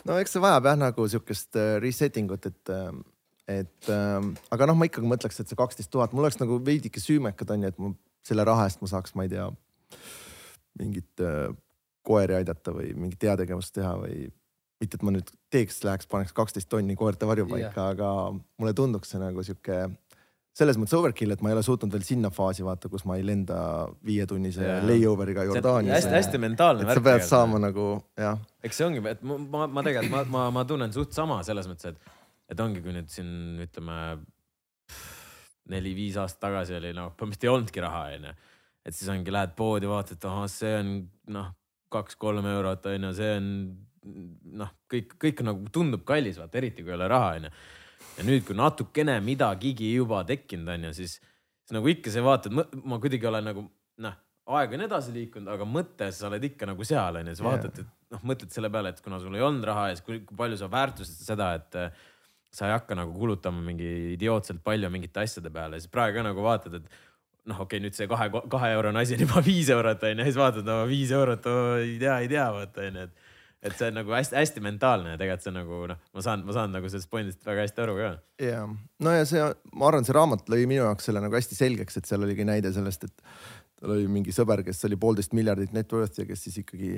no 0.06 0.18
eks 0.18 0.36
see 0.36 0.42
vajab 0.42 0.70
jah 0.72 0.84
nagu 0.88 1.08
sihukest 1.14 1.58
äh, 1.60 1.74
resetting 1.82 2.32
ut, 2.32 2.46
et 2.46 2.76
et 3.50 3.88
ähm, 3.90 4.36
aga 4.54 4.68
noh, 4.70 4.76
ma 4.78 4.86
ikkagi 4.86 5.08
mõtleks, 5.10 5.40
et 5.42 5.50
see 5.50 5.58
kaksteist 5.58 5.90
tuhat, 5.90 6.12
mul 6.14 6.22
oleks 6.22 6.38
nagu 6.38 6.60
veidike 6.62 7.02
süümekad 7.02 7.50
on 7.50 7.66
ju, 7.66 7.70
et 7.72 7.80
ma 7.82 7.90
selle 8.26 8.44
raha 8.46 8.66
eest 8.68 8.82
ma 8.82 8.90
saaks, 8.90 9.14
ma 9.16 9.26
ei 9.26 9.32
tea, 9.32 9.46
mingit 10.80 11.24
äh, 11.24 11.48
koeri 12.06 12.40
aidata 12.40 12.74
või 12.74 12.92
mingit 12.96 13.28
heategevust 13.28 13.74
teha 13.76 13.94
või 14.00 14.28
mitte, 14.80 14.96
et 14.96 15.02
ma 15.04 15.12
nüüd 15.14 15.32
teeks, 15.52 15.82
läheks, 15.84 16.08
paneks 16.10 16.32
kaksteist 16.36 16.70
tonni 16.72 16.96
koerte 16.96 17.28
varjupaika 17.28 17.68
yeah., 17.74 17.90
aga 17.94 18.12
mulle 18.32 18.72
tunduks 18.76 19.12
see 19.12 19.20
nagu 19.20 19.44
sihuke 19.44 19.82
selles 20.56 20.78
mõttes 20.80 20.96
overkill, 20.98 21.30
et 21.32 21.42
ma 21.44 21.52
ei 21.52 21.56
ole 21.56 21.62
suutnud 21.64 21.92
veel 21.94 22.04
sinna 22.04 22.30
faasi 22.34 22.64
vaata, 22.66 22.90
kus 22.92 23.04
ma 23.08 23.16
ei 23.20 23.24
lenda 23.24 23.58
viietunnise 24.06 24.64
yeah. 24.64 24.80
layover'iga 24.88 25.44
Jordaanias. 25.48 26.00
hästi-hästi 26.00 26.40
mentaalne 26.42 26.88
värk. 26.88 26.98
sa 26.98 27.04
pead 27.06 27.26
saama 27.28 27.60
nagu 27.62 27.86
jah. 28.18 28.40
eks 28.66 28.80
see 28.80 28.88
ongi, 28.88 29.04
et 29.12 29.22
ma, 29.22 29.38
ma, 29.38 29.68
ma 29.78 29.84
tegelikult 29.86 30.32
ma, 30.32 30.48
ma, 30.48 30.48
ma 30.58 30.66
tunnen 30.68 30.92
suht 30.96 31.14
sama 31.16 31.40
selles 31.46 31.70
mõttes, 31.70 31.94
et 31.94 32.18
et 32.50 32.60
ongi, 32.60 32.82
kui 32.82 32.92
nüüd 32.96 33.06
siin 33.12 33.60
ütleme 33.62 33.96
neli-viis 35.70 36.18
aastat 36.20 36.42
tagasi 36.48 36.76
oli 36.78 36.92
noh, 36.96 37.12
põhimõtteliselt 37.14 37.48
ei 37.48 37.52
olnudki 37.54 37.84
raha, 37.84 38.04
onju. 38.16 38.34
et 38.86 38.96
siis 38.96 39.10
ongi, 39.12 39.34
lähed 39.34 39.54
poodi, 39.58 39.90
vaatad, 39.90 40.18
et 40.18 40.26
ahah, 40.30 40.46
see 40.50 40.72
on 40.78 40.94
noh, 41.36 41.50
kaks-kolm 41.92 42.46
eurot 42.52 42.88
onju, 42.92 43.12
see 43.18 43.34
on 43.38 43.50
noh, 44.62 44.72
kõik, 44.90 45.14
kõik 45.20 45.44
nagu 45.46 45.72
tundub 45.74 46.06
kallis, 46.08 46.40
vaata 46.40 46.60
eriti 46.60 46.84
kui 46.84 46.94
ei 46.94 46.98
ole 46.98 47.10
raha, 47.12 47.34
onju. 47.40 47.52
ja 48.16 48.26
nüüd, 48.26 48.46
kui 48.48 48.58
natukene 48.58 49.18
midagigi 49.24 49.92
juba 49.94 50.24
tekkinud 50.28 50.74
on 50.74 50.88
ju, 50.88 50.96
siis, 51.02 51.18
siis 51.64 51.76
nagu 51.76 51.92
ikka 51.92 52.12
sa 52.12 52.24
vaatad, 52.24 52.56
ma 52.56 53.00
kuidagi 53.02 53.30
olen 53.30 53.50
nagu 53.52 53.66
noh, 54.00 54.18
aeg 54.50 54.74
on 54.74 54.86
edasi 54.86 55.14
liikunud, 55.14 55.50
aga 55.52 55.66
mõttes 55.68 56.18
sa 56.20 56.30
oled 56.30 56.44
ikka 56.50 56.68
nagu 56.70 56.86
seal 56.86 57.20
onju, 57.20 57.36
sa 57.38 57.46
vaatad 57.46 57.82
yeah., 57.82 57.84
et 57.84 58.14
noh, 58.16 58.22
mõtled 58.26 58.54
selle 58.54 58.70
peale, 58.72 58.90
et 58.94 59.04
kuna 59.04 59.20
sul 59.22 59.36
ei 59.38 59.44
olnud 59.46 59.68
raha 59.68 59.90
ja 59.90 59.98
siis 59.98 60.06
kui 60.06 60.22
palju 60.36 60.58
sa 60.58 60.70
väärtustad 60.72 61.28
seda, 61.28 61.52
et 61.60 61.78
sa 62.54 62.66
ei 62.66 62.74
hakka 62.74 62.96
nagu 62.98 63.14
kulutama 63.14 63.62
mingi 63.62 64.14
idiootselt 64.16 64.62
palju 64.66 64.90
mingite 64.90 65.22
asjade 65.22 65.52
peale, 65.54 65.78
siis 65.80 65.92
praegu 65.92 66.18
ka 66.18 66.26
nagu 66.26 66.44
vaatad, 66.44 66.80
et 66.80 67.00
noh, 67.50 67.62
okei 67.62 67.78
okay,, 67.78 67.84
nüüd 67.86 67.96
see 67.96 68.08
kahe, 68.10 68.28
kahe 68.52 68.70
eurone 68.76 69.02
asi 69.02 69.16
on 69.16 69.24
juba 69.26 69.42
viis 69.50 69.70
eurot 69.72 70.06
onju, 70.10 70.26
siis 70.28 70.38
vaatad, 70.40 70.66
no 70.66 70.80
viis 70.90 71.12
eurot 71.16 71.50
oh,, 71.50 71.76
ei 71.82 71.98
tea, 72.02 72.16
ei 72.24 72.30
tea, 72.32 72.46
vaata 72.56 72.86
onju, 72.88 73.08
et 73.08 73.28
et 73.60 73.74
see 73.76 73.90
on 73.90 73.98
nagu 73.98 74.14
hästi-hästi 74.14 74.62
mentaalne 74.64 75.10
ja 75.12 75.18
tegelikult 75.20 75.44
see 75.44 75.52
nagu 75.52 75.78
noh, 75.90 75.98
ma 76.16 76.22
saan, 76.24 76.44
ma 76.48 76.54
saan 76.56 76.70
nagu 76.72 76.88
sellest 76.88 77.10
pointist 77.12 77.42
väga 77.44 77.66
hästi 77.66 77.82
aru 77.84 77.96
ka. 77.98 78.10
ja, 78.40 78.62
no 79.04 79.12
ja 79.12 79.26
see, 79.28 79.42
ma 79.76 79.90
arvan, 79.90 80.06
see 80.08 80.16
raamat 80.16 80.48
lõi 80.48 80.62
minu 80.64 80.86
jaoks 80.86 81.10
selle 81.10 81.20
nagu 81.20 81.36
hästi 81.36 81.58
selgeks, 81.58 82.00
et 82.00 82.08
seal 82.08 82.24
oligi 82.24 82.46
näide 82.48 82.72
sellest, 82.72 83.04
et 83.04 83.26
tal 83.80 83.94
oli 83.96 84.08
mingi 84.12 84.32
sõber, 84.32 84.64
kes 84.64 84.80
oli 84.88 84.96
poolteist 85.00 85.36
miljardit 85.36 85.76
net 85.76 85.92
worth 85.92 86.22
ja 86.22 86.26
kes 86.28 86.46
siis 86.46 86.56
ikkagi 86.62 86.94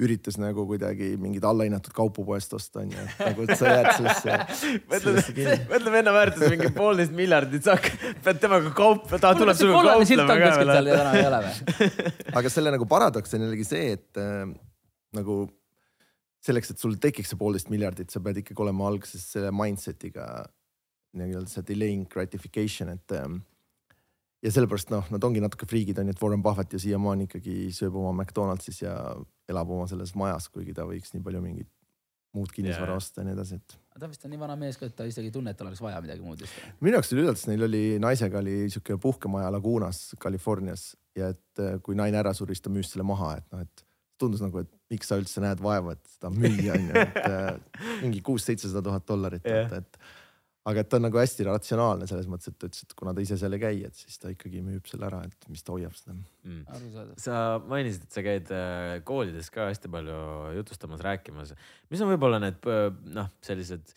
üritas 0.00 0.38
nagu 0.40 0.64
kuidagi 0.66 1.12
mingeid 1.20 1.44
allahinnatud 1.44 1.92
kaupu 1.94 2.24
poest 2.24 2.54
osta 2.56 2.80
onju, 2.80 2.96
et 2.96 3.18
nagu 3.20 3.44
et 3.44 3.52
sa 3.60 3.74
jääd 3.74 3.90
sellesse. 3.98 4.36
mõtle, 4.90 5.56
mõtle 5.68 5.92
venna 5.94 6.14
väärtus 6.16 6.44
mingi 6.54 6.70
poolteist 6.76 7.12
miljardit, 7.16 7.66
sa 7.66 7.76
pead 8.24 8.40
temaga 8.42 8.72
kaup, 8.76 9.04
ta 9.12 9.34
tuleb 9.36 9.58
sinuga 9.58 9.98
kauplema 9.98 10.38
ka 10.40 10.54
veel. 10.56 11.38
aga 12.40 12.54
selle 12.54 12.72
nagu 12.74 12.88
paradoks 12.88 13.36
on 13.36 13.44
jällegi 13.46 13.68
see, 13.68 13.92
et 13.98 14.22
äh, 14.22 14.46
nagu 15.18 15.38
selleks, 16.42 16.72
et 16.72 16.82
sul 16.82 16.96
tekiks 17.00 17.34
see 17.34 17.38
poolteist 17.38 17.70
miljardit, 17.72 18.10
sa 18.10 18.24
pead 18.24 18.40
ikkagi 18.42 18.64
olema 18.64 18.88
alguses 18.88 19.28
selle 19.36 19.52
mindset'iga 19.54 20.26
nii-öelda 21.20 21.52
see 21.52 21.66
delaying 21.68 22.08
gratification, 22.08 22.94
et 22.96 23.12
ähm, 23.18 23.42
ja 24.42 24.50
sellepärast 24.50 24.90
noh, 24.92 25.06
nad 25.14 25.24
ongi 25.24 25.42
natuke 25.42 25.68
friigid 25.70 26.00
on 26.02 26.10
ju, 26.10 26.16
et 26.16 26.22
Warren 26.22 26.42
Buffett 26.42 26.74
ju 26.74 26.80
siiamaani 26.82 27.28
ikkagi 27.28 27.70
sööb 27.74 27.96
oma 28.00 28.12
McDonaldsis 28.16 28.82
ja 28.82 28.96
elab 29.50 29.70
oma 29.70 29.86
selles 29.90 30.14
majas, 30.18 30.48
kuigi 30.52 30.74
ta 30.76 30.86
võiks 30.88 31.14
nii 31.14 31.22
palju 31.24 31.42
mingit 31.44 31.70
muud 32.32 32.52
kinnisvara 32.52 32.94
yeah. 32.94 33.00
osta 33.02 33.20
ja 33.20 33.28
nii 33.28 33.34
edasi, 33.36 33.58
et. 33.60 33.74
ta 34.00 34.08
vist 34.08 34.24
on 34.24 34.32
nii 34.32 34.40
vana 34.40 34.56
mees 34.56 34.78
ka, 34.80 34.88
et 34.88 34.96
ta 34.96 35.04
isegi 35.08 35.28
ei 35.28 35.34
tunne, 35.34 35.52
et 35.52 35.58
tal 35.58 35.68
oleks 35.68 35.82
vaja 35.84 36.00
midagi 36.04 36.24
muud 36.24 36.40
vist. 36.40 36.62
minu 36.80 36.96
jaoks 36.96 37.12
oli 37.12 37.24
üllatus, 37.26 37.44
neil 37.50 37.66
oli 37.68 37.82
naisega 38.02 38.40
oli 38.40 38.56
sihuke 38.72 38.96
puhkemaja 39.02 39.50
Lagunas, 39.52 40.00
Californias 40.22 40.92
ja 41.18 41.28
et 41.34 41.62
äh, 41.62 41.76
kui 41.84 41.98
naine 41.98 42.18
ära 42.22 42.32
suri, 42.36 42.56
siis 42.56 42.64
ta 42.64 42.72
müüs 42.72 42.94
selle 42.94 43.04
maha, 43.06 43.34
et 43.36 43.48
noh, 43.52 43.66
et 43.66 43.84
tundus 44.22 44.40
nagu, 44.44 44.62
et 44.64 44.70
miks 44.92 45.12
sa 45.12 45.18
üldse 45.20 45.42
näed 45.44 45.60
vaeva, 45.62 45.96
et 45.96 46.16
seda 46.16 46.32
müüa 46.32 46.78
on 46.78 46.88
ju, 46.88 47.04
et 47.04 47.20
äh, 47.20 47.86
mingi 48.00 48.24
kuus-seitsesada 48.24 48.84
tuhat 48.88 49.06
dollarit 49.08 49.48
yeah., 49.48 49.68
et 49.82 50.02
aga 50.70 50.84
et 50.84 50.90
ta 50.90 50.98
on 51.00 51.06
nagu 51.08 51.18
hästi 51.18 51.46
ratsionaalne 51.48 52.06
selles 52.10 52.28
mõttes, 52.30 52.52
et 52.52 52.58
ta 52.58 52.68
ütles, 52.70 52.86
et 52.86 52.94
kuna 52.98 53.14
ta 53.16 53.24
ise 53.24 53.38
seal 53.40 53.56
ei 53.56 53.62
käi, 53.62 53.82
et 53.88 53.98
siis 53.98 54.20
ta 54.22 54.30
ikkagi 54.30 54.62
müüb 54.62 54.86
selle 54.90 55.08
ära, 55.08 55.22
et 55.26 55.50
mis 55.50 55.64
ta 55.66 55.74
hoiab 55.74 55.96
seda 55.98 56.14
mm.. 56.14 57.12
sa 57.20 57.42
mainisid, 57.66 58.06
et 58.06 58.18
sa 58.18 58.24
käid 58.26 58.52
äh, 58.54 58.96
koolides 59.08 59.50
ka 59.54 59.68
hästi 59.70 59.90
palju 59.92 60.18
jutustamas, 60.60 61.02
rääkimas. 61.02 61.54
mis 61.90 62.04
on 62.04 62.12
võib-olla 62.14 62.42
need 62.42 62.72
noh, 63.16 63.32
sellised 63.42 63.94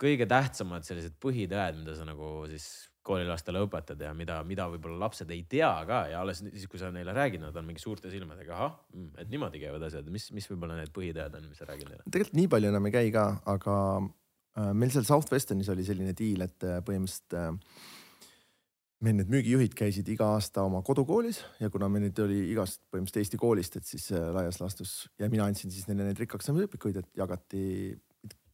kõige 0.00 0.28
tähtsamad 0.28 0.84
sellised 0.86 1.16
põhitõed, 1.22 1.80
mida 1.80 1.96
sa 1.96 2.06
nagu 2.06 2.44
siis 2.50 2.68
koolilastele 3.06 3.60
õpetad 3.62 4.00
ja 4.02 4.10
mida, 4.18 4.40
mida 4.46 4.66
võib-olla 4.70 5.06
lapsed 5.06 5.30
ei 5.30 5.44
tea 5.48 5.70
ka 5.88 6.02
ja 6.10 6.20
alles 6.24 6.42
siis, 6.42 6.66
kui 6.70 6.80
sa 6.80 6.90
neile 6.94 7.14
räägid, 7.16 7.42
nad 7.42 7.56
on 7.56 7.66
mingi 7.68 7.82
suurte 7.82 8.10
silmadega, 8.12 8.54
ahah, 8.56 8.76
mm, 8.94 9.12
et 9.22 9.30
niimoodi 9.32 9.62
käivad 9.62 9.86
asjad, 9.86 10.08
mis, 10.12 10.28
mis 10.36 10.48
võib-olla 10.50 10.78
need 10.80 10.92
põhitõed 10.94 11.38
on, 11.38 11.50
mis 11.50 11.60
sa 11.62 11.68
räägid 11.70 11.90
neile? 11.90 12.06
tegelikult 12.08 12.38
nii 12.40 12.50
palju 12.54 12.72
enam 12.72 12.88
ei 12.90 12.96
käi 12.96 13.12
ka, 13.14 13.26
aga 13.54 13.76
meil 14.56 14.92
seal 14.92 15.04
Southwesternis 15.04 15.68
oli 15.72 15.84
selline 15.84 16.14
diil, 16.16 16.44
et 16.46 16.64
äh, 16.64 16.80
põhimõtteliselt 16.84 17.36
äh, 17.36 17.52
meil 19.04 19.18
need 19.18 19.32
müügijuhid 19.32 19.74
käisid 19.76 20.08
iga 20.08 20.30
aasta 20.36 20.64
oma 20.64 20.80
kodukoolis 20.84 21.42
ja 21.60 21.68
kuna 21.72 21.88
meil 21.92 22.06
nüüd 22.06 22.20
oli 22.24 22.38
igast 22.52 22.80
põhimõtteliselt 22.88 23.22
Eesti 23.22 23.40
koolist, 23.40 23.76
et 23.76 23.88
siis 23.88 24.08
laias 24.10 24.60
laastus 24.62 24.94
ja 25.20 25.28
mina 25.32 25.44
andsin 25.44 25.72
siis 25.72 25.84
neile 25.90 26.06
neid 26.08 26.20
rikkaks 26.22 26.48
õpikuid, 26.54 27.02
et 27.02 27.20
jagati, 27.20 27.60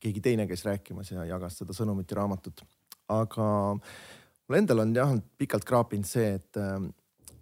keegi 0.02 0.24
teine 0.24 0.48
käis 0.50 0.64
rääkimas 0.66 1.12
ja 1.14 1.28
jagas 1.30 1.60
seda 1.62 1.76
sõnumit 1.76 2.10
ja 2.10 2.18
raamatut. 2.18 2.64
aga 3.12 3.46
mul 3.76 4.58
endal 4.58 4.82
on 4.82 4.94
jah 4.96 5.14
pikalt 5.38 5.64
kraapinud 5.68 6.08
see, 6.08 6.34
et, 6.40 6.58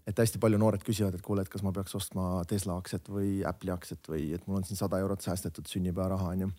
et 0.07 0.23
hästi 0.23 0.41
palju 0.43 0.61
noored 0.61 0.85
küsivad, 0.85 1.17
et 1.17 1.25
kuule, 1.25 1.43
et 1.43 1.53
kas 1.53 1.65
ma 1.65 1.73
peaks 1.73 1.97
ostma 1.97 2.45
Tesla 2.49 2.77
aktsiat 2.81 3.09
või 3.09 3.41
Apple'i 3.49 3.73
aktsiat 3.73 4.13
või 4.13 4.29
et 4.37 4.45
mul 4.47 4.61
on 4.61 4.69
siin 4.69 4.81
sada 4.81 5.01
eurot 5.01 5.25
säästetud 5.25 5.71
sünnipäevaraha 5.73 6.35
onju. 6.37 6.51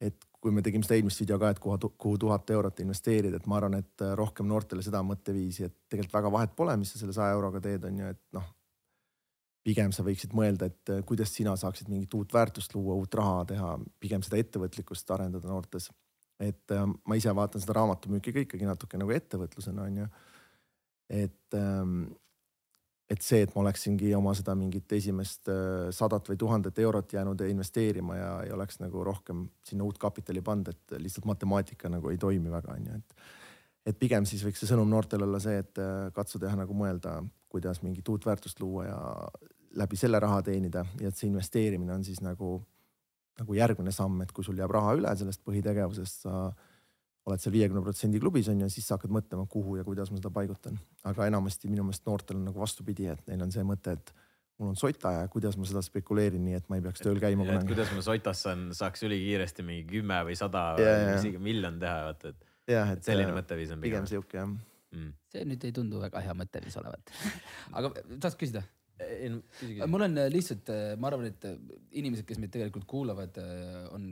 et 0.00 0.30
kui 0.44 0.52
me 0.52 0.60
tegime 0.60 0.84
seda 0.84 0.98
eelmist 0.98 1.22
video 1.22 1.38
ka, 1.40 1.54
et 1.54 1.60
kuhu, 1.62 1.88
kuhu 1.96 2.18
tuhat 2.20 2.50
eurot 2.52 2.82
investeerida, 2.84 3.38
et 3.40 3.46
ma 3.48 3.56
arvan, 3.56 3.78
et 3.80 4.02
äh, 4.04 4.12
rohkem 4.18 4.44
noortele 4.50 4.84
seda 4.84 5.00
mõtteviisi, 5.06 5.64
et 5.64 5.76
tegelikult 5.88 6.18
väga 6.18 6.32
vahet 6.34 6.52
pole, 6.58 6.74
mis 6.76 6.92
sa 6.92 7.00
selle 7.00 7.14
saja 7.16 7.32
euroga 7.32 7.62
teed, 7.64 7.86
on 7.88 8.02
ju, 8.02 8.10
et 8.12 8.20
noh. 8.36 8.50
pigem 9.64 9.94
sa 9.96 10.04
võiksid 10.04 10.34
mõelda, 10.36 10.68
et 10.68 10.92
äh, 10.92 11.00
kuidas 11.08 11.32
sina 11.32 11.54
saaksid 11.56 11.88
mingit 11.88 12.12
uut 12.18 12.36
väärtust 12.36 12.76
luua, 12.76 12.98
uut 13.00 13.16
raha 13.16 13.46
teha, 13.54 13.70
pigem 14.04 14.26
seda 14.26 14.42
ettevõtlikkust 14.42 15.14
arendada 15.16 15.48
noortes. 15.48 15.88
et 16.40 16.76
äh, 16.76 16.84
ma 17.08 17.16
ise 17.16 17.32
vaatan 17.32 17.62
seda 17.62 17.78
raamatumüüki 17.78 18.32
ka 18.34 18.44
ikkagi 18.44 18.68
natuke 18.68 19.00
nagu 19.00 19.16
ettevõtlusena 19.16 19.88
on 19.88 19.96
ju. 20.02 20.08
et 21.24 21.56
ähm, 21.56 22.04
et 23.14 23.22
see, 23.24 23.44
et 23.44 23.52
ma 23.54 23.62
oleksingi 23.62 24.10
oma 24.16 24.34
seda 24.36 24.56
mingit 24.58 24.90
esimest 24.96 25.50
äh, 25.52 25.88
sadat 25.94 26.28
või 26.30 26.38
tuhandet 26.40 26.78
eurot 26.82 27.14
jäänud 27.16 27.44
investeerima 27.46 28.18
ja 28.18 28.32
ei 28.46 28.52
oleks 28.54 28.80
nagu 28.82 29.04
rohkem 29.06 29.46
sinna 29.66 29.86
uut 29.86 29.98
kapitali 30.02 30.42
pannud, 30.44 30.72
et 30.74 30.98
lihtsalt 30.98 31.28
matemaatika 31.30 31.92
nagu 31.92 32.10
ei 32.10 32.20
toimi 32.20 32.52
väga, 32.52 32.76
on 32.76 32.90
ju, 32.90 33.00
et. 33.00 33.16
et 33.92 33.98
pigem 34.00 34.26
siis 34.28 34.44
võiks 34.46 34.62
see 34.62 34.70
sõnum 34.70 34.90
noortele 34.90 35.26
olla 35.28 35.40
see, 35.42 35.58
et 35.62 35.82
äh, 35.82 36.10
katsu 36.16 36.42
teha 36.42 36.58
nagu 36.58 36.76
mõelda, 36.76 37.20
kuidas 37.54 37.82
mingit 37.86 38.08
uut 38.10 38.26
väärtust 38.26 38.60
luua 38.60 38.88
ja 38.88 39.00
läbi 39.78 39.98
selle 39.98 40.18
raha 40.22 40.42
teenida 40.42 40.84
ja 41.00 41.10
et 41.10 41.18
see 41.18 41.28
investeerimine 41.30 41.94
on 41.94 42.06
siis 42.06 42.22
nagu 42.24 42.58
nagu 43.38 43.56
järgmine 43.56 43.90
samm, 43.94 44.20
et 44.22 44.32
kui 44.32 44.44
sul 44.46 44.58
jääb 44.58 44.70
raha 44.70 44.94
üle 44.94 45.10
sellest 45.18 45.42
põhitegevusest, 45.46 46.26
sa 46.26 46.52
oled 47.24 47.40
seal 47.40 47.54
viiekümne 47.54 47.80
protsendi 47.84 48.20
klubis 48.20 48.50
on 48.52 48.60
ju, 48.64 48.68
siis 48.72 48.86
sa 48.88 48.98
hakkad 48.98 49.12
mõtlema, 49.14 49.46
kuhu 49.50 49.78
ja 49.78 49.84
kuidas 49.86 50.10
ma 50.12 50.20
seda 50.20 50.32
paigutan. 50.34 50.76
aga 51.08 51.28
enamasti 51.30 51.70
minu 51.72 51.86
meelest 51.86 52.04
noortel 52.08 52.40
on 52.40 52.50
nagu 52.50 52.60
vastupidi, 52.60 53.08
et 53.12 53.24
neil 53.30 53.46
on 53.46 53.54
see 53.54 53.64
mõte, 53.64 53.96
et 53.96 54.12
mul 54.60 54.74
on 54.74 54.78
sota 54.78 55.14
ja 55.16 55.30
kuidas 55.32 55.56
ma 55.58 55.68
seda 55.68 55.82
spekuleerin, 55.84 56.44
nii 56.44 56.58
et 56.58 56.68
ma 56.70 56.78
ei 56.78 56.84
peaks 56.84 57.02
tööl 57.04 57.18
käima 57.22 57.46
et 57.46 57.52
kunagi. 57.52 57.72
kuidas 57.72 57.94
ma 57.96 58.04
sotas 58.06 58.44
saan, 58.44 58.68
saaks 58.76 59.06
ülikiiresti 59.08 59.64
mingi 59.66 59.88
kümme 59.96 60.20
või 60.28 60.36
sada 60.38 60.66
Ja, 60.78 60.92
või 60.92 61.08
ja. 61.08 61.16
isegi 61.22 61.42
miljon 61.48 61.80
teha, 61.80 62.04
vaata, 62.10 62.34
et 62.34 62.52
et 62.74 63.04
selline 63.04 63.32
äh, 63.32 63.36
mõtteviis 63.40 63.74
on 63.74 63.82
pigem 63.82 64.04
pigem, 64.04 64.12
sihuke 64.12 64.40
jah. 64.40 64.52
mm.. 64.92 65.10
see 65.32 65.48
nüüd 65.48 65.66
ei 65.68 65.74
tundu 65.76 66.00
väga 66.04 66.22
hea 66.24 66.36
mõtteviis 66.36 66.76
olevat. 66.80 67.12
aga 67.76 67.92
tahaks 67.96 68.40
küsida? 68.40 68.64
mul 69.90 70.06
on 70.06 70.18
äh, 70.18 70.28
lihtsalt, 70.30 70.70
ma 71.00 71.10
arvan, 71.10 71.26
et 71.32 71.44
äh, 71.48 71.56
inimesed, 71.98 72.26
kes 72.28 72.38
meid 72.42 72.52
tegelikult 72.54 72.86
kuulavad, 72.90 73.40
on 73.94 74.06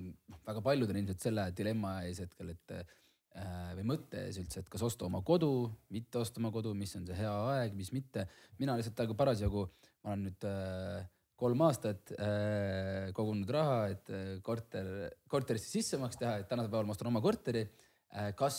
väga 0.47 0.65
paljud 0.65 0.91
on 0.91 0.99
ilmselt 1.03 1.23
selle 1.23 1.47
dilemma 1.57 2.01
ees 2.09 2.23
hetkel, 2.25 2.53
et 2.55 2.75
äh, 2.75 2.99
või 3.33 3.85
mõtte 3.89 4.27
ees 4.27 4.37
üldse, 4.43 4.61
et 4.61 4.69
kas 4.69 4.83
osta 4.85 5.07
oma 5.07 5.23
kodu, 5.25 5.71
mitte 5.95 6.21
osta 6.21 6.41
oma 6.43 6.51
kodu, 6.53 6.75
mis 6.77 6.93
on 6.99 7.07
see 7.09 7.17
hea 7.17 7.33
aeg, 7.55 7.75
mis 7.79 7.93
mitte. 7.95 8.27
mina 8.61 8.77
lihtsalt 8.77 8.97
praegu 8.99 9.17
parasjagu, 9.17 9.67
ma 10.05 10.13
olen 10.13 10.27
nüüd 10.29 10.47
äh, 10.49 11.07
kolm 11.41 11.65
aastat 11.67 12.13
äh, 12.19 13.11
kogunud 13.17 13.51
raha, 13.51 13.79
et 13.95 14.13
äh, 14.13 14.27
korter, 14.45 14.93
korterisse 15.33 15.71
sissemaks 15.73 16.21
teha, 16.21 16.39
et 16.43 16.51
tänasel 16.51 16.71
päeval 16.73 16.91
ma 16.91 16.97
ostan 16.97 17.11
oma 17.11 17.25
korteri 17.25 17.65
äh,. 17.65 18.33
kas 18.39 18.59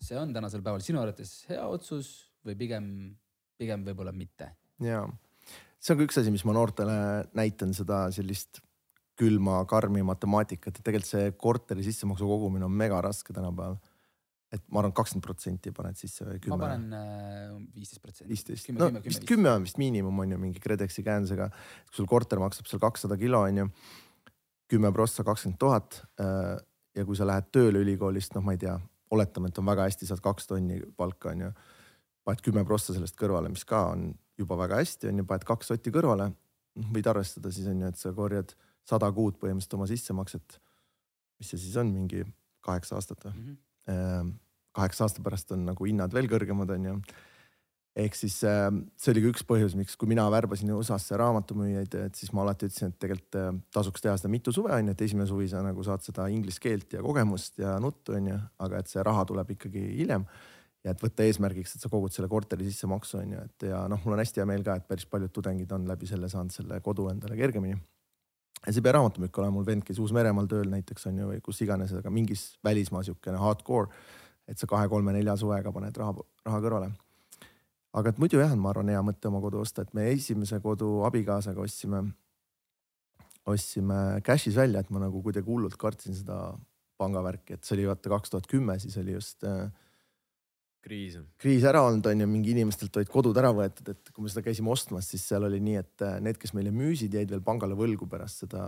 see 0.00 0.16
on 0.18 0.32
tänasel 0.34 0.64
päeval 0.64 0.82
sinu 0.84 1.02
arvates 1.02 1.42
hea 1.50 1.64
otsus 1.68 2.14
või 2.44 2.56
pigem, 2.58 2.86
pigem 3.60 3.84
võib-olla 3.86 4.14
mitte? 4.16 4.54
ja 4.82 5.04
see 5.78 5.94
on 5.94 6.00
ka 6.00 6.08
üks 6.08 6.22
asi, 6.22 6.32
mis 6.34 6.46
ma 6.48 6.56
noortele 6.56 6.96
näitan 7.36 7.76
seda 7.76 8.06
sellist 8.14 8.62
külma, 9.18 9.60
karmi 9.70 10.02
matemaatikat, 10.02 10.78
et 10.78 10.86
tegelikult 10.86 11.10
see 11.12 11.34
korteri 11.38 11.84
sissemaksu 11.86 12.26
kogumine 12.26 12.66
on 12.66 12.74
mega 12.74 12.98
raske 13.04 13.34
tänapäeval. 13.36 13.76
Et 14.54 14.62
ma 14.70 14.80
arvan, 14.80 14.94
kakskümmend 14.96 15.24
protsenti 15.26 15.72
paned 15.74 15.98
sisse 15.98 16.26
või 16.26 16.38
ma 16.38 16.44
kümme, 16.46 16.58
panen 16.62 16.96
äh, 16.98 17.52
viisteist 17.74 18.02
protsenti. 18.02 18.30
viisteist, 18.30 18.70
no 18.76 18.90
vist 19.04 19.26
kümme, 19.28 19.50
on 19.50 19.66
vist 19.66 19.80
miinimum 19.80 20.24
on 20.24 20.34
ju 20.34 20.40
mingi 20.40 20.62
KredExi 20.62 21.04
käendusega. 21.06 21.50
kui 21.88 21.98
sul 21.98 22.08
korter 22.10 22.42
maksab 22.42 22.70
seal 22.70 22.82
kakssada 22.82 23.18
kilo 23.20 23.42
on 23.48 23.62
ju, 23.62 23.68
kümme 24.70 24.92
prossa 24.94 25.26
kakskümmend 25.26 25.60
tuhat 25.60 26.00
äh, 26.22 26.56
ja 26.94 27.06
kui 27.06 27.18
sa 27.18 27.26
lähed 27.26 27.50
tööle 27.54 27.82
ülikoolist, 27.82 28.36
noh, 28.36 28.44
ma 28.46 28.54
ei 28.54 28.60
tea, 28.62 28.74
oletame, 29.14 29.50
et 29.50 29.58
on 29.58 29.66
väga 29.66 29.88
hästi, 29.88 30.08
saad 30.08 30.22
kaks 30.24 30.46
tonni 30.50 30.80
palka 30.96 31.32
on 31.34 31.48
ju. 31.48 31.54
paned 32.24 32.40
kümme 32.44 32.62
prossa 32.64 32.94
sellest 32.96 33.18
kõrvale, 33.20 33.50
mis 33.52 33.66
ka 33.68 33.82
on 33.92 34.12
juba 34.38 34.56
väga 34.56 34.78
hästi 34.80 35.10
on 35.10 35.20
ju, 35.20 35.26
paned 35.28 35.44
kaks 35.48 35.72
sotti 35.72 35.92
kõrvale. 35.94 36.30
võid 36.94 37.06
arvestada 37.10 37.52
siis 37.54 37.66
on 37.70 37.82
ju, 37.82 37.90
et 37.90 37.98
sa 37.98 38.12
korjad 38.12 38.54
sada 38.84 39.10
kuud 39.12 39.36
põhimõtteliselt 39.40 39.76
oma 39.78 39.86
sissemakset. 39.90 40.60
mis 41.38 41.50
see 41.50 41.58
siis 41.58 41.76
on, 41.76 41.92
mingi 41.92 42.24
kaheksa 42.64 42.94
aastat 42.94 43.24
või? 43.24 43.34
Mhm. 43.34 43.54
Ehm, 43.88 44.28
kaheksa 44.74 45.06
aasta 45.06 45.22
pärast 45.24 45.52
on 45.54 45.64
nagu 45.68 45.86
hinnad 45.88 46.14
veel 46.14 46.28
kõrgemad, 46.30 46.72
on 46.74 46.88
ju. 46.90 46.96
ehk 48.04 48.16
siis 48.18 48.40
äh, 48.48 48.66
see 48.98 49.12
oli 49.12 49.22
ka 49.22 49.30
üks 49.30 49.44
põhjus, 49.46 49.76
miks, 49.78 49.94
kui 49.98 50.10
mina 50.10 50.24
värbasin 50.32 50.72
USA-sse 50.74 51.18
raamatumüüjaid, 51.20 51.94
et 52.08 52.18
siis 52.18 52.32
ma 52.34 52.42
alati 52.42 52.66
ütlesin, 52.66 52.90
et 52.90 52.98
tegelikult 53.02 53.38
äh, 53.38 53.52
tasuks 53.74 54.02
teha 54.02 54.16
seda 54.18 54.32
mitu 54.32 54.54
suve, 54.54 54.72
on 54.74 54.90
ju, 54.90 54.96
et 54.96 55.06
esimene 55.06 55.28
suvi 55.30 55.46
sa 55.52 55.62
nagu 55.62 55.86
saad 55.86 56.02
seda 56.06 56.26
inglise 56.32 56.62
keelt 56.62 56.98
ja 56.98 57.04
kogemust 57.04 57.62
ja 57.62 57.78
nuttu, 57.82 58.16
on 58.18 58.32
ju, 58.32 58.42
aga 58.66 58.82
et 58.82 58.90
see 58.90 59.06
raha 59.06 59.24
tuleb 59.30 59.54
ikkagi 59.56 59.86
hiljem. 60.00 60.26
ja 60.84 60.92
et 60.92 61.00
võtta 61.00 61.24
eesmärgiks, 61.24 61.76
et 61.76 61.84
sa 61.86 61.88
kogud 61.88 62.12
selle 62.12 62.28
korteri 62.28 62.66
sissemaksu, 62.66 63.22
on 63.22 63.38
ju, 63.38 63.48
et 63.48 63.70
ja 63.70 63.86
noh, 63.88 64.02
mul 64.04 64.18
on 64.18 64.20
hästi 64.20 64.42
hea 64.42 64.50
meel 64.50 64.66
ka, 64.66 64.76
et 64.76 64.90
päris 64.90 65.06
paljud 65.08 65.32
tudengid 65.32 65.70
on 65.72 65.86
läbi 65.88 66.10
selle 66.10 66.28
saanud 66.28 66.52
selle 66.52 66.82
kodu 66.84 67.08
endale 67.14 67.38
kergemini 67.38 67.78
ja 68.66 68.72
see 68.72 68.80
ei 68.80 68.86
pea 68.86 68.94
raamatupükk 68.96 69.38
olema, 69.40 69.58
mul 69.58 69.66
vend 69.66 69.84
käis 69.86 70.00
Uus-Meremaal 70.00 70.48
tööl 70.48 70.70
näiteks 70.72 71.08
on 71.10 71.20
ju, 71.20 71.30
või 71.32 71.40
kus 71.44 71.60
iganes, 71.64 71.92
aga 71.98 72.12
mingis 72.12 72.54
välismaa 72.64 73.04
siukene 73.04 73.40
hardcore. 73.40 73.92
Et 74.48 74.60
sa 74.60 74.68
kahe-kolme-nelja 74.70 75.36
suvega 75.40 75.72
paned 75.72 75.96
raha, 76.00 76.14
raha 76.46 76.60
kõrvale. 76.64 76.90
aga 77.94 78.10
et 78.10 78.18
muidu 78.18 78.40
jah, 78.40 78.54
ma 78.58 78.72
arvan, 78.72 78.90
hea 78.90 79.02
mõte 79.06 79.30
oma 79.30 79.40
kodu 79.44 79.60
osta, 79.62 79.84
et 79.84 79.94
me 79.94 80.08
esimese 80.10 80.58
kodu 80.60 81.04
abikaasaga 81.06 81.62
ostsime, 81.62 82.02
ostsime 83.46 84.00
cash'is 84.26 84.56
välja, 84.58 84.82
et 84.82 84.90
ma 84.90 85.04
nagu 85.04 85.22
kuidagi 85.22 85.50
hullult 85.50 85.76
kartsin 85.80 86.16
seda 86.16 86.38
pangavärki, 86.98 87.54
et 87.54 87.64
see 87.64 87.78
oli 87.78 87.88
vaata 87.90 88.12
kaks 88.12 88.34
tuhat 88.34 88.50
kümme, 88.50 88.78
siis 88.82 88.96
oli 88.98 89.14
just 89.14 89.46
äh, 89.46 89.68
kriis. 90.84 91.16
kriis 91.40 91.64
ära 91.66 91.80
olnud, 91.86 92.04
on 92.10 92.20
ju, 92.20 92.26
mingi 92.28 92.52
inimestelt 92.52 92.96
olid 93.00 93.08
kodud 93.12 93.38
ära 93.40 93.50
võetud, 93.56 93.88
et 93.94 94.10
kui 94.12 94.24
me 94.26 94.30
seda 94.32 94.42
käisime 94.44 94.70
ostmas, 94.74 95.08
siis 95.10 95.24
seal 95.30 95.46
oli 95.48 95.60
nii, 95.64 95.76
et 95.80 96.04
äh, 96.04 96.18
need, 96.24 96.36
kes 96.40 96.52
meile 96.56 96.72
müüsid, 96.74 97.14
jäid 97.16 97.32
veel 97.32 97.40
pangale 97.46 97.76
võlgu 97.78 98.08
pärast 98.10 98.44
seda 98.44 98.66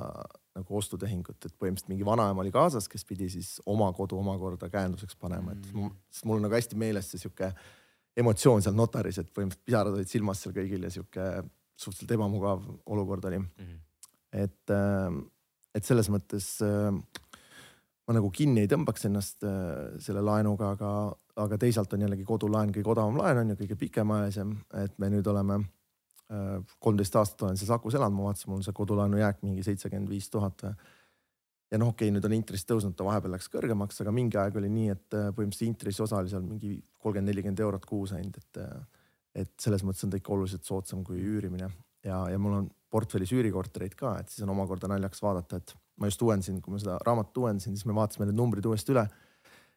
nagu 0.56 0.78
ostutehingut, 0.80 1.36
et 1.44 1.52
põhimõtteliselt 1.60 1.92
mingi 1.92 2.06
vanaema 2.08 2.40
oli 2.44 2.52
kaasas, 2.54 2.88
kes 2.88 3.04
pidi 3.04 3.28
siis 3.32 3.56
oma 3.68 3.90
kodu 3.96 4.16
omakorda 4.22 4.70
käenduseks 4.72 5.18
panema, 5.20 5.52
et 5.52 5.68
Mm. 5.74 5.90
mm. 5.90 6.24
mul 6.24 6.40
on 6.40 6.46
nagu 6.48 6.56
hästi 6.56 6.78
meeles 6.80 7.10
see 7.12 7.20
sihuke 7.20 7.52
emotsioon 8.16 8.62
seal 8.64 8.74
notaris, 8.78 9.18
et 9.20 9.28
põhimõtteliselt 9.36 9.66
pisarad 9.68 9.92
olid 9.98 10.08
silmas 10.08 10.40
seal 10.40 10.54
kõigil 10.56 10.88
ja 10.88 10.90
sihuke 10.94 11.26
suhteliselt 11.76 12.16
ebamugav 12.16 12.64
olukord 12.86 13.24
oli 13.28 13.42
Mhm. 13.44 13.76
et, 14.32 14.70
et 15.76 15.84
selles 15.84 16.08
mõttes 16.08 16.46
äh, 16.64 16.90
ma 18.06 18.14
nagu 18.16 18.30
kinni 18.30 18.62
ei 18.64 18.70
tõmbaks 18.70 19.04
ennast 19.08 19.44
äh, 19.44 19.98
selle 20.00 20.22
laenuga, 20.24 20.70
aga, 20.76 20.90
aga 21.36 21.58
teisalt 21.60 21.92
on 21.92 22.04
jällegi 22.06 22.24
kodulaen 22.24 22.72
kõige 22.74 22.92
odavam 22.94 23.18
laen 23.20 23.42
on 23.42 23.52
ju 23.52 23.58
kõige 23.62 23.78
pikemaajalisem, 23.80 24.52
et 24.82 24.94
me 25.02 25.10
nüüd 25.12 25.26
oleme 25.32 25.60
äh, 25.60 26.60
kolmteist 26.80 27.16
aastat 27.20 27.48
olen 27.48 27.58
seal 27.60 27.72
Sakus 27.74 27.96
elanud, 27.98 28.16
ma 28.18 28.30
vaatasin, 28.30 28.50
mul 28.50 28.62
on 28.62 28.66
see 28.66 28.76
kodulaenu 28.76 29.20
jääk 29.20 29.42
mingi 29.44 29.64
seitsekümmend 29.66 30.12
viis 30.12 30.30
tuhat 30.32 30.64
ja 30.66 31.78
noh, 31.78 31.92
okei 31.92 32.08
okay,, 32.08 32.14
nüüd 32.14 32.28
on 32.28 32.36
intress 32.36 32.68
tõusnud, 32.68 32.96
ta 32.96 33.06
vahepeal 33.06 33.36
läks 33.36 33.50
kõrgemaks, 33.52 34.00
aga 34.04 34.14
mingi 34.14 34.38
aeg 34.40 34.58
oli 34.60 34.70
nii, 34.72 34.92
et 34.94 35.18
äh, 35.18 35.30
põhimõtteliselt 35.36 35.72
intressiosa 35.72 36.20
oli 36.20 36.32
seal 36.32 36.46
mingi 36.46 36.76
kolmkümmend, 37.00 37.32
nelikümmend 37.32 37.64
eurot 37.66 37.88
kuus 37.88 38.14
ainult, 38.16 38.38
et 38.42 38.62
et 39.36 39.50
selles 39.60 39.82
mõttes 39.84 40.00
on 40.06 40.08
ta 40.08 40.16
ikka 40.16 40.32
oluliselt 40.32 40.64
soodsam 40.64 41.02
kui 41.04 41.18
üürimine 41.20 41.66
ja, 42.06 42.22
ja 42.32 42.38
mul 42.40 42.54
on 42.62 42.68
portfellis 42.92 43.32
üürikortereid 43.36 43.96
ka, 43.98 44.14
et 44.20 44.32
siis 44.32 44.44
on 44.46 44.52
omakorda 44.54 44.88
naljakas 44.90 45.22
vaadata, 45.22 45.60
et 45.60 45.74
ma 46.00 46.10
just 46.10 46.22
uuendasin, 46.22 46.60
kui 46.64 46.72
ma 46.72 46.80
seda 46.80 46.96
raamatut 47.04 47.42
uuendasin, 47.42 47.76
siis 47.76 47.88
me 47.88 47.96
vaatasime 47.96 48.28
need 48.28 48.38
numbrid 48.38 48.66
uuesti 48.68 48.94
üle. 48.94 49.04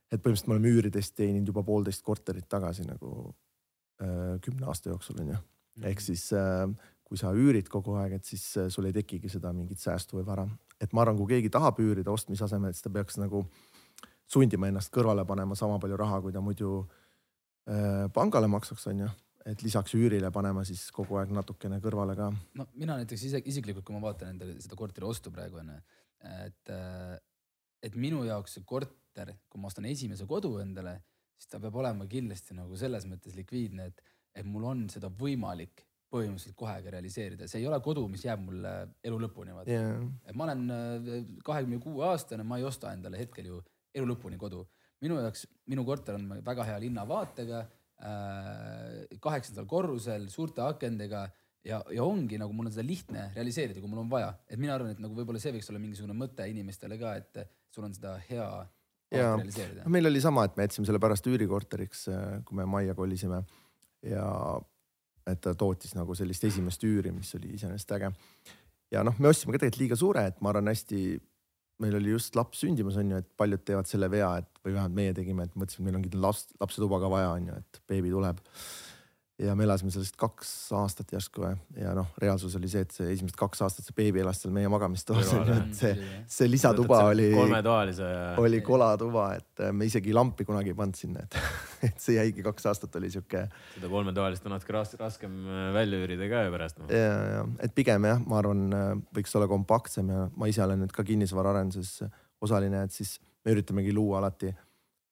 Et 0.10 0.22
põhimõtteliselt 0.22 0.50
me 0.50 0.58
oleme 0.58 0.74
üüridest 0.74 1.16
teeninud 1.18 1.52
juba 1.52 1.64
poolteist 1.64 2.04
korterit 2.06 2.48
tagasi 2.50 2.86
nagu 2.88 3.12
äh, 4.02 4.38
kümne 4.46 4.70
aasta 4.70 4.90
jooksul 4.90 5.22
on 5.24 5.36
ju. 5.36 5.42
ehk 5.92 6.02
siis 6.02 6.32
äh, 6.34 6.66
kui 7.10 7.18
sa 7.18 7.32
üürid 7.34 7.70
kogu 7.70 7.98
aeg, 7.98 8.20
et 8.20 8.26
siis 8.26 8.46
äh, 8.58 8.70
sul 8.74 8.90
ei 8.90 8.96
tekigi 8.96 9.32
seda 9.32 9.54
mingit 9.54 9.82
säästu 9.82 10.20
või 10.20 10.28
vara. 10.28 10.48
et 10.80 10.94
ma 10.94 11.02
arvan, 11.04 11.18
kui 11.18 11.36
keegi 11.36 11.50
tahab 11.54 11.80
üürida 11.82 12.12
ostmise 12.12 12.46
asemel, 12.46 12.74
siis 12.74 12.86
ta 12.86 12.94
peaks 12.94 13.18
nagu 13.22 13.46
sundima 14.30 14.70
ennast 14.70 14.94
kõrvale 14.94 15.26
panema 15.28 15.58
sama 15.58 15.80
palju 15.82 15.98
raha, 15.98 16.22
kui 16.22 16.34
ta 16.34 16.42
muidu 16.42 16.84
äh, 16.84 18.06
pangale 18.14 18.48
maksaks, 18.48 18.88
on 18.94 19.06
ju 19.06 19.10
et 19.50 19.64
lisaks 19.64 19.96
üürile 19.98 20.30
panema 20.36 20.66
siis 20.68 20.90
kogu 20.94 21.18
aeg 21.20 21.32
natukene 21.34 21.80
kõrvale 21.84 22.16
ka. 22.18 22.30
no 22.60 22.68
mina 22.76 22.98
näiteks 23.00 23.24
ise 23.30 23.42
isiklikult, 23.46 23.86
kui 23.88 23.96
ma 23.96 24.04
vaatan 24.10 24.36
endale 24.36 24.58
seda 24.62 24.78
korteri 24.80 25.08
ostu 25.08 25.32
praegu 25.34 25.62
onju, 25.62 25.78
et, 26.46 26.74
et 27.84 27.96
minu 27.96 28.24
jaoks 28.28 28.58
see 28.58 28.66
korter, 28.68 29.34
kui 29.50 29.62
ma 29.62 29.70
ostan 29.72 29.88
esimese 29.90 30.28
kodu 30.30 30.58
endale, 30.64 31.00
siis 31.40 31.52
ta 31.52 31.60
peab 31.64 31.78
olema 31.82 32.08
kindlasti 32.10 32.58
nagu 32.58 32.78
selles 32.80 33.06
mõttes 33.10 33.36
likviidne, 33.38 33.90
et, 33.92 34.02
et 34.36 34.48
mul 34.48 34.68
on 34.68 34.88
seda 34.92 35.12
võimalik 35.22 35.86
põhimõtteliselt 36.10 36.58
kohe 36.58 36.76
ka 36.84 36.92
realiseerida, 36.94 37.48
see 37.48 37.62
ei 37.62 37.68
ole 37.70 37.78
kodu, 37.86 38.08
mis 38.10 38.24
jääb 38.26 38.42
mulle 38.42 38.72
elu 39.06 39.20
lõpuni 39.26 39.54
vaata. 39.54 39.74
Yeah.. 39.74 40.08
et 40.26 40.38
ma 40.38 40.48
olen 40.48 40.64
kahekümne 41.46 41.78
kuue 41.84 42.08
aastane, 42.08 42.46
ma 42.48 42.58
ei 42.58 42.66
osta 42.66 42.94
endale 42.96 43.20
hetkel 43.22 43.52
ju 43.52 43.60
elu 43.94 44.10
lõpuni 44.14 44.40
kodu. 44.42 44.66
minu 45.00 45.20
jaoks, 45.22 45.46
minu 45.72 45.86
korter 45.88 46.18
on 46.18 46.26
väga 46.46 46.66
hea 46.68 46.80
linnavaatega 46.84 47.60
äh,, 47.62 49.20
kaheksandal 49.22 49.70
korrusel, 49.70 50.28
suurte 50.34 50.66
akendega 50.66 51.28
ja, 51.68 51.80
ja 51.94 52.04
ongi 52.06 52.40
nagu 52.42 52.56
mul 52.56 52.70
on 52.70 52.74
seda 52.76 52.86
lihtne 52.88 53.30
realiseerida, 53.36 53.82
kui 53.82 53.92
mul 53.92 54.04
on 54.06 54.12
vaja. 54.12 54.34
et 54.48 54.60
mina 54.60 54.76
arvan, 54.76 54.94
et 54.96 55.02
nagu 55.04 55.16
võib-olla 55.18 55.42
see 55.42 55.54
võiks 55.56 55.70
olla 55.72 55.82
mingisugune 55.82 56.18
mõte 56.18 56.48
inimestele 56.50 57.00
ka, 57.02 57.16
et 57.20 57.44
sul 57.74 57.88
on 57.88 57.96
seda 57.96 58.18
hea 58.30 58.50
no 59.84 59.94
meil 59.94 60.10
oli 60.10 60.22
sama, 60.22 60.46
et 60.46 60.58
me 60.58 60.68
jätsime 60.68 60.88
selle 60.90 61.02
pärast 61.02 61.26
üürikorteriks, 61.30 62.06
kui 62.46 62.60
me 62.60 62.68
majja 62.70 62.96
kolisime 62.98 63.42
ja 64.06 64.26
et 65.30 65.42
ta 65.44 65.54
tootis 65.58 65.96
nagu 65.98 66.16
sellist 66.18 66.46
esimest 66.48 66.84
üüri, 66.86 67.12
mis 67.14 67.32
oli 67.38 67.54
iseenesest 67.58 67.96
äge. 67.98 68.12
ja 68.94 69.04
noh, 69.06 69.18
me 69.20 69.32
ostsime 69.32 69.54
ka 69.54 69.64
tegelikult 69.64 69.84
liiga 69.84 69.98
suure, 70.00 70.26
et 70.30 70.40
ma 70.44 70.54
arvan 70.54 70.72
hästi, 70.72 71.02
meil 71.84 71.98
oli 72.00 72.14
just 72.16 72.38
laps 72.38 72.64
sündimas 72.64 72.98
on 73.00 73.14
ju, 73.14 73.22
et 73.22 73.30
paljud 73.40 73.64
teevad 73.66 73.90
selle 73.90 74.10
vea, 74.12 74.32
et 74.42 74.64
või 74.66 74.76
vähemalt 74.76 74.98
meie 74.98 75.16
tegime, 75.18 75.46
et 75.46 75.58
mõtlesime, 75.58 75.86
et 75.86 75.90
meil 75.90 76.00
ongi 76.02 76.14
laps, 76.28 76.48
lapsetuba 76.62 77.02
ka 77.04 77.12
vaja 77.12 77.34
on 77.36 77.50
ju, 77.52 77.58
et 77.62 77.82
beebi 77.90 78.14
tuleb. 78.14 78.42
Ja 79.40 79.56
me 79.56 79.64
elasime 79.64 79.92
sellest 79.94 80.18
kaks 80.20 80.50
aastat 80.76 81.14
järsku 81.14 81.46
ja 81.80 81.94
noh, 81.96 82.10
reaalsus 82.20 82.56
oli 82.60 82.70
see, 82.72 82.84
et 82.84 82.94
see 82.96 83.08
esimesed 83.14 83.38
kaks 83.40 83.62
aastat 83.64 83.88
see 83.88 83.96
beebi 83.96 84.22
elas 84.24 84.42
seal 84.44 84.54
meie 84.56 84.70
magamistoas 84.72 85.32
et 85.40 85.76
see, 85.80 85.94
see 86.28 86.50
lisatuba 86.50 87.02
oli, 87.12 87.30
kolmetoalise 87.34 88.10
ja. 88.10 88.26
oli 88.42 88.60
kolatuba, 88.66 89.30
et 89.40 89.64
äh, 89.64 89.74
me 89.76 89.88
isegi 89.88 90.14
lampi 90.16 90.48
kunagi 90.48 90.74
ei 90.74 90.78
pannud 90.80 91.00
sinna, 91.00 91.24
et, 91.24 91.40
et 91.90 92.04
see 92.04 92.18
jäigi 92.18 92.44
kaks 92.46 92.68
aastat 92.72 93.00
oli 93.00 93.12
sihuke. 93.14 93.46
seda 93.78 93.92
kolmetoalist 93.92 94.48
on 94.50 94.58
natuke 94.58 94.76
ras 94.76 94.96
raskem 95.00 95.40
äh, 95.48 95.70
välja 95.78 96.04
üürida 96.04 96.30
ka 96.32 96.46
ju 96.46 96.56
pärast 96.58 96.84
no.. 96.84 96.90
ja, 96.92 97.18
ja 97.38 97.46
et 97.64 97.76
pigem 97.76 98.10
jah, 98.12 98.24
ma 98.28 98.42
arvan, 98.44 98.66
äh, 98.76 98.90
võiks 99.20 99.36
olla 99.40 99.48
kompaktsem 99.52 100.12
ja 100.16 100.28
ma 100.36 100.52
ise 100.52 100.66
olen 100.68 100.84
nüüd 100.84 100.96
ka 100.96 101.08
kinnisvaraarenduses 101.08 102.10
osaline, 102.44 102.84
et 102.88 102.96
siis 102.96 103.18
me 103.46 103.56
üritamegi 103.56 103.96
luua 103.96 104.20
alati 104.20 104.52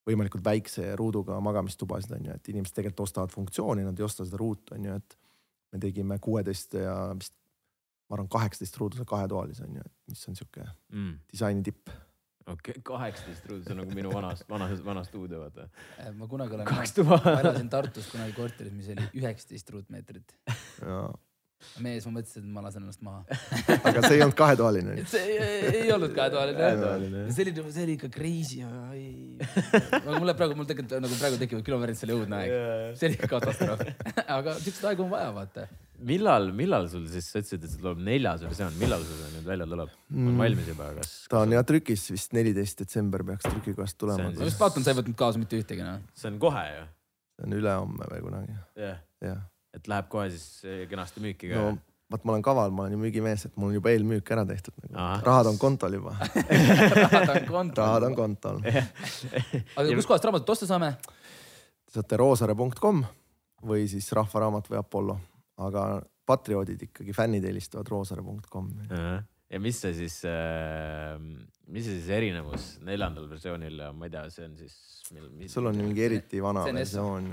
võimalikult 0.07 0.45
väikse 0.45 0.95
ruuduga 0.99 1.39
magamistubasid 1.43 2.15
on 2.17 2.29
ju, 2.29 2.37
et 2.39 2.51
inimesed 2.53 2.75
tegelikult 2.77 3.07
ostavad 3.07 3.33
funktsiooni, 3.33 3.85
nad 3.85 3.99
ei 3.99 4.07
osta 4.07 4.25
seda 4.25 4.39
ruutu 4.39 4.77
on 4.77 4.87
ju, 4.87 4.97
et 5.01 5.17
me 5.73 5.81
tegime 5.83 6.19
kuueteist 6.23 6.77
ja 6.79 6.95
vist 7.17 7.35
ma 8.07 8.15
arvan, 8.15 8.29
kaheksateist 8.31 8.77
ruuduse 8.79 9.05
kahetoalise 9.07 9.65
on 9.67 9.79
ju, 9.79 9.85
et 9.85 10.13
mis 10.13 10.27
on 10.29 10.37
sihuke 10.39 10.63
mm. 10.63 11.13
disaini 11.31 11.63
tipp. 11.67 11.91
okei 12.47 12.55
okay,, 12.71 12.83
kaheksateist 12.87 13.49
ruudu, 13.51 13.65
see 13.65 13.75
on 13.75 13.81
nagu 13.83 13.97
minu 13.99 14.13
vanas, 14.13 14.43
vanas, 14.49 14.83
vana 14.85 15.03
stuudio 15.07 15.43
vaata. 15.43 15.67
Äh, 15.99 16.13
ma 16.15 16.29
kunagi 16.31 16.55
olen, 16.55 16.71
ma 17.09 17.19
elasin 17.41 17.71
Tartus 17.73 18.11
kunagi 18.13 18.35
korteris, 18.37 18.75
mis 18.75 18.91
oli 18.95 19.09
üheksateist 19.21 19.75
ruutmeetrit 19.75 20.37
mees, 21.81 22.05
ma 22.05 22.13
mõtlesin, 22.19 22.43
et 22.45 22.53
ma 22.53 22.61
lasen 22.65 22.83
ennast 22.85 23.01
maha 23.05 23.23
aga 23.89 24.03
see 24.03 24.17
ei 24.17 24.21
olnud 24.23 24.37
kahetoaline 24.37 24.95
see 25.09 25.23
ei, 25.33 25.71
ei 25.81 25.91
olnud 25.93 26.13
kahetoaline. 26.13 27.23
see 27.33 27.47
oli, 27.47 27.53
see 27.73 27.85
oli 27.87 27.95
ikka 27.97 28.09
crazy, 28.13 28.61
aga 28.61 30.19
mulle 30.19 30.35
praegu, 30.37 30.57
mul 30.59 30.69
tegelikult 30.69 31.01
nagu 31.03 31.17
praegu 31.17 31.41
tekivad 31.41 31.65
kilomeetrid, 31.65 31.99
see 31.99 32.07
oli 32.09 32.17
õudne 32.19 32.39
aeg. 32.43 32.53
see 32.99 33.09
oli 33.09 33.31
katastroof 33.33 33.83
aga 34.37 34.55
siukseid 34.61 34.91
aegu 34.91 35.05
on 35.07 35.11
vaja, 35.15 35.33
vaata. 35.39 35.65
millal, 36.13 36.51
millal 36.61 36.87
sul 36.93 37.09
siis, 37.09 37.31
sa 37.33 37.41
ütlesid, 37.41 37.65
et 37.65 37.73
see 37.73 37.81
tuleb 37.81 38.05
neljas 38.05 38.45
versioon, 38.45 38.77
millal 38.81 39.05
sul 39.07 39.17
see 39.23 39.33
nüüd 39.39 39.49
välja 39.49 39.69
tuleb? 39.73 39.97
on 40.13 40.23
mm. 40.29 40.39
valmis 40.45 40.71
juba, 40.73 40.93
kas? 41.01 41.17
ta 41.33 41.41
on 41.41 41.57
jah 41.57 41.65
trükis 41.73 42.05
vist 42.13 42.37
neliteist 42.37 42.85
detsember 42.85 43.25
peaks 43.33 43.49
trükikohast 43.49 43.97
tulema. 43.97 44.29
ma 44.29 44.49
just 44.49 44.61
vaatan, 44.61 44.85
sa 44.85 44.93
ei 44.93 45.01
võtnud 45.01 45.17
kaasa 45.17 45.41
mitte 45.41 45.57
ühtegi 45.57 45.85
noh. 45.85 46.05
see 46.13 46.29
on 46.29 46.41
kohe 46.41 46.65
ju. 46.69 46.89
see 47.33 47.49
on 47.49 47.61
ülehomme 47.63 48.13
või 48.13 48.25
kunagi. 48.29 48.59
jah 48.77 48.97
yeah 49.25 49.45
et 49.77 49.91
läheb 49.91 50.09
kohe 50.11 50.29
siis 50.33 50.65
eh, 50.65 50.87
kenasti 50.91 51.23
müüki 51.23 51.51
ka 51.53 51.61
no,? 51.61 51.77
vaat 52.07 52.23
ma 52.23 52.37
olen 52.37 52.43
kaval, 52.45 52.71
ma 52.71 52.85
olen 52.85 52.95
ju 52.95 53.01
müügimees, 53.01 53.45
et 53.49 53.55
mul 53.59 53.73
on 53.73 53.77
juba 53.77 53.91
eelmüük 53.91 54.29
ära 54.31 54.45
tehtud 54.47 54.75
nagu.. 54.87 54.97
rahad 55.27 55.51
on 55.51 55.57
kontol 55.59 55.97
juba 55.99 56.15
rahad 57.03 57.33
on 57.35 57.47
kontol 57.51 57.83
rahad 57.83 58.07
on 58.07 58.17
kontol 58.17 58.61
aga 58.63 59.87
kuskohast 59.91 60.27
raamatut 60.29 60.55
osta 60.55 60.69
saame? 60.69 60.93
saate 61.91 62.19
roosare.com 62.19 63.03
või 63.65 63.87
siis 63.89 64.09
Rahva 64.15 64.45
Raamat 64.45 64.69
või 64.69 64.79
Apollo, 64.79 65.17
aga 65.65 65.87
patrioodid 66.27 66.87
ikkagi, 66.89 67.15
fännid 67.15 67.45
helistavad 67.47 67.89
roosare.com. 67.89 68.69
ja 69.49 69.61
mis 69.63 69.81
see 69.81 69.93
siis 69.97 70.19
äh,, 70.29 71.15
mis 71.71 71.87
see 71.87 71.99
siis 71.99 72.09
erinevus 72.13 72.75
neljandal 72.85 73.29
versioonil 73.31 73.85
ja 73.85 73.91
ma 73.95 74.09
ei 74.09 74.13
tea, 74.13 74.25
see 74.33 74.47
on 74.47 74.57
siis. 74.59 74.75
sul 75.53 75.71
on 75.71 75.79
mingi 75.79 76.03
eriti 76.03 76.41
vana 76.43 76.65
versioon. 76.67 77.31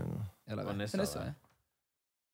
on 0.51 0.87
Essa 0.87 1.27
jah? 1.27 1.35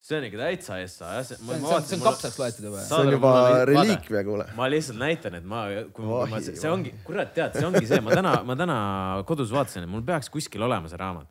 See 0.00 0.16
on 0.16 0.26
ikka 0.26 0.40
täitsa 0.40 0.78
Essa 0.80 1.10
jah. 1.14 1.26
see 1.28 1.38
on, 1.40 1.82
see 1.84 1.98
on, 1.98 2.04
kapsaks 2.04 2.38
loetud 2.40 2.68
juba. 2.70 2.84
see 2.86 3.00
on 3.00 3.12
juba 3.14 3.32
reliikvia, 3.68 4.22
kuule. 4.26 4.46
ma 4.56 4.68
lihtsalt 4.72 5.00
näitan, 5.00 5.36
et 5.40 5.48
ma, 5.48 5.64
kui 5.96 6.06
oh, 6.06 6.24
ma, 6.30 6.40
see 6.44 6.70
ongi, 6.70 6.94
kurat, 7.06 7.34
tead, 7.36 7.58
see 7.58 7.68
ongi 7.68 7.84
see, 7.88 8.00
ma 8.04 8.16
täna, 8.16 8.38
ma 8.48 8.56
täna 8.58 8.78
kodus 9.28 9.52
vaatasin, 9.54 9.84
et 9.84 9.92
mul 9.92 10.04
peaks 10.06 10.32
kuskil 10.32 10.64
olema 10.66 10.90
see 10.90 11.00
raamat. 11.00 11.28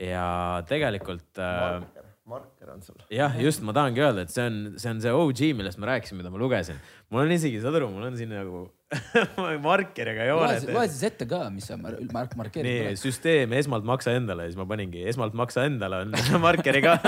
ja 0.00 0.24
tegelikult 0.68 1.42
äh, 1.42 1.84
marker 2.32 2.72
on 2.72 2.82
sul. 2.86 2.96
jah, 3.12 3.36
just 3.44 3.64
ma 3.66 3.76
tahangi 3.76 4.04
öelda, 4.04 4.24
et 4.24 4.32
see 4.32 4.46
on, 4.48 4.60
see 4.80 4.94
on 4.94 5.04
see 5.04 5.12
OG, 5.12 5.44
millest 5.58 5.80
ma 5.82 5.92
rääkisin, 5.92 6.20
mida 6.20 6.32
ma 6.32 6.40
lugesin. 6.40 6.80
mul 7.12 7.26
on 7.26 7.36
isegi, 7.36 7.60
saad 7.60 7.76
aru, 7.80 7.92
mul 7.92 8.08
on 8.08 8.16
siin 8.16 8.32
nagu 8.32 8.64
markeriga 9.68 10.26
jooned. 10.28 10.66
loe 10.74 10.86
siis 10.90 11.02
ette 11.08 11.26
ka, 11.28 11.44
mis 11.52 11.66
sa 11.70 11.78
mark-, 11.80 12.36
markeerid. 12.38 12.68
nii, 12.68 12.96
süsteem 13.00 13.54
esmalt 13.58 13.86
maksa 13.88 14.14
endale, 14.18 14.48
siis 14.50 14.58
ma 14.60 14.66
paningi 14.68 15.04
esmalt 15.12 15.36
maksa 15.38 15.66
endale 15.68 16.02
on 16.04 16.16
markeriga 16.46 16.98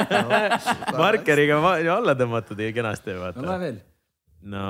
markeriga 0.96 1.60
alla 1.96 2.16
tõmmatud 2.18 2.60
ja 2.64 2.70
kenasti 2.76 3.16
vaata. 3.20 3.42
no 3.42 3.50
loe 3.50 3.58
veel. 3.64 3.82
no 4.54 4.64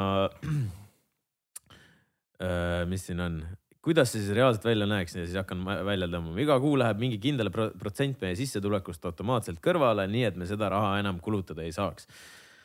mis 2.90 3.06
siin 3.08 3.20
on, 3.24 3.38
kuidas 3.84 4.10
see 4.12 4.22
siis 4.22 4.34
reaalselt 4.36 4.64
välja 4.66 4.86
näeks 4.90 5.16
ja 5.16 5.24
siis 5.24 5.36
hakkan 5.38 5.64
välja 5.64 6.08
tõmbama. 6.08 6.38
iga 6.42 6.58
kuu 6.60 6.76
läheb 6.80 7.00
mingi 7.02 7.20
kindel 7.22 7.50
protsent 7.52 8.20
meie 8.24 8.36
sissetulekust 8.38 9.04
automaatselt 9.10 9.62
kõrvale, 9.64 10.08
nii 10.10 10.24
et 10.30 10.40
me 10.40 10.48
seda 10.50 10.72
raha 10.72 10.98
enam 11.02 11.20
kulutada 11.24 11.64
ei 11.64 11.72
saaks. 11.74 12.08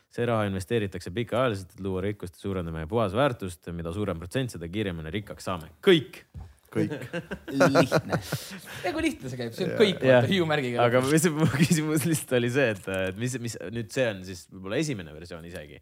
See 0.09 0.25
raha 0.25 0.47
investeeritakse 0.49 1.13
pikaajaliselt, 1.15 1.75
et 1.75 1.83
luua 1.85 2.03
rikkust 2.05 2.37
ja 2.37 2.47
suurendada 2.47 2.75
meie 2.75 2.89
puhasväärtust. 2.89 3.71
mida 3.77 3.93
suurem 3.93 4.19
protsent, 4.21 4.55
seda 4.55 4.69
kiiremini 4.71 5.13
rikkaks 5.19 5.49
saame. 5.49 5.71
kõik 5.85 6.23
kõik 6.69 6.93
lihtne. 7.49 8.19
ja 8.83 8.91
kui 8.93 9.05
lihtne 9.05 9.31
see 9.31 9.39
käib, 9.39 9.55
see 9.57 9.65
on 9.65 9.73
kõik 9.79 10.03
hiiumärgiga. 10.29 10.83
aga 10.85 11.01
mis 11.05 11.25
mu 11.33 11.47
küsimus 11.61 12.05
lihtsalt 12.09 12.37
oli 12.39 12.51
see, 12.53 12.75
et 12.75 13.17
mis, 13.17 13.37
mis 13.41 13.57
nüüd 13.73 13.89
see 13.93 14.05
on 14.11 14.21
siis 14.27 14.45
võib-olla 14.51 14.81
esimene 14.83 15.15
versioon 15.15 15.47
isegi 15.49 15.81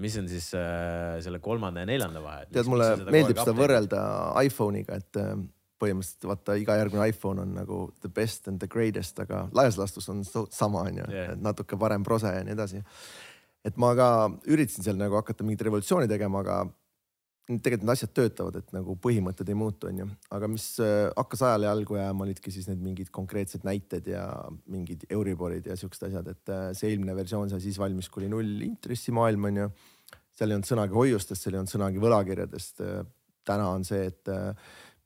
mis 0.00 0.14
on 0.16 0.28
siis 0.28 0.52
äh, 0.56 1.18
selle 1.24 1.40
kolmanda 1.44 1.82
ja 1.84 1.88
neljanda 1.88 2.22
vahe? 2.24 2.46
tead, 2.52 2.68
mulle 2.70 2.94
meeldib 3.12 3.40
seda 3.42 3.56
võrrelda 3.56 4.04
iPhone'iga, 4.46 4.96
et 5.02 5.20
äh, 5.20 5.34
põhimõtteliselt 5.82 6.28
vaata 6.30 6.56
iga 6.60 6.76
järgmine 6.78 7.10
iPhone 7.10 7.42
on 7.42 7.52
nagu 7.58 7.82
the 8.00 8.08
best 8.08 8.48
and 8.48 8.62
the 8.62 8.70
greatest, 8.70 9.18
aga 9.22 9.46
laias 9.56 9.76
laastus 9.80 10.08
on 10.12 10.22
sama, 10.24 10.86
onju 10.86 11.04
yeah., 11.10 11.34
et 11.34 11.42
natuke 11.42 11.78
parem 11.80 12.06
prose 12.06 12.30
ja 12.30 12.44
nii 12.46 12.54
edasi. 12.54 12.82
Et 13.66 13.76
ma 13.78 13.92
ka 13.98 14.08
üritasin 14.50 14.84
seal 14.86 14.98
nagu 14.98 15.18
hakata 15.18 15.44
mingit 15.46 15.62
revolutsiooni 15.66 16.10
tegema, 16.10 16.42
aga 16.42 16.62
tegelikult 17.46 17.82
need 17.82 17.92
asjad 17.92 18.12
töötavad, 18.14 18.58
et 18.60 18.68
nagu 18.74 18.94
põhimõtted 19.02 19.48
ei 19.50 19.56
muutu, 19.58 19.88
onju. 19.90 20.06
aga 20.34 20.48
mis 20.50 20.66
äh, 20.82 21.08
hakkas 21.18 21.42
ajale 21.48 21.66
jalgu 21.66 21.98
jääma, 21.98 22.26
olidki 22.26 22.52
siis 22.54 22.68
need 22.70 22.82
mingid 22.84 23.10
konkreetsed 23.14 23.66
näited 23.66 24.06
ja 24.12 24.22
mingid 24.70 25.04
Euriborid 25.10 25.66
ja 25.66 25.76
siuksed 25.78 26.06
asjad, 26.08 26.30
et 26.32 26.52
äh, 26.54 26.68
see 26.78 26.92
eelmine 26.92 27.16
versioon 27.18 27.50
sai 27.50 27.60
siis 27.64 27.80
valmis, 27.82 28.08
kui 28.08 28.22
oli 28.22 28.30
null 28.32 28.62
intressimaailm, 28.68 29.50
onju. 29.50 29.66
seal 30.32 30.52
ei 30.52 30.58
olnud 30.58 30.70
sõnagi 30.70 30.96
hoiustest, 30.96 31.42
seal 31.42 31.58
ei 31.58 31.62
olnud 31.62 31.74
sõnagi 31.74 32.02
võlakirjadest. 32.02 32.84
Äh, 32.86 33.02
täna 33.42 33.72
on 33.74 33.82
see, 33.82 34.06
et 34.06 34.30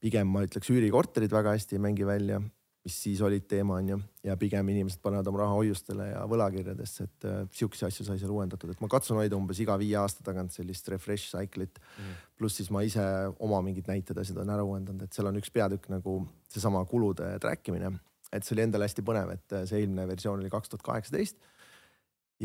pigem 0.05 0.29
ma 0.29 0.43
ütleks 0.45 0.69
üürikorterid 0.69 1.33
väga 1.33 1.55
hästi 1.57 1.79
ei 1.79 1.81
mängi 1.81 2.05
välja 2.05 2.43
mis 2.87 2.97
siis 3.03 3.21
olid 3.25 3.49
teema 3.51 3.81
onju 3.81 3.97
ja 4.27 4.37
pigem 4.39 4.69
inimesed 4.71 5.01
panevad 5.03 5.27
oma 5.27 5.41
raha 5.43 5.57
hoiustele 5.59 6.07
ja 6.13 6.21
võlakirjadesse, 6.31 7.07
et 7.09 7.27
äh, 7.27 7.41
siukseid 7.59 7.89
asju 7.89 8.07
sai 8.07 8.21
seal 8.21 8.31
uuendatud, 8.35 8.71
et 8.71 8.83
ma 8.83 8.91
katsun 8.93 9.19
hoida 9.19 9.35
umbes 9.39 9.59
iga 9.63 9.75
viie 9.81 9.97
aasta 9.99 10.23
tagant 10.27 10.55
sellist 10.55 10.87
refresh 10.93 11.33
cycle'it. 11.35 11.81
Mm.. 11.99 12.21
pluss 12.39 12.61
siis 12.61 12.71
ma 12.71 12.85
ise 12.87 13.03
oma 13.43 13.59
mingid 13.67 13.91
näited, 13.91 14.19
asjad 14.23 14.39
olen 14.39 14.55
ära 14.55 14.67
uuendanud, 14.67 15.03
et 15.03 15.19
seal 15.19 15.27
on 15.33 15.41
üks 15.41 15.51
peatükk 15.51 15.91
nagu 15.91 16.21
seesama 16.53 16.85
kulude 16.87 17.33
track 17.43 17.73
imine, 17.73 17.91
et 18.31 18.47
see 18.47 18.55
oli 18.55 18.67
endale 18.69 18.87
hästi 18.87 19.07
põnev, 19.07 19.35
et 19.35 19.59
äh, 19.59 19.67
see 19.67 19.83
eelmine 19.83 20.07
versioon 20.07 20.45
oli 20.45 20.53
kaks 20.53 20.71
tuhat 20.71 20.87
kaheksateist. 20.87 21.43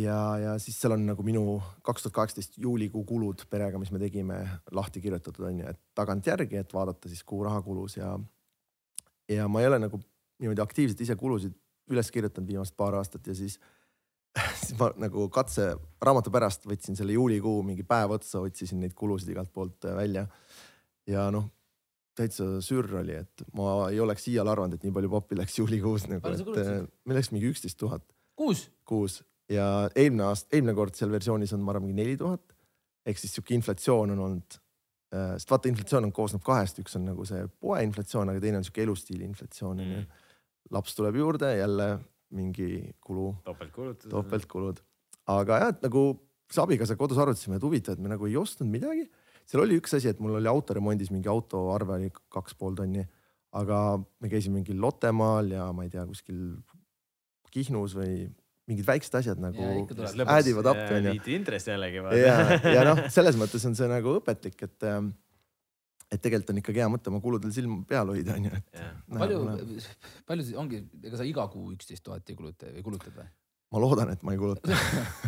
Ja, 0.02 0.18
ja 0.40 0.52
siis 0.64 0.78
seal 0.80 0.96
on 0.96 1.04
nagu 1.06 1.24
minu 1.28 1.60
kaks 1.86 2.08
tuhat 2.08 2.18
kaheksateist 2.18 2.58
juulikuu 2.64 3.04
kulud 3.06 3.46
perega, 3.52 3.78
mis 3.78 3.92
me 3.94 4.02
tegime, 4.02 4.42
lahti 4.72 5.04
kirjutatud 5.04 5.52
on 5.52 5.62
ju, 5.62 5.74
et 5.76 5.82
tagantjärgi, 6.00 6.64
et 6.64 6.74
vaadata 6.74 7.12
siis, 7.12 7.26
kuhu 7.28 7.46
raha 7.46 7.62
kulus 7.62 8.00
ja 8.00 8.16
ja 9.32 9.48
ma 9.48 9.62
ei 9.62 9.68
ole 9.68 9.80
nagu 9.80 10.00
niimoodi 10.42 10.64
aktiivselt 10.64 11.02
ise 11.06 11.16
kulusid 11.20 11.56
üles 11.92 12.12
kirjutanud 12.14 12.50
viimased 12.50 12.76
paar 12.78 12.98
aastat 13.00 13.28
ja 13.28 13.36
siis, 13.38 13.58
siis 14.62 14.76
ma 14.80 14.92
nagu 15.02 15.28
katse 15.34 15.72
raamatu 16.04 16.34
pärast 16.34 16.68
võtsin 16.70 16.98
selle 16.98 17.16
juulikuu 17.18 17.62
mingi 17.68 17.86
päev 17.88 18.18
otsa, 18.18 18.44
otsisin 18.46 18.82
neid 18.84 18.96
kulusid 18.98 19.34
igalt 19.34 19.52
poolt 19.54 19.90
äh, 19.90 19.98
välja. 19.98 20.28
ja 21.10 21.28
noh, 21.34 21.50
täitsa 22.18 22.48
sürr 22.64 23.02
oli, 23.02 23.18
et 23.24 23.44
ma 23.58 23.90
ei 23.90 24.00
oleks 24.04 24.28
iial 24.32 24.50
arvanud, 24.52 24.78
et 24.78 24.86
nii 24.86 24.96
palju 24.96 25.12
poppi 25.12 25.38
läks 25.40 25.60
juulikuus 25.60 26.08
nagu, 26.12 26.34
et 26.34 26.64
äh, 26.64 26.74
meil 27.06 27.20
läks 27.20 27.32
mingi 27.36 27.52
üksteist 27.52 27.80
tuhat. 27.82 28.06
kuus? 28.38 28.70
kuus 28.88 29.22
ja 29.52 29.68
eelmine 29.96 30.30
aasta, 30.30 30.52
eelmine 30.56 30.76
kord 30.78 30.98
seal 30.98 31.12
versioonis 31.12 31.54
on, 31.56 31.64
ma 31.66 31.76
arvan, 31.76 31.90
mingi 31.90 32.02
neli 32.02 32.18
tuhat. 32.20 32.58
ehk 33.06 33.18
siis 33.18 33.34
sihuke 33.36 33.56
inflatsioon 33.58 34.14
on 34.16 34.26
olnud 34.28 34.60
äh, 35.16 35.36
sest 35.36 35.52
vaata, 35.52 35.72
inflatsioon 35.72 36.08
on, 36.08 36.16
koosneb 36.16 36.44
kahest, 36.46 36.80
üks 36.84 36.96
on 37.00 37.10
nagu 37.10 37.26
see 37.28 37.48
poeinflatsioon, 37.60 38.32
aga 38.32 38.44
teine 38.44 38.62
on 38.62 38.68
sihuke 38.68 38.86
elustiili 38.86 39.28
inflatsioon 39.28 39.80
onju 39.80 40.04
mm 40.04 40.21
laps 40.72 40.96
tuleb 40.98 41.20
juurde, 41.20 41.54
jälle 41.58 41.88
mingi 42.32 42.96
kulu. 43.04 43.34
topeltkulud. 43.44 44.08
topeltkulud, 44.10 44.84
aga 45.36 45.64
jah, 45.64 45.74
et 45.76 45.88
nagu 45.88 46.04
siis 46.52 46.62
abikaasaga 46.64 47.00
kodus 47.00 47.20
arutasime, 47.22 47.58
et 47.60 47.66
huvitav, 47.66 47.96
et 47.96 48.04
me 48.04 48.12
nagu 48.12 48.28
ei 48.28 48.38
ostnud 48.40 48.70
midagi. 48.72 49.08
seal 49.48 49.64
oli 49.64 49.80
üks 49.82 49.96
asi, 49.98 50.12
et 50.12 50.20
mul 50.24 50.38
oli 50.40 50.48
autoremondis 50.48 51.12
mingi 51.12 51.30
autoarve 51.32 51.98
oli 51.98 52.12
kaks 52.12 52.56
pool 52.60 52.76
tonni, 52.78 53.04
aga 53.58 53.80
me 54.00 54.30
käisime 54.32 54.60
mingil 54.60 54.80
Lottemaal 54.80 55.52
ja 55.52 55.72
ma 55.76 55.84
ei 55.84 55.92
tea, 55.92 56.06
kuskil 56.08 56.56
Kihnus 57.52 57.98
või 57.98 58.30
mingid 58.70 58.88
väiksed 58.88 59.18
asjad 59.20 59.42
nagu 59.44 59.66
äädivad 60.24 60.70
appi 60.72 61.00
onju. 61.00 61.16
viiti 61.18 61.36
intress 61.36 61.68
jällegi. 61.68 62.00
ja, 62.22 62.38
ja 62.64 62.86
noh, 62.88 63.04
selles 63.16 63.36
mõttes 63.40 63.66
on 63.68 63.76
see 63.76 63.90
nagu 63.92 64.16
õpetlik, 64.22 64.56
et 64.70 64.88
ähm, 64.88 65.12
et 66.12 66.20
tegelikult 66.20 66.52
on 66.54 66.62
ikkagi 66.62 66.84
hea 66.84 66.90
mõte 66.92 67.12
oma 67.12 67.22
kuludel 67.24 67.54
silma 67.56 67.82
peal 67.88 68.12
hoida, 68.12 68.36
onju. 68.36 68.64
palju, 69.16 69.44
palju 70.28 70.48
siis 70.48 70.58
ongi, 70.60 70.82
ega 71.08 71.20
sa 71.20 71.28
iga 71.28 71.48
kuu 71.52 71.72
üksteist 71.76 72.04
tuhat 72.04 72.28
ei 72.28 72.40
kuluta 72.40 72.72
või 72.74 72.84
kulutad 72.90 73.16
või? 73.16 73.30
ma 73.72 73.80
loodan, 73.80 74.10
et 74.12 74.24
ma 74.28 74.34
ei 74.36 74.40
kuluta. 74.40 74.76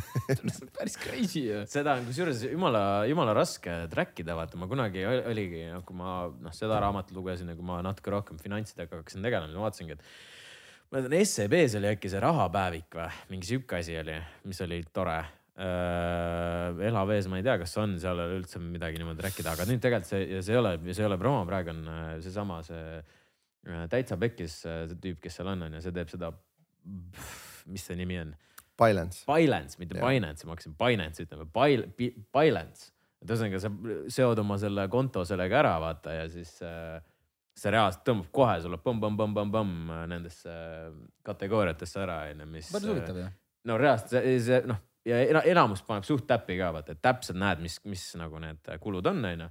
päris 0.78 0.98
crazy 1.00 1.46
ju. 1.46 1.62
seda 1.72 1.96
on 1.96 2.08
kusjuures 2.10 2.44
jumala, 2.50 2.82
jumala 3.08 3.36
raske 3.38 3.72
track 3.92 4.20
ida, 4.20 4.36
vaata 4.36 4.60
ma 4.60 4.68
kunagi 4.72 5.06
ol- 5.08 5.24
oligi, 5.32 5.64
kui 5.88 5.96
ma 6.00 6.26
noh, 6.28 6.56
seda 6.56 6.82
raamatut 6.84 7.16
lugesin 7.16 7.54
ja 7.54 7.56
kui 7.56 7.68
ma 7.68 7.80
natuke 7.86 8.12
rohkem 8.12 8.42
finantsidega 8.42 9.00
hakkasin 9.00 9.24
tegelema, 9.24 9.48
siis 9.48 9.60
ma 9.60 9.68
vaatasingi, 9.70 9.96
et 9.96 10.92
ma 10.92 11.00
mäletan 11.00 11.32
SEB-s 11.32 11.80
oli 11.80 11.92
äkki 11.94 12.12
see 12.12 12.24
rahapäevik 12.24 13.00
või 13.00 13.08
mingi 13.32 13.54
sihuke 13.54 13.80
asi 13.80 13.96
oli, 14.02 14.20
mis 14.50 14.60
oli 14.68 14.84
tore. 14.92 15.22
LHV-s 15.54 17.28
ma 17.30 17.38
ei 17.38 17.44
tea, 17.46 17.60
kas 17.62 17.76
on 17.78 17.92
seal 18.02 18.18
üldse 18.24 18.58
midagi 18.62 18.98
niimoodi 18.98 19.22
rääkida, 19.22 19.52
aga 19.54 19.68
nüüd 19.70 19.84
tegelikult 19.84 20.10
see, 20.10 20.24
ja 20.32 20.40
see 20.42 20.56
ei 20.56 20.60
ole, 20.60 20.72
see 20.90 21.04
ei 21.04 21.10
ole 21.10 21.18
promo, 21.22 21.44
praegu 21.46 21.70
on 21.76 21.84
äh, 21.92 22.08
seesama 22.26 22.58
see 22.66 22.86
äh, 22.98 23.84
täitsa 23.92 24.18
pekkis 24.22 24.56
äh, 24.66 24.80
see 24.90 24.98
tüüp, 25.04 25.20
kes 25.22 25.38
seal 25.38 25.52
on, 25.52 25.68
on 25.68 25.76
ju, 25.78 25.84
see 25.86 25.94
teeb 25.94 26.10
seda. 26.10 26.32
mis 27.70 27.86
see 27.86 27.96
nimi 28.00 28.18
on? 28.20 28.34
Balance. 28.82 29.22
Binance, 29.30 29.78
mitte 29.78 30.00
Jah. 30.00 30.10
Binance, 30.10 30.48
ma 30.48 30.56
hakkasin 30.56 30.74
Binance 30.80 31.24
ütlema, 31.24 31.46
Binance. 31.54 32.90
et 33.22 33.30
ühesõnaga 33.30 33.60
sa 33.62 33.70
seod 34.16 34.42
oma 34.42 34.58
selle 34.60 34.88
konto 34.92 35.22
sellega 35.30 35.60
ära, 35.62 35.76
vaata 35.84 36.16
ja 36.18 36.24
siis 36.34 36.56
äh, 36.66 36.98
see 37.54 37.76
reaalselt 37.76 38.02
tõmbab 38.10 38.32
kohe 38.34 38.56
sulle 38.64 38.82
põmm-põmm-põmm-põmm 38.82 39.94
nendesse 40.10 40.58
kategooriatesse 41.30 42.02
ära, 42.02 42.24
onju, 42.34 42.50
mis. 42.50 42.74
päris 42.74 42.90
huvitav 42.90 43.22
ju. 43.22 43.28
no 43.70 43.78
reaalselt 43.78 44.18
see, 44.18 44.34
see 44.50 44.60
noh 44.66 44.82
ja 45.08 45.20
ena- 45.28 45.44
enamus 45.50 45.84
paneb 45.88 46.08
suht 46.08 46.26
täppi 46.30 46.58
ka 46.60 46.72
vaata, 46.76 46.96
et 46.96 47.04
täpselt 47.04 47.40
näed, 47.42 47.62
mis, 47.64 47.80
mis 47.90 48.06
nagu 48.20 48.40
need 48.44 48.72
kulud 48.84 49.08
on, 49.12 49.22
onju. 49.32 49.50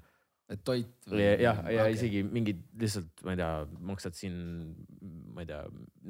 et 0.52 0.64
toit. 0.64 0.90
ja, 1.12 1.30
ja, 1.40 1.52
ja 1.70 1.86
okay. 1.86 1.96
isegi 1.96 2.22
mingid 2.28 2.64
lihtsalt, 2.80 3.24
ma 3.26 3.36
ei 3.36 3.40
tea, 3.40 3.52
maksad 3.92 4.18
siin, 4.18 4.36
ma 5.32 5.44
ei 5.44 5.48
tea, 5.48 5.62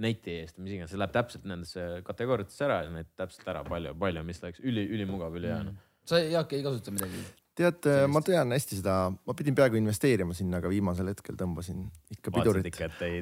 neti 0.06 0.39
eest 0.40 0.59
või 0.59 0.66
mis 0.66 0.77
iganes, 0.78 0.94
see 0.94 1.02
läheb 1.02 1.14
täpselt 1.14 1.47
nendesse 1.51 1.86
kategooriatesse 2.06 2.66
ära 2.69 2.82
ja 2.86 2.97
need 2.97 3.12
täpselt 3.19 3.52
ära, 3.55 3.64
palju, 3.69 3.94
palju, 4.02 4.27
mis 4.27 4.43
läks 4.44 4.62
üli, 4.64 4.86
ülimugav, 4.97 5.39
ülihea 5.39 5.62
noh. 5.69 5.78
sa 6.09 6.23
Jaak 6.23 6.55
ei 6.56 6.66
kasuta 6.66 6.94
midagi? 6.94 7.23
tead, 7.58 7.88
ma 8.12 8.22
tean 8.24 8.54
hästi 8.54 8.78
seda, 8.78 8.96
ma 9.12 9.34
pidin 9.36 9.56
peaaegu 9.56 9.78
investeerima 9.80 10.34
sinna, 10.36 10.60
aga 10.62 10.70
viimasel 10.72 11.10
hetkel 11.12 11.36
tõmbasin 11.38 11.84
ikka 12.14 12.32
pidurit. 12.34 12.78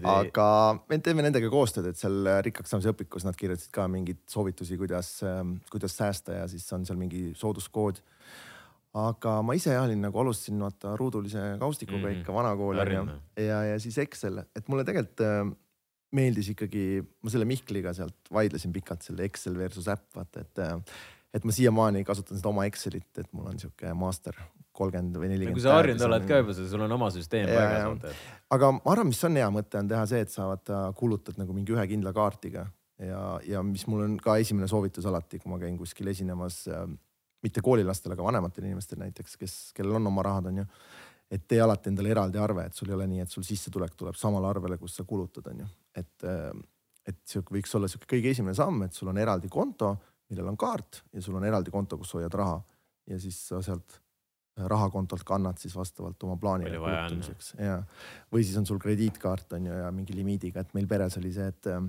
aga 0.07 0.48
me 0.90 1.01
teeme 1.02 1.24
nendega 1.27 1.51
koostööd, 1.52 1.90
et 1.90 2.01
seal 2.01 2.28
rikkaks 2.47 2.74
saamise 2.74 2.93
õpikus 2.94 3.27
nad 3.27 3.39
kirjutasid 3.39 3.73
ka 3.74 3.89
mingeid 3.90 4.23
soovitusi, 4.31 4.78
kuidas, 4.81 5.16
kuidas 5.73 5.97
säästa 5.98 6.40
ja 6.40 6.51
siis 6.51 6.66
on 6.77 6.86
seal 6.89 7.01
mingi 7.01 7.31
sooduskood. 7.39 8.02
aga 9.01 9.36
ma 9.47 9.55
ise 9.55 9.70
jah 9.70 9.85
olin 9.86 10.01
nagu 10.02 10.19
alustasin 10.19 10.59
vaata 10.59 10.97
ruudulise 10.98 11.57
kaustikuga 11.61 12.09
mm 12.09 12.20
ikka 12.20 12.35
vanakool 12.35 12.73
onju 12.74 12.81
Harjunud. 12.82 13.20
ja, 13.39 13.62
ja 13.73 13.78
siis 13.78 13.98
Excel, 13.98 14.43
et 14.57 14.66
mulle 14.69 14.85
tegelikult 14.85 15.23
äh, 15.27 15.44
meeldis 16.16 16.51
ikkagi, 16.55 17.02
ma 17.23 17.31
selle 17.31 17.47
Mihkliga 17.47 17.93
sealt 17.94 18.31
vaidlesin 18.35 18.73
pikalt 18.74 19.07
selle 19.07 19.27
Excel 19.28 19.59
versus 19.59 19.86
äpp 19.90 20.16
vaata, 20.19 20.43
et 20.43 20.62
äh, 20.65 21.01
et 21.35 21.44
ma 21.47 21.55
siiamaani 21.55 22.05
kasutan 22.07 22.39
seda 22.40 22.51
oma 22.51 22.66
Excelit, 22.69 23.11
et 23.19 23.28
mul 23.32 23.52
on 23.52 23.61
sihuke 23.61 23.93
master 23.94 24.36
kolmkümmend 24.77 25.19
või 25.20 25.31
nelikümmend. 25.32 25.59
kui 25.59 25.65
sa 25.65 25.77
harjunud 25.78 26.07
oled 26.07 26.27
ka 26.28 26.40
juba, 26.40 26.57
sul 26.57 26.85
on 26.86 26.97
oma 26.97 27.11
süsteem 27.15 27.51
paigas 27.51 28.19
aga 28.55 28.73
ma 28.77 28.93
arvan, 28.94 29.11
mis 29.11 29.23
on 29.27 29.39
hea 29.39 29.48
mõte, 29.52 29.78
on 29.81 29.90
teha 29.90 30.02
see, 30.11 30.24
et 30.24 30.32
sa 30.32 30.48
vaata 30.51 30.82
kulutad 30.98 31.39
nagu 31.40 31.55
mingi 31.57 31.74
ühe 31.74 31.85
kindla 31.90 32.12
kaardiga 32.16 32.65
ja, 33.07 33.20
ja 33.47 33.62
mis 33.66 33.86
mul 33.90 34.05
on 34.07 34.16
ka 34.23 34.36
esimene 34.43 34.69
soovitus 34.70 35.07
alati, 35.09 35.40
kui 35.43 35.52
ma 35.52 35.61
käin 35.62 35.78
kuskil 35.78 36.11
esinemas 36.12 36.62
äh,, 36.70 36.89
mitte 37.44 37.62
koolilastele, 37.65 38.16
aga 38.16 38.27
vanematele 38.27 38.69
inimestele 38.69 39.07
näiteks, 39.07 39.39
kes, 39.40 39.55
kellel 39.77 39.97
on 40.01 40.11
oma 40.11 40.24
rahad, 40.27 40.51
onju. 40.51 40.66
et 41.31 41.47
tee 41.48 41.61
alati 41.62 41.89
endale 41.93 42.11
eraldi 42.12 42.40
arve, 42.43 42.66
et 42.69 42.77
sul 42.77 42.90
ei 42.90 42.98
ole 42.98 43.07
nii, 43.09 43.24
et 43.24 43.32
sul 43.32 43.47
sissetulek 43.47 43.94
tuleb 43.97 44.19
samale 44.19 44.51
arvele, 44.51 44.77
kus 44.81 44.98
sa 44.98 45.07
kulutad, 45.09 45.48
onju. 45.52 45.69
et, 45.97 46.28
et 47.09 47.20
sihuke 47.24 47.57
võiks 47.57 47.73
olla 47.78 47.89
sihuke 47.89 48.11
kõige 48.16 48.35
esimene 48.35 48.57
samm, 48.59 48.82
et 48.85 48.97
sul 48.97 49.09
on 49.12 49.20
eraldi 49.23 49.48
konto, 49.48 49.94
millel 50.31 50.52
on 50.52 50.59
kaart 50.61 51.02
ja 51.12 51.23
sul 51.23 51.39
on 51.39 51.44
eraldi 51.44 51.73
konto, 51.74 51.98
kus 52.01 52.15
hoiad 52.19 52.35
raha 52.35 52.61
ja 53.11 53.19
siis 53.20 53.40
sa 53.51 53.62
sealt 53.65 54.01
rahakontolt 54.69 55.24
kannad 55.24 55.59
siis 55.59 55.77
vastavalt 55.77 56.23
oma 56.27 56.36
plaanile 56.40 56.78
on. 56.78 56.85
kulutamiseks 56.85 57.55
ja, 57.59 57.78
või 58.32 58.44
siis 58.44 58.59
on 58.61 58.66
sul 58.69 58.81
krediitkaart 58.82 59.57
on 59.57 59.70
ju 59.70 59.78
ja 59.78 59.89
mingi 59.94 60.16
limiidiga, 60.16 60.65
et 60.65 60.74
meil 60.77 60.89
peres 60.90 61.16
oli 61.20 61.32
see, 61.32 61.47
et 61.52 61.70
ähm, 61.70 61.89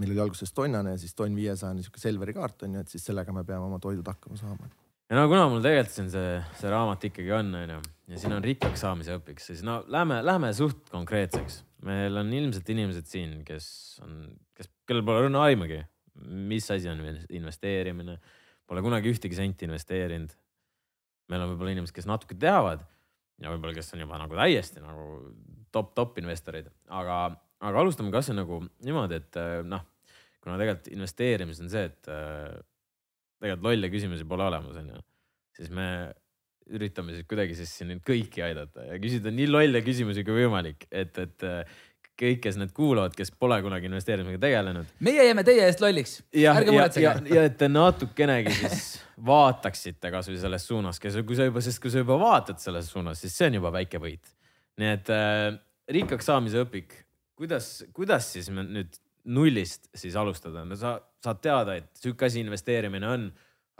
meil 0.00 0.14
oli 0.14 0.22
alguses 0.24 0.52
tonnane 0.56 0.94
ja 0.94 1.00
siis 1.00 1.14
tonn 1.16 1.36
viiesajane 1.36 1.84
sihuke 1.84 2.00
Selveri 2.00 2.34
kaart 2.36 2.66
on 2.66 2.76
ju, 2.76 2.84
et 2.84 2.92
siis 2.92 3.04
sellega 3.10 3.34
me 3.34 3.44
peame 3.48 3.68
oma 3.68 3.80
toidud 3.82 4.06
hakkama 4.08 4.38
saama. 4.40 4.70
ja 5.10 5.18
no 5.18 5.26
kuna 5.30 5.48
mul 5.52 5.64
tegelikult 5.64 5.96
siin 5.98 6.10
see, 6.12 6.38
see 6.60 6.72
raamat 6.72 7.08
ikkagi 7.10 7.34
on, 7.36 7.52
onju, 7.62 7.80
ja 8.12 8.22
siin 8.22 8.36
on 8.38 8.44
rikkaks 8.44 8.86
saamise 8.86 9.18
õpiks, 9.18 9.50
siis 9.52 9.64
no 9.66 9.80
lähme, 9.92 10.22
lähme 10.24 10.52
suht 10.56 10.88
konkreetseks. 10.92 11.62
meil 11.86 12.22
on 12.22 12.32
ilmselt 12.32 12.72
inimesed 12.72 13.10
siin, 13.10 13.38
kes 13.46 13.68
on, 14.04 14.24
kes, 14.56 14.70
kellel 14.88 15.04
pole 15.06 15.26
õrna 15.26 15.44
aimugi, 15.50 15.82
mis 16.24 16.70
asi 16.72 16.88
on 16.90 17.02
investeerimine, 17.34 18.18
pole 18.66 18.82
kunagi 18.82 19.12
ühtegi 19.12 19.38
senti 19.38 19.66
investeerinud. 19.68 20.34
meil 21.30 21.42
on 21.42 21.50
võib-olla 21.52 21.72
inimesed, 21.74 21.94
kes 21.94 22.06
natuke 22.06 22.36
teavad 22.38 22.84
ja 23.42 23.50
võib-olla, 23.52 23.74
kes 23.76 23.92
on 23.94 24.04
juba 24.04 24.18
nagu 24.20 24.38
täiesti 24.38 24.82
nagu 24.82 25.06
top-top 25.74 26.20
investorid, 26.22 26.68
aga, 26.94 27.18
aga 27.66 27.82
alustame 27.82 28.12
kasvõi 28.14 28.38
nagu 28.38 28.60
niimoodi, 28.86 29.20
et 29.20 29.40
eh, 29.40 29.58
noh, 29.66 29.82
kuna 30.44 30.58
tegelikult 30.60 30.92
investeerimis 30.94 31.60
on 31.64 31.72
see, 31.72 31.88
et 31.90 32.12
eh, 32.12 32.54
tegelikult 33.42 33.66
lolle 33.68 33.90
küsimusi 33.92 34.28
pole 34.28 34.46
olemas, 34.46 34.78
onju, 34.80 35.02
siis 35.58 35.72
me 35.74 35.88
üritame 36.76 37.14
siis 37.14 37.26
kuidagi 37.30 37.54
siis 37.54 37.70
siin 37.78 37.92
nüüd 37.92 38.00
kõiki 38.06 38.42
aidata 38.42 38.88
ja 38.88 38.96
küsida 38.98 39.30
nii 39.30 39.46
lolle 39.50 39.82
küsimusi 39.86 40.24
kui 40.26 40.40
võimalik, 40.40 40.88
et, 40.90 41.18
et 41.22 41.46
eh, 41.46 41.76
kõik, 42.20 42.40
kes 42.46 42.58
need 42.60 42.72
kuulavad, 42.76 43.14
kes 43.16 43.32
pole 43.36 43.58
kunagi 43.64 43.88
investeerimisega 43.90 44.40
tegelenud. 44.42 44.92
meie 45.04 45.26
jääme 45.28 45.44
teie 45.46 45.64
eest 45.66 45.82
lolliks. 45.84 46.18
ja, 46.34 46.54
ärge 46.56 46.74
muretsege., 46.74 47.14
ja 47.34 47.46
et 47.48 47.58
te 47.60 47.68
natukenegi 47.68 48.54
siis 48.56 48.86
vaataksite 49.30 50.12
kasvõi 50.12 50.38
selles 50.40 50.66
suunas, 50.68 51.00
kes, 51.02 51.18
kui 51.26 51.38
sa 51.38 51.48
juba, 51.48 51.62
sest 51.64 51.82
kui 51.82 51.92
sa 51.92 52.02
juba 52.04 52.18
vaatad 52.20 52.60
selles 52.62 52.90
suunas, 52.92 53.20
siis 53.20 53.36
see 53.36 53.50
on 53.50 53.60
juba 53.60 53.72
väike 53.78 54.00
võit. 54.02 54.36
nii 54.80 54.92
et 54.98 55.12
äh, 55.12 55.50
rikkaks 55.92 56.28
saamise 56.32 56.64
õpik, 56.64 56.94
kuidas, 57.36 57.84
kuidas 57.96 58.32
siis 58.32 58.48
me 58.52 58.64
nüüd 58.64 58.96
nullist 59.26 59.90
siis 59.96 60.16
alustada, 60.16 60.64
no 60.64 60.78
sa 60.78 60.98
saad 61.24 61.42
teada, 61.42 61.76
et 61.80 61.90
sihuke 61.98 62.28
asi 62.28 62.40
investeerimine 62.44 63.08
on, 63.10 63.30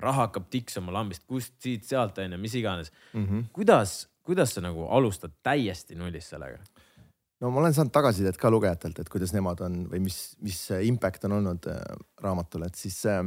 raha 0.03 0.27
hakkab 0.27 0.49
tiksuma 0.53 0.93
lambist, 0.93 1.25
kust, 1.29 1.55
siit-sealt 1.63 2.19
onju, 2.21 2.39
mis 2.41 2.55
iganes. 2.59 2.93
Mm 3.13 3.27
-hmm. 3.27 3.45
kuidas, 3.53 4.09
kuidas 4.23 4.55
sa 4.55 4.61
nagu 4.61 4.89
alustad 4.91 5.33
täiesti 5.43 5.95
nullist 5.95 6.35
sellega? 6.35 6.59
No 7.41 7.53
ma 7.53 7.63
olen 7.63 7.77
saanud 7.77 7.93
tagasisidet 7.95 8.39
ka 8.41 8.51
lugejatelt, 8.53 8.99
et 9.01 9.13
kuidas 9.13 9.35
nemad 9.37 9.61
on 9.67 9.85
või 9.91 10.03
mis, 10.09 10.21
mis 10.45 10.59
see 10.71 10.85
impact 10.89 11.27
on 11.29 11.39
olnud 11.41 11.71
äh, 11.73 11.81
raamatule, 12.23 12.71
et 12.71 12.81
siis 12.81 12.99
äh, 13.11 13.23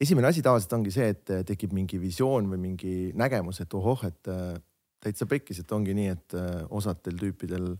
esimene 0.00 0.30
asi 0.30 0.42
tavaliselt 0.44 0.74
ongi 0.78 0.94
see, 0.94 1.12
et 1.14 1.34
äh, 1.34 1.44
tekib 1.46 1.74
mingi 1.76 2.00
visioon 2.00 2.50
või 2.52 2.60
mingi 2.68 2.94
nägemus, 3.18 3.62
et 3.64 3.74
ohoh, 3.74 4.04
et 4.08 4.30
äh, 4.32 4.58
täitsa 5.02 5.28
pekkis, 5.30 5.62
et 5.62 5.72
ongi 5.72 5.94
nii, 5.96 6.10
et 6.14 6.36
äh, 6.38 6.50
osadel 6.74 7.18
tüüpidel 7.20 7.72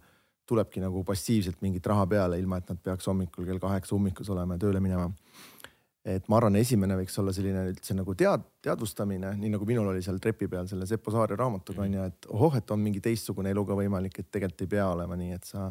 tulebki 0.49 0.81
nagu 0.81 1.03
passiivselt 1.05 1.61
mingit 1.63 1.87
raha 1.87 2.07
peale, 2.09 2.39
ilma 2.41 2.61
et 2.61 2.71
nad 2.73 2.81
peaks 2.83 3.09
hommikul 3.11 3.47
kell 3.49 3.61
kaheksa 3.63 3.95
ummikus 3.97 4.31
olema 4.33 4.57
ja 4.57 4.65
tööle 4.65 4.81
minema. 4.81 5.11
Et 6.05 6.29
ma 6.31 6.39
arvan, 6.39 6.57
esimene 6.61 6.97
võiks 7.01 7.19
olla 7.21 7.33
selline 7.35 7.65
üldse 7.73 7.95
nagu 7.97 8.15
tead, 8.19 8.45
teadvustamine, 8.65 9.35
nii 9.41 9.51
nagu 9.53 9.67
minul 9.69 9.91
oli 9.91 10.03
seal 10.05 10.21
trepi 10.23 10.49
peal 10.49 10.69
selle 10.71 10.87
Seppo 10.89 11.13
Saare 11.15 11.37
raamatuga 11.37 11.85
on 11.85 11.97
ju, 11.99 12.07
et 12.13 12.29
ohoh, 12.33 12.57
et 12.57 12.71
on 12.75 12.81
mingi 12.83 13.03
teistsugune 13.05 13.53
elu 13.53 13.65
ka 13.69 13.77
võimalik, 13.79 14.21
et 14.21 14.31
tegelikult 14.31 14.65
ei 14.65 14.73
pea 14.77 14.87
olema 14.93 15.19
nii, 15.19 15.37
et 15.37 15.49
sa 15.49 15.69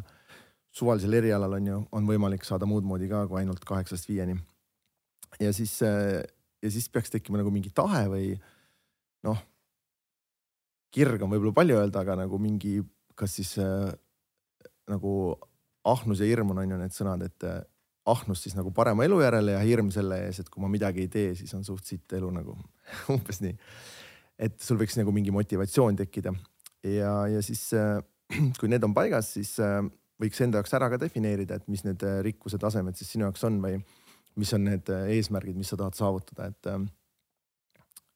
suvalisel 0.77 1.17
erialal 1.17 1.57
on 1.57 1.71
ju, 1.71 1.81
on 1.95 2.09
võimalik 2.09 2.45
saada 2.45 2.67
muud 2.69 2.85
moodi 2.85 3.09
ka 3.09 3.23
kui 3.29 3.41
ainult 3.41 3.63
kaheksast 3.65 4.09
viieni. 4.09 4.37
ja 5.39 5.53
siis, 5.53 5.79
ja 5.81 6.71
siis 6.71 6.89
peaks 6.89 7.13
tekkima 7.13 7.41
nagu 7.41 7.51
mingi 7.53 7.71
tahe 7.75 8.05
või 8.11 8.33
noh, 9.25 9.41
kirg 10.93 11.23
on 11.23 11.33
võib-olla 11.33 11.55
palju 11.55 11.79
öelda, 11.79 12.03
aga 12.03 12.19
nagu 12.23 12.39
mingi, 12.41 12.79
kas 13.17 13.39
siis 13.39 13.55
äh, 13.61 13.89
nagu 14.89 15.13
ahnus 15.87 16.21
ja 16.21 16.29
hirm 16.29 16.53
on, 16.53 16.63
on 16.63 16.75
ju 16.75 16.79
need 16.81 16.95
sõnad, 16.95 17.25
et 17.25 17.47
äh, 17.47 17.61
ahnus 18.07 18.43
siis 18.45 18.55
nagu 18.57 18.71
parema 18.75 19.05
elu 19.05 19.19
järele 19.21 19.55
ja 19.57 19.63
hirm 19.65 19.89
selle 19.93 20.19
ees, 20.27 20.41
et 20.41 20.51
kui 20.51 20.63
ma 20.63 20.69
midagi 20.71 21.05
ei 21.05 21.11
tee, 21.11 21.31
siis 21.35 21.53
on 21.57 21.65
suht 21.67 21.87
sitt 21.89 22.13
elu 22.17 22.29
nagu 22.33 22.55
umbes 23.13 23.41
nii. 23.43 23.55
et 24.47 24.59
sul 24.63 24.79
võiks 24.79 24.97
nagu 24.99 25.13
mingi 25.15 25.33
motivatsioon 25.35 25.97
tekkida 26.03 26.33
ja, 26.83 27.13
ja 27.27 27.41
siis 27.41 27.69
äh, 27.73 27.99
kui 28.59 28.69
need 28.71 28.83
on 28.85 28.93
paigas, 28.97 29.33
siis 29.37 29.55
äh, 29.63 29.81
võiks 30.21 30.39
enda 30.43 30.61
jaoks 30.61 30.75
ära 30.77 30.89
ka 30.93 30.99
defineerida, 31.01 31.59
et 31.59 31.67
mis 31.71 31.83
need 31.87 32.03
äh, 32.05 32.19
rikkuse 32.25 32.59
tasemed 32.61 32.97
siis 32.99 33.11
sinu 33.15 33.27
jaoks 33.27 33.43
on 33.47 33.59
või 33.63 33.81
mis 34.37 34.53
on 34.53 34.67
need 34.67 34.89
eesmärgid, 34.93 35.57
mis 35.57 35.71
sa 35.73 35.79
tahad 35.79 35.97
saavutada, 35.97 36.51
et 36.51 36.73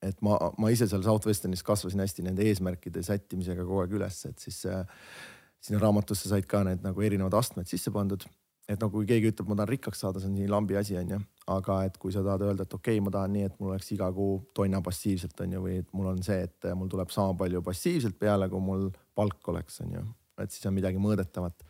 et 0.02 0.18
ma, 0.26 0.36
ma 0.58 0.70
ise 0.74 0.88
seal 0.90 1.02
Southwesternis 1.06 1.62
kasvasin 1.66 2.02
hästi 2.02 2.26
nende 2.26 2.46
eesmärkide 2.50 3.04
sättimisega 3.06 3.66
kogu 3.66 3.84
aeg 3.84 3.92
üles, 4.00 4.18
et 4.30 4.42
siis 4.42 4.64
sinna 5.62 5.82
raamatusse 5.82 6.30
said 6.30 6.48
ka 6.50 6.64
need 6.66 6.82
nagu 6.86 7.06
erinevad 7.06 7.36
astmed 7.38 7.70
sisse 7.70 7.94
pandud. 7.94 8.26
Et 8.72 8.80
nagu 8.80 8.94
kui 8.94 9.08
keegi 9.10 9.32
ütleb, 9.34 9.50
ma 9.52 9.58
tahan 9.60 9.72
rikkaks 9.74 10.04
saada, 10.04 10.22
see 10.22 10.30
on 10.32 10.36
nii 10.40 10.50
lambi 10.52 10.78
asi 10.80 10.96
onju, 11.00 11.18
aga 11.52 11.78
et 11.88 11.98
kui 12.02 12.14
sa 12.16 12.24
tahad 12.26 12.46
öelda, 12.48 12.68
et 12.68 12.76
okei 12.78 12.98
okay,, 12.98 13.04
ma 13.04 13.14
tahan 13.14 13.34
nii, 13.36 13.48
et 13.50 13.58
mul 13.60 13.74
oleks 13.74 13.92
iga 13.96 14.08
kuu 14.16 14.38
tonna 14.58 14.82
passiivselt 14.86 15.44
onju 15.46 15.64
või 15.66 15.80
et 15.82 15.90
mul 15.98 16.12
on 16.14 16.22
see, 16.24 16.46
et 16.48 16.70
mul 16.78 16.92
tuleb 16.92 17.12
sama 17.14 17.36
palju 17.42 17.64
passiivselt 17.66 18.20
peale, 18.20 18.48
kui 18.52 18.64
mul 18.64 18.88
palk 19.18 19.52
oleks 19.54 19.82
onju, 19.86 20.06
et 20.44 20.56
siis 20.56 20.70
on 20.70 20.78
midagi 20.78 21.02
mõõdetavat. 21.02 21.68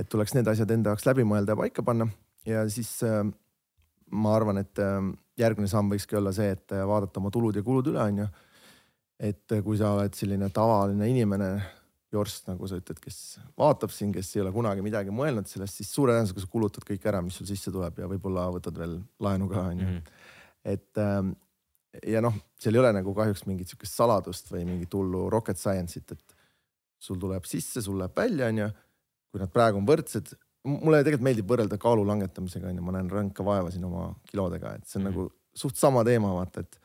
et 0.00 0.08
tuleks 0.08 0.34
need 0.34 0.48
asjad 0.48 0.70
enda 0.70 0.90
jaoks 0.94 1.06
läbi 1.06 1.26
mõelda 1.28 1.52
ja 1.52 1.60
paika 1.60 1.82
panna 1.84 2.08
ja 2.46 2.62
siis 2.72 3.02
äh, 3.04 3.24
ma 4.10 4.36
arvan, 4.36 4.60
et 4.62 4.78
ähm, 4.82 5.12
järgmine 5.38 5.68
samm 5.70 5.90
võikski 5.92 6.18
olla 6.18 6.32
see, 6.34 6.50
et 6.56 6.74
äh, 6.74 6.86
vaadata 6.86 7.20
oma 7.20 7.32
tulud 7.34 7.56
ja 7.56 7.64
kulud 7.66 7.90
üle, 7.92 8.02
onju. 8.02 8.26
et 9.20 9.52
äh, 9.52 9.62
kui 9.64 9.78
sa 9.78 9.94
oled 9.96 10.16
selline 10.16 10.50
tavaline 10.54 11.08
inimene, 11.10 11.50
jorst, 12.12 12.48
nagu 12.50 12.66
sa 12.66 12.78
ütled, 12.80 12.98
kes 13.02 13.18
vaatab 13.58 13.92
siin, 13.94 14.10
kes 14.14 14.32
ei 14.34 14.42
ole 14.42 14.52
kunagi 14.54 14.82
midagi 14.82 15.12
mõelnud 15.14 15.46
sellest, 15.46 15.78
siis 15.78 15.92
suure 15.94 16.16
tõenäosusega 16.16 16.42
sa 16.42 16.50
kulutad 16.50 16.86
kõik 16.86 17.06
ära, 17.06 17.22
mis 17.22 17.38
sul 17.38 17.46
sisse 17.46 17.70
tuleb 17.74 18.00
ja 18.02 18.08
võib-olla 18.10 18.48
võtad 18.50 18.78
veel 18.80 18.98
laenu 19.22 19.48
ka, 19.50 19.68
onju. 19.74 19.86
Mhm. 19.86 20.26
et 20.74 21.00
ähm, 21.00 21.32
ja 22.06 22.22
noh, 22.22 22.36
seal 22.60 22.76
ei 22.76 22.82
ole 22.82 22.92
nagu 22.98 23.14
kahjuks 23.16 23.46
mingit 23.48 23.70
sihukest 23.70 23.96
saladust 23.98 24.50
või 24.52 24.66
mingit 24.68 24.92
hullu 24.94 25.28
rocket 25.32 25.58
science'it, 25.58 26.14
et 26.14 26.36
sul 27.00 27.18
tuleb 27.20 27.46
sisse, 27.48 27.82
sul 27.82 27.98
läheb 27.98 28.16
välja, 28.16 28.50
onju. 28.52 28.70
kui 29.30 29.38
nad 29.38 29.50
praegu 29.54 29.78
on 29.78 29.86
võrdsed, 29.86 30.32
mulle 30.66 31.04
tegelikult 31.04 31.24
meeldib 31.28 31.50
võrrelda 31.50 31.78
kaalu 31.80 32.02
langetamisega 32.08 32.68
onju, 32.70 32.82
ma 32.84 32.96
näen 32.96 33.10
rõnka 33.10 33.46
vaeva 33.46 33.70
siin 33.70 33.86
oma 33.86 34.10
kilodega, 34.26 34.74
et 34.74 34.86
see 34.86 34.98
on 34.98 35.06
mm 35.06 35.12
-hmm. 35.14 35.30
nagu 35.30 35.32
suht 35.54 35.76
sama 35.76 36.04
teema, 36.04 36.32
vaata, 36.34 36.60
et 36.60 36.80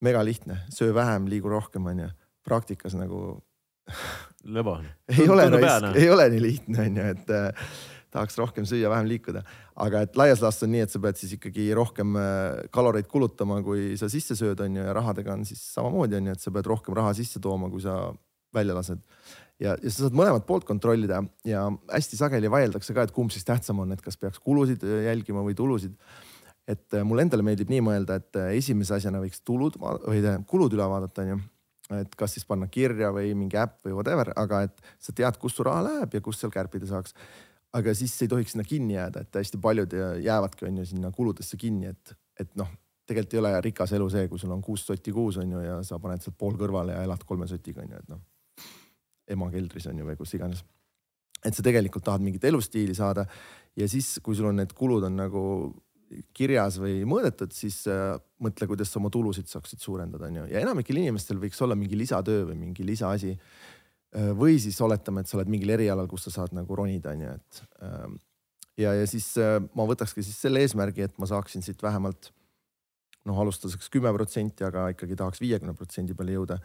mega 0.00 0.24
lihtne, 0.24 0.60
söö 0.68 0.94
vähem, 0.94 1.28
liigu 1.28 1.48
rohkem, 1.48 1.86
onju. 1.86 2.08
praktikas 2.44 2.94
nagu 2.94 3.42
lõbo. 4.56 4.78
ei 5.12 5.28
ole 5.30 5.46
raisk, 5.52 5.92
ei 5.98 6.10
ole 6.10 6.28
nii 6.32 6.42
lihtne, 6.42 6.88
onju, 6.88 7.06
et 7.14 7.32
äh, 7.34 7.70
tahaks 8.16 8.38
rohkem 8.40 8.66
süüa, 8.68 8.90
vähem 8.92 9.08
liikuda. 9.10 9.42
aga 9.86 10.04
et 10.06 10.16
laias 10.16 10.42
laastus 10.44 10.66
on 10.66 10.72
nii, 10.74 10.84
et 10.86 10.92
sa 10.92 11.00
pead 11.02 11.18
siis 11.20 11.34
ikkagi 11.36 11.68
rohkem 11.76 12.16
äh, 12.20 12.68
kaloreid 12.74 13.08
kulutama, 13.12 13.60
kui 13.66 13.94
sa 14.00 14.10
sisse 14.12 14.38
sööd, 14.38 14.60
onju, 14.64 14.84
ja 14.88 14.94
rahadega 14.96 15.34
on 15.34 15.44
siis 15.48 15.62
samamoodi, 15.74 16.18
onju, 16.20 16.36
et 16.36 16.44
sa 16.44 16.52
pead 16.54 16.70
rohkem 16.70 16.96
raha 16.96 17.14
sisse 17.18 17.42
tooma, 17.42 17.70
kui 17.72 17.84
sa 17.84 17.98
välja 18.56 18.76
lased 18.76 19.02
ja, 19.60 19.74
ja 19.74 19.90
sa 19.90 20.06
saad 20.06 20.16
mõlemat 20.16 20.46
poolt 20.48 20.64
kontrollida 20.68 21.20
ja 21.48 21.66
hästi 21.92 22.18
sageli 22.20 22.50
vaieldakse 22.52 22.96
ka, 22.96 23.04
et 23.06 23.14
kumb 23.16 23.34
siis 23.34 23.44
tähtsam 23.46 23.82
on, 23.84 23.92
et 23.92 24.04
kas 24.04 24.18
peaks 24.20 24.40
kulusid 24.42 24.86
äh, 24.86 25.04
jälgima 25.10 25.44
või 25.46 25.58
tulusid. 25.58 25.98
et 26.66 26.96
mulle 27.06 27.22
endale 27.22 27.44
meeldib 27.46 27.68
nii 27.70 27.82
mõelda, 27.84 28.16
et 28.18 28.38
esimese 28.56 28.96
asjana 28.96 29.20
võiks 29.22 29.38
tulud 29.46 29.76
või 29.78 30.22
kulud 30.50 30.72
üle 30.74 30.88
vaadata, 30.90 31.22
onju. 31.22 31.36
Et 31.94 32.14
kas 32.18 32.36
siis 32.36 32.46
panna 32.48 32.66
kirja 32.72 33.12
või 33.14 33.34
mingi 33.38 33.58
äpp 33.60 33.84
või 33.86 33.94
whatever, 33.94 34.32
aga 34.36 34.64
et 34.66 34.80
sa 34.98 35.14
tead, 35.14 35.38
kust 35.42 35.60
su 35.60 35.66
raha 35.66 35.84
läheb 35.86 36.16
ja 36.18 36.22
kust 36.24 36.42
seal 36.42 36.54
kärpida 36.54 36.88
saaks. 36.90 37.14
aga 37.76 37.94
siis 37.94 38.14
ei 38.22 38.28
tohiks 38.28 38.54
sinna 38.54 38.64
kinni 38.64 38.94
jääda, 38.94 39.20
et 39.20 39.36
hästi 39.36 39.58
paljud 39.62 39.92
jäävadki 40.24 40.64
onju 40.64 40.86
sinna 40.86 41.10
kuludesse 41.12 41.56
kinni, 41.60 41.92
et, 41.92 42.16
et 42.40 42.54
noh 42.56 42.70
tegelikult 43.06 43.34
ei 43.34 43.40
ole 43.40 43.60
rikas 43.60 43.92
elu 43.92 44.08
see, 44.10 44.28
kui 44.28 44.38
sul 44.38 44.54
on 44.54 44.62
kuus 44.62 44.86
sotti 44.86 45.12
kuus 45.14 45.36
on 45.38 45.52
ju 45.52 45.60
ja 45.62 45.76
sa 45.86 45.98
paned 46.02 46.24
sealt 46.24 46.38
pool 46.38 46.56
kõrvale 46.58 46.96
ja 46.96 47.04
elad 47.06 47.22
kolme 47.26 47.46
sotiga 47.46 47.84
on 47.84 47.92
ju, 47.92 48.00
et 48.02 48.08
noh 48.14 48.24
ema 49.34 49.50
keldris 49.50 49.86
on 49.90 50.00
ju 50.00 50.06
või 50.06 50.18
kus 50.18 50.34
iganes. 50.38 50.64
et 51.44 51.54
sa 51.54 51.62
tegelikult 51.62 52.04
tahad 52.04 52.22
mingit 52.24 52.44
elustiili 52.44 52.94
saada 52.94 53.26
ja 53.76 53.88
siis, 53.88 54.18
kui 54.22 54.34
sul 54.34 54.48
on 54.50 54.56
need 54.56 54.72
kulud 54.74 55.04
on 55.06 55.16
nagu 55.16 55.42
kirjas 56.36 56.78
või 56.82 57.00
mõõdetud, 57.08 57.54
siis 57.54 57.80
äh, 57.90 58.14
mõtle, 58.42 58.68
kuidas 58.70 58.92
sa 58.92 59.00
oma 59.00 59.10
tulusid 59.12 59.50
saaksid 59.50 59.82
suurendada, 59.82 60.28
onju. 60.30 60.46
ja 60.52 60.62
enamikel 60.62 61.00
inimestel 61.00 61.40
võiks 61.42 61.60
olla 61.64 61.76
mingi 61.78 61.98
lisatöö 61.98 62.46
või 62.50 62.60
mingi 62.60 62.86
lisaasi. 62.86 63.34
Äh, 64.16 64.30
või 64.38 64.60
siis 64.62 64.78
oletame, 64.84 65.22
et 65.22 65.30
sa 65.30 65.40
oled 65.40 65.50
mingil 65.52 65.74
erialal, 65.74 66.08
kus 66.10 66.28
sa 66.28 66.36
saad 66.38 66.54
nagu 66.56 66.78
ronida, 66.78 67.14
onju, 67.16 67.34
et. 67.36 67.62
Ähm, 67.82 68.16
ja, 68.78 68.94
ja 68.94 69.06
siis 69.10 69.32
äh, 69.42 69.58
ma 69.74 69.88
võtakski 69.88 70.24
siis 70.24 70.38
selle 70.40 70.62
eesmärgi, 70.64 71.08
et 71.08 71.20
ma 71.22 71.28
saaksin 71.30 71.64
siit 71.66 71.82
vähemalt 71.82 72.30
noh, 73.26 73.38
alustuseks 73.42 73.90
kümme 73.90 74.12
protsenti, 74.14 74.64
aga 74.66 74.92
ikkagi 74.94 75.18
tahaks 75.18 75.42
viiekümne 75.42 75.74
protsendi 75.74 76.14
peale 76.14 76.36
jõuda 76.36 76.60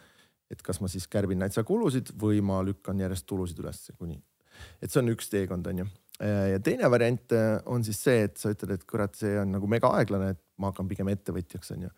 et 0.51 0.61
kas 0.65 0.81
ma 0.83 0.89
siis 0.91 1.07
kärbin 1.11 1.41
täitsa 1.41 1.63
kulusid 1.67 2.11
või 2.19 2.41
ma 2.43 2.59
lükkan 2.65 2.99
järjest 2.99 3.25
tulusid 3.29 3.59
ülesse 3.63 3.95
kuni, 3.97 4.19
et 4.83 4.91
see 4.91 4.99
on 5.01 5.13
üks 5.13 5.31
teekond, 5.31 5.67
onju. 5.71 5.87
Ja 6.21 6.59
teine 6.63 6.89
variant 6.91 7.33
äh, 7.33 7.55
on 7.65 7.85
siis 7.85 8.01
see, 8.03 8.25
et 8.27 8.37
sa 8.37 8.51
ütled, 8.53 8.75
et 8.75 8.85
kurat, 8.89 9.15
see 9.17 9.33
on 9.41 9.55
nagu 9.55 9.69
mega 9.69 9.89
aeglane, 9.97 10.33
et 10.35 10.41
ma 10.61 10.69
hakkan 10.69 10.89
pigem 10.89 11.09
ettevõtjaks, 11.13 11.73
onju. 11.75 11.89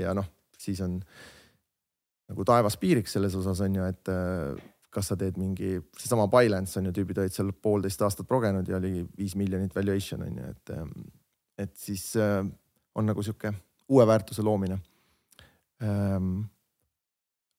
ja 0.00 0.14
noh, 0.16 0.28
siis 0.56 0.80
on 0.84 0.98
nagu 2.26 2.46
taevas 2.48 2.78
piiriks 2.80 3.16
selles 3.16 3.36
osas 3.38 3.60
onju, 3.66 3.84
et 3.90 4.12
äh, 4.12 4.64
kas 4.96 5.12
sa 5.12 5.18
teed 5.20 5.36
mingi, 5.40 5.76
seesama 5.98 6.24
Bylance 6.32 6.80
on 6.80 6.88
ju, 6.88 6.94
tüübid 6.96 7.20
olid 7.20 7.34
seal 7.34 7.52
poolteist 7.52 8.02
aastat 8.06 8.28
progenud 8.28 8.68
ja 8.68 8.78
oli 8.80 9.04
viis 9.18 9.36
miljonit 9.36 9.74
valuation 9.76 10.24
on 10.24 10.40
ju, 10.40 10.50
et, 10.54 10.74
ähm, 10.76 11.08
et 11.60 11.74
siis 11.76 12.08
äh, 12.20 12.40
on 12.96 13.10
nagu 13.10 13.22
sihuke 13.22 13.52
uue 13.92 14.06
väärtuse 14.08 14.42
loomine 14.42 14.78
ähm, 15.84 16.46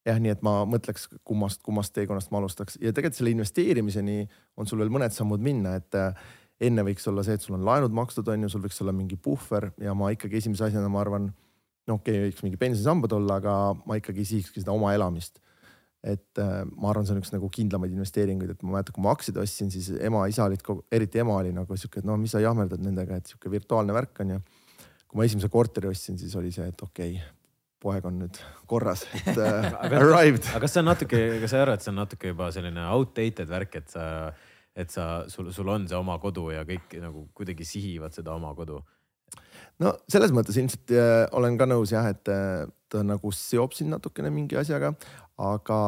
jah, 0.07 0.19
nii 0.21 0.33
et 0.33 0.43
ma 0.45 0.61
mõtleks, 0.69 1.07
kummast, 1.27 1.61
kummast 1.65 1.93
teekonnast 1.95 2.31
ma 2.33 2.41
alustaks 2.41 2.79
ja 2.81 2.93
tegelikult 2.93 3.19
selle 3.19 3.33
investeerimiseni 3.35 4.19
on 4.57 4.69
sul 4.69 4.81
veel 4.81 4.93
mõned 4.93 5.15
sammud 5.15 5.43
minna, 5.43 5.75
et 5.81 5.97
äh, 5.97 6.27
enne 6.67 6.85
võiks 6.87 7.07
olla 7.11 7.25
see, 7.25 7.37
et 7.37 7.43
sul 7.43 7.57
on 7.57 7.65
laenud 7.67 7.95
makstud, 7.95 8.27
on 8.31 8.45
ju, 8.45 8.51
sul 8.53 8.63
võiks 8.63 8.79
olla 8.83 8.95
mingi 8.95 9.19
puhver 9.21 9.71
ja 9.83 9.95
ma 9.97 10.11
ikkagi 10.13 10.39
esimese 10.39 10.67
asjana, 10.69 10.89
ma 10.91 11.03
arvan, 11.03 11.31
no 11.89 11.99
okei 11.99 12.21
okay,, 12.21 12.29
võiks 12.29 12.45
mingi 12.45 12.61
pensionisambad 12.61 13.17
olla, 13.17 13.41
aga 13.41 13.57
ma 13.87 13.99
ikkagi 13.99 14.25
sihikski 14.31 14.63
seda 14.63 14.75
oma 14.75 14.95
elamist. 14.97 15.41
et 16.07 16.39
äh, 16.39 16.61
ma 16.77 16.91
arvan, 16.91 17.07
see 17.07 17.15
on 17.15 17.23
üks 17.23 17.33
nagu 17.33 17.47
kindlamaid 17.51 17.91
investeeringuid, 17.91 18.53
et 18.53 18.61
ma 18.63 18.77
mäletan, 18.77 18.95
kui 18.95 19.03
ma 19.03 19.11
aktsiaid 19.17 19.39
ostsin, 19.41 19.71
siis 19.73 19.89
ema-isa 19.97 20.45
olid, 20.45 20.61
eriti 20.93 21.19
ema 21.19 21.35
oli 21.41 21.49
nagu 21.55 21.75
sihuke, 21.75 21.99
et 21.99 22.07
no 22.07 22.15
mis 22.21 22.31
sa 22.31 22.39
jahmerdad 22.39 22.83
nendega, 22.85 23.17
et 23.17 23.27
sihuke 23.27 23.51
virtuaalne 23.51 23.95
värk 23.97 24.21
on 24.23 24.37
ju. 24.37 24.43
kui 25.07 25.19
ma 25.19 25.25
esimese 25.25 25.49
korteri 25.49 25.89
ostsin, 25.89 26.19
siis 26.19 26.35
oli 26.37 26.53
see, 26.53 26.67
et 26.69 26.81
okei 26.85 27.17
okay,, 27.17 27.36
poeg 27.83 28.05
on 28.09 28.19
nüüd 28.23 28.37
korras, 28.69 29.05
et 29.19 29.37
uh, 29.37 29.71
arrived. 29.85 30.43
aga 30.51 30.61
kas 30.65 30.75
see 30.75 30.83
on 30.83 30.89
natuke, 30.91 31.23
kas 31.43 31.53
sa 31.53 31.59
ei 31.59 31.65
arva, 31.65 31.77
et 31.77 31.85
see 31.85 31.93
on 31.93 31.99
natuke 32.01 32.33
juba 32.33 32.51
selline 32.55 32.85
outdated 32.93 33.49
värk, 33.51 33.79
et 33.81 33.93
sa, 33.93 34.05
et 34.77 34.93
sa, 34.93 35.07
sul, 35.31 35.51
sul 35.55 35.69
on 35.73 35.87
see 35.89 35.97
oma 35.97 36.17
kodu 36.23 36.49
ja 36.55 36.65
kõik 36.67 36.97
nagu 37.03 37.27
kuidagi 37.37 37.67
sihivad 37.67 38.17
seda 38.17 38.35
oma 38.37 38.53
kodu? 38.57 38.81
no 39.83 39.93
selles 40.09 40.33
mõttes 40.35 40.57
ilmselt 40.57 40.93
äh, 40.95 41.25
olen 41.37 41.57
ka 41.59 41.67
nõus 41.69 41.93
jah, 41.93 42.07
et 42.09 42.31
äh, 42.33 42.65
ta 42.89 43.03
nagu 43.05 43.31
seob 43.35 43.75
sind 43.77 43.93
natukene 43.93 44.31
mingi 44.33 44.57
asjaga, 44.59 44.93
aga 45.43 45.79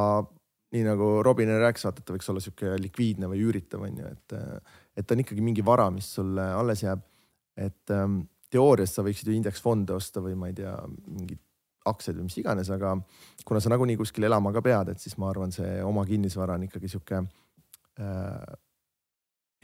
nii 0.76 0.86
nagu 0.86 1.11
Robin 1.26 1.49
rääkis, 1.64 1.88
vaata, 1.88 2.03
et 2.03 2.06
ta 2.06 2.14
võiks 2.14 2.30
olla 2.30 2.44
sihuke 2.44 2.76
likviidne 2.78 3.30
või 3.32 3.41
üüritav 3.48 3.86
on 3.88 4.02
ju, 4.03 4.10
et, 4.14 4.36
äh, 4.38 4.82
et 4.99 5.07
ta 5.07 5.16
on 5.16 5.24
ikkagi 5.24 5.45
mingi 5.45 5.66
vara, 5.66 5.90
mis 5.94 6.10
sulle 6.20 6.45
alles 6.53 6.86
jääb. 6.86 7.06
et 7.60 7.91
ähm, 7.91 8.22
teoorias 8.53 8.94
sa 8.95 9.03
võiksid 9.03 9.28
ju 9.28 9.34
indeksfonde 9.36 9.91
osta 9.91 10.22
või 10.24 10.36
ma 10.40 10.48
ei 10.48 10.53
tea, 10.56 10.72
mingit 11.07 11.41
aktsiaid 11.88 12.18
või 12.19 12.27
mis 12.27 12.38
iganes, 12.41 12.69
aga 12.73 12.95
kuna 13.47 13.61
sa 13.64 13.72
nagunii 13.72 13.97
kuskil 13.99 14.27
elama 14.27 14.51
ka 14.56 14.64
pead, 14.65 14.93
et 14.93 15.03
siis 15.03 15.15
ma 15.22 15.30
arvan, 15.31 15.53
see 15.56 15.80
oma 15.85 16.03
kinnisvara 16.07 16.57
on 16.60 16.65
ikkagi 16.68 16.91
sihuke 16.91 17.22
äh, 17.23 18.57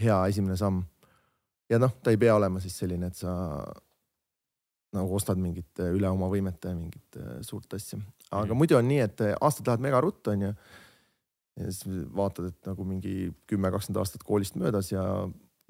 hea 0.01 0.19
esimene 0.31 0.57
samm. 0.59 0.83
ja 1.69 1.79
noh, 1.81 1.91
ta 2.03 2.13
ei 2.13 2.21
pea 2.21 2.35
olema 2.35 2.61
siis 2.63 2.77
selline, 2.77 3.09
et 3.11 3.19
sa 3.19 3.33
nagu 4.95 5.15
ostad 5.17 5.39
mingit 5.41 5.83
äh, 5.83 5.93
üle 5.95 6.09
oma 6.11 6.29
võimete 6.31 6.73
mingit 6.75 7.19
äh, 7.19 7.39
suurt 7.45 7.73
asja, 7.77 7.99
aga 8.31 8.51
mm. 8.51 8.59
muidu 8.59 8.79
on 8.79 8.87
nii, 8.89 9.01
et 9.03 9.23
äh, 9.25 9.37
aastad 9.41 9.67
lähevad 9.67 9.87
mega 9.87 10.01
ruttu, 10.03 10.31
onju. 10.33 10.53
ja 11.59 11.71
siis 11.71 12.05
vaatad, 12.15 12.51
et 12.51 12.69
nagu 12.69 12.87
mingi 12.87 13.15
kümme, 13.49 13.71
kakskümmend 13.73 14.01
aastat 14.03 14.23
koolist 14.27 14.57
möödas 14.59 14.91
ja 14.93 15.03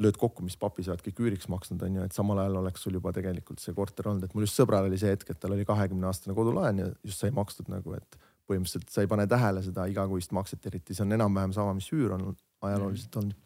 lööd 0.01 0.17
kokku, 0.19 0.43
mis 0.43 0.57
papi 0.59 0.83
sa 0.83 0.93
oled 0.93 1.03
kõik 1.05 1.19
üüriks 1.23 1.47
maksnud, 1.51 1.81
on 1.85 1.99
ju, 1.99 2.05
et 2.07 2.15
samal 2.15 2.41
ajal 2.43 2.59
oleks 2.59 2.83
sul 2.83 2.97
juba 2.97 3.13
tegelikult 3.15 3.61
see 3.63 3.75
korter 3.75 4.09
olnud, 4.11 4.25
et 4.27 4.33
mul 4.35 4.43
just 4.43 4.59
sõbral 4.59 4.89
oli 4.89 4.99
see 4.99 5.13
hetk, 5.13 5.29
et 5.31 5.39
tal 5.39 5.55
oli 5.55 5.67
kahekümne 5.67 6.09
aastane 6.09 6.35
kodulaen 6.35 6.81
ja 6.81 6.87
just 7.05 7.23
sai 7.23 7.31
makstud 7.35 7.69
nagu, 7.71 7.95
et 7.95 8.17
põhimõtteliselt 8.49 8.91
sa 8.91 9.05
ei 9.05 9.09
pane 9.09 9.25
tähele 9.29 9.63
seda 9.65 9.85
igakuist 9.89 10.35
makset 10.35 10.67
eriti, 10.67 10.97
see 10.97 11.05
on 11.05 11.15
enam-vähem 11.15 11.53
sama, 11.55 11.73
mis 11.77 11.87
üür 11.95 12.17
on 12.17 12.27
ajalooliselt 12.67 13.15
olnud. 13.21 13.39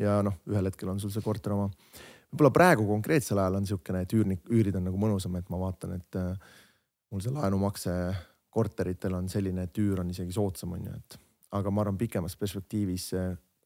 ja 0.00 0.16
noh, 0.24 0.40
ühel 0.48 0.70
hetkel 0.70 0.88
on 0.94 1.02
sul 1.02 1.12
see 1.12 1.24
korter 1.24 1.52
oma. 1.54 1.68
võib-olla 2.32 2.52
praegu 2.56 2.88
konkreetsel 2.88 3.38
ajal 3.42 3.60
on 3.60 3.66
niisugune, 3.66 4.02
et 4.06 4.16
üürnik, 4.16 4.42
üürid 4.48 4.80
on 4.80 4.88
nagu 4.88 5.00
mõnusam, 5.02 5.36
et 5.36 5.52
ma 5.52 5.60
vaatan, 5.60 5.98
et 6.00 6.18
äh, 6.18 6.56
mul 7.12 7.20
see 7.20 7.36
laenumakse 7.36 7.96
korteritel 8.50 9.14
on 9.18 9.28
selline, 9.28 9.68
et 9.68 9.78
üür 9.78 10.00
on 10.00 10.10
isegi 10.10 10.32
soodsam, 10.34 10.72
on 10.78 10.88
ju, 10.88 10.96
et 10.96 11.20
aga 11.58 11.70
ma 11.70 11.84
arvan, 11.84 11.98
pikemas 12.00 12.36
perspektiivis 12.38 13.10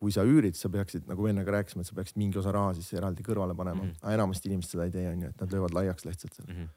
kui 0.05 0.13
sa 0.13 0.25
üürid, 0.29 0.57
sa 0.59 0.69
peaksid 0.73 1.09
nagu 1.09 1.29
enne 1.31 1.45
ka 1.47 1.55
rääkisime, 1.55 1.85
et 1.85 1.89
sa 1.89 1.97
peaksid 1.97 2.21
mingi 2.21 2.41
osa 2.41 2.53
raha 2.53 2.75
siis 2.77 2.91
eraldi 2.99 3.25
kõrvale 3.25 3.57
panema 3.57 3.81
mm, 3.81 3.91
-hmm. 3.91 4.05
aga 4.05 4.17
enamasti 4.19 4.51
inimesed 4.51 4.75
seda 4.75 4.89
ei 4.89 4.93
tee, 4.93 5.05
onju, 5.09 5.31
et 5.33 5.45
nad 5.45 5.55
löövad 5.57 5.77
laiaks 5.77 6.05
lihtsalt 6.09 6.41
selle 6.41 6.53
mm. 6.53 6.65
-hmm. 6.65 6.73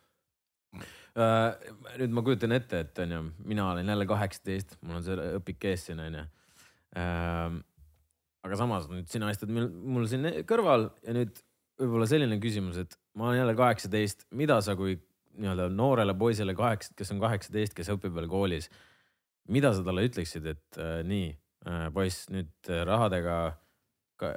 Uh, 1.18 1.49
nüüd 1.98 2.12
ma 2.14 2.22
kujutan 2.22 2.52
ette, 2.54 2.80
et 2.84 2.99
onju, 3.02 3.20
mina 3.49 3.72
olen 3.72 3.88
jälle 3.90 4.06
kaheksateist, 4.06 4.76
mul 4.86 4.99
on 4.99 5.04
see 5.06 5.16
õpik 5.40 5.66
ees 5.66 5.86
siin 5.88 5.99
onju 6.04 6.22
uh,. 6.22 7.56
aga 8.45 8.60
samas 8.60 8.86
nüüd 8.91 9.08
sina 9.10 9.32
istud 9.34 9.49
mul, 9.49 9.66
mul 9.95 10.06
siin 10.12 10.28
kõrval 10.52 10.91
ja 11.08 11.16
nüüd 11.18 11.41
võib-olla 11.82 12.06
selline 12.12 12.38
küsimus, 12.44 12.78
et 12.84 12.94
ma 13.18 13.32
olen 13.32 13.40
jälle 13.40 13.56
kaheksateist, 13.58 14.28
mida 14.32 14.60
sa 14.62 14.76
kui 14.78 14.99
nii-öelda 15.40 15.68
noorele 15.74 16.14
poisile 16.14 16.54
kaheksa, 16.58 16.94
kes 16.98 17.12
on 17.16 17.24
kaheksateist, 17.24 17.74
kes 17.74 17.90
õpib 17.95 18.14
veel 18.14 18.30
koolis, 18.30 18.70
mida 19.49 19.74
sa 19.74 19.82
talle 19.88 20.06
ütleksid, 20.06 20.45
et 20.54 20.78
uh, 20.78 21.02
nii 21.08 21.34
Äh, 21.34 21.47
poiss, 21.95 22.27
nüüd 22.34 22.72
äh, 22.72 22.84
rahadega 22.88 23.38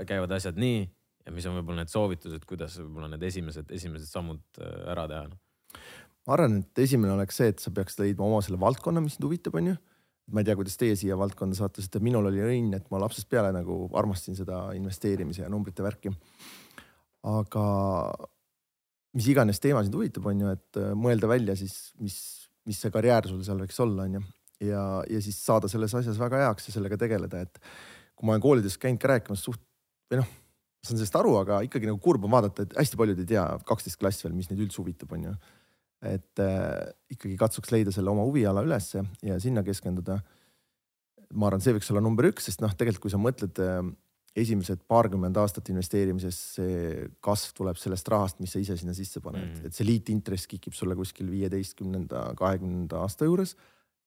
käivad 0.09 0.33
asjad 0.37 0.59
nii 0.61 0.83
ja 1.27 1.35
mis 1.35 1.47
on 1.49 1.57
võib-olla 1.59 1.85
need 1.85 1.93
soovitused, 1.93 2.45
kuidas 2.49 2.77
võib-olla 2.81 3.11
need 3.13 3.25
esimesed, 3.29 3.71
esimesed 3.77 4.09
sammud 4.11 4.43
äh, 4.63 4.73
ära 4.93 5.07
teha? 5.11 5.29
ma 6.27 6.37
arvan, 6.37 6.59
et 6.63 6.83
esimene 6.85 7.15
oleks 7.15 7.39
see, 7.41 7.53
et 7.53 7.63
sa 7.63 7.73
peaksid 7.75 8.05
leidma 8.05 8.27
oma 8.27 8.41
selle 8.45 8.61
valdkonna, 8.61 9.03
mis 9.05 9.17
sind 9.17 9.27
huvitab, 9.27 9.57
onju. 9.61 9.77
ma 10.31 10.43
ei 10.43 10.47
tea, 10.47 10.57
kuidas 10.59 10.77
teie 10.79 10.97
siia 10.99 11.17
valdkonda 11.19 11.59
sattusite, 11.59 12.03
minul 12.05 12.29
oli 12.31 12.43
õnn, 12.45 12.75
et 12.77 12.91
ma 12.93 13.01
lapsest 13.03 13.29
peale 13.31 13.51
nagu 13.55 13.83
armastasin 13.99 14.39
seda 14.39 14.67
investeerimise 14.79 15.43
ja 15.43 15.49
numbrite 15.53 15.87
värki. 15.87 16.13
aga 17.31 17.65
mis 19.17 19.31
iganes 19.33 19.59
teema 19.63 19.83
sind 19.85 19.97
huvitab, 19.97 20.29
on 20.31 20.45
ju, 20.45 20.53
et 20.59 20.83
äh, 20.83 20.93
mõelda 20.99 21.31
välja 21.31 21.57
siis, 21.59 21.93
mis, 22.03 22.19
mis 22.69 22.79
see 22.81 22.93
karjäär 22.95 23.31
sul 23.31 23.43
seal 23.47 23.63
võiks 23.63 23.81
olla, 23.83 24.07
on 24.07 24.21
ju. 24.21 24.27
Ja, 24.65 24.85
ja 25.11 25.23
siis 25.25 25.41
saada 25.45 25.71
selles 25.71 25.95
asjas 25.97 26.19
väga 26.21 26.45
heaks 26.45 26.69
ja 26.69 26.77
sellega 26.77 26.99
tegeleda, 27.01 27.45
et 27.47 27.61
kui 28.15 28.29
ma 28.29 28.37
olen 28.37 28.45
koolides 28.45 28.77
käinud 28.81 29.01
ka 29.01 29.15
rääkimas 29.15 29.45
suht 29.47 29.63
või 30.11 30.21
noh, 30.21 30.35
saan 30.85 30.99
sellest 30.99 31.17
aru, 31.21 31.37
aga 31.43 31.61
ikkagi 31.67 31.89
nagu 31.89 32.01
kurb 32.03 32.25
on 32.27 32.35
vaadata, 32.35 32.65
et 32.65 32.77
hästi 32.79 32.99
paljud 33.01 33.23
ei 33.23 33.29
tea, 33.35 33.45
kaksteist 33.69 34.01
klass 34.01 34.25
veel, 34.25 34.35
mis 34.37 34.51
neid 34.51 34.63
üldse 34.65 34.81
huvitab, 34.81 35.13
on 35.17 35.31
ju. 35.31 35.39
et 36.11 36.41
äh, 36.41 36.93
ikkagi 37.13 37.37
katsuks 37.41 37.73
leida 37.75 37.93
selle 37.93 38.13
oma 38.13 38.25
huviala 38.25 38.65
ülesse 38.65 39.05
ja 39.23 39.37
sinna 39.41 39.63
keskenduda. 39.63 40.21
ma 41.35 41.47
arvan, 41.47 41.61
see 41.63 41.75
võiks 41.77 41.91
olla 41.93 42.03
number 42.03 42.27
üks, 42.31 42.49
sest 42.49 42.63
noh, 42.65 42.73
tegelikult 42.75 43.05
kui 43.05 43.13
sa 43.13 43.21
mõtled 43.21 43.61
äh, 43.63 43.83
esimesed 44.39 44.85
paarkümmend 44.89 45.37
aastat 45.43 45.69
investeerimises, 45.73 46.39
see 46.57 47.09
kasv 47.25 47.55
tuleb 47.59 47.79
sellest 47.81 48.09
rahast, 48.13 48.39
mis 48.43 48.55
sa 48.55 48.63
ise 48.63 48.77
sinna 48.79 48.95
sisse 48.97 49.23
paned 49.23 49.43
mm., 49.43 49.67
et 49.67 49.77
see 49.77 49.87
liitintress 49.87 50.49
kikib 50.51 50.77
sulle 50.77 50.97
kuskil 50.99 51.31
viieteistkümnenda, 51.33 52.31
kahekümnenda 52.39 53.03
aasta 53.05 53.27
juures. 53.29 53.57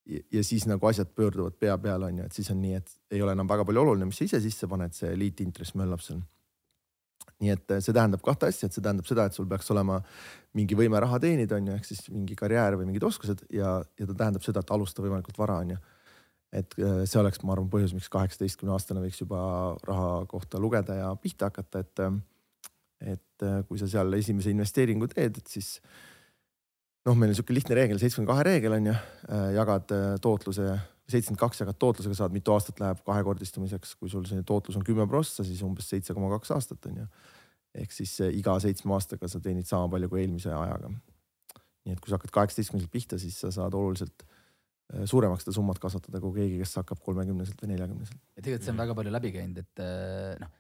Ja 0.06 0.44
siis 0.44 0.66
nagu 0.68 0.88
asjad 0.88 1.14
pöörduvad 1.16 1.56
pea 1.60 1.78
peale, 1.80 2.10
on 2.12 2.22
ju, 2.22 2.28
et 2.28 2.36
siis 2.36 2.50
on 2.52 2.60
nii, 2.62 2.76
et 2.80 2.90
ei 3.16 3.22
ole 3.24 3.36
enam 3.36 3.48
väga 3.48 3.66
palju 3.68 3.84
oluline, 3.86 4.10
mis 4.10 4.20
sa 4.20 4.28
ise 4.28 4.42
sisse 4.44 4.68
paned, 4.68 4.96
see 4.96 5.14
liitintress 5.20 5.78
möllab 5.80 6.04
seal. 6.04 6.22
nii 7.44 7.52
et 7.54 7.72
see 7.84 7.96
tähendab 7.96 8.22
kahte 8.24 8.48
asja, 8.52 8.68
et 8.68 8.76
see 8.76 8.84
tähendab 8.84 9.08
seda, 9.08 9.26
et 9.28 9.36
sul 9.36 9.48
peaks 9.50 9.72
olema 9.72 10.02
mingi 10.56 10.76
võime 10.80 11.00
raha 11.00 11.20
teenida, 11.24 11.56
on 11.56 11.72
ju, 11.72 11.80
ehk 11.80 11.88
siis 11.88 12.06
mingi 12.12 12.36
karjäär 12.40 12.78
või 12.80 12.88
mingid 12.92 13.04
oskused 13.08 13.46
ja, 13.52 13.78
ja 14.00 14.08
ta 14.10 14.16
tähendab 14.26 14.44
seda, 14.46 14.64
et 14.64 14.72
alusta 14.76 15.04
võimalikult 15.04 15.40
vara, 15.40 15.58
on 15.64 15.76
ju 15.76 15.82
et 16.54 16.76
äh, 16.78 17.02
see 17.10 17.20
oleks, 17.20 17.42
ma 17.42 17.56
arvan, 17.56 17.70
põhjus, 17.72 17.96
miks 17.98 18.12
kaheksateistkümne 18.14 18.76
aastane 18.76 19.02
võiks 19.02 19.20
juba 19.24 19.40
raha 19.88 20.10
kohta 20.30 20.62
lugeda 20.62 21.00
ja 21.00 21.10
pihta 21.20 21.52
hakata, 21.52 21.84
et. 21.84 22.06
Äh, 22.06 22.22
et 23.04 23.44
äh, 23.44 23.58
kui 23.68 23.76
sa 23.76 23.84
seal 23.92 24.16
esimese 24.16 24.48
investeeringu 24.54 25.10
teed, 25.12 25.36
et 25.42 25.50
siis 25.52 25.74
noh, 27.08 27.16
meil 27.20 27.34
on 27.34 27.38
sihuke 27.38 27.56
lihtne 27.56 27.78
reegel, 27.78 28.00
seitsmekümne 28.02 28.32
kahe 28.32 28.48
reegel 28.48 28.78
on 28.78 28.90
ju, 28.92 28.96
jagad 29.58 29.94
tootluse, 30.24 30.68
seitsekümmend 31.12 31.42
kaks 31.42 31.64
jagad 31.64 31.80
tootlusega, 31.82 32.18
saad 32.18 32.36
mitu 32.36 32.54
aastat 32.56 32.80
läheb 32.80 33.02
kahekordistumiseks, 33.08 33.96
kui 34.00 34.12
sul 34.12 34.28
see 34.30 34.44
tootlus 34.48 34.80
on 34.80 34.86
kümme 34.88 35.08
prossa, 35.12 35.46
siis 35.48 35.62
umbes 35.68 35.90
seitse 35.92 36.16
koma 36.16 36.32
kaks 36.38 36.54
aastat 36.56 36.92
on 36.92 37.04
ju. 37.04 37.08
ehk 37.74 37.92
siis 37.92 38.20
iga 38.30 38.54
seitsme 38.62 38.94
aastaga 38.94 39.28
sa 39.28 39.42
teenid 39.42 39.68
sama 39.68 39.90
palju 39.90 40.10
kui 40.10 40.22
eelmise 40.22 40.54
ajaga. 40.54 40.94
nii 41.84 41.98
et 41.98 42.00
kui 42.00 42.12
sa 42.12 42.20
hakkad 42.20 42.32
kaheksateistkümneselt 42.38 42.92
pihta, 42.94 43.20
siis 43.20 43.40
sa 43.44 43.52
saad 43.52 43.76
oluliselt 43.76 44.24
Äh, 44.94 45.06
suuremaks 45.10 45.46
seda 45.46 45.56
summat 45.56 45.80
kasvatada 45.82 46.20
kui 46.22 46.36
keegi, 46.36 46.60
kes 46.62 46.76
hakkab 46.82 47.00
kolmekümneselt 47.06 47.62
või 47.64 47.72
neljakümneselt. 47.72 48.20
ja 48.36 48.42
tegelikult 48.42 48.68
see 48.68 48.74
on 48.74 48.82
väga 48.82 48.96
palju 49.00 49.14
läbi 49.16 49.32
käinud, 49.34 49.62
et 49.64 49.82
äh, 49.82 50.34
noh, 50.42 50.52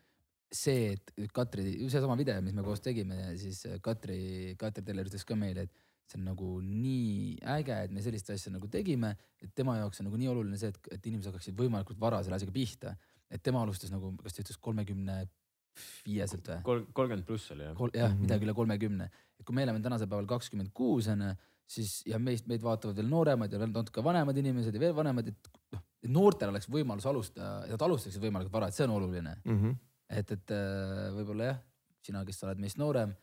see, 0.53 0.93
et 0.95 1.33
Katri, 1.35 1.65
seesama 1.91 2.15
video, 2.17 2.39
mis 2.45 2.55
me 2.55 2.63
koos 2.65 2.81
tegime, 2.85 3.17
siis 3.41 3.65
äh, 3.69 3.81
Katri, 3.83 4.55
Katri 4.59 4.85
Teller 4.87 5.09
ütles 5.09 5.27
ka 5.27 5.37
meile, 5.37 5.67
et 5.67 5.83
see 6.09 6.19
on 6.19 6.25
nagu 6.27 6.49
nii 6.63 7.37
äge, 7.55 7.77
et 7.87 7.93
me 7.95 8.03
sellist 8.03 8.29
asja 8.33 8.51
nagu 8.53 8.67
tegime, 8.71 9.13
et 9.41 9.53
tema 9.55 9.77
jaoks 9.79 10.01
on 10.01 10.09
nagu 10.09 10.19
nii 10.19 10.31
oluline 10.33 10.59
see, 10.59 10.73
et, 10.73 10.91
et 10.97 11.07
inimesed 11.11 11.31
hakkaksid 11.31 11.55
võimalikult 11.57 12.01
vara 12.01 12.19
selle 12.23 12.37
asjaga 12.39 12.55
pihta. 12.55 12.95
et 13.33 13.41
tema 13.41 13.63
alustas 13.63 13.89
nagu, 13.89 14.11
kas 14.21 14.35
ta 14.35 14.43
ütles 14.43 14.59
kolmekümne 14.61 15.23
viieselt 16.05 16.49
või? 16.49 16.83
kolmkümmend 16.93 17.25
pluss 17.25 17.51
oli 17.55 17.63
jah. 17.65 17.73
jah 17.73 17.87
mm 17.87 18.13
-hmm., 18.13 18.21
midagi 18.21 18.45
üle 18.45 18.53
kolmekümne, 18.53 19.09
et 19.39 19.45
kui 19.45 19.55
me 19.55 19.63
oleme 19.63 19.81
tänasel 19.81 20.07
päeval 20.07 20.29
kakskümmend 20.29 20.69
kuus 20.73 21.07
on 21.07 21.21
ju 21.21 21.33
siis 21.73 22.01
ja 22.05 22.19
meist, 22.19 22.47
meid 22.49 22.63
vaatavad 22.63 22.97
veel 22.99 23.09
nooremad 23.09 23.51
ja 23.51 23.59
veel 23.61 23.71
natuke 23.73 24.03
vanemad 24.03 24.37
inimesed 24.37 24.75
ja 24.75 24.81
veel 24.81 24.95
vanemad, 24.95 25.29
et 25.31 25.51
noh, 25.73 25.83
et 26.03 26.11
noortel 26.11 26.51
oleks 26.51 26.69
võimalus 26.71 27.07
alustada, 27.09 27.63
et 27.65 27.73
nad 27.75 27.85
alustaksid 27.87 28.23
võimalikult 28.23 28.53
vara, 28.53 28.69
et 28.69 28.77
see 28.77 28.87
on 28.87 28.95
oluline 28.97 29.35
mm. 29.43 29.59
-hmm. 29.59 29.77
et, 30.09 30.31
et 30.31 30.55
äh, 30.55 31.11
võib-olla 31.17 31.51
jah, 31.51 31.61
sina, 32.03 32.25
kes 32.27 32.39
sa 32.39 32.49
oled 32.49 32.63
meist 32.63 32.77
noorem, 32.81 33.15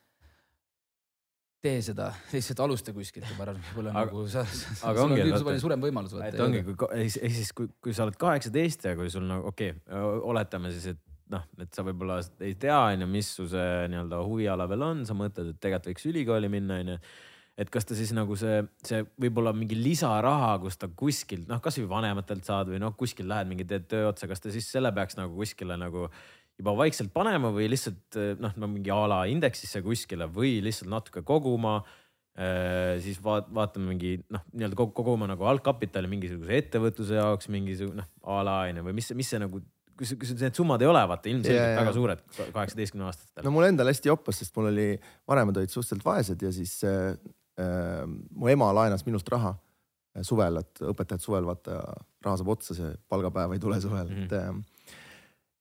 tee 1.61 1.82
seda, 1.85 2.09
lihtsalt 2.32 2.62
alusta 2.65 2.95
kuskilt 2.97 3.28
ma 3.37 3.45
arvan, 3.45 3.61
võib-olla 3.70 3.95
nagu 3.95 4.24
sa, 4.32 4.45
sul 4.49 5.03
on 5.05 5.15
küll 5.16 5.35
palju 5.37 5.62
suurem 5.62 5.85
võimalus. 5.85 6.16
et 6.24 6.41
ongi, 6.41 6.62
kui, 6.65 7.09
siis 7.12 7.53
kui, 7.57 7.69
kui 7.85 7.97
sa 7.97 8.07
oled 8.07 8.16
kaheksateist 8.20 8.89
ja 8.89 8.97
kui 8.99 9.12
sul 9.12 9.27
nagu 9.28 9.51
okei 9.53 9.74
okay,, 9.77 10.05
oletame 10.32 10.73
siis, 10.73 10.95
et 10.95 11.03
noh, 11.31 11.45
et 11.62 11.73
sa 11.77 11.85
võib-olla 11.87 12.20
ei 12.43 12.57
tea, 12.61 12.78
onju, 12.95 13.11
mis 13.11 13.35
su 13.37 13.47
see 13.51 13.91
nii-öelda 13.93 14.23
huviala 14.27 14.66
veel 14.70 14.87
on, 14.89 15.05
sa 15.09 15.16
mõtled, 15.19 15.53
et 15.53 15.61
tegelikult 15.61 15.93
võiks 15.93 16.09
ülikooli 16.11 16.51
minna, 16.53 16.81
onju 16.85 17.01
et 17.61 17.69
kas 17.73 17.85
ta 17.85 17.97
siis 17.99 18.12
nagu 18.16 18.37
see, 18.41 18.61
see 18.87 19.03
võib-olla 19.20 19.53
mingi 19.57 19.77
lisaraha, 19.77 20.55
kus 20.62 20.78
ta 20.81 20.89
kuskilt 20.97 21.49
noh, 21.51 21.61
kasvõi 21.62 21.89
vanematelt 21.91 22.47
saad 22.47 22.70
või 22.73 22.81
noh, 22.81 22.95
kuskil 22.99 23.28
lähed 23.28 23.51
mingi 23.51 23.66
teed 23.69 23.85
töö 23.91 24.07
otsa, 24.09 24.28
kas 24.31 24.41
ta 24.41 24.53
siis 24.55 24.69
selle 24.73 24.93
peaks 24.97 25.19
nagu 25.19 25.37
kuskile 25.37 25.77
nagu 25.81 26.07
juba 26.61 26.77
vaikselt 26.78 27.12
panema 27.15 27.51
või 27.55 27.70
lihtsalt 27.73 28.20
noh, 28.41 28.55
no 28.61 28.70
mingi 28.70 28.93
a 28.95 29.01
la 29.11 29.24
indeksisse 29.31 29.82
kuskile 29.85 30.28
või 30.31 30.59
lihtsalt 30.65 30.93
natuke 30.93 31.24
koguma 31.27 31.81
äh,. 31.81 33.01
siis 33.05 33.19
vaat-, 33.24 33.51
vaatame 33.55 33.91
mingi 33.95 34.16
noh, 34.31 34.47
nii-öelda 34.53 34.89
koguma 34.95 35.28
nagu 35.31 35.49
algkapitali 35.51 36.11
mingisuguse 36.11 36.62
ettevõtluse 36.62 37.19
jaoks 37.19 37.51
mingisugune 37.53 38.05
noh, 38.05 38.11
a 38.23 38.41
la 38.47 38.62
on 38.69 38.81
ju 38.82 38.89
või 38.91 38.97
mis, 39.01 39.11
mis 39.19 39.32
see 39.32 39.43
nagu 39.43 39.61
kus, 39.99 40.15
kus 40.20 40.37
need 40.39 40.57
summad 40.57 40.81
ei 40.85 40.89
ole, 40.89 41.03
vaata 41.11 41.28
ilmselgelt 41.32 41.66
yeah, 41.66 41.81
väga 41.82 41.97
suured 41.97 42.23
kaheksateistkümne 42.39 43.11
aastastel. 43.11 43.45
no 43.45 43.53
mul 43.57 43.69
endal 43.69 43.91
hästi 43.91 44.12
joppas, 44.12 44.41
sest 44.41 44.57
mul 44.57 44.70
oli, 44.70 44.89
vanemad 45.28 45.61
olid 45.61 45.73
suhteliselt 45.73 46.07
vaesed 46.07 46.47
ja 46.47 46.55
siis 46.55 46.78
äh, 46.89 47.12
Ehm, 47.61 48.20
mu 48.37 48.49
ema 48.49 48.70
laenas 48.77 49.05
minult 49.07 49.28
raha 49.32 49.53
eh, 50.15 50.24
suvel, 50.27 50.61
et 50.62 50.82
õpetajad 50.93 51.24
suvel 51.24 51.49
vaata 51.49 51.81
raha 52.24 52.37
saab 52.41 52.53
otsa, 52.55 52.77
see 52.78 52.93
palgapäev 53.11 53.57
ei 53.57 53.62
tule 53.62 53.81
suvel 53.82 54.07
mm, 54.07 54.16
-hmm. 54.16 54.28
et. 54.28 54.32
Ehm, 54.39 54.62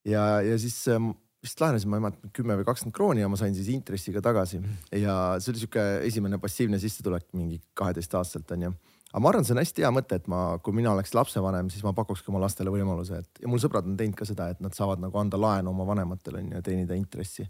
ja, 0.07 0.41
ja 0.45 0.59
siis 0.61 0.77
ehm, 0.91 1.11
vist 1.43 1.61
laenasin 1.61 1.91
ma 1.91 1.99
emalt 2.01 2.19
kümme 2.35 2.57
või 2.59 2.67
kakskümmend 2.67 2.95
krooni 2.95 3.23
ja 3.23 3.29
ma 3.31 3.39
sain 3.39 3.55
siis 3.55 3.69
intressiga 3.71 4.21
tagasi 4.23 4.59
mhm. 4.59 4.95
ja 5.03 5.15
see 5.39 5.53
oli 5.53 5.63
sihuke 5.63 5.85
esimene 6.07 6.39
passiivne 6.41 6.79
sissetulek 6.81 7.29
mingi 7.33 7.61
kaheteistaastaselt 7.79 8.51
onju. 8.57 8.73
aga 9.13 9.23
ma 9.23 9.31
arvan, 9.31 9.47
see 9.47 9.55
on 9.55 9.63
hästi 9.63 9.85
hea 9.85 9.93
mõte, 9.95 10.19
et 10.19 10.27
ma, 10.31 10.43
kui 10.63 10.75
mina 10.75 10.91
oleks 10.93 11.15
lapsevanem, 11.17 11.71
siis 11.73 11.85
ma 11.85 11.95
pakukski 11.97 12.31
oma 12.33 12.43
lastele 12.43 12.73
võimaluse, 12.73 13.23
et 13.23 13.43
ja 13.43 13.51
mul 13.51 13.61
sõbrad 13.61 13.87
on 13.87 13.97
teinud 13.99 14.19
ka 14.19 14.27
seda, 14.27 14.51
et 14.53 14.61
nad 14.63 14.75
saavad 14.75 15.01
nagu 15.03 15.17
anda 15.21 15.39
laenu 15.39 15.71
oma 15.71 15.87
vanematele 15.87 16.43
onju 16.43 16.59
ja 16.59 16.65
teenida 16.65 16.97
intressi 16.99 17.47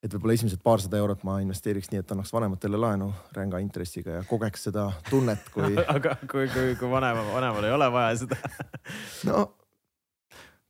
et 0.00 0.14
võib-olla 0.14 0.32
esimesed 0.32 0.62
paarsada 0.64 0.96
eurot 0.96 1.24
ma 1.28 1.38
investeeriks 1.44 1.90
nii, 1.92 2.00
et 2.00 2.12
annaks 2.14 2.32
vanematele 2.32 2.78
laenu 2.80 3.10
ränga 3.36 3.60
intressiga 3.60 4.20
ja 4.20 4.22
kogeks 4.28 4.68
seda 4.70 4.86
tunnet, 5.10 5.48
kui 5.52 5.76
aga 5.96 6.16
kui, 6.24 6.48
kui, 6.52 6.76
kui 6.80 6.92
vanema, 6.92 7.24
vanemal 7.34 7.68
ei 7.68 7.74
ole 7.76 7.90
vaja 7.92 8.22
seda 8.22 8.38
no 9.28 9.44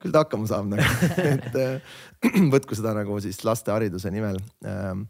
küll 0.01 0.15
ta 0.15 0.25
hakkama 0.25 0.49
saab 0.49 0.71
nagu, 0.71 0.85
et 1.35 1.59
äh, 1.61 1.99
võtku 2.55 2.79
seda 2.79 2.95
nagu 2.97 3.19
siis 3.25 3.43
laste 3.47 3.73
hariduse 3.75 4.13
nimel. 4.13 4.41
Ähm, 4.67 5.07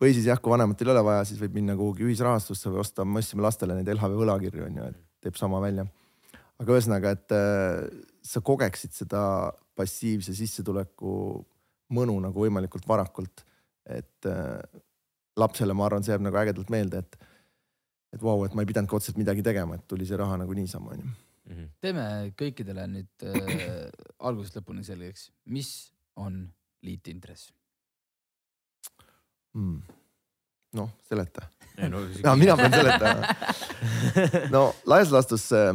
või 0.00 0.14
siis 0.16 0.28
jah, 0.30 0.40
kui 0.40 0.52
vanematel 0.52 0.90
ei 0.90 0.94
ole 0.94 1.04
vaja, 1.06 1.26
siis 1.28 1.40
võib 1.42 1.58
minna 1.60 1.76
kuhugi 1.78 2.06
ühisrahastusse 2.08 2.72
või 2.72 2.82
osta, 2.84 3.04
me 3.04 3.20
ostsime 3.20 3.44
lastele 3.44 3.76
neid 3.76 3.90
LHV 3.94 4.16
võlakirju 4.22 4.66
on 4.68 4.80
ju, 4.80 4.88
et 4.94 5.26
teeb 5.26 5.36
sama 5.40 5.60
välja. 5.62 5.86
aga 6.60 6.76
ühesõnaga, 6.76 7.14
et 7.16 7.36
äh, 7.36 7.84
sa 8.24 8.42
kogeksid 8.44 8.96
seda 8.96 9.22
passiivse 9.76 10.34
sissetuleku 10.36 11.12
mõnu 11.96 12.18
nagu 12.22 12.44
võimalikult 12.44 12.84
varakult 12.88 13.44
et 13.90 14.26
äh, 14.26 14.80
lapsele, 15.36 15.74
ma 15.74 15.86
arvan, 15.86 16.04
see 16.04 16.14
jääb 16.14 16.24
nagu 16.24 16.38
ägedalt 16.40 16.70
meelde, 16.72 17.02
et, 17.02 17.18
et 18.14 18.22
vau 18.22 18.36
wow,, 18.36 18.46
et 18.46 18.54
ma 18.54 18.64
ei 18.64 18.70
pidanudki 18.70 18.96
otseselt 18.98 19.20
midagi 19.20 19.44
tegema, 19.46 19.78
et 19.78 19.86
tuli 19.90 20.08
see 20.08 20.18
raha 20.20 20.38
nagu 20.40 20.56
niisama, 20.56 20.94
onju. 20.96 21.14
Mhm. 21.50 21.70
teeme 21.82 22.04
kõikidele 22.38 22.86
nüüd 22.86 23.24
äh, 23.26 23.88
algusest 24.22 24.60
lõpuni 24.60 24.84
selgeks, 24.86 25.30
mis 25.50 25.90
on 26.16 26.44
liitintress 26.86 27.50
mm.? 29.54 29.80
noh, 30.78 30.92
seleta. 31.08 31.48
No, 31.80 32.02
no, 32.24 32.34
mina 32.38 32.54
pean 32.58 32.76
seletama. 32.78 33.34
no 34.52 34.68
laias 34.86 35.10
laastus 35.10 35.48
äh, 35.56 35.72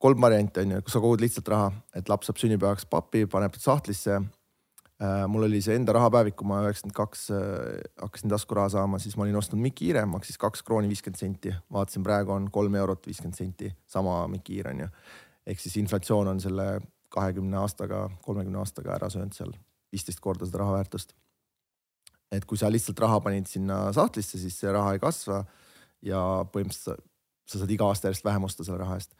kolm 0.00 0.20
varianti 0.20 0.64
on 0.64 0.76
ju, 0.76 0.82
kus 0.84 0.96
sa 0.96 1.02
kogud 1.02 1.24
lihtsalt 1.24 1.48
raha, 1.52 1.72
et 1.96 2.08
laps 2.12 2.28
saab 2.28 2.40
sünnipäevaks 2.40 2.86
papi, 2.90 3.26
paneb 3.30 3.56
sahtlisse 3.60 4.20
mul 5.28 5.46
oli 5.46 5.62
see 5.64 5.76
enda 5.78 5.94
rahapäevik, 5.96 6.36
kui 6.36 6.48
ma 6.48 6.58
üheksakümmend 6.66 6.96
kaks 6.96 7.22
äh, 7.32 7.78
hakkasin 8.02 8.32
taskuraha 8.32 8.68
saama, 8.76 8.98
siis 9.00 9.16
ma 9.16 9.24
olin 9.24 9.38
ostnud 9.40 9.62
Mikk 9.62 9.80
Hiire, 9.80 10.04
maksis 10.08 10.36
kaks 10.40 10.62
krooni 10.66 10.90
viiskümmend 10.90 11.20
senti, 11.20 11.54
vaatasin, 11.72 12.04
praegu 12.04 12.34
on 12.34 12.50
kolm 12.52 12.76
eurot 12.76 13.08
viiskümmend 13.08 13.38
senti, 13.38 13.70
sama 13.88 14.22
Mikk 14.28 14.52
Hiir 14.52 14.68
on 14.74 14.84
ju. 14.84 14.88
ehk 15.46 15.60
siis 15.60 15.78
inflatsioon 15.80 16.28
on 16.28 16.40
selle 16.40 16.66
kahekümne 17.08 17.56
aastaga, 17.62 18.04
kolmekümne 18.22 18.60
aastaga 18.60 18.92
ära 18.98 19.08
söönud 19.10 19.32
seal 19.34 19.54
viisteist 19.90 20.20
korda 20.20 20.46
seda 20.46 20.60
raha 20.62 20.76
väärtust. 20.78 21.14
et 22.30 22.44
kui 22.44 22.58
sa 22.58 22.70
lihtsalt 22.70 23.00
raha 23.00 23.20
panid 23.20 23.48
sinna 23.48 23.92
sahtlisse, 23.92 24.38
siis 24.38 24.60
see 24.60 24.72
raha 24.72 24.92
ei 24.94 25.00
kasva 25.02 25.44
ja 26.02 26.20
põhimõtteliselt 26.52 27.06
sa 27.50 27.58
saad 27.58 27.72
iga 27.74 27.88
aasta 27.88 28.06
järjest 28.06 28.24
vähem 28.24 28.44
osta 28.46 28.64
selle 28.64 28.78
raha 28.78 29.00
eest 29.00 29.16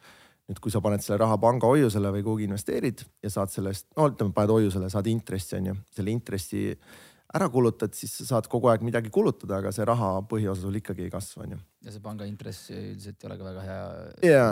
nüüd, 0.50 0.58
kui 0.62 0.72
sa 0.74 0.82
paned 0.82 1.04
selle 1.04 1.20
raha 1.22 1.38
pangahoiusele 1.40 2.10
või 2.16 2.24
kuhugi 2.26 2.48
investeerid 2.48 3.04
ja 3.22 3.30
saad 3.30 3.52
sellest, 3.52 3.86
no 3.96 4.08
ütleme, 4.10 4.34
paned 4.34 4.52
hoiusele, 4.56 4.90
saad 4.92 5.08
intressi, 5.10 5.54
on 5.60 5.70
ju, 5.70 5.78
selle 5.94 6.14
intressi 6.14 6.64
ära 7.30 7.46
kulutad, 7.52 7.94
siis 7.94 8.16
sa 8.18 8.26
saad 8.32 8.48
kogu 8.50 8.70
aeg 8.72 8.82
midagi 8.82 9.12
kulutada, 9.14 9.60
aga 9.60 9.70
see 9.74 9.86
raha 9.86 10.16
põhiosa 10.30 10.64
sul 10.64 10.78
ikkagi 10.80 11.06
ei 11.06 11.12
kasva, 11.12 11.46
on 11.46 11.54
ju. 11.54 11.60
ja 11.86 11.94
see 11.94 12.02
panga 12.02 12.26
intress 12.26 12.72
üldiselt 12.74 13.22
ei 13.22 13.30
ole 13.30 13.36
ka 13.38 13.46
väga 13.46 13.66
hea. 13.68 13.84
jaa, 14.32 14.48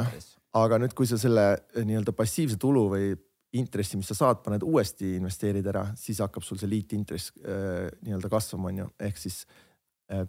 aga 0.62 0.79
nüüd, 0.85 0.95
kui 0.99 1.09
sa 1.11 1.19
selle 1.20 1.49
eh, 1.57 1.83
nii-öelda 1.89 2.15
passiivse 2.16 2.61
tulu 2.62 2.87
või 2.95 3.11
intressi, 3.59 3.97
mis 3.99 4.11
sa 4.12 4.15
saad, 4.15 4.43
paned 4.45 4.62
uuesti 4.66 5.16
investeerid 5.16 5.66
ära, 5.73 5.89
siis 5.99 6.20
hakkab 6.23 6.45
sul 6.45 6.61
see 6.61 6.69
liitintress 6.70 7.33
äh, 7.41 7.89
nii-öelda 8.05 8.31
kasvama, 8.31 8.70
on 8.70 8.83
ju, 8.85 8.89
ehk 9.09 9.19
siis 9.19 9.43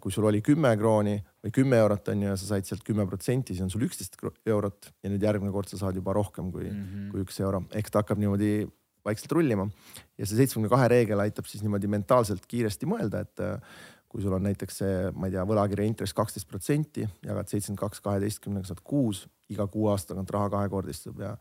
kui 0.00 0.12
sul 0.12 0.26
oli 0.28 0.42
kümme 0.44 0.74
krooni 0.76 1.14
või 1.40 1.52
kümme 1.56 1.78
eurot 1.80 2.10
on 2.12 2.24
ju 2.24 2.28
ja 2.28 2.36
sa 2.36 2.50
said 2.50 2.68
sealt 2.68 2.82
kümme 2.84 3.06
protsenti, 3.08 3.54
siis 3.54 3.64
on 3.64 3.70
sul 3.72 3.86
üksteist 3.86 4.18
eurot 4.46 4.90
ja 5.00 5.12
nüüd 5.12 5.22
järgmine 5.24 5.52
kord 5.54 5.70
sa 5.72 5.78
saad 5.80 5.96
juba 5.96 6.12
rohkem 6.12 6.50
kui 6.52 6.66
mm, 6.68 6.82
-hmm. 6.82 7.06
kui 7.12 7.24
üks 7.24 7.40
euro, 7.40 7.62
eks 7.72 7.90
ta 7.90 8.02
hakkab 8.02 8.20
niimoodi 8.20 8.68
vaikselt 9.04 9.32
rullima. 9.32 9.68
ja 10.18 10.26
see 10.26 10.36
seitsmekümne 10.36 10.68
kahe 10.68 10.88
reegel 10.92 11.20
aitab 11.24 11.48
siis 11.48 11.62
niimoodi 11.64 11.88
mentaalselt 11.88 12.46
kiiresti 12.46 12.86
mõelda, 12.86 13.24
et 13.24 13.40
äh, 13.40 13.56
kui 14.10 14.22
sul 14.22 14.34
on 14.34 14.42
näiteks 14.42 14.80
see, 14.82 14.94
ma 15.14 15.28
ei 15.28 15.34
tea, 15.36 15.44
võlakirja 15.46 15.86
intress 15.86 16.14
kaksteist 16.16 16.48
protsenti, 16.50 17.06
jagad 17.24 17.48
seitsekümmend 17.48 17.80
kaks 17.80 18.02
kaheteistkümnega, 18.04 18.66
saad 18.66 18.80
kuus, 18.84 19.22
iga 19.48 19.66
kuue 19.70 19.92
aasta 19.92 20.12
tagant 20.12 20.32
raha 20.34 20.50
kahekordistub 20.50 21.20
ja 21.22 21.36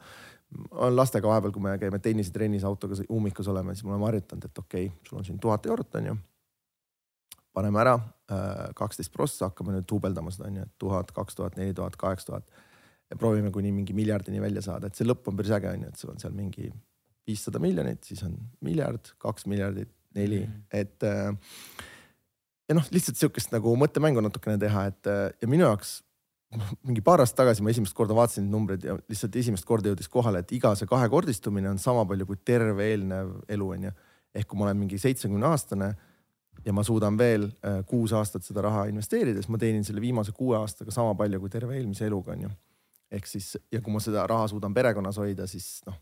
olen 0.71 0.95
lastega 0.95 1.27
vahepeal, 1.27 1.53
kui 1.53 1.65
me 1.65 1.77
käime 1.81 1.99
tennisetrennis 2.01 2.65
autoga 2.65 2.97
ummikus 3.13 3.49
oleme, 3.49 3.73
siis 3.75 3.85
me 3.85 3.95
oleme 3.95 4.05
harjutanud, 4.09 4.45
et 4.45 4.61
okei 4.63 4.85
okay,, 4.85 5.07
sul 5.09 5.17
on 5.17 5.25
siin 5.25 5.39
tuhat 5.41 5.65
eurot, 5.65 5.97
on 5.99 6.11
ju. 6.11 6.15
Paneme 7.53 7.81
ära 7.81 7.95
äh, 7.97 8.69
kaksteist 8.77 9.13
prossa, 9.13 9.49
hakkame 9.49 9.75
nüüd 9.75 9.87
duubeldama 9.89 10.33
seda 10.33 10.49
on 10.49 10.59
ju, 10.59 10.65
et 10.67 10.75
tuhat, 10.81 11.13
kaks 11.15 11.37
tuhat, 11.39 11.57
neli 11.59 11.73
tuhat, 11.77 11.97
kaheksa 11.99 12.31
tuhat. 12.31 12.65
ja 13.09 13.17
proovime 13.17 13.49
kuni 13.51 13.71
mingi 13.73 13.93
miljardini 13.97 14.41
välja 14.41 14.61
saada, 14.61 14.87
et 14.87 14.95
see 14.95 15.07
lõpp 15.07 15.31
on 15.31 15.37
päris 15.37 15.55
äge 15.57 15.71
on 15.71 15.85
ju, 15.85 15.93
et 15.93 16.01
sul 16.01 16.11
on 16.11 16.19
seal 16.21 16.35
mingi 16.37 16.69
viissada 17.27 17.61
miljonit, 17.61 18.03
siis 18.05 18.21
on 18.25 18.35
miljard, 18.65 19.13
kaks 19.17 19.47
miljardit, 19.49 19.89
neli 20.15 20.43
mm, 20.45 20.51
-hmm. 20.51 20.67
et. 20.71 21.03
Äh, 21.03 21.87
ja 22.69 22.75
noh, 22.77 22.85
lihtsalt 22.93 23.17
sihukest 23.17 23.49
nagu 23.49 23.73
mõttemängu 23.81 24.21
natukene 24.21 24.59
teha, 24.61 24.85
et 24.91 25.09
äh, 25.09 25.31
ja 25.41 25.47
minu 25.49 25.65
jaoks 25.65 26.03
mingi 26.87 27.01
paar 27.05 27.21
aastat 27.21 27.43
tagasi 27.43 27.63
ma 27.65 27.73
esimest 27.73 27.93
korda 27.97 28.15
vaatasin 28.17 28.45
neid 28.45 28.53
numbreid 28.53 28.85
ja 28.85 28.95
lihtsalt 29.09 29.35
esimest 29.37 29.65
korda 29.69 29.91
jõudis 29.91 30.09
kohale, 30.09 30.41
et 30.41 30.53
iga 30.57 30.73
see 30.77 30.89
kahekordistumine 30.89 31.69
on 31.69 31.81
sama 31.81 32.05
palju 32.09 32.25
kui 32.29 32.39
terve 32.45 32.87
eelnev 32.91 33.35
elu 33.49 33.67
onju. 33.75 33.91
ehk 34.33 34.47
kui 34.49 34.59
ma 34.59 34.67
olen 34.67 34.77
mingi 34.77 34.97
seitsmekümne 35.01 35.45
aastane 35.49 35.93
ja 36.65 36.73
ma 36.75 36.83
suudan 36.83 37.17
veel 37.17 37.47
äh, 37.65 37.81
kuus 37.87 38.13
aastat 38.15 38.45
seda 38.45 38.63
raha 38.65 38.85
investeerida, 38.91 39.39
siis 39.39 39.51
ma 39.51 39.59
teenin 39.61 39.85
selle 39.87 40.01
viimase 40.03 40.33
kuue 40.35 40.57
aastaga 40.59 40.93
sama 40.93 41.15
palju 41.19 41.41
kui 41.43 41.51
terve 41.53 41.77
eelmise 41.77 42.07
eluga 42.07 42.35
onju. 42.35 42.49
ehk 43.11 43.25
siis 43.25 43.55
ja 43.71 43.81
kui 43.81 43.93
ma 43.93 44.01
seda 44.03 44.25
raha 44.29 44.47
suudan 44.51 44.73
perekonnas 44.73 45.17
hoida, 45.17 45.47
siis 45.49 45.79
noh, 45.87 45.95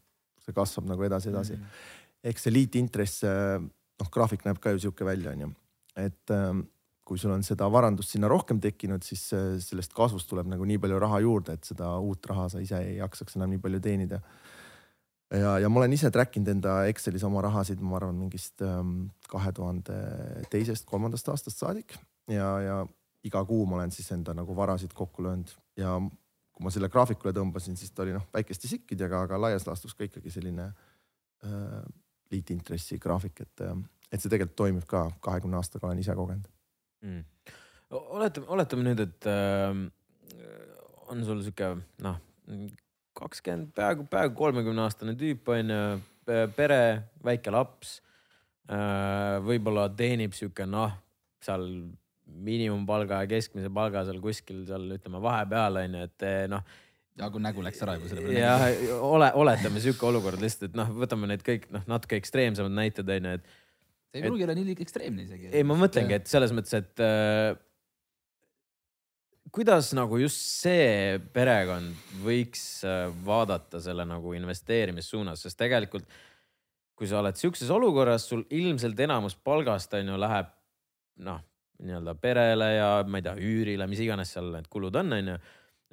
see 0.43 0.55
kasvab 0.55 0.89
nagu 0.89 1.03
edasi-edasi 1.07 1.55
mm. 1.55 1.61
-hmm. 1.61 2.23
ehk 2.31 2.39
see 2.39 2.53
liitintress, 2.53 3.23
äh, 3.23 3.61
noh 4.01 4.09
graafik 4.11 4.45
näeb 4.45 4.59
ka 4.59 4.73
ju 4.75 4.79
sihuke 4.79 5.05
välja 5.05 5.31
onju, 5.31 5.51
et 5.95 6.35
ähm, 6.35 6.65
kui 7.07 7.17
sul 7.17 7.31
on 7.31 7.43
seda 7.43 7.69
varandust 7.71 8.11
sinna 8.11 8.27
rohkem 8.27 8.59
tekkinud, 8.59 9.03
siis 9.03 9.29
sellest 9.63 9.93
kasvust 9.95 10.27
tuleb 10.27 10.49
nagu 10.51 10.65
nii 10.67 10.77
palju 10.77 10.99
raha 10.99 11.21
juurde, 11.23 11.53
et 11.53 11.63
seda 11.63 11.93
uut 12.03 12.25
raha 12.25 12.49
sa 12.49 12.59
ise 12.59 12.81
ei 12.83 12.97
jaksaks 12.97 13.37
enam 13.39 13.53
nii 13.53 13.61
palju 13.63 13.79
teenida. 13.79 14.19
Ja, 15.31 15.57
ja 15.59 15.69
ma 15.69 15.81
olen 15.81 15.95
ise 15.95 16.11
track 16.13 16.37
inud 16.39 16.51
enda 16.55 16.77
Excelis 16.91 17.25
oma 17.27 17.41
rahasid, 17.45 17.81
ma 17.83 17.97
arvan, 17.99 18.17
mingist 18.19 18.63
ähm, 18.65 19.09
kahe 19.31 19.51
tuhande 19.55 19.97
teisest, 20.51 20.87
kolmandast 20.89 21.27
aastast 21.33 21.63
saadik 21.63 21.97
ja, 22.31 22.49
ja 22.63 22.77
iga 23.27 23.43
kuu 23.47 23.65
ma 23.67 23.79
olen 23.79 23.91
siis 23.91 24.09
enda 24.15 24.35
nagu 24.37 24.55
varasid 24.55 24.93
kokku 24.95 25.25
löönud 25.25 25.51
ja 25.79 25.97
kui 26.57 26.65
ma 26.65 26.73
selle 26.73 26.89
graafikule 26.89 27.33
tõmbasin, 27.35 27.77
siis 27.77 27.93
ta 27.93 28.01
oli 28.05 28.15
noh, 28.15 28.25
väikeste 28.33 28.69
sikkidega, 28.69 29.25
aga 29.27 29.37
laias 29.41 29.67
laastus 29.67 29.93
ka 29.97 30.07
ikkagi 30.07 30.31
selline 30.33 30.71
äh, 31.45 31.81
liitintressi 32.33 32.97
graafik, 33.01 33.43
et, 33.45 33.65
äh, 33.65 33.75
et 34.11 34.23
see 34.23 34.31
tegelikult 34.31 34.57
toimib 34.63 34.87
ka, 34.89 35.05
kahekümne 35.23 35.59
aastaga 35.59 35.89
olen 35.89 36.01
ise 36.01 36.15
kogenud 36.17 36.47
mm.? 37.05 37.53
oletame, 37.91 38.49
oletame 38.55 38.89
nüüd, 38.89 39.03
et 39.05 39.29
äh, 39.29 39.83
on 41.11 41.23
sul 41.27 41.43
sihuke 41.45 41.75
noh, 42.03 42.17
kakskümmend, 43.17 43.71
peaaegu, 43.77 44.07
peaaegu 44.11 44.35
kolmekümne 44.37 44.85
aastane 44.85 45.15
tüüp 45.19 45.49
on 45.53 45.73
ju, 45.73 45.83
pere, 46.57 46.81
väike 47.25 47.53
laps 47.53 47.97
äh,. 48.69 49.37
võib-olla 49.45 49.87
teenib 49.97 50.35
sihuke 50.37 50.67
noh, 50.69 50.93
seal 51.43 51.69
miinimumpalga 52.27 53.23
ja 53.23 53.29
keskmise 53.31 53.71
palga 53.73 54.03
seal 54.07 54.19
kuskil 54.21 54.65
seal 54.67 54.89
ütleme 54.97 55.21
vahepeal 55.23 55.81
on 55.83 55.97
ju, 55.97 56.09
et 56.09 56.27
noh 56.51 56.65
ja 57.17 57.29
kui 57.33 57.41
nägu 57.41 57.63
läks 57.65 57.79
ära 57.83 57.95
juba 57.97 58.09
selle 58.11 58.25
peale. 58.25 58.41
jah, 58.41 58.99
ole, 59.05 59.29
oletame 59.41 59.81
sihuke 59.83 60.05
olukord 60.09 60.41
lihtsalt, 60.41 60.71
et 60.71 60.77
noh, 60.77 60.91
võtame 61.01 61.29
need 61.31 61.45
kõik 61.45 61.65
noh, 61.73 61.85
natuke 61.89 62.19
ekstreemsemad 62.19 62.75
näited 62.77 63.09
on 63.15 63.29
ju, 63.29 63.37
et 63.39 63.47
see 64.11 64.21
ei 64.21 64.27
pruugi 64.27 64.45
olla 64.45 64.57
nii 64.57 64.75
ekstreemne 64.85 65.25
isegi. 65.25 65.49
ei, 65.51 65.65
ma 65.67 65.77
mõtlengi, 65.79 66.19
et 66.21 66.29
selles 66.29 66.53
mõttes, 66.55 66.75
et 66.77 67.03
äh, 67.03 67.57
kuidas 69.51 69.93
nagu 69.95 70.19
just 70.21 70.41
see 70.61 71.19
perekond 71.33 71.95
võiks 72.23 72.63
äh, 72.87 73.07
vaadata 73.25 73.81
selle 73.83 74.05
nagu 74.07 74.33
investeerimissuunas, 74.37 75.43
sest 75.45 75.59
tegelikult 75.59 76.07
kui 76.97 77.09
sa 77.09 77.19
oled 77.21 77.37
sihukeses 77.37 77.69
olukorras, 77.73 78.25
sul 78.25 78.41
ilmselt 78.49 78.99
enamus 79.05 79.37
palgast 79.45 79.93
on 79.93 80.09
ju 80.09 80.17
läheb 80.17 80.49
noh, 81.27 81.43
nii-öelda 81.85 82.15
perele 82.17 82.71
ja 82.73 82.89
ma 83.05 83.19
ei 83.19 83.25
tea, 83.27 83.35
üürile, 83.37 83.85
mis 83.89 84.01
iganes 84.01 84.33
seal 84.33 84.49
need 84.55 84.65
kulud 84.73 84.97
on, 84.97 85.13
on 85.13 85.31
ju. 85.33 85.37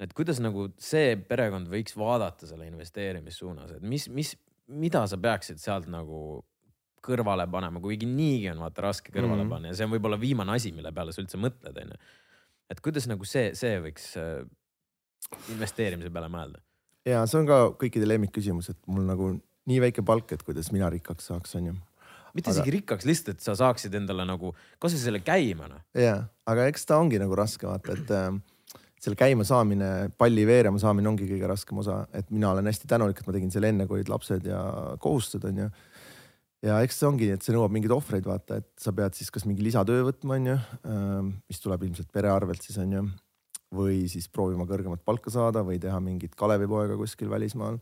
et 0.01 0.17
kuidas 0.17 0.41
nagu 0.41 0.67
see 0.81 1.13
perekond 1.29 1.69
võiks 1.71 1.95
vaadata 1.97 2.49
selle 2.49 2.65
investeerimissuunas, 2.71 3.77
et 3.77 3.85
mis, 3.85 4.09
mis, 4.09 4.33
mida 4.65 5.05
sa 5.07 5.19
peaksid 5.21 5.61
sealt 5.61 5.87
nagu 5.91 6.41
kõrvale 7.05 7.45
panema, 7.53 7.79
kuigi 7.81 8.09
niigi 8.09 8.49
on 8.49 8.63
vaata 8.65 8.87
raske 8.87 9.13
kõrvale 9.13 9.43
mm 9.43 9.45
-hmm. 9.45 9.53
panna 9.53 9.69
ja 9.69 9.77
see 9.77 9.85
on 9.85 9.93
võib-olla 9.93 10.17
viimane 10.19 10.55
asi, 10.57 10.71
mille 10.73 10.91
peale 10.91 11.13
sa 11.13 11.21
üldse 11.21 11.37
mõtled, 11.37 11.77
onju. 11.83 11.99
Et 12.71 12.81
kuidas 12.83 13.09
nagu 13.09 13.27
see, 13.27 13.51
see 13.57 13.79
võiks 13.83 14.13
äh, 14.21 14.45
investeerimise 15.53 16.13
peale 16.13 16.29
mõelda? 16.33 16.61
ja 17.05 17.25
see 17.29 17.41
on 17.41 17.49
ka 17.49 17.59
kõikide 17.81 18.07
lemmikküsimus, 18.09 18.71
et 18.73 18.79
mul 18.89 19.05
nagu 19.07 19.33
nii 19.69 19.81
väike 19.87 20.05
palk, 20.05 20.31
et 20.35 20.45
kuidas 20.45 20.71
mina 20.73 20.89
rikkaks 20.93 21.31
saaks, 21.31 21.55
onju 21.59 21.75
mitte 22.35 22.51
aga... 22.51 22.57
isegi 22.57 22.75
rikkaks, 22.79 23.07
lihtsalt, 23.07 23.37
et 23.37 23.45
sa 23.45 23.55
saaksid 23.59 23.95
endale 23.97 24.25
nagu 24.27 24.51
kasvõi 24.81 25.01
selle 25.01 25.21
käima 25.25 25.69
noh. 25.71 25.85
ja, 25.97 26.19
aga 26.49 26.67
eks 26.71 26.89
ta 26.89 26.99
ongi 27.01 27.21
nagu 27.21 27.37
raske 27.37 27.67
vaata, 27.69 27.95
et 27.95 28.13
äh, 28.13 28.29
selle 29.05 29.19
käima 29.19 29.45
saamine, 29.47 29.91
palli 30.17 30.45
veerema 30.47 30.81
saamine 30.81 31.11
ongi 31.11 31.27
kõige 31.29 31.49
raskem 31.51 31.81
osa, 31.83 32.01
et 32.15 32.31
mina 32.33 32.51
olen 32.53 32.67
hästi 32.71 32.89
tänulik, 32.89 33.21
et 33.21 33.29
ma 33.29 33.35
tegin 33.35 33.53
selle 33.53 33.69
enne, 33.73 33.87
kui 33.89 33.99
olid 33.99 34.11
lapsed 34.11 34.49
ja 34.49 34.61
kohustused 35.01 35.45
onju 35.51 35.69
ja 36.65 36.79
eks 36.85 36.99
see 36.99 37.09
ongi, 37.09 37.29
et 37.35 37.45
see 37.45 37.53
nõuab 37.55 37.73
mingeid 37.73 37.93
ohvreid, 37.95 38.25
vaata, 38.27 38.59
et 38.61 38.71
sa 38.81 38.93
pead 38.95 39.15
siis 39.17 39.31
kas 39.33 39.45
mingi 39.47 39.65
lisatöö 39.65 40.07
võtma, 40.07 40.39
onju, 40.39 40.57
ähm, 40.89 41.31
mis 41.49 41.61
tuleb 41.63 41.85
ilmselt 41.87 42.11
pere 42.15 42.31
arvelt 42.33 42.65
siis 42.65 42.79
onju. 42.81 43.05
või 43.75 44.05
siis 44.07 44.27
proovima 44.31 44.63
kõrgemat 44.69 45.01
palka 45.03 45.31
saada 45.33 45.63
või 45.65 45.79
teha 45.81 45.97
mingit 45.99 46.35
Kalevipoega 46.37 46.95
kuskil 46.95 47.27
välismaal. 47.29 47.79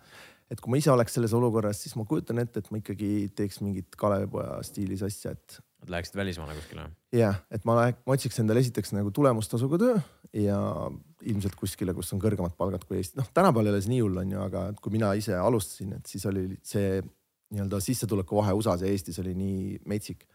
et 0.49 0.61
kui 0.61 0.71
ma 0.71 0.77
ise 0.77 0.91
oleks 0.91 1.13
selles 1.13 1.33
olukorras, 1.33 1.81
siis 1.83 1.95
ma 1.95 2.05
kujutan 2.05 2.39
ette, 2.39 2.59
et 2.59 2.71
ma 2.71 2.77
ikkagi 2.77 3.29
teeks 3.35 3.61
mingit 3.61 3.95
Kalevipoja 3.95 4.61
stiilis 4.63 5.03
asja, 5.03 5.31
et. 5.31 5.59
Läheksid 5.87 6.15
välismaale 6.15 6.55
kuskile? 6.55 6.89
jah, 7.13 7.41
et 7.51 7.65
ma 7.65 7.75
läheks, 7.81 7.99
ma 8.07 8.13
otsiks 8.13 8.39
endale 8.39 8.63
esiteks 8.63 8.93
nagu 8.95 9.11
tulemustasuga 9.11 9.77
töö 9.77 9.97
ja 10.33 10.59
ilmselt 11.21 11.55
kuskile, 11.55 11.93
kus 11.93 12.13
on 12.13 12.21
kõrgemad 12.23 12.55
palgad 12.57 12.87
kui 12.87 12.97
Eesti. 12.97 13.19
noh, 13.19 13.27
tänapäeval 13.33 13.67
ei 13.67 13.75
ole 13.75 13.81
see 13.81 13.93
nii 13.93 14.05
hull, 14.05 14.23
onju, 14.23 14.39
aga 14.47 14.69
kui 14.81 14.95
mina 14.95 15.13
ise 15.19 15.35
alustasin, 15.37 15.93
et 15.99 16.09
siis 16.09 16.25
oli 16.25 16.47
see 16.63 17.03
nii-öelda 17.53 17.79
sissetuleku 17.83 18.37
vahe 18.39 18.55
USA-s 18.57 18.85
ja 18.85 18.91
Eestis 18.91 19.19
oli 19.23 19.35
nii 19.37 19.83
metsik. 19.89 20.25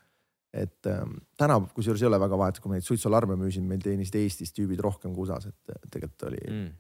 et 0.53 0.87
ähm, 0.89 1.19
täna 1.37 1.59
kusjuures 1.77 2.01
ei 2.01 2.07
ole 2.09 2.17
väga 2.21 2.37
vahet, 2.41 2.59
kui 2.59 2.71
me 2.71 2.79
neid 2.79 2.87
suitsualarme 2.87 3.35
müüsime, 3.37 3.69
meil 3.69 3.83
teenisid 3.85 4.15
Eestis 4.17 4.55
tüübid 4.57 4.81
rohkem 4.81 5.13
kui 5.13 5.27
USA-s, 5.27 5.51
et 5.51 5.91
tegelikult 5.93 6.25
oli 6.31 6.41
mm., 6.47 6.71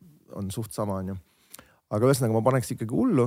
on 0.41 0.49
suht 0.53 0.73
sama, 0.73 1.03
onju. 1.03 1.17
aga 1.91 2.09
ühesõnaga 2.09 2.37
ma 2.37 2.43
paneks 2.47 2.73
ikkagi 2.73 2.97
hullu, 2.97 3.27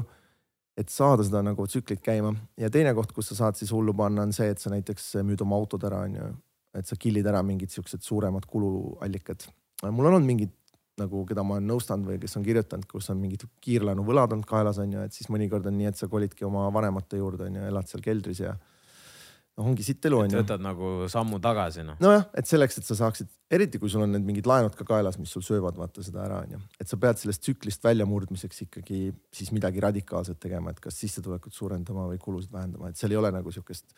et 0.78 0.90
saada 0.90 1.26
seda 1.28 1.44
nagu 1.46 1.68
tsüklit 1.68 2.02
käima 2.02 2.34
ja 2.58 2.72
teine 2.74 2.94
koht, 2.98 3.14
kus 3.14 3.30
sa 3.32 3.38
saad 3.44 3.60
siis 3.60 3.74
hullu 3.76 3.94
panna, 3.94 4.26
on 4.26 4.34
see, 4.34 4.50
et 4.50 4.62
sa 4.62 4.74
näiteks 4.74 5.12
müüd 5.28 5.44
oma 5.46 5.60
autod 5.62 5.86
ära, 5.90 6.02
onju. 6.08 6.32
et 6.80 6.88
sa 6.88 6.98
kill'id 6.98 7.28
ära 7.28 7.44
mingid 7.46 7.70
siuksed 7.70 8.02
suuremad 8.02 8.48
kuluallikad. 8.50 9.46
mul 9.92 10.08
on 10.08 10.16
olnud 10.16 10.30
mingid 10.30 10.56
nagu, 10.99 11.23
keda 11.30 11.43
ma 11.45 11.57
olen 11.57 11.69
nõustanud 11.72 12.09
või 12.11 12.19
kes 12.22 12.35
on 12.39 12.43
kirjutanud, 12.45 12.88
kus 12.89 13.09
on 13.13 13.22
mingid 13.22 13.45
kiirlaenuvõlad 13.63 14.35
olnud 14.35 14.49
kaelas 14.49 14.81
on 14.84 14.97
ju, 14.97 15.05
et 15.05 15.15
siis 15.15 15.30
mõnikord 15.31 15.68
on 15.69 15.77
nii, 15.77 15.89
et 15.91 15.99
sa 15.99 16.09
kolidki 16.11 16.45
oma 16.47 16.68
vanemate 16.73 17.22
juurde 17.22 17.47
on 17.47 17.57
ju, 17.59 17.65
elad 17.69 17.89
seal 17.89 18.03
keldris 18.05 18.43
ja 18.43 18.55
noh, 18.55 19.68
ongi 19.68 19.85
sitt 19.85 20.05
elu 20.07 20.19
on 20.23 20.35
ju. 20.35 20.41
võtad 20.41 20.63
nagu 20.63 20.91
sammu 21.11 21.39
tagasi 21.43 21.85
noh. 21.88 21.97
nojah, 22.03 22.27
et 22.38 22.49
selleks, 22.49 22.81
et 22.81 22.88
sa 22.88 22.97
saaksid, 22.99 23.30
eriti 23.53 23.80
kui 23.81 23.91
sul 23.91 24.05
on 24.05 24.13
need 24.15 24.26
mingid 24.27 24.49
laenud 24.49 24.76
ka 24.77 24.88
kaelas, 24.88 25.19
mis 25.22 25.34
sul 25.34 25.45
söövad 25.45 25.80
vaata 25.80 26.03
seda 26.05 26.26
ära 26.26 26.41
on 26.45 26.57
ju, 26.57 26.61
et 26.81 26.91
sa 26.91 26.99
pead 27.01 27.22
sellest 27.22 27.45
tsüklist 27.45 27.88
väljamurdmiseks 27.88 28.65
ikkagi 28.68 29.03
siis 29.35 29.53
midagi 29.55 29.84
radikaalset 29.84 30.39
tegema, 30.43 30.73
et 30.73 30.84
kas 30.84 30.99
sissetulekut 31.03 31.55
suurendama 31.55 32.09
või 32.11 32.19
kulusid 32.22 32.53
vähendama, 32.53 32.91
et 32.91 32.99
seal 32.99 33.15
ei 33.15 33.22
ole 33.22 33.34
nagu 33.34 33.53
sihukest 33.53 33.95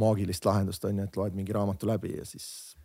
maagilist 0.00 0.44
lahendust 0.44 0.84
on 0.84 1.00
ju, 1.00 1.06
et 1.08 1.16
loed 1.16 1.38
mingi 1.38 1.54
raamatu 1.56 1.88
läbi 1.88 2.18
ja 2.18 2.26
siis 2.28 2.76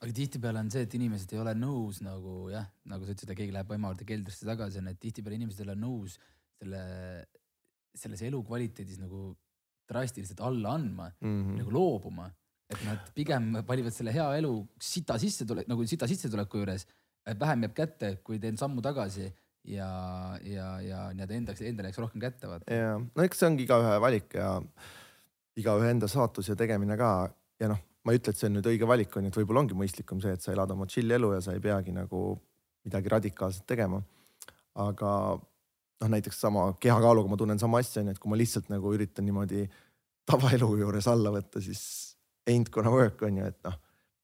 aga 0.00 0.16
tihtipeale 0.16 0.62
on 0.64 0.70
see, 0.72 0.86
et 0.86 0.96
inimesed 0.96 1.32
ei 1.34 1.40
ole 1.42 1.52
nõus 1.58 2.00
nagu 2.04 2.48
jah, 2.52 2.66
nagu 2.88 3.04
sa 3.04 3.12
ütlesid, 3.12 3.32
et 3.32 3.40
keegi 3.42 3.54
läheb 3.54 3.72
ema 3.76 3.92
juurde 3.92 4.06
keldrisse 4.08 4.48
tagasi, 4.48 4.80
on, 4.80 4.88
et 4.92 5.00
tihtipeale 5.00 5.36
inimesed 5.36 5.60
ei 5.60 5.68
ole 5.68 5.76
nõus 5.80 6.16
selle, 6.60 6.82
selles 8.00 8.22
elukvaliteedis 8.30 9.00
nagu 9.02 9.30
drastiliselt 9.90 10.40
alla 10.46 10.76
andma 10.78 11.10
mm, 11.10 11.26
-hmm. 11.26 11.58
nagu 11.60 11.74
loobuma. 11.74 12.30
et 12.70 12.82
nad 12.86 13.08
pigem 13.14 13.56
valivad 13.66 13.90
selle 13.90 14.12
hea 14.14 14.26
elu 14.38 14.52
sita 14.78 15.16
sissetulek, 15.18 15.66
nagu 15.66 15.82
sita 15.90 16.06
sissetuleku 16.06 16.60
juures, 16.60 16.86
vähem 17.26 17.64
jääb 17.66 17.74
kätte, 17.74 18.10
kui 18.22 18.38
teen 18.38 18.56
sammu 18.56 18.80
tagasi 18.80 19.26
ja, 19.64 20.38
ja, 20.46 20.68
ja 20.80 21.00
nii-öelda 21.10 21.34
endaks, 21.34 21.64
endale 21.66 21.90
jääks 21.90 21.98
rohkem 21.98 22.22
kätte 22.22 22.48
vaata. 22.48 22.70
ja 22.72 22.94
no 22.98 23.26
eks 23.26 23.42
see 23.42 23.50
ongi 23.50 23.66
igaühe 23.66 23.98
valik 24.00 24.38
ja 24.38 24.52
igaühe 25.58 25.90
enda 25.90 26.08
saatus 26.08 26.48
ja 26.48 26.56
tegemine 26.56 26.96
ka 26.96 27.10
ja 27.60 27.72
noh 27.74 27.82
ma 28.04 28.14
ei 28.14 28.20
ütle, 28.20 28.32
et 28.32 28.40
see 28.40 28.48
on 28.48 28.56
nüüd 28.56 28.70
õige 28.70 28.88
valik 28.88 29.16
on 29.16 29.26
ju, 29.26 29.32
et 29.32 29.38
võib-olla 29.40 29.64
ongi 29.64 29.76
mõistlikum 29.76 30.22
see, 30.22 30.32
et 30.36 30.44
sa 30.44 30.54
elad 30.54 30.72
oma 30.72 30.88
chill 30.90 31.10
elu 31.16 31.34
ja 31.34 31.42
sa 31.44 31.54
ei 31.56 31.62
peagi 31.64 31.92
nagu 31.92 32.22
midagi 32.86 33.12
radikaalset 33.12 33.66
tegema. 33.68 34.00
aga 34.80 35.10
noh, 36.00 36.08
näiteks 36.08 36.40
sama 36.40 36.70
kehakaaluga 36.80 37.28
ma 37.28 37.36
tunnen 37.36 37.58
sama 37.58 37.80
asja 37.82 38.00
on 38.00 38.08
ju, 38.08 38.16
et 38.16 38.22
kui 38.22 38.30
ma 38.32 38.38
lihtsalt 38.38 38.70
nagu 38.72 38.94
üritan 38.94 39.26
niimoodi 39.26 39.66
tavaelu 40.30 40.68
juures 40.80 41.08
alla 41.10 41.32
võtta, 41.34 41.60
siis 41.60 41.82
ain't 42.48 42.70
gonna 42.72 42.92
work 42.94 43.22
on 43.26 43.40
ju, 43.42 43.48
et 43.50 43.58
noh 43.66 43.76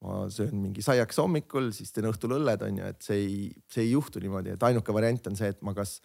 ma 0.05 0.27
söön 0.31 0.55
mingi 0.61 0.85
saiakese 0.85 1.23
hommikul, 1.25 1.71
siis 1.75 1.93
teen 1.95 2.09
õhtul 2.11 2.37
õlled 2.37 2.63
on 2.67 2.81
ju, 2.81 2.93
et 2.93 3.03
see 3.07 3.19
ei, 3.23 3.37
see 3.73 3.87
ei 3.87 3.93
juhtu 3.95 4.21
niimoodi, 4.23 4.53
et 4.55 4.67
ainuke 4.69 4.95
variant 4.95 5.31
on 5.31 5.39
see, 5.39 5.49
et 5.55 5.63
ma 5.65 5.73
kas 5.77 5.99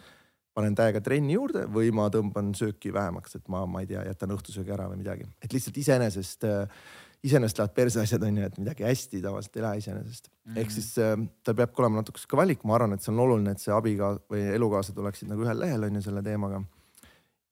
panen 0.55 0.75
täiega 0.75 1.01
trenni 1.03 1.35
juurde 1.35 1.65
või 1.71 1.91
ma 1.95 2.07
tõmban 2.11 2.53
sööki 2.57 2.91
vähemaks, 2.95 3.37
et 3.39 3.51
ma, 3.51 3.63
ma 3.69 3.83
ei 3.83 3.89
tea, 3.91 4.03
jätan 4.07 4.33
õhtusöögi 4.35 4.73
ära 4.75 4.87
või 4.91 5.01
midagi, 5.03 5.27
et 5.43 5.53
lihtsalt 5.55 5.79
iseenesest 5.83 6.47
äh, 6.47 6.87
iseenesest 7.23 7.59
lähevad 7.59 7.73
perse 7.77 8.01
asjad 8.01 8.23
on 8.25 8.37
ju, 8.37 8.49
et 8.49 8.59
midagi 8.61 8.85
hästi 8.85 9.21
tavaliselt 9.21 9.57
ei 9.57 9.63
lähe 9.65 9.81
iseenesest 9.83 10.29
mm. 10.29 10.51
-hmm. 10.51 10.59
ehk 10.59 10.71
siis 10.71 10.91
äh, 10.97 11.15
tal 11.43 11.55
peabki 11.55 11.81
olema 11.83 12.01
natuke 12.01 12.19
sihuke 12.19 12.37
valik, 12.37 12.63
ma 12.63 12.75
arvan, 12.75 12.93
et 12.93 13.01
see 13.05 13.13
on 13.13 13.23
oluline, 13.25 13.51
et 13.51 13.61
see 13.61 13.73
abiga 13.73 14.13
või 14.31 14.45
elukaaslased 14.55 15.01
oleksid 15.03 15.29
nagu 15.29 15.45
ühel 15.45 15.59
lehel 15.59 15.89
on 15.89 15.95
ju 15.95 16.01
selle 16.01 16.23
teemaga. 16.25 16.63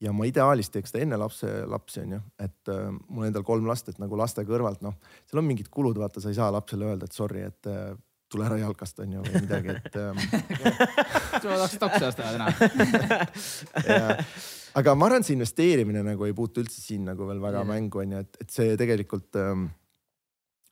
ja 0.01 0.13
ma 0.15 0.25
ideaalis 0.25 0.69
teeks 0.71 0.93
seda 0.93 1.03
enne 1.03 1.17
lapse, 1.19 1.47
lapsi 1.67 1.99
on 2.01 2.11
ju, 2.17 2.19
et 2.39 2.69
äh, 2.73 2.91
mul 3.09 3.25
endal 3.27 3.43
kolm 3.43 3.67
last, 3.67 3.89
et 3.89 3.99
nagu 3.99 4.17
laste 4.17 4.45
kõrvalt 4.47 4.81
noh, 4.81 4.95
seal 5.27 5.41
on 5.43 5.45
mingid 5.45 5.67
kulud, 5.69 5.97
vaata, 5.97 6.21
sa 6.21 6.29
ei 6.29 6.37
saa 6.37 6.51
lapsele 6.51 6.85
öelda, 6.85 7.05
et 7.05 7.17
sorry, 7.17 7.41
et 7.41 7.67
äh, 7.67 7.91
tule 8.31 8.45
ära 8.47 8.59
jalkast 8.61 9.01
on 9.03 9.17
ju 9.17 9.25
või 9.25 9.41
midagi, 9.43 9.75
et 9.79 9.97
ähm.... 9.99 10.21
sa 11.41 11.43
tahaksid 11.43 11.81
taksi 11.83 12.05
osta 12.09 12.29
täna 12.29 12.47
aga 14.79 14.95
ma 14.95 15.09
arvan, 15.09 15.25
see 15.25 15.35
investeerimine 15.37 16.03
nagu 16.05 16.27
ei 16.27 16.35
puutu 16.37 16.63
üldse 16.63 16.81
siin 16.81 17.07
nagu 17.09 17.27
veel 17.29 17.41
väga 17.43 17.63
yeah. 17.63 17.71
mängu 17.73 18.03
on 18.03 18.15
ju, 18.15 18.23
et, 18.25 18.41
et 18.43 18.53
see 18.53 18.77
tegelikult 18.79 19.39
ähm, 19.41 19.69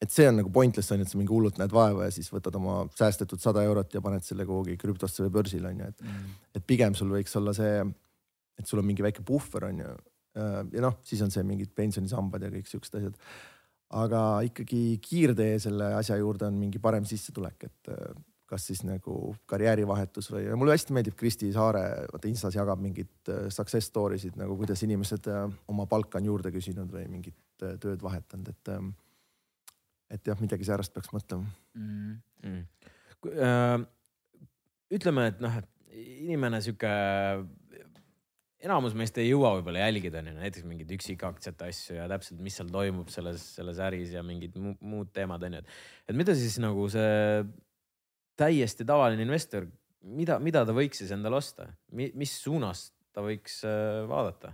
et 0.01 0.13
see 0.13 0.27
on 0.29 0.37
nagu 0.39 0.51
pointless 0.53 0.93
on 0.93 1.01
ju, 1.01 1.07
et 1.07 1.13
sa 1.13 1.19
mingi 1.19 1.33
hullult 1.33 1.57
näed 1.61 1.73
vaeva 1.73 2.07
ja 2.07 2.13
siis 2.13 2.29
võtad 2.33 2.55
oma 2.59 2.83
säästetud 2.97 3.41
sada 3.41 3.63
eurot 3.65 3.95
ja 3.97 4.01
paned 4.05 4.25
selle 4.25 4.45
kuhugi 4.47 4.77
krüptosse 4.79 5.25
või 5.25 5.33
börsile 5.39 5.71
on 5.71 5.81
ju, 5.81 5.89
et 5.93 6.05
mm., 6.05 6.35
et 6.59 6.67
pigem 6.69 6.97
sul 6.97 7.09
võiks 7.13 7.33
olla 7.39 7.53
see, 7.57 7.81
et 8.57 8.69
sul 8.69 8.81
on 8.81 8.87
mingi 8.87 9.05
väike 9.05 9.25
puhver 9.25 9.67
on 9.71 9.81
ju. 9.83 9.95
Äh, 10.37 10.59
ja 10.77 10.85
noh, 10.85 10.99
siis 11.05 11.21
on 11.25 11.33
see 11.33 11.45
mingid 11.45 11.73
pensionisambad 11.77 12.45
ja 12.45 12.53
kõik 12.53 12.69
siuksed 12.69 12.99
asjad 12.99 13.17
aga 13.95 14.21
ikkagi 14.47 14.97
kiirtee 15.03 15.59
selle 15.63 15.93
asja 15.95 16.17
juurde 16.19 16.47
on 16.49 16.57
mingi 16.59 16.79
parem 16.83 17.05
sissetulek, 17.07 17.67
et 17.69 17.91
äh, 17.93 18.11
kas 18.47 18.67
siis 18.69 18.83
nagu 18.87 19.35
karjäärivahetus 19.47 20.29
või, 20.31 20.45
mulle 20.59 20.75
hästi 20.75 20.95
meeldib 20.95 21.17
Kristi 21.19 21.49
Saare, 21.55 21.83
vaata 22.11 22.29
Instas 22.29 22.55
jagab 22.55 22.81
mingeid 22.83 23.31
äh, 23.31 23.47
success 23.53 23.91
story 23.91 24.19
sid 24.19 24.39
nagu 24.39 24.57
kuidas 24.59 24.83
inimesed 24.87 25.27
äh, 25.31 25.43
oma 25.71 25.87
palka 25.87 26.19
on 26.19 26.29
juurde 26.31 26.51
küsinud 26.55 26.91
või 26.91 27.07
mingit 27.11 27.37
tööd 27.57 28.01
vahetanud, 28.03 28.53
et. 28.53 28.73
Ähm, 28.75 28.95
et 30.07 30.23
jah, 30.23 30.39
midagi 30.39 30.63
säärast 30.63 30.93
peaks 30.95 31.09
mõtlema 31.11 31.43
mm. 31.75 32.11
-hmm. 32.39 33.81
ütleme, 34.95 35.25
et 35.27 35.41
noh, 35.43 35.57
et 35.59 35.97
inimene 36.23 36.61
sihuke 36.63 36.91
enamus 38.65 38.95
meist 38.97 39.17
ei 39.21 39.29
jõua 39.29 39.53
võib-olla 39.57 39.85
jälgida 39.85 40.21
onju 40.21 40.33
näiteks 40.39 40.65
mingeid 40.65 40.91
üksikaktsiate 40.97 41.69
asju 41.69 41.97
ja 41.99 42.07
täpselt, 42.09 42.41
mis 42.43 42.57
seal 42.57 42.69
toimub 42.73 43.11
selles, 43.13 43.43
selles 43.57 43.81
äris 43.85 44.13
ja 44.15 44.23
mingid 44.25 44.57
muud 44.57 45.11
teemad 45.13 45.43
onju, 45.45 45.61
et. 45.61 45.75
et 46.09 46.17
mida 46.17 46.35
siis 46.37 46.57
nagu 46.63 46.87
see 46.91 47.43
täiesti 48.37 48.85
tavaline 48.87 49.25
investor, 49.25 49.67
mida, 50.01 50.39
mida 50.41 50.63
ta 50.65 50.75
võiks 50.77 51.03
siis 51.03 51.13
endale 51.13 51.39
osta, 51.39 51.67
mis 51.93 52.33
suunas 52.41 52.87
ta 53.13 53.25
võiks 53.25 53.61
äh, 53.67 54.03
vaadata? 54.09 54.53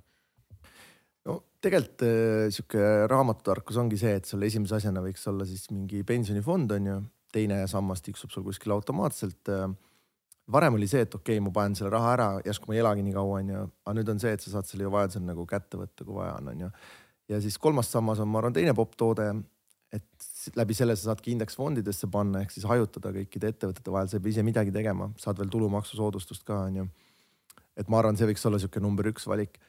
no 1.27 1.39
tegelikult 1.63 2.03
äh, 2.07 2.51
sihuke 2.51 3.07
raamatutarkus 3.11 3.79
ongi 3.79 3.99
see, 3.99 4.17
et 4.19 4.27
sul 4.27 4.43
esimese 4.43 4.79
asjana 4.79 5.03
võiks 5.03 5.23
olla 5.31 5.47
siis 5.47 5.69
mingi 5.71 6.03
pensionifond 6.07 6.75
on 6.75 6.91
ju, 6.91 6.99
teine 7.33 7.63
sammas 7.71 8.03
tiksub 8.05 8.35
sul 8.35 8.43
kuskil 8.45 8.75
automaatselt 8.75 9.51
äh, 9.51 9.69
varem 10.51 10.75
oli 10.77 10.87
see, 10.89 11.03
et 11.05 11.15
okei 11.15 11.37
okay,, 11.37 11.43
ma 11.43 11.53
panen 11.55 11.75
selle 11.77 11.91
raha 11.93 12.11
ära, 12.17 12.27
järsku 12.45 12.69
ma 12.69 12.75
ei 12.75 12.81
elagi 12.83 13.05
nii 13.05 13.15
kaua, 13.15 13.39
onju. 13.39 13.63
aga 13.85 13.95
nüüd 13.99 14.11
on 14.11 14.19
see, 14.19 14.33
et 14.35 14.43
sa 14.43 14.57
saad 14.57 14.69
selle 14.69 14.85
ju 14.85 14.91
vajadusel 14.93 15.25
nagu 15.27 15.45
kätte 15.49 15.79
võtta, 15.79 16.03
kui 16.03 16.17
vaja 16.17 16.35
on, 16.41 16.51
onju. 16.53 16.69
ja 17.31 17.41
siis 17.43 17.57
kolmas 17.61 17.91
sammas 17.93 18.21
on, 18.23 18.31
ma 18.31 18.41
arvan, 18.41 18.55
teine 18.55 18.75
popp 18.77 18.97
toode. 18.99 19.29
et 19.93 20.55
läbi 20.57 20.73
selle 20.73 20.95
sa 20.97 21.11
saadki 21.11 21.31
indeksfondidesse 21.35 22.07
panna 22.11 22.41
ehk 22.41 22.51
siis 22.51 22.65
hajutada 22.65 23.11
kõikide 23.13 23.51
ettevõtete 23.53 23.91
vahel, 23.93 24.09
sa 24.09 24.17
ei 24.17 24.23
pea 24.25 24.33
ise 24.33 24.43
midagi 24.43 24.73
tegema, 24.73 25.11
saad 25.21 25.37
veel 25.37 25.51
tulumaksusoodustust 25.53 26.43
ka, 26.47 26.63
onju. 26.71 26.87
et 27.77 27.93
ma 27.93 28.01
arvan, 28.01 28.17
see 28.17 28.27
võiks 28.27 28.43
olla 28.49 28.59
sihuke 28.59 28.81
number 28.83 29.07
üks 29.13 29.29
valik. 29.29 29.61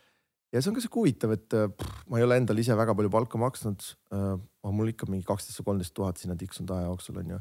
ja 0.51 0.63
see 0.63 0.73
on 0.73 0.79
ka 0.79 0.83
sihuke 0.83 1.03
huvitav, 1.03 1.37
et 1.37 1.47
pff, 1.55 2.07
ma 2.11 2.19
ei 2.19 2.27
ole 2.27 2.41
endale 2.41 2.65
ise 2.65 2.75
väga 2.75 2.97
palju 2.99 3.13
palka 3.13 3.39
maksnud 3.39 3.91
äh,. 4.11 4.39
mul 4.65 4.91
ikka 4.91 5.07
mingi 5.07 5.29
kaksteist 5.29 5.61
või 5.61 5.71
kolmteist 5.71 5.95
tuhat 5.95 6.19
sinna 6.19 6.35
tiksunud 6.41 6.75
aja 6.75 6.89
jooksul 6.89 7.23
onju 7.23 7.39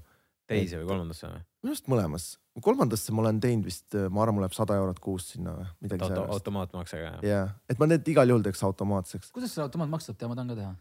teise 0.49 0.79
või 0.81 0.89
kolmandasse 0.91 1.29
või? 1.29 1.43
minu 1.63 1.73
arust 1.73 1.89
mõlemas, 1.91 2.27
kolmandasse 2.61 3.13
ma 3.15 3.23
olen 3.23 3.39
teinud 3.41 3.65
vist, 3.65 3.87
ma 4.13 4.23
arvan, 4.23 4.37
mul 4.37 4.45
läheb 4.45 4.55
sada 4.55 4.77
eurot 4.77 4.99
kuus 5.01 5.31
sinna 5.33 5.55
või 5.57 5.67
midagi 5.87 6.05
Auto, 6.05 6.15
sellist. 6.15 6.33
automaatmaksega 6.37 7.05
jah? 7.05 7.21
jah, 7.25 7.53
et 7.69 7.79
ma 7.81 7.87
need 7.89 8.09
igal 8.13 8.29
juhul 8.29 8.45
teeks 8.45 8.61
automaatseks. 8.67 9.31
kuidas 9.33 9.55
seda 9.55 9.65
automaatmakset 9.65 10.19
teha, 10.19 10.29
ma 10.29 10.37
tahan 10.37 10.53
ka 10.53 10.57
teha. 10.59 10.73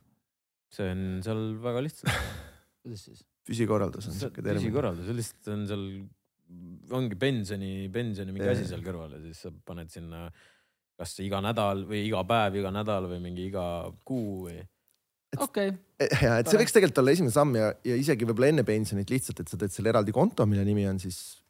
see 0.77 0.90
on 0.93 1.05
seal 1.24 1.44
väga 1.65 1.85
lihtsalt 1.86 2.19
kuidas 2.85 3.07
siis? 3.09 3.23
püsikorraldus 3.49 4.11
on 4.11 4.19
siuke 4.19 4.44
termin. 4.44 4.61
püsikorraldus, 4.61 5.09
lihtsalt 5.16 5.53
on 5.55 5.65
seal, 5.70 5.86
ongi 7.01 7.19
pensioni, 7.24 7.73
pensioni 7.94 8.36
mingi 8.36 8.53
asi 8.53 8.69
seal 8.69 8.85
kõrval 8.85 9.16
ja 9.16 9.23
siis 9.24 9.40
sa 9.47 9.55
paned 9.65 9.89
sinna 9.93 10.27
kas 11.01 11.16
iga 11.24 11.40
nädal 11.43 11.86
või 11.89 12.05
iga 12.05 12.20
päev, 12.28 12.61
iga 12.61 12.70
nädal 12.74 13.09
või 13.11 13.23
mingi 13.24 13.49
iga 13.49 13.65
kuu 14.05 14.44
või 14.44 14.59
okei 15.39 15.73
okay.. 15.73 15.78
E, 15.97 16.09
ja, 16.20 16.36
et 16.43 16.51
see 16.51 16.61
võiks 16.61 16.74
tegelikult 16.74 17.01
olla 17.01 17.16
esimene 17.16 17.32
samm 17.32 17.57
ja, 17.57 17.73
ja 17.86 17.97
isegi 17.97 18.28
võib-olla 18.28 18.53
enne 18.53 18.66
pensionit 18.69 19.09
lihtsalt, 19.09 19.40
et 19.40 19.49
sa 19.49 19.57
teed 19.57 19.73
selle 19.73 19.89
eraldi 19.89 20.12
konto, 20.12 20.44
mille 20.51 20.66
nimi 20.69 20.85
on 20.90 21.01
siis 21.01 21.41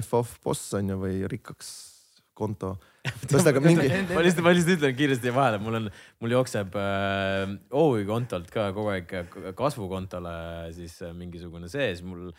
F-off 0.00 0.38
boss 0.44 0.74
on 0.78 0.94
ju 0.94 1.00
või 1.00 1.22
rikkaks 1.30 1.72
konto. 2.34 2.74
ühesõnaga 3.28 3.62
mingi. 3.62 3.86
ma 4.14 4.24
lihtsalt, 4.24 4.44
ma 4.46 4.54
lihtsalt 4.56 4.78
ütlen 4.78 4.96
kiiresti 4.98 5.34
vahele, 5.34 5.60
mul 5.62 5.78
on, 5.78 5.90
mul 6.24 6.34
jookseb 6.38 6.74
äh, 6.80 7.54
OÜ 7.76 8.02
kontolt 8.08 8.50
ka 8.54 8.70
kogu 8.76 8.94
aeg 8.94 9.14
kasvukontole 9.58 10.34
siis 10.76 10.96
äh, 11.04 11.14
mingisugune 11.16 11.70
sees, 11.72 12.02
mul 12.06 12.32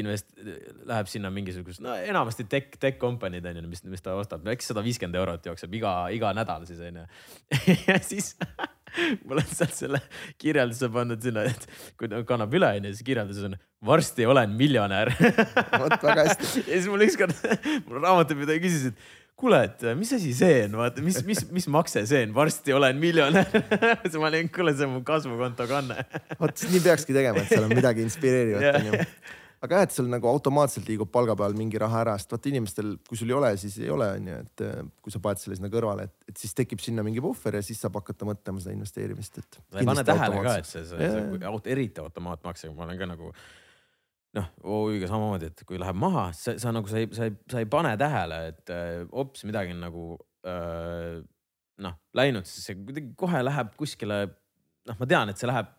invest-, 0.00 0.32
läheb 0.88 1.10
sinna 1.10 1.30
mingisugust, 1.34 1.82
no 1.84 1.94
enamasti 1.94 2.46
tech, 2.50 2.76
tech 2.80 2.98
company'd 3.00 3.46
on 3.48 3.60
ju, 3.60 3.64
mis, 3.68 3.82
mis 3.92 4.04
ta 4.04 4.14
ostab, 4.18 4.46
äkki 4.48 4.66
sada 4.66 4.84
viiskümmend 4.84 5.18
eurot 5.20 5.48
jookseb 5.50 5.74
iga, 5.76 5.94
iga 6.14 6.32
nädal 6.36 6.64
siis 6.68 6.80
on 6.84 7.02
ju. 7.02 7.08
Ja 7.88 7.98
siis 8.02 8.34
ma 9.24 9.36
olen 9.36 9.48
sealt 9.48 9.74
selle 9.76 10.02
kirjelduse 10.40 10.88
pannud 10.92 11.22
sinna, 11.24 11.46
et 11.48 11.66
kui 12.00 12.10
ta 12.10 12.20
kannab 12.28 12.52
üle 12.56 12.68
onju, 12.78 12.92
siis 12.94 13.06
kirjelduses 13.06 13.48
on 13.50 13.56
varsti 13.84 14.28
olen 14.28 14.54
miljonär. 14.56 15.12
Vot 15.82 15.98
väga 15.98 16.28
hästi. 16.28 16.52
ja 16.66 16.70
siis 16.70 16.88
mul 16.92 17.08
ükskord, 17.08 17.34
mul 17.88 18.00
raamatupidaja 18.04 18.62
küsis, 18.62 18.92
et 18.92 19.10
kuule, 19.42 19.62
et 19.66 19.84
mis 19.98 20.12
asi 20.14 20.32
see 20.36 20.62
on, 20.68 20.78
vaata, 20.78 21.04
mis, 21.04 21.18
mis, 21.26 21.44
mis 21.52 21.68
makse 21.72 22.04
see 22.08 22.24
on, 22.28 22.34
varsti 22.36 22.76
olen 22.76 23.00
miljonär. 23.02 23.48
Siis 24.06 24.16
ma 24.20 24.28
olin, 24.30 24.48
kuule, 24.54 24.76
see 24.76 24.88
on 24.88 24.96
mu 24.98 25.04
kasvukonto 25.06 25.68
kanne. 25.70 26.00
Vot 26.40 26.66
nii 26.72 26.82
peakski 26.84 27.16
tegema, 27.16 27.44
et 27.44 27.52
seal 27.52 27.68
on 27.68 27.76
midagi 27.76 28.04
inspireerivat 28.06 28.82
onju 28.82 29.06
aga 29.62 29.78
jah, 29.78 29.86
et 29.86 29.94
sul 29.94 30.08
nagu 30.10 30.26
automaatselt 30.26 30.88
liigub 30.90 31.10
palga 31.14 31.36
peal 31.38 31.54
mingi 31.58 31.78
raha 31.80 32.00
ära, 32.02 32.16
sest 32.18 32.34
vaata 32.34 32.50
inimestel, 32.50 32.96
kui 33.06 33.18
sul 33.18 33.30
ei 33.30 33.36
ole, 33.38 33.52
siis 33.60 33.78
ei 33.82 33.90
ole, 33.94 34.08
onju, 34.18 34.38
et 34.42 34.64
eh, 34.66 34.78
kui 35.04 35.14
sa 35.14 35.22
paned 35.22 35.42
selle 35.42 35.58
sinna 35.58 35.70
kõrvale, 35.72 36.08
et, 36.10 36.28
et 36.32 36.42
siis 36.42 36.54
tekib 36.58 36.82
sinna 36.82 37.04
mingi 37.06 37.22
puhver 37.22 37.60
ja 37.60 37.64
siis 37.64 37.80
saab 37.82 38.00
hakata 38.00 38.26
mõtlema 38.28 38.62
seda 38.62 38.74
investeerimist, 38.74 39.38
et. 39.38 39.58
sa 39.62 39.82
ei 39.82 39.88
pane 39.88 40.04
tähele 40.08 40.40
ka, 40.42 40.56
et 40.62 40.70
see, 40.70 40.86
see, 40.90 41.10
see, 41.14 41.60
eriti 41.76 42.02
automaatmaksega, 42.02 42.74
ma 42.74 42.88
olen 42.88 42.98
ka 42.98 43.10
nagu 43.12 43.30
noh, 44.38 44.48
OÜ-ga 44.74 45.10
samamoodi, 45.10 45.52
et 45.52 45.62
kui 45.68 45.78
läheb 45.80 45.98
maha, 46.00 46.30
sa, 46.36 46.56
sa 46.60 46.72
nagu 46.74 46.90
sa 46.90 46.98
ei, 46.98 47.10
sa 47.14 47.28
ei, 47.28 47.36
sa 47.52 47.62
ei 47.62 47.68
pane 47.70 47.92
tähele, 48.00 48.40
et 48.54 48.74
hoopis 49.12 49.44
äh, 49.44 49.50
midagi 49.50 49.76
on 49.76 49.84
nagu 49.84 50.06
äh, 50.48 51.20
noh 51.82 51.98
läinud, 52.16 52.48
siis 52.48 52.66
see 52.66 52.80
kuidagi 52.80 53.12
kohe 53.18 53.44
läheb 53.44 53.76
kuskile. 53.78 54.24
noh, 54.88 54.98
ma 54.98 55.06
tean, 55.06 55.30
et 55.30 55.38
see 55.38 55.46
läheb 55.46 55.70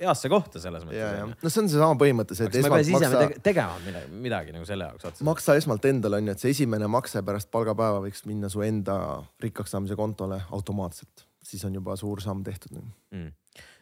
heasse 0.00 0.30
kohta 0.32 0.62
selles 0.62 0.84
mõttes. 0.86 1.34
no 1.42 1.52
see 1.52 1.62
on 1.62 1.70
seesama 1.72 1.98
põhimõte, 2.00 2.36
see, 2.38 2.48
et 2.48 2.60
esmalt 2.62 2.92
maksa. 2.94 3.26
tegema 3.44 3.80
midagi, 3.84 4.20
midagi 4.28 4.54
nagu 4.56 4.68
selle 4.68 4.88
jaoks 4.90 5.08
otseselt. 5.10 5.26
maksa 5.28 5.56
esmalt 5.60 5.88
endale 5.90 6.20
on 6.20 6.30
ju, 6.30 6.36
et 6.36 6.44
see 6.44 6.54
esimene 6.56 6.88
makse 6.90 7.24
pärast 7.26 7.50
palgapäeva 7.52 8.00
võiks 8.06 8.24
minna 8.30 8.52
su 8.52 8.64
enda 8.66 8.96
rikkaks 9.44 9.76
saamise 9.76 9.98
kontole 9.98 10.40
automaatselt, 10.56 11.26
siis 11.44 11.64
on 11.68 11.76
juba 11.80 11.98
suur 12.00 12.24
samm 12.24 12.46
tehtud 12.46 12.80
mm 12.80 13.30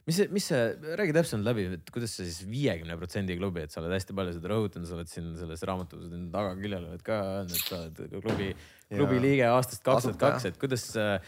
mis 0.09 0.23
mis 0.33 0.47
see, 0.49 0.61
räägi 0.97 1.13
täpsemalt 1.13 1.45
läbi, 1.51 1.67
et 1.77 1.91
kuidas 1.93 2.15
see 2.17 2.29
siis 2.31 2.49
viiekümne 2.49 2.97
protsendi 2.97 3.35
klubi, 3.37 3.67
et 3.67 3.75
sa 3.75 3.83
oled 3.83 3.93
hästi 3.93 4.15
palju 4.17 4.37
seda 4.39 4.51
rõhutanud, 4.55 4.89
sa 4.89 4.97
oled 4.97 5.11
siin 5.13 5.35
selles 5.37 5.65
raamatus 5.69 6.07
tagaküljel 6.33 6.87
oled 6.89 7.03
ka 7.05 7.19
öelnud, 7.35 7.53
et 7.59 7.67
sa 7.67 7.83
oled 7.83 8.17
klubi, 8.25 8.49
klubi 8.89 9.21
liige 9.21 9.45
aastast 9.51 9.85
kaks 9.85 10.09
tuhat 10.09 10.23
kaks, 10.23 10.49
et 10.49 10.57
kuidas 10.63 10.87
Äh, 10.97 11.21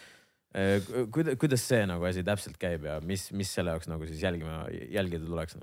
kuidas, 1.15 1.37
kuidas 1.39 1.63
see 1.63 1.85
nagu 1.87 2.07
asi 2.09 2.25
täpselt 2.27 2.59
käib 2.59 2.89
ja 2.89 2.99
mis, 3.07 3.29
mis 3.37 3.53
selle 3.55 3.77
jaoks 3.77 3.91
nagu 3.91 4.09
siis 4.09 4.23
jälgima, 4.23 4.65
jälgida 4.91 5.27
tuleks? 5.27 5.59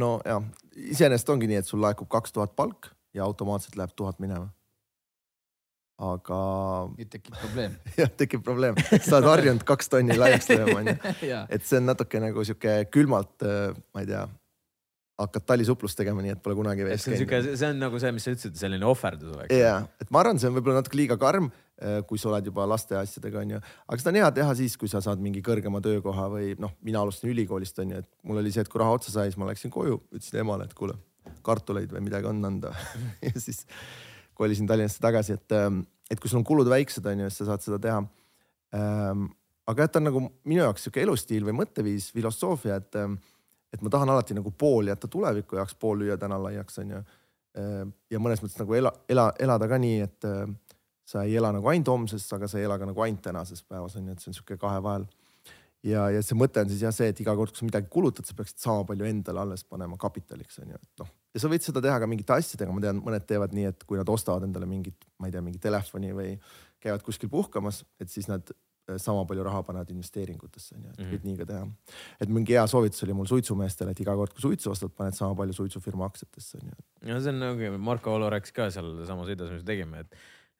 no 0.00 0.16
ja, 0.26 0.40
iseenesest 0.74 1.30
ongi 1.32 1.48
nii, 1.50 1.62
et 1.62 1.68
sul 1.68 1.82
laekub 1.84 2.10
kaks 2.12 2.34
tuhat 2.34 2.56
palk 2.58 2.90
ja 3.16 3.24
automaatselt 3.24 3.76
läheb 3.78 3.94
tuhat 3.96 4.18
minema. 4.22 4.48
aga 5.96 6.38
nüüd 6.92 7.08
tekib 7.08 7.36
probleem. 7.40 7.76
jah, 8.00 8.10
tekib 8.20 8.42
probleem, 8.44 8.76
sa 9.00 9.16
oled 9.16 9.30
harjunud 9.30 9.62
kaks 9.68 9.88
tonni 9.94 10.18
laiaks 10.18 10.50
lööma 10.52 10.82
onju, 10.82 10.96
et 11.54 11.64
see 11.64 11.78
on 11.80 11.88
natuke 11.88 12.20
nagu 12.20 12.44
sihuke 12.44 12.82
külmalt, 12.92 13.46
ma 13.94 14.04
ei 14.04 14.10
tea, 14.10 14.26
hakkad 15.16 15.46
talisuplust 15.48 15.96
tegema, 15.96 16.20
nii 16.20 16.34
et 16.34 16.42
pole 16.44 16.58
kunagi 16.58 16.84
vees 16.84 17.06
see 17.06 17.14
on 17.14 17.22
siuke 17.22 17.38
käinud., 17.38 17.56
see 17.56 17.70
on 17.72 17.80
nagu 17.80 18.02
see, 18.02 18.12
mis 18.12 18.28
sa 18.28 18.34
ütlesid, 18.36 18.58
selline 18.60 18.84
ohverdus 18.90 19.32
oleks. 19.38 19.56
ja, 19.56 19.78
et 20.02 20.12
ma 20.12 20.20
arvan, 20.20 20.42
see 20.42 20.50
on 20.50 20.58
võib-olla 20.58 20.82
natuke 20.82 21.00
liiga 21.00 21.16
karm, 21.20 21.48
kui 22.08 22.16
sa 22.16 22.30
oled 22.30 22.46
juba 22.48 22.64
laste 22.64 22.96
asjadega 22.96 23.42
onju, 23.42 23.58
aga 23.60 24.00
seda 24.00 24.12
on 24.14 24.18
hea 24.22 24.28
teha 24.38 24.52
siis, 24.56 24.78
kui 24.80 24.88
sa 24.88 25.02
saad 25.04 25.20
mingi 25.20 25.42
kõrgema 25.44 25.82
töökoha 25.84 26.30
või 26.32 26.54
noh, 26.62 26.72
mina 26.86 27.02
alustasin 27.04 27.34
ülikoolist 27.34 27.76
onju, 27.84 28.00
et 28.00 28.08
mul 28.24 28.40
oli 28.40 28.52
see, 28.54 28.64
et 28.64 28.70
kui 28.72 28.80
raha 28.80 28.96
otsa 28.96 29.12
sai, 29.12 29.28
siis 29.28 29.36
ma 29.40 29.50
läksin 29.50 29.72
koju, 29.74 29.98
ütlesin 30.08 30.40
emale, 30.40 30.64
et 30.64 30.72
kuule, 30.76 30.96
kartuleid 31.44 31.92
või 31.92 32.06
midagi 32.06 32.30
on 32.30 32.40
anda 32.48 32.72
ja 33.26 33.34
siis 33.36 33.66
kolisin 34.36 34.68
Tallinnasse 34.68 35.02
tagasi, 35.04 35.36
et, 35.36 35.56
et 36.12 36.20
kui 36.20 36.32
sul 36.32 36.40
on 36.40 36.48
kulud 36.48 36.68
väiksed 36.70 37.04
onju, 37.12 37.28
siis 37.28 37.42
sa 37.42 37.50
saad 37.50 37.66
seda 37.66 37.80
teha. 37.82 38.00
aga 38.72 39.84
jah, 39.84 39.92
ta 39.92 40.00
on 40.00 40.08
nagu 40.08 40.22
minu 40.48 40.62
jaoks 40.62 40.86
sihuke 40.86 41.04
elustiil 41.04 41.44
või 41.44 41.58
mõtteviis, 41.60 42.08
filosoofia, 42.16 42.80
et, 42.80 43.00
et 43.72 43.84
ma 43.84 43.92
tahan 43.92 44.16
alati 44.16 44.36
nagu 44.36 44.52
pool 44.52 44.88
jätta 44.92 45.12
tuleviku 45.12 45.60
jaoks, 45.60 45.76
pool 45.80 46.00
lüüa 46.02 46.16
täna 46.20 46.40
laiaks 46.40 46.80
onju. 46.80 47.02
ja 48.12 48.20
mõnes 48.20 48.42
mõttes 48.44 48.60
nagu 48.60 48.74
ela, 48.76 48.92
ela, 49.08 49.30
elada 49.40 49.68
ka 49.68 49.78
nii, 49.80 50.00
et 50.04 50.28
äh, 50.28 50.44
sa 51.06 51.22
ei 51.24 51.36
ela 51.38 51.52
nagu 51.54 51.68
ainult 51.70 51.88
homses, 51.92 52.26
aga 52.34 52.48
sa 52.50 52.58
ei 52.58 52.66
ela 52.66 52.78
ka 52.82 52.88
nagu 52.88 53.04
ainult 53.04 53.22
tänases 53.22 53.62
päevas 53.62 53.94
onju, 54.00 54.12
et 54.16 54.24
see 54.24 54.32
on 54.32 54.36
sihuke 54.40 54.56
kahe 54.58 54.80
vahel 54.82 55.06
ja, 55.86 56.08
ja 56.10 56.22
see 56.24 56.34
mõte 56.38 56.62
on 56.64 56.70
siis 56.72 56.82
jah 56.82 56.94
see, 56.94 57.12
et 57.12 57.20
iga 57.22 57.34
kord, 57.38 57.52
kui 57.54 57.62
sa 57.62 57.68
midagi 57.68 57.90
kulutad, 57.92 58.26
sa 58.26 58.34
peaksid 58.34 58.58
sama 58.64 58.82
palju 58.88 59.06
endale 59.06 59.44
alles 59.44 59.62
panema 59.64 59.98
kapitaliks 60.02 60.58
onju, 60.64 60.74
et 60.82 61.02
noh. 61.04 61.10
ja 61.36 61.42
sa 61.42 61.50
võid 61.52 61.62
seda 61.66 61.82
teha 61.84 61.98
ka 62.02 62.08
mingite 62.10 62.34
asjadega, 62.34 62.74
ma 62.74 62.82
tean, 62.82 63.02
mõned 63.06 63.26
teevad 63.28 63.54
nii, 63.54 63.68
et 63.70 63.84
kui 63.86 64.00
nad 64.00 64.08
ostavad 64.10 64.46
endale 64.48 64.66
mingit, 64.66 65.06
ma 65.22 65.28
ei 65.30 65.34
tea, 65.36 65.44
mingi 65.46 65.62
telefoni 65.62 66.10
või 66.16 66.32
käivad 66.82 67.04
kuskil 67.06 67.30
puhkamas, 67.30 67.84
et 68.02 68.10
siis 68.10 68.26
nad 68.30 68.50
eh, 68.50 68.98
sama 69.02 69.22
palju 69.30 69.44
raha 69.46 69.62
panevad 69.66 69.90
investeeringutesse 69.94 70.74
onju, 70.76 70.90
et 70.90 70.98
Mhm. 71.04 71.12
võid 71.12 71.24
nii 71.28 71.36
ka 71.38 71.46
teha. 71.52 71.68
et 72.20 72.28
mingi 72.34 72.54
hea 72.58 72.66
soovitus 72.70 73.02
oli 73.06 73.14
mul 73.18 73.26
suitsumeestele, 73.30 73.90
et 73.94 74.00
iga 74.02 74.14
kord, 74.18 74.32
kui 74.34 74.42
suitsu 74.42 74.70
ostad, 74.74 74.90
paned 74.94 75.14
sama 75.14 75.34
palju 75.38 75.54
suitsufirma 75.54 76.06
aktsiatesse 76.10 76.58
onju. 76.62 76.74
no 77.12 77.20
see 77.20 77.30
on 77.30 77.38
nagu 77.42 77.78
Marko 77.78 78.14
Olo 78.14 78.30
rääkis 78.30 78.52
ka 78.52 78.70
seal 78.70 79.04
samas 79.06 79.26
videos, 79.30 79.50
mis 79.54 79.62
me 79.62 79.66
tegime, 79.70 80.00
et, 80.06 80.14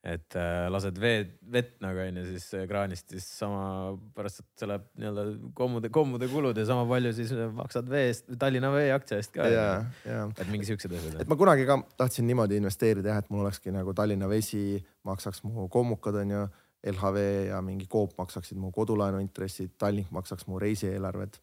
et 0.07 0.35
äh, 0.39 0.67
lased 0.71 0.99
vee, 1.01 1.23
vett 1.51 1.73
nagu 1.83 1.99
onju 1.99 2.23
siis 2.29 2.45
äh, 2.55 2.63
kraanist, 2.69 3.09
siis 3.11 3.25
sama 3.41 3.95
pärast 4.15 4.45
see 4.59 4.69
läheb 4.69 4.85
nii-öelda 5.01 5.25
kommude, 5.57 5.91
kommude 5.93 6.29
kulud 6.31 6.57
ja 6.57 6.63
sama 6.69 6.85
palju 6.87 7.11
siis 7.17 7.33
maksad 7.57 7.89
vee 7.91 8.05
eest, 8.11 8.29
Tallinna 8.39 8.71
Vee 8.71 8.93
aktsia 8.95 9.19
eest 9.19 9.33
ka. 9.35 9.49
ja, 9.51 9.65
ja 10.07 10.21
et 10.29 10.47
mingi 10.53 10.69
siuksed 10.69 10.95
asjad 10.95 11.19
et. 11.19 11.27
ma 11.27 11.39
kunagi 11.39 11.67
ka 11.67 11.79
tahtsin 11.99 12.27
niimoodi 12.29 12.59
investeerida 12.61 13.11
jah, 13.11 13.19
et 13.23 13.33
mul 13.33 13.43
olekski 13.43 13.73
nagu 13.75 13.95
Tallinna 13.97 14.29
Vesi 14.31 14.79
maksaks 15.07 15.43
mu 15.47 15.67
kommukad 15.73 16.21
onju, 16.23 16.45
LHV 16.87 17.27
ja 17.49 17.59
mingi 17.65 17.89
Coop 17.91 18.15
maksaksid 18.21 18.59
mu 18.61 18.71
kodulaenu 18.71 19.19
intressid, 19.23 19.75
Tallink 19.81 20.13
maksaks 20.15 20.47
mu 20.47 20.61
reisieelarved. 20.61 21.35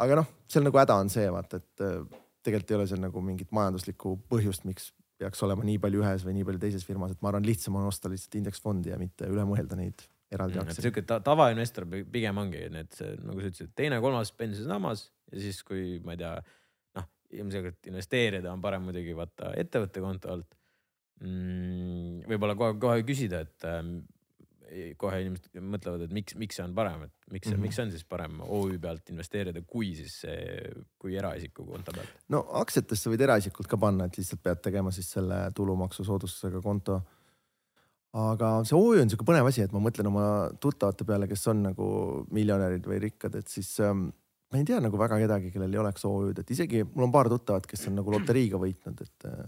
aga 0.00 0.22
noh, 0.22 0.30
seal 0.46 0.64
nagu 0.68 0.78
häda 0.78 1.00
on 1.02 1.10
see 1.10 1.26
vaata, 1.32 1.58
et 1.58 1.86
äh, 1.86 1.98
tegelikult 2.46 2.70
ei 2.70 2.78
ole 2.78 2.88
seal 2.92 3.02
nagu 3.02 3.24
mingit 3.24 3.50
majanduslikku 3.56 4.14
põhjust, 4.30 4.68
miks 4.68 4.92
peaks 5.20 5.42
olema 5.46 5.66
nii 5.66 5.80
palju 5.82 6.00
ühes 6.02 6.24
või 6.26 6.38
nii 6.38 6.46
palju 6.48 6.62
teises 6.62 6.86
firmas, 6.88 7.12
et 7.14 7.20
ma 7.22 7.30
arvan, 7.32 7.44
lihtsam 7.46 7.76
on 7.80 7.88
osta 7.90 8.10
lihtsalt 8.12 8.38
indeksfondi 8.40 8.92
ja 8.92 8.98
mitte 9.00 9.28
üle 9.28 9.44
mõelda 9.48 9.76
neid 9.78 10.06
eraldi 10.30 10.56
Mm, 10.60 10.68
aktsiaid. 10.68 10.86
siuke 10.86 11.02
ta, 11.06 11.18
tavainvestor 11.26 11.86
pi- 11.90 12.04
pigem 12.06 12.38
ongi 12.38 12.62
need, 12.70 12.94
nagu 13.26 13.42
sa 13.42 13.50
ütlesid, 13.50 13.72
teine-kolmas 13.76 14.30
pensionisammas 14.38 15.08
ja 15.32 15.42
siis, 15.42 15.60
kui 15.66 15.98
ma 16.06 16.14
ei 16.14 16.20
tea, 16.22 16.36
noh, 16.98 17.08
ilmselgelt 17.34 17.90
investeerida 17.90 18.52
on 18.52 18.62
parem 18.62 18.86
muidugi 18.86 19.16
vaata 19.18 19.52
ettevõtte 19.58 20.02
konto 20.04 20.30
alt 20.36 20.54
mm,. 21.20 22.24
võib-olla 22.30 22.56
kohe, 22.58 22.78
kohe 22.80 23.04
küsida, 23.06 23.42
et 23.46 23.66
ähm, 23.68 23.98
kohe 25.00 25.20
inimesed 25.24 25.60
mõtlevad, 25.62 26.04
et 26.06 26.12
miks, 26.14 26.36
miks 26.38 26.58
see 26.58 26.64
on 26.64 26.74
parem, 26.76 27.04
et 27.08 27.32
miks 27.34 27.48
mm. 27.48 27.54
-hmm. 27.54 27.66
miks 27.66 27.78
on 27.82 27.90
siis 27.90 28.04
parem 28.04 28.40
OÜ 28.46 28.78
pealt 28.82 29.10
investeerida, 29.10 29.62
kui 29.66 29.94
siis 29.98 30.20
see, 30.24 30.72
kui 30.98 31.16
eraisiku 31.16 31.66
konto 31.66 31.94
pealt. 31.96 32.12
no 32.28 32.44
aktsiatesse 32.62 33.10
võid 33.10 33.24
eraisikult 33.26 33.70
ka 33.70 33.78
panna, 33.80 34.06
et 34.06 34.18
lihtsalt 34.18 34.42
pead 34.42 34.62
tegema 34.62 34.92
siis 34.94 35.10
selle 35.10 35.40
tulumaksusoodustusega 35.54 36.62
konto. 36.62 37.00
aga 38.12 38.52
see 38.64 38.78
OÜ 38.78 39.02
on 39.02 39.10
siuke 39.10 39.26
põnev 39.26 39.50
asi, 39.50 39.62
et 39.62 39.72
ma 39.72 39.82
mõtlen 39.82 40.06
oma 40.10 40.24
tuttavate 40.60 41.04
peale, 41.04 41.28
kes 41.30 41.46
on 41.52 41.62
nagu 41.70 41.90
miljonärid 42.30 42.86
või 42.86 42.98
rikkad, 43.08 43.34
et 43.38 43.48
siis 43.48 43.78
ähm, 43.80 44.08
ma 44.50 44.58
ei 44.58 44.66
tea 44.66 44.80
nagu 44.82 44.98
väga 44.98 45.18
kedagi, 45.18 45.52
kellel 45.54 45.74
ei 45.74 45.82
oleks 45.82 46.04
OÜ-d, 46.04 46.42
et 46.42 46.50
isegi 46.50 46.82
mul 46.84 47.06
on 47.06 47.14
paar 47.14 47.30
tuttavat, 47.30 47.66
kes 47.70 47.86
on 47.90 48.00
nagu 48.00 48.10
loteriiga 48.10 48.58
võitnud, 48.58 49.02
et 49.06 49.30
äh, 49.30 49.46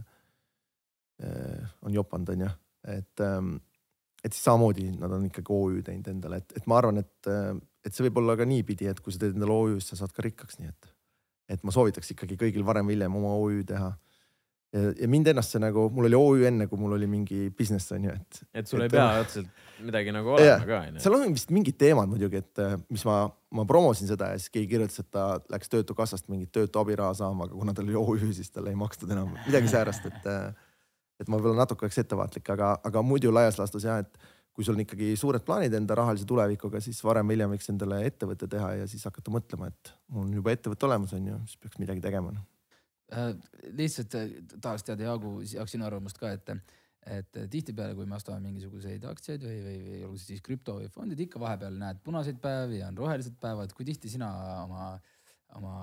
äh, 1.27 1.77
on 1.83 1.95
jopanud, 1.95 2.35
onju, 2.37 2.51
et 2.95 3.23
ähm, 3.27 3.57
et 4.23 4.35
siis 4.35 4.45
samamoodi 4.47 4.87
nad 5.01 5.13
on 5.13 5.27
ikkagi 5.27 5.51
OÜ 5.55 5.83
teinud 5.87 6.13
endale, 6.15 6.43
et, 6.43 6.57
et 6.61 6.71
ma 6.71 6.79
arvan, 6.79 7.03
et, 7.03 7.33
et 7.83 7.95
see 7.95 8.07
võib 8.07 8.23
olla 8.23 8.39
ka 8.39 8.47
niipidi, 8.49 8.87
et 8.91 9.03
kui 9.03 9.15
sa 9.15 9.25
teed 9.25 9.37
endale 9.37 9.57
OÜ-s, 9.57 9.91
sa 9.91 9.99
saad 9.99 10.15
ka 10.15 10.25
rikkaks, 10.27 10.61
nii 10.63 10.71
et, 10.71 10.95
et 11.57 11.67
ma 11.67 11.75
soovitaks 11.75 12.15
ikkagi 12.15 12.39
kõigil 12.41 12.67
varem 12.67 12.89
või 12.89 12.99
hiljem 12.99 13.19
oma 13.19 13.35
OÜ 13.41 13.67
teha. 13.67 13.91
ja, 14.73 15.09
mind 15.11 15.33
ennast 15.33 15.53
see 15.53 15.61
nagu, 15.61 15.89
mul 15.93 16.07
oli 16.09 16.17
OÜ 16.17 16.47
enne, 16.49 16.69
kui 16.71 16.81
mul 16.81 16.95
oli 16.97 17.11
mingi 17.11 17.51
business 17.59 17.93
on 17.93 18.07
ju, 18.09 18.15
et 18.15 18.63
et 18.63 18.71
sul 18.71 18.81
Et 18.81 18.89
ei 18.89 18.95
pea 18.95 19.11
otseselt 19.21 19.51
midagi 19.83 20.15
nagu 20.15 20.37
olema 20.37 20.49
Jah. 20.55 20.67
ka 20.71 20.81
onju. 20.87 21.03
seal 21.03 21.19
on 21.19 21.35
vist 21.35 21.51
mingid 21.51 21.77
teemad 21.83 22.09
muidugi, 22.09 22.41
et 22.41 22.63
mis 22.95 23.05
ma, 23.05 23.27
ma 23.51 23.67
promosin 23.69 24.09
seda 24.09 24.31
ja 24.33 24.39
siis 24.39 24.55
keegi 24.55 24.71
kirjutas, 24.77 25.03
et 25.03 25.11
ta 25.11 25.27
läks 25.51 25.75
Töötukassast 25.75 26.31
mingit 26.31 26.55
töötu 26.55 26.79
abiraha 26.79 27.13
saama, 27.19 27.51
aga 27.51 27.59
kuna 27.59 27.75
tal 27.75 27.91
oli 27.91 27.99
OÜ, 27.99 28.31
siis 28.33 28.55
talle 28.55 28.71
ei 28.71 28.79
makstud 28.79 29.11
enam 29.11 29.35
midagi 29.49 29.75
säärast, 29.75 30.07
et, 30.07 30.31
et 31.23 31.31
ma 31.31 31.39
võib-olla 31.39 31.65
natuke 31.65 31.87
oleks 31.87 32.01
ettevaatlik, 32.03 32.53
aga, 32.55 32.75
aga 32.85 33.03
muidu 33.07 33.33
laias 33.35 33.59
laastus 33.61 33.87
jah, 33.89 34.03
et 34.03 34.19
kui 34.53 34.67
sul 34.67 34.77
on 34.77 34.85
ikkagi 34.85 35.15
suured 35.17 35.45
plaanid 35.47 35.73
enda 35.77 35.97
rahalise 35.97 36.27
tulevikuga, 36.29 36.81
siis 36.85 37.01
varem 37.05 37.29
või 37.29 37.39
hiljem 37.39 37.55
võiks 37.55 37.71
endale 37.73 38.03
ettevõtte 38.09 38.49
teha 38.53 38.75
ja 38.83 38.89
siis 38.91 39.05
hakata 39.09 39.33
mõtlema, 39.33 39.71
et 39.73 39.93
mul 40.13 40.27
on 40.27 40.35
juba 40.37 40.53
ettevõte 40.53 40.89
olemas, 40.89 41.15
on 41.17 41.31
ju, 41.31 41.39
siis 41.49 41.63
peaks 41.63 41.81
midagi 41.81 42.05
tegema. 42.05 42.35
Äh, 43.13 43.33
lihtsalt 43.79 44.15
äh, 44.17 44.37
tahaks 44.55 44.85
teada, 44.89 45.09
Jaagu, 45.09 45.39
jaoks 45.55 45.75
sinu 45.75 45.89
arvamust 45.89 46.21
ka, 46.21 46.35
et, 46.37 46.53
et 47.17 47.41
tihtipeale, 47.53 47.97
kui 47.97 48.09
me 48.09 48.17
ostame 48.19 48.45
mingisuguseid 48.45 49.09
aktsiaid 49.09 49.49
või, 49.49 49.59
või, 49.65 49.81
või 49.89 50.05
olgu 50.09 50.21
see 50.21 50.35
siis 50.35 50.45
krüpto 50.45 50.77
või 50.79 50.93
fondid, 50.93 51.25
ikka 51.25 51.41
vahepeal 51.41 51.81
näed 51.81 52.05
punaseid 52.05 52.41
päevi 52.45 52.85
on 52.87 53.01
rohelised 53.01 53.41
päevad, 53.41 53.73
kui 53.77 53.89
tihti 53.89 54.13
sina 54.13 54.31
oma, 54.67 54.93
oma 55.57 55.75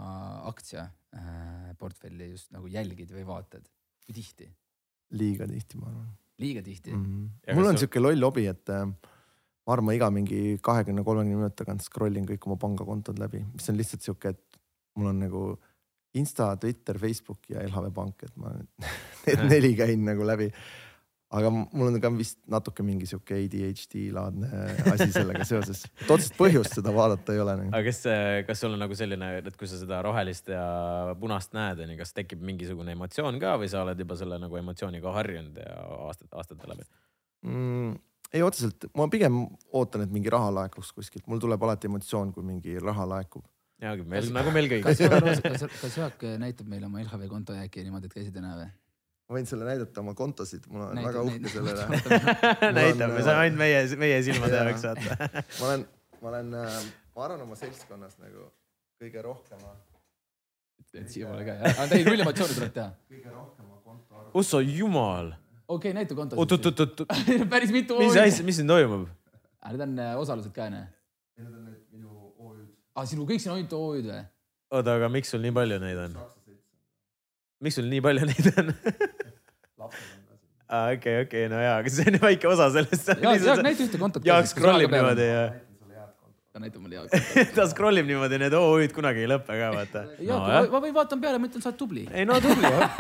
aktsia 0.50 0.86
äh, 1.18 2.30
just 2.30 2.54
nagu 2.54 2.70
jälgid 2.70 3.18
või 3.18 3.26
vaatad, 3.34 3.66
kui 4.06 4.18
tihti? 4.22 4.54
Liiga 5.18 5.48
tihti, 5.50 5.80
ma 5.82 5.90
arvan 5.92 6.10
liiga 6.40 6.64
tihti 6.64 6.94
mm. 6.94 7.00
mm.. 7.00 7.30
-hmm. 7.46 7.56
Mul 7.58 7.72
on 7.72 7.80
sihuke 7.82 8.02
loll 8.02 8.24
hobi, 8.24 8.46
et 8.48 8.70
ma 8.70 9.74
arvan, 9.74 9.86
ma 9.86 9.96
iga 9.98 10.10
mingi 10.14 10.60
kahekümne, 10.66 11.04
kolmekümne 11.04 11.44
minuti 11.44 11.62
tagant 11.64 11.84
scroll 11.86 12.16
in 12.20 12.28
kõik 12.30 12.48
oma 12.48 12.58
pangakontod 12.62 13.20
läbi, 13.22 13.44
mis 13.54 13.70
on 13.70 13.78
lihtsalt 13.80 14.06
sihuke, 14.06 14.36
et 14.36 14.62
mul 14.98 15.12
on 15.14 15.20
nagu 15.26 15.44
Insta, 16.18 16.56
Twitter, 16.58 16.98
Facebook 16.98 17.44
ja 17.52 17.62
LHV 17.68 17.92
Pank, 17.94 18.24
et 18.26 18.38
ma 18.42 18.54
need 19.28 19.44
neli 19.46 19.76
käin 19.78 20.08
nagu 20.08 20.26
läbi. 20.26 20.50
Aga 21.30 21.50
mul 21.54 21.92
on 21.92 22.00
ka 22.02 22.10
vist 22.16 22.40
natuke 22.50 22.84
mingi 22.86 23.06
sihuke 23.10 23.38
ADHD 23.38 24.08
laadne 24.16 24.48
asi 24.90 25.10
sellega 25.14 25.46
seoses, 25.46 25.84
et 26.02 26.10
otsest 26.10 26.34
põhjust 26.40 26.80
seda 26.80 26.94
vaadata 26.96 27.36
ei 27.36 27.44
ole 27.44 27.56
nagu.. 27.60 27.70
aga 27.70 27.84
kas, 27.86 28.02
kas 28.48 28.64
sul 28.64 28.74
on 28.74 28.82
nagu 28.82 28.98
selline, 28.98 29.30
et 29.44 29.60
kui 29.60 29.70
sa 29.70 29.78
seda 29.78 30.02
rohelist 30.06 30.50
ja 30.50 30.64
punast 31.22 31.54
näed, 31.58 31.84
onju, 31.86 32.00
kas 32.02 32.16
tekib 32.18 32.42
mingisugune 32.50 32.98
emotsioon 32.98 33.38
ka 33.42 33.60
või 33.62 33.70
sa 33.70 33.84
oled 33.86 34.02
juba 34.02 34.18
selle 34.18 34.42
nagu 34.42 34.58
emotsiooniga 34.62 35.14
harjunud 35.20 35.62
ja 35.62 35.78
aastate, 36.10 36.34
aastate 36.34 36.74
läbi? 36.74 36.90
mm,. 37.46 37.94
ei 38.34 38.46
otseselt, 38.46 38.90
ma 38.98 39.06
pigem 39.14 39.44
ootan, 39.70 40.08
et 40.08 40.18
mingi 40.18 40.34
raha 40.34 40.50
laekuks 40.64 40.92
kuskilt, 40.98 41.30
mul 41.30 41.46
tuleb 41.46 41.70
alati 41.70 41.94
emotsioon, 41.94 42.34
kui 42.34 42.46
mingi 42.48 42.82
raha 42.82 43.06
laekub. 43.14 43.46
jaa, 43.86 43.94
nagu 43.94 44.58
meil 44.58 44.74
kas 44.82 44.98
kõigil. 44.98 45.46
kas, 45.46 45.70
kas 45.78 46.02
Jaak 46.02 46.30
näitab 46.42 46.74
meile 46.74 46.90
oma 46.90 47.06
LHV 47.06 47.30
konto 47.30 47.54
äkki 47.54 47.86
niimoodi, 47.86 48.10
et 48.10 48.18
käisid 48.18 48.34
täna 48.34 48.58
või? 48.58 48.72
Ma 49.30 49.38
võin 49.38 49.46
sulle 49.46 49.68
näidata 49.68 50.02
oma 50.02 50.16
kontosid, 50.18 50.64
ma 50.74 50.88
olen 50.88 50.98
Näita- 50.98 51.10
väga 51.10 51.22
uhke 51.28 51.52
selle 51.54 51.74
üle. 51.76 51.84
näitab, 52.80 53.12
me 53.14 53.26
saame 53.26 53.44
ainult 53.44 53.60
meie, 53.62 53.84
meie 54.02 54.22
silmade 54.26 54.58
jaoks 54.58 54.88
vaata. 54.88 55.28
ma 55.60 55.68
olen, 55.68 55.84
ma 56.22 56.32
olen, 56.32 56.56
ma 57.14 57.28
arvan 57.28 57.44
oma 57.46 57.58
seltskonnas 57.60 58.18
nagu 58.24 58.48
kõige 59.00 59.22
rohkema, 59.24 59.76
et 60.98 61.14
siiamaale 61.14 61.46
ka 61.46 61.58
jah, 61.60 61.84
aga 61.86 62.00
ei 62.00 62.08
null 62.08 62.26
emotsiooni 62.26 62.58
tuleb 62.58 62.74
teha. 62.80 62.90
kõige 63.14 63.36
rohkema 63.36 63.78
konto 63.86 64.18
arvu. 64.18 64.32
ossa 64.42 64.64
jumal, 64.66 65.30
okei 65.68 65.78
okay,, 65.78 65.94
näita 66.00 66.18
konto. 66.18 66.40
oot, 66.42 66.58
oot, 66.58 66.72
oot, 66.74 67.06
oot, 67.06 67.06
päris 67.54 67.72
mitu 67.76 68.00
mis 68.02 68.18
asja, 68.18 68.46
mis 68.48 68.58
siin 68.60 68.68
toimub? 68.74 69.06
Ah, 69.60 69.74
Need 69.76 69.84
on 69.84 69.96
äh, 70.00 70.16
osalused 70.18 70.54
ka 70.56 70.66
onju? 70.72 70.82
Need 71.38 71.54
on 71.54 71.64
need 71.68 71.80
minu 71.94 72.34
OÜ-d, 72.40 72.68
aa, 72.96 73.06
sinu 73.06 73.26
kõik 73.30 73.44
siin 73.44 73.54
ainult 73.54 73.78
OÜ-d 73.78 74.10
või? 74.10 74.26
oota, 74.74 74.98
aga 74.98 75.10
miks 75.14 75.32
sul 75.36 75.44
nii 75.46 75.54
palju 75.56 75.80
neid 75.86 76.04
on? 76.08 76.20
miks 77.64 77.76
sul 77.80 77.88
nii 77.92 78.04
palju 78.04 78.28
neid 78.30 78.50
on? 78.56 78.74
lapsed 79.80 80.12
on 80.16 80.24
ka 80.28 80.40
siin. 80.40 80.59
aa, 80.70 80.92
okei, 80.94 81.24
okei, 81.26 81.48
no 81.52 81.62
jaa, 81.62 81.80
aga 81.82 81.94
see 81.94 82.06
on 82.12 82.20
väike 82.22 82.50
osa 82.50 82.70
sellest. 82.74 83.10
Jaak, 83.16 83.42
Jaak, 83.46 83.64
näita 83.66 83.86
ühte 83.86 84.02
kontot. 84.02 84.26
Jaak 84.26 84.50
scroll 84.52 84.86
ib 84.86 84.94
niimoodi 84.94 85.26
ja 85.26 85.42
näitan 85.50 85.80
sulle 85.80 85.96
head 85.98 86.12
kontot. 86.14 86.62
näita 86.66 86.84
mulle 86.84 87.00
Jaak. 87.00 87.32
ta 87.58 87.66
scroll 87.72 88.02
ib 88.02 88.10
niimoodi, 88.10 88.40
need 88.42 88.58
OÜ-d 88.60 88.94
kunagi 88.96 89.26
ei 89.26 89.32
lõpe 89.32 89.58
ka 89.62 89.72
vaata. 89.76 90.06
Jaak, 90.22 90.70
ma, 90.70 90.84
võin 90.86 90.96
vaatan 91.00 91.24
peale, 91.24 91.42
ma 91.42 91.50
ütlen, 91.50 91.66
sa 91.66 91.72
oled 91.72 91.82
tubli. 91.82 92.06
ei 92.14 92.28
no 92.30 92.38
tubli 92.44 92.74
jah. 92.76 92.96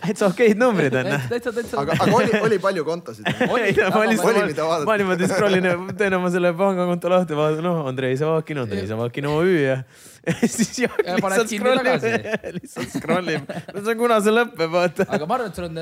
täitsa 0.00 0.30
okeid 0.32 0.58
numbrid 0.58 0.98
on. 0.98 1.12
täitsa, 1.30 1.54
täitsa. 1.54 1.78
aga, 1.84 1.94
aga 2.00 2.16
oli, 2.18 2.38
oli 2.50 2.60
palju 2.62 2.86
kontosid? 2.88 3.28
ma 3.38 3.52
oli, 3.54 3.70
lihtsalt, 4.14 4.44
mida 4.50 4.66
vaadata. 4.66 4.86
ma 4.90 5.00
niimoodi 5.02 5.30
scroll 5.30 5.60
in, 5.60 5.72
teen 6.00 6.18
oma 6.18 6.32
selle 6.34 6.54
pangakonto 6.58 7.12
lahti, 7.12 7.38
vaatan, 7.38 7.62
noh, 7.70 7.84
Andrei 7.90 8.18
Savakin, 8.18 8.64
Andrei 8.66 8.88
Savakin 8.90 9.30
OÜ 9.30 9.60
ja 9.60 9.82
siis 10.54 10.78
Jaak 10.82 11.00
Ja 11.06 11.16
lihtsalt 11.16 11.48
kinni 11.48 11.64
scroll 11.64 11.80
tagasi. 11.80 12.10
ib, 12.12 12.24
lihtsalt 12.58 12.94
scroll 12.96 13.32
ib. 13.32 13.48
no 13.48 13.78
see 13.80 13.92
on, 13.92 13.98
kuna 14.00 14.18
see 14.24 14.34
lõpeb, 14.34 14.70
vaata. 14.74 15.06
aga 15.16 15.28
ma 15.28 15.36
arvan, 15.38 15.50
et 15.50 15.56
sul 15.60 15.66
on, 15.68 15.74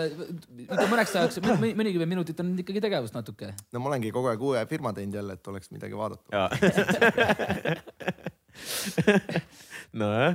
mõneks 0.93 1.15
ajaks, 1.21 1.41
mõnikümmend 1.43 2.13
minutit 2.13 2.43
on 2.45 2.53
ikkagi 2.63 2.83
tegevust 2.85 3.17
natuke. 3.19 3.51
no 3.75 3.83
ma 3.83 3.93
olengi 3.93 4.13
kogu 4.15 4.31
aeg 4.33 4.45
uue 4.51 4.63
firma 4.71 4.95
teinud 4.97 5.19
jälle, 5.19 5.39
et 5.39 5.53
oleks 5.53 5.73
midagi 5.75 5.99
vaadata. 5.99 6.49
nojah, 9.99 10.33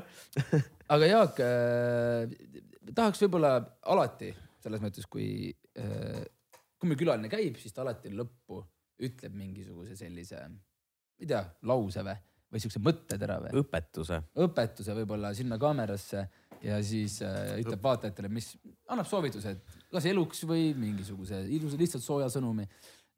aga 0.96 1.12
Jaak 1.14 1.42
äh,, 1.44 2.36
tahaks 2.94 3.24
võib-olla 3.24 3.56
alati 3.94 4.34
selles 4.64 4.84
mõttes, 4.84 5.08
kui 5.12 5.28
äh,, 5.80 6.24
kui 6.80 6.92
meil 6.92 7.00
külaline 7.00 7.32
käib, 7.32 7.56
siis 7.62 7.76
ta 7.76 7.84
alati 7.86 8.12
lõppu 8.12 8.60
ütleb 9.04 9.34
mingisuguse 9.36 9.96
sellise, 10.00 10.40
ma 10.52 11.24
ei 11.24 11.30
tea, 11.30 11.42
lause 11.70 12.04
või, 12.04 12.16
või 12.54 12.62
siukse 12.62 12.82
mõttetera 12.84 13.40
või 13.44 13.64
õpetuse. 13.64 14.22
õpetuse 14.46 14.96
võib-olla 15.00 15.34
sinna 15.38 15.58
kaamerasse 15.62 16.24
ja 16.64 16.80
siis 16.86 17.20
äh, 17.26 17.58
ütleb 17.64 17.84
vaatajatele, 17.84 18.30
mis 18.32 18.54
annab 18.94 19.10
soovitused, 19.10 19.64
kas 19.92 20.08
eluks 20.10 20.44
või 20.50 20.72
mingisuguse 20.78 21.44
ilusa 21.58 21.80
lihtsalt 21.80 22.06
sooja 22.06 22.30
sõnumi. 22.32 22.68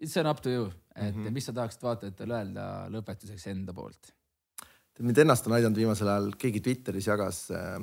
see 0.03 0.21
on 0.21 0.29
up 0.31 0.41
to 0.41 0.49
you, 0.49 0.71
et 0.95 1.15
mm 1.15 1.23
-hmm. 1.23 1.31
mis 1.31 1.45
sa 1.45 1.53
tahaksid 1.53 1.83
vaatajatele 1.83 2.33
öelda 2.33 2.65
lõpetuseks 2.89 3.47
enda 3.51 3.73
poolt? 3.73 4.13
mind 4.99 5.17
ennast 5.17 5.47
on 5.47 5.53
aidanud 5.53 5.77
viimasel 5.77 6.07
ajal, 6.07 6.31
keegi 6.39 6.61
Twitteris 6.61 7.07
jagas 7.07 7.51
äh,, 7.51 7.79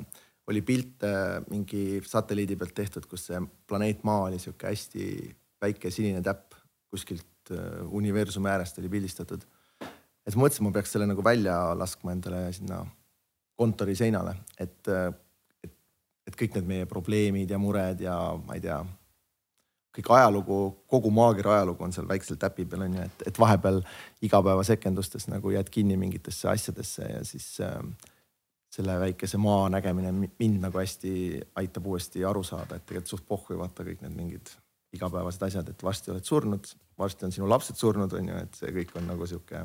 oli 0.47 0.61
pilt 0.61 1.03
äh, 1.03 1.43
mingi 1.49 2.01
satelliidi 2.05 2.55
pealt 2.55 2.73
tehtud, 2.73 3.05
kus 3.05 3.27
see 3.29 3.39
planeet 3.67 4.03
Maa 4.03 4.27
oli 4.29 4.39
sihuke 4.39 4.67
hästi 4.67 5.05
väike 5.61 5.91
sinine 5.91 6.21
täpp 6.21 6.57
kuskilt 6.91 7.51
äh, 7.51 7.93
universumi 7.93 8.49
äärest 8.49 8.79
oli 8.79 8.89
pildistatud. 8.89 9.45
Et 10.25 10.35
ma 10.35 10.45
mõtlesin, 10.45 10.65
ma 10.67 10.73
peaks 10.75 10.93
selle 10.95 11.07
nagu 11.09 11.23
välja 11.25 11.57
laskma 11.77 12.15
endale 12.15 12.45
sinna 12.55 12.83
kontori 13.59 13.95
seinale, 13.95 14.35
et, 14.59 14.79
et, 15.63 15.73
et 16.27 16.37
kõik 16.39 16.57
need 16.57 16.69
meie 16.69 16.89
probleemid 16.89 17.51
ja 17.51 17.59
mured 17.61 18.01
ja 18.01 18.15
ma 18.39 18.57
ei 18.57 18.63
tea, 18.63 18.79
kõik 19.93 20.09
ajalugu, 20.15 20.59
kogu 20.89 21.11
maakera 21.13 21.59
ajalugu 21.59 21.85
on 21.85 21.93
seal 21.93 22.07
väiksel 22.09 22.39
täpi 22.41 22.65
peal 22.65 22.87
on 22.87 22.97
ju, 22.97 23.03
et, 23.05 23.27
et 23.29 23.39
vahepeal 23.39 23.83
igapäevasekendustes 24.25 25.29
nagu 25.29 25.53
jääd 25.53 25.69
kinni 25.73 25.99
mingitesse 26.01 26.49
asjadesse 26.49 27.09
ja 27.11 27.21
siis 27.27 27.45
äh, 27.61 27.77
selle 28.73 28.97
väikese 28.99 29.37
maa 29.37 29.67
nägemine 29.69 30.11
mi- 30.11 30.31
mind 30.39 30.63
nagu 30.65 30.81
hästi 30.81 31.13
aitab 31.61 31.87
uuesti 31.91 32.25
aru 32.25 32.41
saada, 32.43 32.79
et 32.79 32.87
tegelikult 32.89 33.13
suht 33.13 33.27
pohhu 33.29 33.59
vaata 33.59 33.85
kõik 33.85 34.01
need 34.01 34.17
mingid 34.17 34.55
igapäevased 34.93 35.45
asjad, 35.45 35.69
et 35.69 35.83
varsti 35.83 36.11
oled 36.13 36.25
surnud, 36.25 36.73
varsti 36.97 37.27
on 37.27 37.33
sinu 37.33 37.49
lapsed 37.49 37.77
surnud, 37.77 38.13
on 38.17 38.29
ju, 38.29 38.41
et 38.47 38.57
see 38.57 38.73
kõik 38.73 38.97
on 38.97 39.07
nagu 39.09 39.29
sihuke 39.29 39.61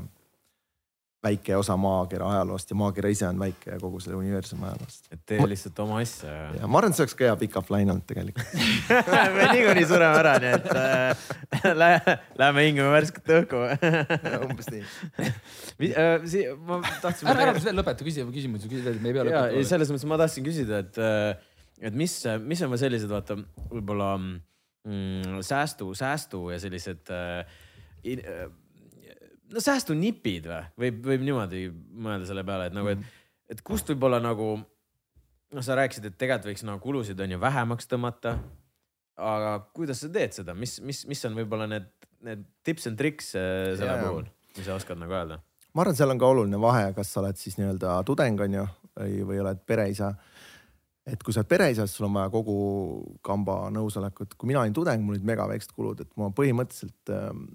väike 1.25 1.57
osa 1.59 1.75
maakera 1.81 2.29
ajaloost 2.31 2.71
ja 2.71 2.77
maakera 2.79 3.11
ise 3.11 3.27
on 3.27 3.39
väike 3.41 3.73
ja 3.73 3.79
kogu 3.81 3.99
selle 4.01 4.17
universumi 4.21 4.67
ajaloost. 4.69 5.09
et 5.13 5.23
tee 5.27 5.47
lihtsalt 5.51 5.81
oma 5.83 5.99
asja 6.03 6.35
ja 6.55 6.69
ma 6.71 6.79
arvan, 6.79 6.95
et 6.95 6.99
see 6.99 7.05
oleks 7.05 7.17
ka 7.19 7.27
hea 7.27 7.39
pikk-up 7.41 7.73
line 7.75 7.91
olnud 7.95 8.07
tegelikult. 8.07 8.53
me 9.37 9.49
niikuinii 9.51 9.87
sureme 9.91 10.21
ära, 10.21 10.35
nii 10.45 10.53
et 10.61 10.69
äh, 10.79 11.73
lä- 11.81 12.19
läheme 12.39 12.67
hingame 12.69 12.95
värsket 12.95 13.33
õhku. 13.41 13.65
umbes 14.47 14.71
nii. 14.75 14.85
äh, 15.91 16.55
ma 16.69 16.79
tahtsin. 17.03 17.33
ära, 17.33 17.49
ära 17.49 17.57
veel 17.59 17.81
lõpeta, 17.83 18.07
küsi 18.07 18.27
küsimusi, 18.31 18.71
küsi 18.71 18.87
veel, 18.87 19.03
me 19.03 19.11
ei 19.11 19.19
pea 19.19 19.27
ja 19.27 19.33
ei, 19.33 19.59
lõpetama. 19.59 19.71
selles 19.73 19.95
mõttes 19.95 20.11
ma 20.13 20.21
tahtsin 20.23 20.47
küsida, 20.47 20.85
et, 20.87 21.03
et 21.91 21.99
mis, 21.99 22.15
mis 22.47 22.63
on 22.63 22.75
veel 22.77 22.85
sellised, 22.87 23.11
vaata 23.11 23.41
võib-olla 23.73 24.15
mm, 24.23 25.43
säästu, 25.43 25.91
säästu 25.99 26.47
ja 26.53 26.63
sellised 26.63 27.11
äh, 27.11 27.43
in, 28.07 28.23
äh, 28.23 28.47
no 29.53 29.63
säästunipid 29.63 30.49
või, 30.49 30.63
võib, 30.85 31.01
võib 31.13 31.25
niimoodi 31.27 31.67
mõelda 31.73 32.29
selle 32.29 32.45
peale, 32.47 32.69
et 32.69 32.77
nagu, 32.77 32.93
et, 32.93 33.03
et 33.53 33.63
kust 33.65 33.91
võib-olla 33.93 34.21
nagu 34.23 34.55
noh, 34.59 35.65
sa 35.65 35.77
rääkisid, 35.79 36.09
et 36.11 36.17
tegelikult 36.21 36.51
võiks 36.53 36.65
nagu 36.69 36.83
kulusid 36.83 37.21
on 37.25 37.37
ju 37.37 37.41
vähemaks 37.43 37.89
tõmmata. 37.91 38.37
aga 39.19 39.55
kuidas 39.75 40.05
sa 40.05 40.11
teed 40.15 40.37
seda, 40.37 40.55
mis, 40.55 40.79
mis, 40.81 41.05
mis 41.11 41.25
on 41.27 41.39
võib-olla 41.39 41.67
need, 41.71 41.89
need 42.23 42.45
tips 42.63 42.87
and 42.91 42.99
tricks 43.01 43.33
äh, 43.35 43.75
selle 43.79 43.97
Jaa. 43.97 44.03
puhul, 44.05 44.29
mis 44.57 44.67
sa 44.67 44.77
oskad 44.79 45.01
nagu 45.01 45.15
öelda? 45.15 45.41
ma 45.75 45.85
arvan, 45.85 45.97
seal 45.97 46.13
on 46.13 46.21
ka 46.21 46.29
oluline 46.35 46.61
vahe, 46.61 46.93
kas 46.97 47.13
sa 47.13 47.23
oled 47.23 47.39
siis 47.39 47.59
nii-öelda 47.59 48.01
tudeng 48.09 48.41
on 48.47 48.61
ju 48.61 48.67
või, 48.99 49.23
või 49.31 49.41
oled 49.43 49.63
pereisa. 49.67 50.13
et 51.07 51.23
kui 51.23 51.33
sa 51.33 51.43
oled 51.43 51.51
pereisa, 51.51 51.87
siis 51.87 51.99
sul 51.99 52.09
on 52.09 52.19
vaja 52.21 52.31
kogu 52.35 52.59
kamba 53.25 53.69
nõusolekut. 53.75 54.37
kui 54.37 54.53
mina 54.53 54.63
olin 54.63 54.77
tudeng, 54.77 55.03
mul 55.03 55.17
olid 55.17 55.27
mega 55.33 55.49
väiksed 55.49 55.73
kulud, 55.77 56.05
et 56.05 56.13
ma 56.21 56.31
põhimõtteliselt 56.35 57.15
ähm, 57.15 57.49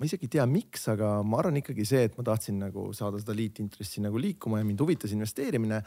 ma 0.00 0.08
isegi 0.08 0.24
ei 0.24 0.32
tea, 0.32 0.46
miks, 0.48 0.86
aga 0.88 1.18
ma 1.26 1.42
arvan 1.42 1.58
ikkagi 1.60 1.84
see, 1.84 2.06
et 2.08 2.14
ma 2.16 2.24
tahtsin 2.24 2.56
nagu 2.62 2.86
saada 2.96 3.20
seda 3.20 3.34
liitintressi 3.36 4.00
nagu 4.00 4.20
liikuma 4.20 4.62
ja 4.62 4.64
mind 4.64 4.80
huvitas 4.80 5.12
investeerimine. 5.12 5.82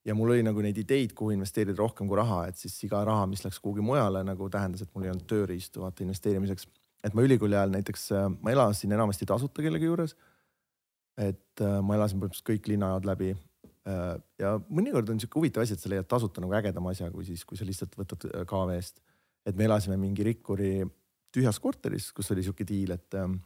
ja 0.00 0.14
mul 0.16 0.30
oli 0.32 0.40
nagu 0.40 0.62
neid 0.64 0.78
ideid, 0.80 1.10
kuhu 1.12 1.34
investeerida 1.34 1.76
rohkem 1.76 2.08
kui 2.08 2.16
raha, 2.16 2.46
et 2.48 2.56
siis 2.56 2.72
iga 2.86 3.02
raha, 3.04 3.26
mis 3.28 3.42
läks 3.44 3.58
kuhugi 3.60 3.84
mujale 3.84 4.22
nagu 4.24 4.48
tähendas, 4.48 4.80
et 4.80 4.94
mul 4.94 5.04
ei 5.04 5.10
olnud 5.12 5.26
tööriistu 5.28 5.82
vaata 5.82 6.00
investeerimiseks. 6.06 6.66
et 7.04 7.14
ma 7.14 7.24
ülikooli 7.26 7.56
ajal 7.56 7.74
näiteks, 7.74 8.06
ma 8.40 8.54
elasin 8.54 8.96
enamasti 8.96 9.28
tasuta 9.28 9.62
kellegi 9.62 9.84
juures. 9.90 10.16
et 11.18 11.60
äh, 11.60 11.76
ma 11.84 12.00
elasin 12.00 12.16
põhimõtteliselt 12.16 12.48
kõik 12.48 12.72
linnaajad 12.72 13.10
läbi. 13.12 13.36
ja 14.38 14.54
mõnikord 14.70 15.12
on 15.12 15.20
sihuke 15.20 15.36
huvitav 15.40 15.62
asi, 15.62 15.76
et 15.76 15.84
sa 15.84 15.92
leiad 15.92 16.08
tasuta 16.08 16.40
nagu 16.40 16.56
ägedama 16.56 16.92
asja, 16.96 17.10
kui 17.10 17.24
siis, 17.28 17.44
kui 17.44 17.60
sa 17.60 17.68
lihtsalt 17.68 17.92
võtad 18.00 18.24
äh, 18.30 18.48
KV 18.48 18.78
eest. 18.78 19.04
et 19.44 19.56
me 19.56 19.68
elasime 19.68 20.00
mingi 20.00 20.24
rikkuri 20.24 20.88
tühjas 21.34 21.60
korteris, 21.60 22.10
kus 22.12 22.30
oli 22.32 22.42
sihuke 22.44 22.64
diil, 22.66 22.96
et 22.96 23.20
ähm, 23.20 23.38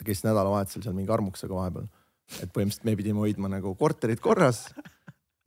ta 0.00 0.08
käis 0.08 0.24
nädalavahetusel 0.24 0.86
seal 0.86 0.96
mingi 0.96 1.12
armuksega 1.12 1.56
vahepeal. 1.56 1.88
et 2.40 2.50
põhimõtteliselt 2.54 2.88
me 2.88 2.96
pidime 2.96 3.20
hoidma 3.20 3.50
nagu 3.52 3.74
korterit 3.76 4.20
korras 4.24 4.68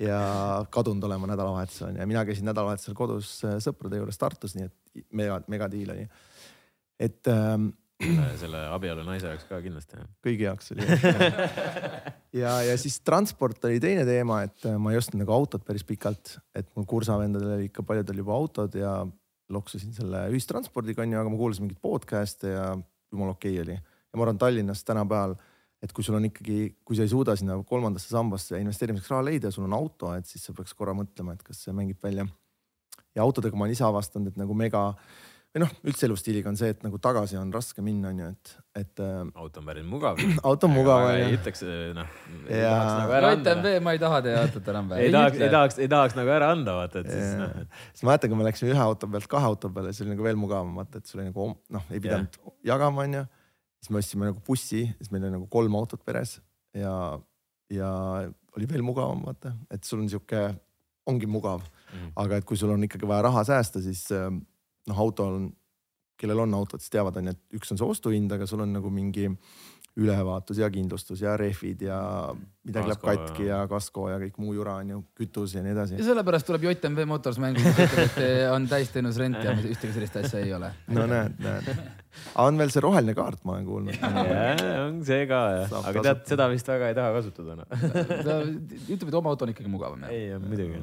ja 0.02 0.20
kadunud 0.74 1.06
olema 1.08 1.30
nädalavahetusel 1.32 1.96
ja 1.98 2.08
mina 2.10 2.26
käisin 2.28 2.46
nädalavahetusel 2.50 2.98
kodus 2.98 3.38
äh, 3.48 3.58
sõprade 3.64 4.02
juures 4.02 4.20
Tartus, 4.20 4.58
nii 4.58 4.68
et 4.68 5.08
mega, 5.16 5.40
megadiil 5.50 5.94
oli. 5.96 6.06
et 7.00 7.32
ähm, 7.32 7.72
selle 8.42 8.66
abielu 8.74 9.06
naise 9.08 9.32
jaoks 9.32 9.48
ka 9.50 9.62
kindlasti 9.64 10.02
kõigi 10.26 10.48
jaoks 10.48 10.74
oli. 10.76 10.88
ja, 12.42 12.58
ja 12.68 12.78
siis 12.82 13.00
transport 13.06 13.64
oli 13.70 13.80
teine 13.84 14.06
teema, 14.08 14.44
et 14.48 14.70
äh, 14.70 14.78
ma 14.78 14.94
ei 14.94 15.00
ostnud 15.00 15.24
nagu 15.24 15.34
autot 15.36 15.66
päris 15.66 15.86
pikalt, 15.88 16.38
et 16.58 16.70
mul 16.76 16.90
kursavendadel 16.90 17.58
oli 17.58 17.70
ikka 17.72 17.86
paljudel 17.88 18.22
juba 18.24 18.36
autod 18.38 18.76
ja 18.78 18.98
loksusin 19.54 19.94
selle 19.96 20.28
ühistranspordiga 20.34 21.04
onju, 21.06 21.20
aga 21.20 21.32
ma 21.32 21.40
kuulasin 21.40 21.68
mingit 21.68 21.82
podcast'e 21.84 22.54
ja 22.54 22.70
jumala 23.14 23.38
okei 23.38 23.60
okay 23.60 23.66
oli. 23.66 23.80
Ja 24.14 24.20
ma 24.20 24.28
arvan 24.28 24.40
Tallinnas 24.40 24.86
tänapäeval, 24.86 25.36
et 25.84 25.92
kui 25.92 26.06
sul 26.06 26.16
on 26.16 26.30
ikkagi, 26.30 26.78
kui 26.86 26.96
sa 26.96 27.04
ei 27.04 27.12
suuda 27.12 27.36
sinna 27.40 27.58
kolmandasse 27.68 28.14
sambasse 28.14 28.62
investeerimiseks 28.62 29.12
raha 29.12 29.26
leida 29.28 29.50
ja 29.50 29.56
sul 29.56 29.68
on 29.68 29.76
auto, 29.76 30.14
et 30.16 30.30
siis 30.30 30.46
sa 30.46 30.56
peaks 30.56 30.78
korra 30.78 30.96
mõtlema, 30.96 31.36
et 31.36 31.44
kas 31.44 31.66
see 31.66 31.76
mängib 31.76 32.00
välja. 32.04 32.28
ja 33.16 33.26
autodega 33.26 33.58
ma 33.58 33.66
olen 33.66 33.76
ise 33.76 33.86
avastanud, 33.86 34.32
et 34.32 34.40
nagu 34.40 34.56
mega 34.58 34.92
või 35.54 35.62
noh, 35.62 35.74
üldse 35.86 36.08
elustiiliga 36.08 36.50
on 36.50 36.56
see, 36.58 36.72
et 36.74 36.80
nagu 36.82 36.98
tagasi 37.02 37.38
on 37.38 37.52
raske 37.54 37.84
minna, 37.86 38.10
onju, 38.10 38.30
et, 38.32 38.54
et 38.80 39.02
äh, 39.06 39.20
auto 39.38 39.62
on 39.62 39.68
päris 39.70 39.86
mugav. 39.86 40.18
auto 40.50 40.70
on 40.70 40.74
mugav 40.74 41.06
ei 41.12 41.36
ütleks 41.36 41.62
noh, 41.94 42.16
ei 42.48 42.64
Jaa. 42.64 42.72
tahaks 42.72 43.44
nagu 43.44 43.84
ma 43.86 43.94
ei 43.94 44.02
taha 44.02 44.24
teie 44.26 44.40
autot 44.40 44.72
enam 44.74 44.90
ei 44.98 45.14
tahaks, 45.14 45.38
ei 45.38 45.54
tahaks, 45.54 45.78
ei 45.86 45.92
tahaks 45.94 46.18
nagu 46.18 46.34
ära 46.34 46.50
anda, 46.56 46.78
vaata, 46.80 47.04
et 47.04 47.12
siis 47.14 47.38
noh, 47.38 47.54
siis 47.92 48.02
ma 48.02 48.14
mäletan, 48.14 48.34
kui 48.34 48.42
me 48.42 48.50
läksime 48.50 48.74
ühe 48.74 48.82
auto 48.88 49.10
pealt 49.14 49.30
kahe 49.30 49.52
auto 49.52 49.70
peale, 49.76 49.94
see 49.94 50.08
oli 50.08 50.16
nagu 50.16 50.26
veel 50.26 50.42
mugavam, 50.42 50.74
vaata, 50.82 51.04
et 51.04 51.12
sul 51.12 51.22
oli 51.22 51.30
nagu 51.30 51.52
noh, 51.78 51.88
ei 51.94 52.02
pidanud 52.02 52.42
jagama, 52.66 53.06
onju. 53.06 53.26
Siis 53.84 53.92
me 53.92 54.00
ostsime 54.00 54.30
nagu 54.30 54.40
bussi, 54.48 54.86
siis 54.98 55.12
meil 55.12 55.26
oli 55.28 55.36
nagu 55.36 55.48
kolm 55.52 55.76
autot 55.76 56.00
peres 56.08 56.38
ja, 56.74 56.94
ja 57.70 57.90
oli 58.56 58.68
veel 58.70 58.84
mugavam, 58.86 59.24
vaata, 59.28 59.52
et 59.74 59.84
sul 59.84 60.00
on 60.04 60.10
sihuke, 60.12 60.46
ongi 61.10 61.28
mugav, 61.28 61.62
Mhm. 61.94 62.14
aga 62.18 62.38
et 62.40 62.46
kui 62.50 62.58
sul 62.58 62.72
on 62.74 62.82
ikkagi 62.88 63.06
vaja 63.06 63.22
raha 63.28 63.44
säästa, 63.46 63.78
siis 63.84 64.08
äh, 64.16 64.32
noh, 64.88 65.00
auto 65.04 65.28
on, 65.30 65.44
kellel 66.18 66.40
on 66.42 66.54
autot, 66.58 66.82
siis 66.82 66.90
teavad, 66.90 67.18
onju, 67.20 67.30
et 67.36 67.58
üks 67.60 67.70
on 67.72 67.78
see 67.78 67.86
ostuhind, 67.86 68.32
aga 68.34 68.48
sul 68.50 68.64
on 68.66 68.72
nagu 68.74 68.90
mingi 68.90 69.28
ülevaatus 69.94 70.58
ja 70.58 70.70
kindlustus 70.74 71.22
ja 71.22 71.36
rehvid 71.38 71.84
ja 71.86 71.98
midagi 72.66 72.90
läheb 72.90 73.02
katki 73.04 73.46
ja 73.46 73.60
kasko 73.70 74.08
ja 74.10 74.16
kõik 74.24 74.40
muu 74.42 74.56
jura 74.56 74.80
on 74.82 74.90
ju, 74.90 75.02
kütus 75.20 75.54
ja 75.54 75.62
nii 75.62 75.74
edasi 75.76 76.00
ja. 76.00 76.06
sellepärast 76.08 76.48
tuleb 76.48 76.64
JMV 76.66 77.06
Motors 77.10 77.38
mängu, 77.42 77.62
et 77.62 78.16
on 78.50 78.66
täisteenus 78.72 79.20
rent 79.22 79.38
ja 79.46 79.54
ühtegi 79.54 79.94
sellist 79.94 80.16
asja 80.18 80.40
ei 80.42 80.54
ole. 80.58 80.72
no 80.98 81.06
näed, 81.10 81.36
näed. 81.44 81.68
on 82.42 82.58
veel 82.58 82.74
see 82.74 82.82
roheline 82.82 83.14
kaart, 83.18 83.44
ma 83.46 83.60
olen 83.60 83.68
kuulnud. 83.68 84.08
on 84.88 85.04
see 85.06 85.28
ka 85.30 85.42
jah, 85.60 85.76
aga 85.84 86.04
tead, 86.08 86.24
seda 86.32 86.48
vist 86.50 86.72
väga 86.74 86.90
ei 86.90 86.98
taha 86.98 87.12
kasutada 87.20 87.60
noh. 87.60 87.84
ta 88.26 88.40
ütleb, 88.48 89.12
et 89.12 89.20
oma 89.20 89.36
auto 89.36 89.46
on 89.46 89.54
ikkagi 89.54 89.70
mugavam. 89.70 90.08
ei, 90.10 90.32
muidugi. 90.42 90.82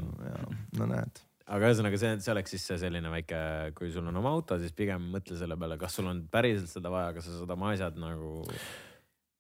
no 0.79 0.87
näed, 0.93 1.19
aga 1.51 1.73
ühesõnaga 1.73 1.99
see, 1.99 2.13
see 2.23 2.35
oleks 2.37 2.55
siis 2.55 2.69
see 2.71 2.79
selline 2.85 3.11
väike, 3.11 3.43
kui 3.75 3.91
sul 3.91 4.07
on 4.07 4.23
oma 4.23 4.37
auto, 4.39 4.61
siis 4.63 4.77
pigem 4.77 5.11
mõtle 5.17 5.41
selle 5.41 5.59
peale, 5.59 5.81
kas 5.83 5.99
sul 5.99 6.13
on 6.13 6.23
päriselt 6.31 6.71
seda 6.71 6.95
vaja, 6.95 7.11
kas 7.19 7.27
sa 7.27 7.41
saad 7.41 7.57
oma 7.57 7.75
asjad 7.75 7.99
nagu 7.99 8.37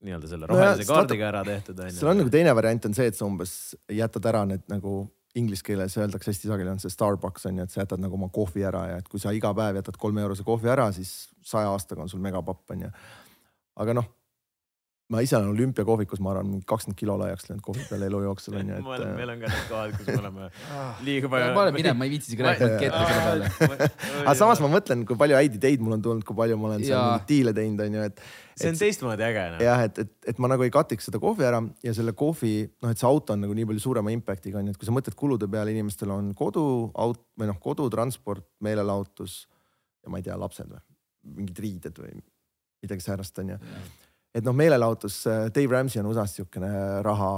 nii-öelda 0.04 0.28
selle 0.30 0.48
rohelise 0.50 0.84
seda- 0.84 0.98
kaardiga 0.98 1.28
ära 1.28 1.40
tehtud 1.46 1.80
seal 1.92 2.12
on 2.12 2.22
nagu 2.22 2.32
teine 2.32 2.54
variant 2.56 2.86
on 2.88 2.94
see, 2.96 3.08
et 3.10 3.18
sa 3.18 3.26
umbes 3.28 3.56
jätad 3.92 4.30
ära 4.32 4.44
need 4.48 4.64
nagu 4.72 5.02
inglise 5.38 5.62
keeles 5.66 5.94
öeldakse 6.00 6.32
hästi 6.32 6.50
sageli 6.50 6.72
on 6.72 6.80
see 6.82 6.90
Starbucks 6.90 7.46
on 7.50 7.60
ju, 7.60 7.66
et 7.66 7.74
sa 7.74 7.84
jätad 7.84 8.02
nagu 8.02 8.16
oma 8.18 8.30
kohvi 8.34 8.64
ära 8.66 8.86
ja 8.90 9.02
et 9.02 9.10
kui 9.10 9.22
sa 9.22 9.34
iga 9.36 9.52
päev 9.56 9.78
jätad 9.78 9.98
kolme 10.00 10.24
eurose 10.24 10.46
kohvi 10.46 10.72
ära, 10.72 10.88
siis 10.96 11.28
saja 11.46 11.70
aastaga 11.70 12.02
on 12.06 12.10
sul 12.10 12.22
megapapp 12.24 12.74
on 12.74 12.88
ju. 12.88 12.94
aga 13.80 14.00
noh 14.00 14.08
ma 15.10 15.22
ise 15.24 15.34
olen 15.36 15.50
olümpiakohvikus, 15.50 16.20
ma 16.22 16.32
arvan, 16.34 16.60
kakskümmend 16.66 16.98
kilo 16.98 17.16
laiaks 17.18 17.48
läinud 17.48 17.62
kohvi 17.66 17.86
peale 17.88 18.06
elu 18.06 18.20
jooksul 18.28 18.58
on 18.60 18.68
ju, 18.70 18.76
et. 18.78 18.90
äh, 19.06 19.14
meil 19.18 19.32
on 19.32 19.40
ka 19.42 19.50
need 19.50 19.64
kohad, 19.70 19.96
kus 19.96 20.10
me 20.10 20.18
oleme 20.20 20.50
liiga 21.08 21.30
palju. 21.32 21.48
ma 21.56 21.64
olen 21.64 21.76
minema, 21.76 21.98
ma 21.98 22.06
ei 22.06 22.12
viitsi 22.14 22.30
isegi 22.30 22.46
rääkida 22.46 22.76
kette 22.78 23.00
selle 23.08 23.50
peale. 23.58 23.88
aga 24.22 24.36
samas 24.38 24.62
ma 24.62 24.70
mõtlen, 24.76 25.02
kui 25.08 25.18
palju 25.18 25.38
häid 25.40 25.58
ideid 25.58 25.82
mul 25.82 25.96
on 25.98 26.04
tulnud, 26.06 26.26
kui 26.26 26.38
palju 26.38 26.60
ma 26.60 26.70
olen 26.70 26.86
seal 26.86 27.26
diile 27.30 27.54
teinud, 27.56 27.82
on 27.86 27.98
ju, 27.98 28.06
et. 28.12 28.22
See 28.60 28.72
on 28.72 28.80
teistmoodi 28.80 29.26
äge 29.26 29.46
noh. 29.54 29.62
jah, 29.64 29.84
et, 29.88 30.02
et, 30.04 30.12
et 30.32 30.42
ma 30.42 30.50
nagu 30.52 30.66
ei 30.66 30.74
katiks 30.74 31.08
seda 31.10 31.20
kohvi 31.22 31.46
ära 31.48 31.62
ja 31.86 31.94
selle 31.96 32.14
kohvi, 32.18 32.54
noh, 32.82 32.92
et 32.92 33.00
see 33.00 33.08
auto 33.08 33.36
on 33.36 33.44
nagu 33.46 33.56
nii 33.56 33.68
palju 33.70 33.86
suurema 33.86 34.12
impact'iga 34.14 34.60
on 34.60 34.70
ju, 34.70 34.76
et 34.76 34.80
kui 34.80 34.88
sa 34.88 34.96
mõtled 34.96 35.16
kulude 35.18 35.48
peale, 35.50 35.74
inimestel 35.74 36.12
on 36.14 36.34
kodu, 36.38 36.64
aut- 37.00 37.24
või 37.40 37.50
noh, 37.50 37.58
kodutransport, 37.62 38.46
meelelahutus 38.66 39.40
ja 40.04 40.12
ma 40.12 40.20
ei 40.20 40.28
tea, 40.28 40.38
lapsed 40.40 40.70
või 40.70 40.84
mingid 41.40 41.58
riided 41.60 41.98
või 42.00 42.14
midagi 42.80 43.04
säärast 43.04 43.42
on 43.42 43.54
ju 43.54 43.58
et 44.34 44.46
noh, 44.46 44.54
meelelahutus, 44.56 45.22
Dave 45.54 45.74
Ramsey 45.74 46.00
on 46.02 46.10
USA-s 46.10 46.36
niisugune 46.36 46.70
raha 47.06 47.30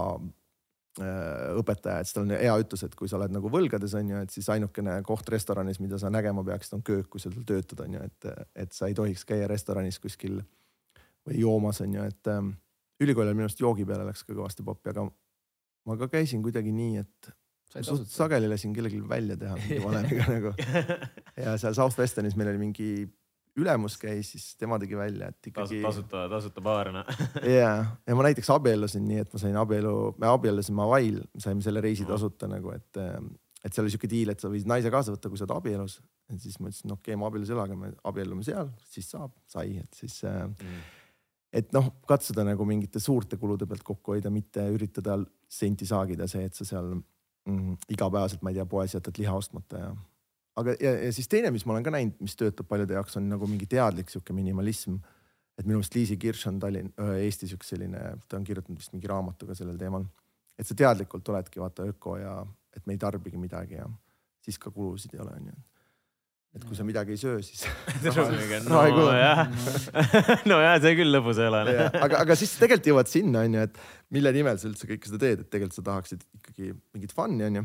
äh, 1.01 1.53
õpetaja, 1.61 2.03
et 2.03 2.13
tal 2.13 2.27
on 2.27 2.35
hea 2.37 2.57
ütlus, 2.65 2.85
et 2.87 2.97
kui 2.99 3.11
sa 3.11 3.19
oled 3.19 3.33
nagu 3.35 3.53
võlgades 3.53 3.97
on 3.99 4.13
ju, 4.13 4.25
et 4.27 4.35
siis 4.35 4.49
ainukene 4.53 4.99
koht 5.07 5.29
restoranis, 5.33 5.81
mida 5.83 6.01
sa 6.01 6.13
nägema 6.13 6.45
peaksid, 6.47 6.79
on 6.79 6.85
köök, 6.87 7.09
kui 7.13 7.23
sa 7.23 7.33
seal 7.33 7.47
töötad, 7.49 7.85
on 7.87 7.97
ju, 7.99 8.09
et, 8.11 8.29
et 8.67 8.77
sa 8.77 8.91
ei 8.91 8.99
tohiks 8.99 9.25
käia 9.29 9.49
restoranis 9.51 10.01
kuskil 10.03 10.43
või 11.29 11.43
joomas 11.43 11.81
on 11.85 11.95
ju, 11.99 12.09
et 12.09 12.33
ähm, 12.33 12.55
ülikoolil 13.03 13.37
minu 13.37 13.49
arust 13.49 13.63
joogi 13.63 13.87
peale 13.89 14.07
läks 14.09 14.25
ka 14.27 14.35
kõvasti 14.35 14.67
poppi, 14.67 14.93
aga 14.93 15.07
ma 15.89 15.97
ka 15.99 16.11
käisin 16.13 16.43
kuidagi 16.45 16.75
nii, 16.75 17.03
et 17.03 17.33
suht 17.81 18.11
sageli 18.13 18.51
lasin 18.51 18.75
kellelgi 18.77 19.01
välja 19.09 19.39
teha 19.41 19.57
mingi 19.57 19.81
valemiga 19.87 20.29
nagu 20.29 20.53
ja 21.41 21.57
seal 21.61 21.77
Southwesternis 21.79 22.37
meil 22.37 22.53
oli 22.53 22.61
mingi 22.67 22.89
ülemus 23.61 23.99
käis, 24.01 24.31
siis 24.33 24.45
tema 24.57 24.79
tegi 24.81 24.97
välja, 24.97 25.29
et 25.29 25.51
ikkagi. 25.51 25.83
tasuta, 25.85 26.25
tasuta 26.33 26.65
baarina 26.65 27.05
ja, 27.59 27.73
ja 28.07 28.17
ma 28.17 28.25
näiteks 28.25 28.49
abiellusin 28.55 29.05
nii, 29.09 29.25
et 29.27 29.35
ma 29.35 29.43
sain 29.43 29.59
abielu, 29.61 29.95
me 30.21 30.31
abiellusime 30.31 30.85
Hawaii'l, 30.85 31.21
saime 31.43 31.65
selle 31.65 31.83
reisi 31.85 32.07
tasuta 32.09 32.49
nagu, 32.49 32.73
et, 32.73 33.03
et 33.61 33.69
seal 33.69 33.85
oli 33.85 33.93
sihuke 33.93 34.09
diil, 34.11 34.33
et 34.33 34.41
sa 34.41 34.49
võid 34.53 34.69
naise 34.69 34.93
kaasa 34.93 35.13
võtta, 35.13 35.33
kui 35.33 35.41
sa 35.41 35.45
oled 35.45 35.57
abielus. 35.59 35.99
siis 36.39 36.57
ma 36.61 36.73
ütlesin, 36.73 36.95
okei 36.97 37.13
okay,, 37.13 37.21
ma 37.21 37.29
abielus 37.29 37.53
ei 37.53 37.59
ole, 37.59 37.67
aga 37.69 37.77
me 37.77 37.93
abiellume 38.09 38.47
seal, 38.47 38.73
siis 38.89 39.13
saab, 39.13 39.37
sai, 39.53 39.77
et 39.85 40.01
siis 40.01 40.23
mm. 40.25 40.81
Et 41.53 41.73
noh, 41.77 41.91
katsuda 42.09 42.45
nagu 42.49 42.65
mingite 42.69 43.01
suurte 43.03 43.37
kulude 43.41 43.67
pealt 43.69 43.85
kokku 43.87 44.15
hoida, 44.15 44.31
mitte 44.33 44.65
üritada 44.73 45.19
senti 45.53 45.87
saagida, 45.89 46.29
see, 46.31 46.47
et 46.49 46.57
sa 46.57 46.65
seal 46.65 46.95
mm, 46.95 47.75
igapäevaselt, 47.93 48.43
ma 48.43 48.53
ei 48.53 48.61
tea, 48.61 48.67
poes 48.69 48.97
jätad 48.97 49.21
liha 49.21 49.35
ostmata 49.37 49.83
ja 49.83 49.91
aga, 50.57 50.77
ja, 50.81 50.95
ja 51.07 51.13
siis 51.13 51.29
teine, 51.29 51.51
mis 51.55 51.67
ma 51.67 51.77
olen 51.77 51.87
ka 51.87 51.93
näinud, 51.95 52.17
mis 52.25 52.37
töötab 52.41 52.69
paljude 52.71 52.97
jaoks, 52.97 53.19
on 53.21 53.29
nagu 53.33 53.49
mingi 53.49 53.69
teadlik 53.71 54.13
sihuke 54.13 54.37
minimalism. 54.37 55.01
et 55.59 55.67
minu 55.67 55.77
meelest 55.77 55.95
Liisi 55.95 56.17
Kirš 56.17 56.47
on 56.49 56.59
Tallinn, 56.61 56.95
Eestis 57.21 57.53
üks 57.53 57.75
selline, 57.75 58.01
ta 58.29 58.39
on 58.39 58.45
kirjutanud 58.45 58.81
vist 58.81 58.95
mingi 58.95 59.11
raamatu 59.11 59.47
ka 59.47 59.55
sellel 59.55 59.77
teemal. 59.79 60.07
et 60.59 60.69
sa 60.69 60.75
teadlikult 60.75 61.29
oledki 61.29 61.61
vaata 61.61 61.85
öko 61.89 62.17
ja 62.21 62.39
et 62.77 62.87
me 62.87 62.97
ei 62.97 62.99
tarbigi 62.99 63.37
midagi 63.37 63.75
ja 63.75 63.89
siis 64.41 64.59
ka 64.59 64.71
kulusid 64.71 65.15
ei 65.15 65.21
ole, 65.21 65.37
onju 65.41 65.61
et 66.53 66.65
kui 66.69 66.77
sa 66.77 66.85
midagi 66.85 67.15
ei 67.15 67.21
söö, 67.21 67.41
siis 67.45 67.65
nojah, 68.99 69.45
nojah, 70.53 70.75
see 70.85 70.97
küll 70.99 71.15
lõbus 71.17 71.41
ei 71.41 71.49
ole. 71.49 71.77
aga, 71.91 72.25
aga 72.25 72.37
siis 72.39 72.57
tegelikult 72.61 72.91
jõuad 72.93 73.13
sinna, 73.13 73.45
onju, 73.49 73.69
et 73.69 73.79
mille 74.13 74.35
nimel 74.37 74.61
sa 74.61 74.69
üldse 74.69 74.89
kõike 74.91 75.09
seda 75.09 75.23
teed, 75.23 75.47
et 75.47 75.53
tegelikult 75.53 75.79
sa 75.81 75.87
tahaksid 75.93 76.27
ikkagi 76.41 76.75
mingit 76.93 77.17
fun'i, 77.17 77.47
onju 77.49 77.65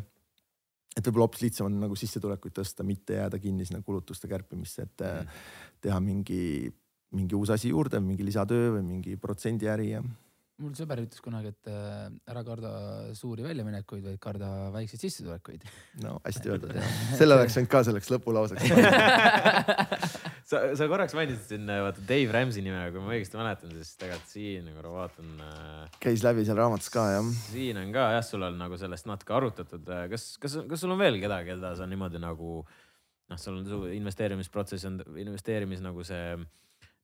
et 0.98 1.06
võib-olla 1.06 1.28
hoopis 1.28 1.44
lihtsam 1.46 1.70
on 1.70 1.78
nagu 1.84 1.98
sissetulekuid 1.98 2.56
tõsta, 2.58 2.86
mitte 2.88 3.20
jääda 3.20 3.40
kinni 3.42 3.68
sinna 3.68 3.84
kulutuste 3.86 4.30
kärpimisse, 4.30 4.88
et 4.88 5.04
mm. 5.06 5.36
teha 5.86 6.00
mingi, 6.02 6.72
mingi 7.14 7.38
uus 7.38 7.52
asi 7.54 7.70
juurde, 7.70 8.02
mingi 8.04 8.26
lisatöö 8.26 8.78
või 8.78 8.86
mingi 8.88 9.18
protsendiäri 9.22 9.92
ja. 9.92 10.02
Mul 10.62 10.74
sõber 10.78 11.04
ütles 11.04 11.22
kunagi, 11.22 11.52
et 11.54 11.70
äh, 11.70 12.08
ära 12.32 12.42
karda 12.46 12.72
suuri 13.18 13.46
väljaminekuid, 13.46 14.04
vaid 14.08 14.18
karda 14.22 14.50
väikseid 14.74 15.04
sissetulekuid. 15.06 15.68
no 16.04 16.18
hästi 16.28 16.54
öeldud 16.54 16.74
jah, 16.78 16.96
selle 17.20 17.38
oleks 17.38 17.60
võinud 17.60 17.72
ka 17.74 17.84
selleks 17.88 18.12
lõpulauseks 18.16 18.72
sa, 20.50 20.62
sa 20.80 20.88
korraks 20.90 21.16
mainisid 21.18 21.54
siin 21.54 21.70
vaata 21.70 22.04
Dave 22.10 22.34
Ramsey 22.34 22.66
nime, 22.66 22.82
kui 22.94 23.04
ma 23.04 23.14
õigesti 23.16 23.40
mäletan, 23.40 23.74
siis 23.78 23.94
tegelikult 24.02 24.34
siin 24.34 24.74
korra 24.78 24.94
vaatan 24.96 25.46
äh,. 25.46 25.96
käis 26.04 26.26
läbi 26.26 26.46
seal 26.48 26.60
raamatus 26.60 26.92
ka 26.94 27.06
jah. 27.18 27.32
siin 27.52 27.82
on 27.82 27.94
ka 27.96 28.10
jah, 28.18 28.26
sul 28.26 28.48
on 28.48 28.58
nagu 28.60 28.80
sellest 28.82 29.10
natuke 29.10 29.38
arutatud. 29.38 29.86
Äh, 29.94 30.08
kas, 30.14 30.30
kas, 30.42 30.60
kas 30.70 30.84
sul 30.84 30.94
on 30.96 31.02
veel 31.02 31.22
kedagi, 31.22 31.54
keda 31.54 31.76
sa 31.78 31.90
niimoodi 31.90 32.22
nagu 32.24 32.62
noh, 32.64 33.40
sul 33.42 33.60
on 33.60 33.68
su 33.68 33.84
investeerimisprotsess 33.98 34.88
on 34.90 35.02
investeerimis 35.20 35.84
nagu 35.86 36.06
see 36.08 36.38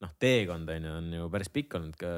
noh, 0.03 0.11
teekond 0.19 0.69
on 0.69 0.88
ju, 0.88 0.93
on 0.99 1.11
ju 1.17 1.30
päris 1.34 1.51
pikk 1.53 1.77
olnud 1.80 1.97
ka, 1.99 2.13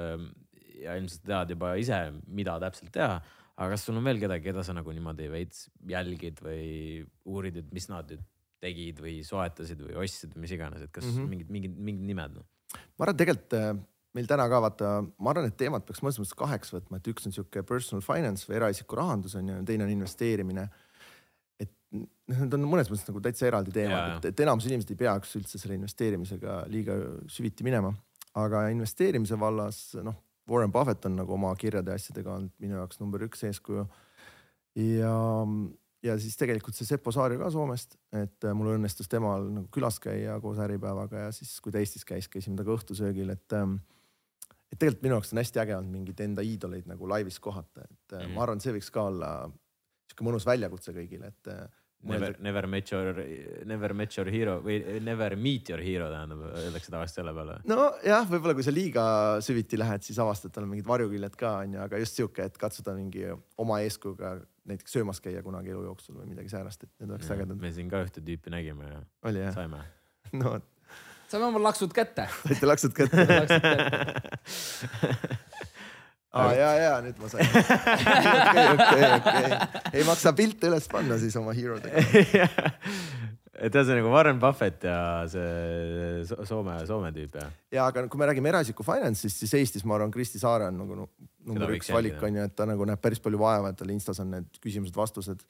ja 0.81 0.95
ilmselt 0.99 1.25
tead 1.27 1.55
juba 1.55 1.75
ise, 1.81 1.99
mida 2.27 2.59
täpselt 2.63 2.93
teha 2.95 3.19
aga 3.55 3.71
kas 3.71 3.85
sul 3.87 3.97
on 3.99 4.05
veel 4.05 4.19
kedagi, 4.19 4.49
keda 4.49 4.63
sa 4.67 4.75
nagu 4.75 4.93
niimoodi 4.95 5.27
veits 5.31 5.67
jälgid 5.87 6.41
või 6.43 7.03
uurid, 7.31 7.61
et 7.61 7.75
mis 7.75 7.87
nad 7.91 8.09
nüüd 8.11 8.23
tegid 8.63 9.01
või 9.03 9.19
soetasid 9.25 9.81
või 9.85 9.97
ostsid, 10.03 10.35
mis 10.41 10.53
iganes, 10.55 10.85
et 10.85 10.93
kas 10.93 11.05
mm 11.05 11.17
-hmm. 11.17 11.31
mingid, 11.31 11.51
mingid, 11.55 11.75
mingid 11.89 12.07
nimed 12.11 12.39
noh? 12.39 12.47
ma 12.97 13.05
arvan, 13.05 13.19
tegelikult 13.19 13.55
äh, 13.55 13.69
meil 14.17 14.27
täna 14.27 14.47
ka 14.51 14.61
vaata, 14.63 14.89
ma 15.05 15.31
arvan, 15.31 15.47
et 15.47 15.57
teemad 15.59 15.85
peaks 15.87 16.01
mõnes 16.03 16.17
mõttes 16.19 16.35
kaheks 16.39 16.73
võtma, 16.75 16.99
et 16.99 17.07
üks 17.11 17.27
on 17.27 17.35
sihuke 17.35 17.63
personal 17.67 18.03
finance 18.03 18.49
või 18.49 18.57
eraisiku 18.59 18.99
rahandus 18.99 19.37
on 19.39 19.51
ju, 19.51 19.61
teine 19.69 19.87
on 19.87 19.93
investeerimine. 19.93 20.67
et 21.59 21.71
noh, 21.91 22.41
need 22.41 22.57
on 22.57 22.67
mõnes 22.67 22.91
mõttes 22.91 23.07
nagu 23.07 23.21
täitsa 23.21 23.47
eraldi 23.47 23.71
teemad, 23.71 24.17
et, 24.17 24.31
et 24.33 24.43
enamus 24.47 24.67
inimesed 24.67 24.91
ei 24.91 24.99
peaks 25.03 25.35
üldse 25.39 25.61
selle 25.61 25.77
investeerimisega 25.79 26.65
liiga 26.67 26.97
süviti 27.31 27.63
minema, 27.63 27.93
aga 28.35 28.67
investeerimise 28.73 29.39
vallas 29.39 29.93
noh, 30.03 30.24
Warren 30.49 30.71
Buffett 30.71 31.05
on 31.05 31.15
nagu 31.19 31.33
oma 31.33 31.55
kirjade 31.59 31.91
ja 31.91 31.99
asjadega 31.99 32.33
olnud 32.35 32.53
minu 32.61 32.77
jaoks 32.77 32.99
number 32.99 33.23
üks 33.25 33.43
eeskuju. 33.47 33.87
ja 34.75 35.15
ja 36.05 36.15
siis 36.21 36.37
tegelikult 36.37 36.77
see 36.77 36.85
Seppo 36.85 37.11
Saarja 37.13 37.39
ka 37.39 37.49
Soomest, 37.53 37.97
et 38.13 38.45
äh, 38.45 38.53
mul 38.53 38.75
õnnestus 38.75 39.09
temal 39.09 39.47
nagu 39.49 39.69
külas 39.73 39.97
käia 40.03 40.37
koos 40.43 40.59
Äripäevaga 40.61 41.27
ja 41.27 41.31
siis, 41.33 41.55
kui 41.63 41.73
ta 41.73 41.81
Eestis 41.81 42.05
käis, 42.05 42.29
käisime 42.29 42.59
temaga 42.59 42.75
õhtusöögil, 42.77 43.31
et 43.33 43.55
ähm, 43.57 43.79
et 44.71 44.77
tegelikult 44.77 45.05
minu 45.05 45.17
jaoks 45.17 45.33
on 45.33 45.41
hästi 45.41 45.61
äge 45.63 45.75
olnud 45.77 45.93
mingeid 45.93 46.21
enda 46.25 46.43
iidoleid 46.45 46.89
nagu 46.89 47.09
laivis 47.09 47.39
kohata, 47.39 47.87
et 47.89 48.11
mm 48.11 48.19
-hmm. 48.19 48.35
ma 48.35 48.43
arvan, 48.43 48.61
see 48.61 48.73
võiks 48.75 48.91
ka 48.91 49.07
olla 49.09 49.31
sihuke 50.09 50.27
mõnus 50.27 50.45
väljakutse 50.45 50.93
kõigile, 50.93 51.31
et 51.33 51.47
äh, 51.53 51.65
Never, 52.05 52.35
never 52.39 52.67
met 52.69 52.91
your, 52.91 53.15
never 53.65 53.93
met 53.97 54.13
your 54.17 54.29
hero 54.29 54.59
või 54.61 54.75
never 55.01 55.33
meet 55.41 55.69
your 55.71 55.81
hero 55.81 56.05
tähendab, 56.11 56.43
öeldakse 56.51 56.91
tavaliselt 56.93 57.21
selle 57.21 57.33
peale. 57.33 57.55
nojah, 57.65 58.27
võib-olla 58.29 58.53
kui 58.53 58.65
sa 58.67 58.73
liiga 58.73 59.05
süviti 59.41 59.79
lähed, 59.79 60.03
siis 60.05 60.19
avastad, 60.21 60.53
tal 60.53 60.67
on 60.67 60.73
mingid 60.75 60.85
varjuküljed 60.85 61.37
ka 61.39 61.55
onju, 61.63 61.79
aga 61.87 62.01
just 62.03 62.19
sihuke, 62.19 62.45
et 62.45 62.59
katsuda 62.61 62.93
mingi 62.93 63.25
oma 63.57 63.79
eeskujuga 63.87 64.35
näiteks 64.69 64.93
söömas 64.97 65.21
käia 65.23 65.41
kunagi 65.45 65.73
elu 65.73 65.81
jooksul 65.87 66.19
või 66.19 66.29
midagi 66.35 66.49
säärast, 66.53 66.85
et 66.85 66.91
need 67.01 67.15
oleks 67.15 67.31
ägedad. 67.33 67.57
me 67.61 67.73
siin 67.73 67.89
ka 67.89 68.03
ühte 68.05 68.21
tüüpi 68.21 68.53
nägime 68.53 68.91
ja 68.91 69.01
Oli, 69.25 69.41
jah? 69.41 69.57
saime 69.57 69.81
no 70.41 70.59
saime 71.31 71.49
oma 71.49 71.63
laksud 71.63 71.93
kätte. 71.95 72.27
saite 72.45 72.69
laksud 72.69 72.93
kätte 72.97 73.25
aa 76.35 76.55
ja, 76.57 76.71
ja 76.83 76.95
nüüd 77.05 77.21
ma 77.21 77.31
sain. 77.31 77.47
okei, 77.51 78.65
okei, 78.73 79.11
okei. 79.19 79.59
ei 79.93 80.07
maksa 80.07 80.35
pilte 80.37 80.71
üles 80.71 80.89
panna 80.91 81.19
siis 81.21 81.35
oma 81.39 81.55
hero 81.57 81.79
dega 81.83 82.03
et 83.65 83.71
ühesõnaga 83.71 84.01
nagu 84.01 84.11
Warren 84.11 84.39
Buffett 84.41 84.83
ja 84.87 84.97
see 85.31 86.25
Soome, 86.47 86.77
Soome 86.87 87.11
tüüp 87.15 87.37
jah? 87.39 87.53
ja 87.73 87.87
aga 87.89 88.05
kui 88.11 88.19
me 88.19 88.27
räägime 88.29 88.51
eraisiku 88.51 88.85
finance'ist, 88.85 89.43
siis 89.43 89.53
Eestis 89.59 89.85
ma 89.87 89.97
arvan, 89.97 90.13
Kristi 90.13 90.41
Saare 90.41 90.69
on 90.71 90.81
nagu 90.81 91.07
number 91.45 91.75
üks 91.77 91.91
valik 91.93 92.19
on 92.25 92.39
ju, 92.39 92.47
et 92.49 92.55
ta 92.57 92.67
nagu 92.69 92.87
näeb 92.87 93.01
päris 93.01 93.21
palju 93.23 93.39
vaeva, 93.41 93.71
et 93.71 93.79
tal 93.79 93.93
Instas 93.93 94.19
on 94.23 94.33
need 94.33 94.59
küsimused-vastused. 94.63 95.45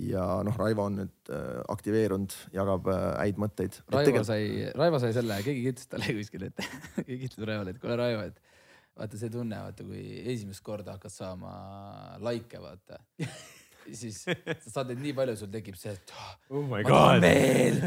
ja 0.00 0.24
noh, 0.46 0.56
Raivo 0.56 0.86
on 0.88 0.94
nüüd 1.02 1.32
äh, 1.34 1.60
aktiveerunud, 1.74 2.34
jagab 2.56 2.86
äh, 2.88 3.02
häid 3.20 3.40
mõtteid. 3.42 3.74
Raivo 3.92 4.06
tegel... 4.08 4.24
sai, 4.24 4.70
Raivo 4.76 5.00
sai 5.02 5.10
selle, 5.12 5.36
keegi 5.44 5.74
ütles 5.74 5.90
talle 5.90 6.14
kuskil, 6.16 6.46
et 6.48 6.62
keegi 7.06 7.28
ütles 7.28 7.44
Raivole, 7.50 7.74
et 7.74 7.82
kuule 7.82 7.98
Raivo, 8.00 8.24
et 8.30 8.49
vaata 9.00 9.16
see 9.20 9.32
tunne, 9.32 9.56
vaata 9.64 9.86
kui 9.88 10.02
esimest 10.32 10.64
korda 10.64 10.98
hakkad 10.98 11.14
saama 11.14 11.54
likee, 12.26 12.60
vaata 12.60 13.00
siis 13.96 14.22
sa 14.24 14.70
saad 14.70 14.90
neid 14.92 15.00
nii 15.02 15.14
palju, 15.16 15.36
sul 15.40 15.50
tekib 15.52 15.76
see, 15.78 15.92
et 15.94 16.12
oh 16.50 16.62
my 16.64 16.82
ma 16.82 16.90
tahan 16.90 17.24
veel 17.24 17.78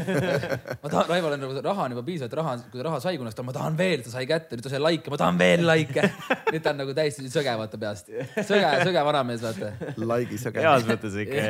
ma 0.82 0.90
tahan, 0.90 1.08
Raival 1.10 1.36
on 1.36 1.42
nagu 1.44 1.62
raha 1.64 1.86
on 1.86 1.94
juba 1.94 2.04
piisavalt, 2.06 2.36
raha, 2.40 2.54
kui 2.70 2.80
ta 2.80 2.86
raha 2.88 3.00
sai 3.04 3.18
kunagi, 3.20 3.36
ta 3.38 3.44
ma 3.46 3.54
tahan 3.56 3.78
veel, 3.78 4.04
ta 4.04 4.12
sai 4.12 4.24
kätte, 4.30 4.58
nüüd 4.58 4.66
ta 4.66 4.72
sai 4.72 4.80
likee, 4.82 5.12
ma 5.12 5.18
tahan 5.20 5.40
veel 5.40 5.64
likee. 5.68 6.06
nüüd 6.52 6.64
ta 6.64 6.72
on 6.74 6.80
nagu 6.82 6.94
täiesti 6.96 7.26
söge 7.32 7.56
vaata 7.60 7.80
peast, 7.80 8.10
söge, 8.36 8.70
söge 8.84 9.04
vanamees 9.08 9.44
vaata. 9.44 9.72
Like'i 10.14 10.40
söge. 10.40 10.64
heas 10.64 10.86
mõttes 10.88 11.18
ikka. 11.24 11.44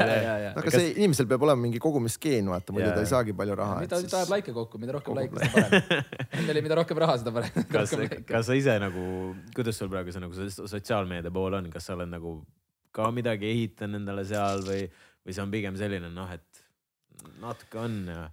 aga 0.53 0.75
see 0.75 0.91
inimesel 0.95 1.29
peab 1.31 1.47
olema 1.47 1.67
mingi 1.67 1.83
kogumisskeen, 1.83 2.51
vaata, 2.53 2.75
muidu 2.77 2.91
ta 2.91 3.05
ei 3.05 3.13
saagi 3.13 3.37
palju 3.37 3.59
raha. 3.61 3.81
ta 3.91 4.01
siis... 4.03 4.15
ajab 4.21 4.35
likee 4.37 4.57
kokku, 4.57 4.81
mida 4.83 4.99
rohkem 4.99 5.21
likee, 5.21 5.45
seda 5.45 5.69
parem. 5.69 6.05
enne 6.41 6.57
oli, 6.57 6.65
mida 6.69 6.81
rohkem 6.81 7.05
raha, 7.05 7.19
seda 7.23 7.35
parem. 7.35 7.71
kas, 7.73 7.95
kas 8.29 8.51
sa 8.51 8.59
ise 8.59 8.77
nagu, 8.83 9.07
kuidas 9.57 9.81
sul 9.81 9.93
praegu 9.93 10.15
see 10.15 10.25
nagu 10.25 10.37
see 10.39 10.69
sotsiaalmeedia 10.75 11.35
pool 11.35 11.61
on, 11.61 11.73
kas 11.73 11.91
sa 11.91 11.99
oled 11.99 12.13
nagu 12.13 12.39
ka 12.95 13.11
midagi 13.15 13.51
ehitan 13.51 13.99
endale 13.99 14.25
seal 14.29 14.65
või, 14.67 14.87
või 15.25 15.37
see 15.37 15.45
on 15.45 15.53
pigem 15.53 15.77
selline 15.81 16.13
noh, 16.15 16.31
et 16.31 16.65
natuke 17.43 17.81
on 17.83 18.01
ja 18.09 18.25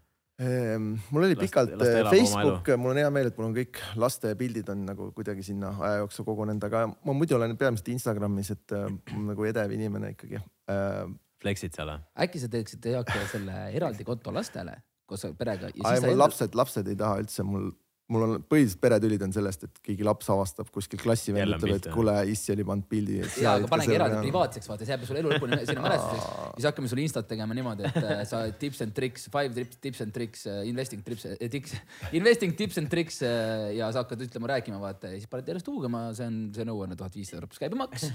Ehm, 0.42 0.96
mul 1.14 1.28
oli 1.28 1.36
pikalt 1.38 1.74
last 1.78 1.92
eh, 1.92 2.00
oma 2.02 2.12
Facebook, 2.16 2.70
mul 2.82 2.96
on 2.96 3.00
hea 3.02 3.10
meel, 3.14 3.30
et 3.30 3.38
mul 3.38 3.50
on 3.52 3.56
kõik 3.56 3.78
laste 4.02 4.32
pildid 4.40 4.70
on 4.74 4.86
nagu 4.88 5.10
kuidagi 5.14 5.44
sinna 5.46 5.70
aja 5.86 6.00
jooksul 6.02 6.26
kogunenud, 6.26 6.64
aga 6.66 6.88
ma 6.90 7.14
muidu 7.14 7.38
olen 7.38 7.54
peamiselt 7.60 7.92
Instagramis, 7.94 8.50
et 8.56 8.74
äh, 8.78 8.88
nagu 9.28 9.46
edev 9.46 9.76
inimene 9.76 10.16
ikkagi 10.16 10.40
äh,. 10.40 11.04
flex'id 11.44 11.78
seal 11.78 11.92
või? 11.94 12.02
äkki 12.26 12.42
sa 12.42 12.50
teeksid 12.56 12.90
Jaak 12.96 13.14
selle 13.30 13.60
eraldi 13.78 14.08
konto 14.08 14.34
lastele 14.34 14.80
koos 15.06 15.28
perega 15.38 15.70
siis 15.76 15.86
mul 15.86 16.16
sa 16.16 16.18
lapsed, 16.24 16.58
lapsed 16.58 16.90
ei 16.90 16.98
taha 16.98 17.22
üldse, 17.22 17.46
mul, 17.46 17.70
mul 18.12 18.26
on 18.26 18.44
põhilised 18.52 18.80
peretülid 18.82 19.22
on 19.26 19.34
sellest, 19.34 19.66
et 19.68 19.82
keegi 19.86 20.06
laps 20.06 20.30
avastab 20.34 20.70
kuskil 20.74 21.00
klassivend 21.02 21.56
ütleb, 21.56 21.78
et 21.80 21.88
kuule, 21.94 22.16
issi 22.32 22.54
oli 22.54 22.66
pannud 22.68 22.88
pildi. 22.92 23.20
ja, 23.42 23.56
aga 23.58 23.70
panegi 23.72 23.96
eraldi 23.96 24.20
privaatseks, 24.26 24.70
vaata, 24.70 24.88
see 24.88 24.96
jääb 24.96 25.06
sulle 25.08 25.24
elu 25.24 25.34
lõpuni 25.36 25.60
sinna 25.64 25.86
mälestuseks. 25.86 26.28
siis 26.58 26.68
hakkame 26.70 26.92
sulle 26.92 27.06
instat 27.06 27.30
tegema 27.32 27.58
niimoodi, 27.58 27.88
et 27.90 28.00
äh, 28.02 28.24
sa 28.30 28.44
tips 28.64 28.84
and 28.86 28.96
tricks, 28.98 29.28
five 29.34 29.56
tips, 29.56 29.80
tips 29.84 30.04
and 30.06 30.16
tricks, 30.16 30.46
investing 30.68 31.04
tips, 31.08 31.28
tips, 31.56 31.76
investing 32.20 32.56
tips 32.60 32.82
and 32.82 32.92
tricks 32.92 33.22
äh, 33.26 33.72
ja 33.78 33.92
sa 33.96 34.06
hakkad 34.06 34.26
ütlema, 34.28 34.52
rääkima, 34.56 34.82
vaata 34.82 35.14
ja 35.14 35.20
siis 35.20 35.32
paned 35.32 35.48
järjest 35.48 35.72
huugama, 35.72 36.10
see 36.18 36.28
on, 36.28 36.40
see 36.56 36.68
nõue 36.68 36.88
on 36.88 36.98
tuhat 37.00 37.16
viissada 37.18 37.42
eurot 37.42 37.54
pluss 37.54 37.64
käibemaks. 37.64 38.10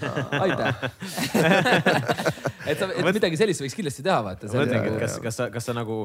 aitäh. 0.45 0.73
et 2.71 2.81
sa, 2.81 2.91
et 2.91 3.15
midagi 3.17 3.41
sellist 3.41 3.65
võiks 3.65 3.79
kindlasti 3.79 4.05
teha, 4.07 4.21
vaata. 4.27 4.51
ma 4.53 4.67
mõtlengi, 4.67 4.91
et 4.93 4.99
jaa, 4.99 5.07
kas, 5.07 5.23
kas 5.25 5.41
sa, 5.41 5.49
kas 5.55 5.71
sa 5.71 5.77
nagu 5.77 6.05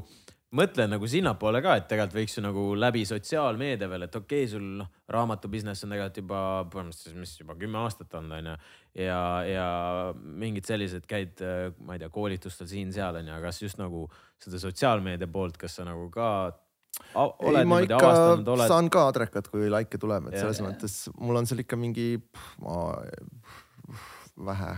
mõtled 0.57 0.91
nagu 0.91 1.07
sinnapoole 1.07 1.61
ka, 1.64 1.76
et 1.80 1.88
tegelikult 1.90 2.18
võiks 2.18 2.36
ju 2.38 2.44
nagu 2.44 2.64
läbi 2.76 3.03
sotsiaalmeedia 3.07 3.88
veel, 3.91 4.06
et 4.07 4.15
okei 4.18 4.44
okay,, 4.44 4.52
sul 4.52 4.65
noh, 4.82 4.90
raamatu 5.11 5.52
business 5.52 5.86
on 5.86 5.94
tegelikult 5.94 6.19
juba 6.23 6.41
põhimõtteliselt, 6.73 7.19
mis 7.22 7.36
juba 7.40 7.56
kümme 7.60 7.80
aastat 7.84 8.18
olnud 8.19 8.38
onju. 8.40 8.57
ja, 8.99 9.22
ja 9.48 9.68
mingid 10.44 10.68
sellised 10.68 11.07
käid, 11.10 11.40
ma 11.86 11.95
ei 11.95 12.03
tea, 12.03 12.11
koolitustel 12.11 12.69
siin-seal 12.72 13.22
onju, 13.22 13.40
kas 13.45 13.61
just 13.64 13.80
nagu 13.82 14.06
seda 14.41 14.60
sotsiaalmeedia 14.60 15.32
poolt, 15.32 15.60
kas 15.61 15.80
sa 15.80 15.88
nagu 15.88 16.10
ka 16.11 16.30
a- 16.52 16.52
ei, 16.52 17.52
oled 17.53 17.72
ma 17.72 17.82
ikka 17.86 18.02
avastanud, 18.02 18.56
oled 18.56 18.73
saan 18.76 18.91
ka 18.91 19.07
adrekat, 19.11 19.48
kui 19.52 19.72
likee 19.72 20.02
tuleb, 20.02 20.32
et 20.32 20.40
Jaa. 20.40 20.48
selles 20.48 20.64
mõttes 20.68 20.98
mul 21.19 21.40
on 21.40 21.48
seal 21.48 21.64
ikka 21.64 21.80
mingi, 21.80 22.10
ma 22.60 22.91
vähe, 24.46 24.72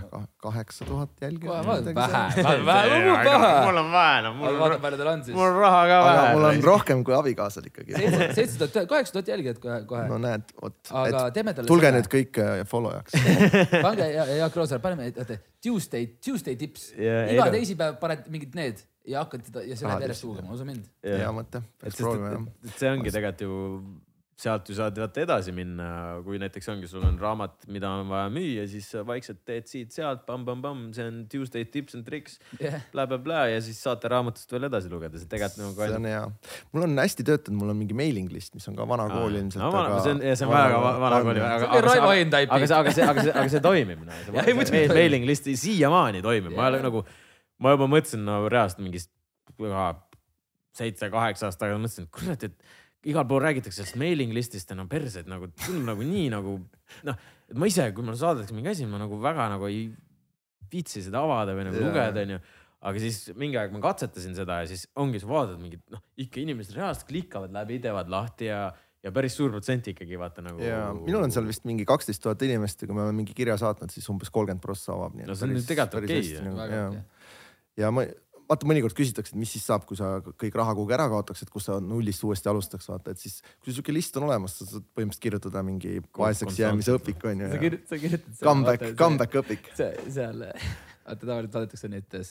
kaheksa 0.44 0.86
tuhat 0.86 1.10
jälgijat. 1.22 1.66
vähe, 1.66 1.82
mul 1.84 1.96
vähe, 1.96 2.66
vähe. 2.66 3.80
on 3.80 3.92
vähe, 3.92 4.22
no 4.26 4.34
mul 4.34 4.60
vaata, 4.60 4.76
on, 4.76 4.82
palju 4.86 5.00
tal 5.02 5.12
on 5.14 5.24
siis 5.24 5.38
mul. 5.38 5.48
on 5.48 5.60
raha 5.62 5.82
ka 5.88 6.00
aga 6.10 6.24
mul 6.34 6.48
on 6.50 6.50
vähe. 6.50 6.66
rohkem 6.68 7.04
kui 7.04 7.16
abikaasal 7.18 7.68
ikkagi. 7.70 7.98
seitse 8.38 8.68
tuhat, 8.68 8.90
kaheksa 8.90 9.18
tuhat 9.18 9.34
jälgijat 9.34 9.60
kohe, 9.64 9.82
kohe 9.90 10.06
no. 10.12 10.22
näed, 10.22 10.56
vot, 10.62 10.78
aga 11.04 11.26
teeme 11.36 11.56
talle 11.58 11.72
tulge 11.72 11.92
nüüd 11.98 12.10
kõik 12.16 12.40
äh, 12.44 12.64
follow'jaks. 12.70 13.20
pange 13.88 14.10
ja, 14.12 14.28
ja 14.32 14.40
Jaak 14.44 14.58
Roosaar, 14.62 14.82
paneme, 14.84 15.12
oota, 15.18 15.40
Tuesday, 15.64 16.10
Tuesday 16.24 16.60
tips 16.60 16.92
iga 16.98 17.50
teisipäev 17.54 18.00
paned 18.02 18.28
mingid 18.34 18.58
need 18.60 18.82
ja 19.08 19.24
hakkad 19.24 19.44
teda 19.50 19.66
ja 19.68 19.78
see 19.78 19.88
läheb 19.88 20.08
järjest 20.08 20.26
huugama, 20.28 20.56
usu 20.56 20.68
mind. 20.68 20.88
hea 21.04 21.30
mõte, 21.36 21.64
et 21.84 21.96
see 22.00 22.92
ongi 22.92 23.12
tegelikult 23.12 23.46
ju, 23.46 23.62
sealt 24.44 24.70
ju 24.70 24.76
saad 24.78 24.98
vaata 25.00 25.22
edasi 25.24 25.54
minna, 25.56 25.88
kui 26.26 26.40
näiteks 26.42 26.68
ongi, 26.74 26.88
sul 26.92 27.04
on 27.08 27.16
raamat, 27.22 27.66
mida 27.72 27.90
on 28.02 28.10
vaja 28.12 28.30
müüa, 28.34 28.66
siis 28.70 28.90
vaikselt 29.08 29.42
teed 29.48 29.70
siit-sealt, 29.72 30.26
pamm-pamm-pamm, 30.28 30.90
see 30.96 31.06
on 31.08 31.22
Tuesday 31.32 31.66
tips 31.70 31.98
and 31.98 32.08
tricks 32.08 32.38
jah, 32.62 32.78
blä-blä-blä 32.94 33.46
ja 33.54 33.62
siis 33.64 33.80
saate 33.84 34.12
raamatust 34.12 34.52
veel 34.54 34.68
edasi 34.70 34.92
lugeda, 34.92 35.22
see 35.22 35.32
tegelikult 35.32 35.64
nagu 35.64 35.88
see 35.88 36.00
on 36.02 36.10
hea. 36.12 36.22
mul 36.76 36.88
on 36.90 37.02
hästi 37.04 37.28
töötanud, 37.32 37.60
mul 37.62 37.74
on 37.74 37.82
mingi 37.82 37.98
mailing 37.98 38.32
list, 38.34 38.54
mis 38.58 38.68
on 38.72 38.78
ka 38.80 38.88
vana 38.90 39.08
kool 39.12 39.40
ilmselt. 39.42 39.64
no 39.64 39.72
vana, 39.74 40.00
see 40.06 40.16
on, 40.18 40.24
see 40.28 40.48
on 40.48 40.54
väga 40.54 40.84
va- 40.86 40.96
vana 41.08 41.22
kooli, 41.28 41.44
aga, 41.50 41.84
Raivo 41.88 42.10
aga 42.12 42.16
Hein 42.20 42.34
type'i. 42.34 42.54
aga 42.58 42.70
see, 42.70 42.80
aga 42.80 42.96
see, 42.96 43.10
aga 43.14 43.28
see, 43.28 43.36
aga 43.44 43.54
see 43.56 43.64
toimib. 43.64 44.04
Toimib. 44.44 44.94
mailing 44.94 45.28
list 45.28 45.48
siiamaani 45.60 46.22
toimib, 46.26 46.54
ma 46.56 46.68
ei 46.68 46.74
ole 46.74 46.82
Jaa. 46.82 46.88
nagu, 46.90 47.04
ma 47.64 47.74
juba 47.76 47.88
mõtlesin 47.92 48.26
no 48.28 48.44
reaalselt 48.52 48.84
mingist 48.84 49.12
seitse-kaheksa 50.78 51.48
aastat 51.48 51.68
tagasi 51.68 51.82
mõtlesin, 51.84 52.08
et 52.08 52.14
kurat, 52.18 52.46
et 52.50 52.83
igal 53.10 53.26
pool 53.28 53.44
räägitakse 53.44 53.82
sellest 53.82 54.00
mailing 54.00 54.34
list'ist 54.36 54.72
ja 54.72 54.78
no 54.78 54.86
perse, 54.92 55.24
et 55.24 55.30
nagu 55.30 55.50
tundub 55.66 55.86
nagu 55.92 56.08
nii 56.08 56.30
nagu 56.34 56.58
noh, 57.08 57.22
et 57.50 57.60
ma 57.60 57.70
ise, 57.70 57.90
kui 57.96 58.06
mulle 58.06 58.20
saadetakse 58.20 58.56
mingi 58.56 58.72
asi, 58.72 58.88
ma 58.90 59.02
nagu 59.02 59.20
väga 59.22 59.50
nagu 59.54 59.68
ei 59.70 59.88
viitsi 60.74 61.04
seda 61.06 61.24
avada 61.26 61.56
või 61.58 61.68
nagu 61.68 61.80
Jaa. 61.80 61.90
lugeda, 61.90 62.24
onju. 62.24 62.40
aga 62.90 63.04
siis 63.04 63.20
mingi 63.40 63.60
aeg 63.60 63.76
ma 63.76 63.84
katsetasin 63.84 64.38
seda 64.38 64.62
ja 64.64 64.72
siis 64.72 64.88
ongi, 65.00 65.22
sa 65.22 65.30
vaatad 65.30 65.60
mingit 65.62 65.84
noh, 65.94 66.02
ikka 66.24 66.42
inimesed 66.44 66.78
reaalselt 66.78 67.08
klikkavad 67.12 67.54
läbi, 67.56 67.80
teevad 67.84 68.12
lahti 68.12 68.50
ja, 68.50 68.66
ja 69.04 69.14
päris 69.16 69.38
suur 69.38 69.52
protsent 69.54 69.92
ikkagi 69.94 70.20
vaata 70.20 70.46
nagu. 70.46 70.64
ja 70.64 70.86
minul 70.98 71.28
on 71.28 71.36
seal 71.36 71.48
vist 71.50 71.68
mingi 71.70 71.88
kaksteist 71.90 72.24
tuhat 72.24 72.42
inimest 72.48 72.84
ja 72.84 72.90
kui 72.90 72.98
me 72.98 73.06
oleme 73.06 73.20
mingi 73.22 73.36
kirja 73.38 73.60
saatnud, 73.62 73.92
siis 73.94 74.08
umbes 74.14 74.32
kolmkümmend 74.34 74.64
prossa 74.64 74.96
avab. 74.96 75.20
No 75.20 75.36
see 75.36 75.50
on 75.50 75.58
ju 75.60 75.66
tegelikult 75.68 76.08
okei, 76.08 76.24
jah. 76.32 76.52
väga 76.64 76.84
okei. 76.88 77.04
ja 77.84 77.92
ma, 77.94 78.08
vaata 78.50 78.68
mõnikord 78.70 78.96
küsitakse, 78.98 79.34
et 79.34 79.40
mis 79.40 79.52
siis 79.56 79.66
saab, 79.68 79.86
kui 79.90 79.98
sa 80.00 80.16
kõik 80.24 80.56
raha 80.60 80.76
kuhugi 80.78 80.96
ära 80.96 81.08
kaotaks, 81.12 81.44
et 81.46 81.52
kus 81.54 81.68
sa 81.70 81.74
nullist 81.84 82.24
uuesti 82.28 82.52
alustaks, 82.52 82.88
vaata, 82.92 83.14
et 83.14 83.22
siis 83.22 83.36
kui 83.64 83.74
sihuke 83.74 83.96
list 83.96 84.18
on 84.20 84.28
olemas, 84.30 84.58
sa 84.60 84.64
saad 84.70 84.86
põhimõtteliselt 84.94 85.28
kirjutada 85.28 85.60
mingi 85.66 85.92
vaeseks 86.18 86.60
jäämise 86.60 86.98
õpik 86.98 87.22
on 87.30 87.46
sa 87.46 87.54
ju. 87.54 87.62
kirjutad, 87.66 87.92
sa 87.92 88.02
kirjutad. 88.06 88.34
Comeback, 88.42 88.82
comeback 89.00 89.32
õpik. 89.44 89.64
seal, 89.78 90.38
vaata 91.04 91.26
tavaliselt 91.26 91.58
saadetakse 91.58 91.88
need 91.92 92.10
äh, 92.20 92.26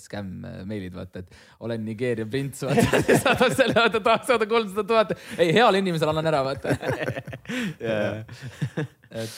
skämm 0.00 0.48
meilid, 0.68 0.94
vaata, 0.96 1.22
et 1.22 1.28
olen 1.64 1.80
Nigeeria 1.86 2.26
prints, 2.28 2.64
vaata, 2.66 3.02
saadad 3.24 3.52
selle, 3.56 3.76
vaata, 3.78 3.98
tahaks 4.00 4.26
saada 4.32 4.44
kolmsada 4.50 4.84
tuhat. 4.88 5.10
ei, 5.38 5.48
heale 5.56 5.76
inimesele 5.84 6.10
annan 6.14 6.32
ära, 6.32 6.40
vaata. 6.46 6.66
et, 9.22 9.36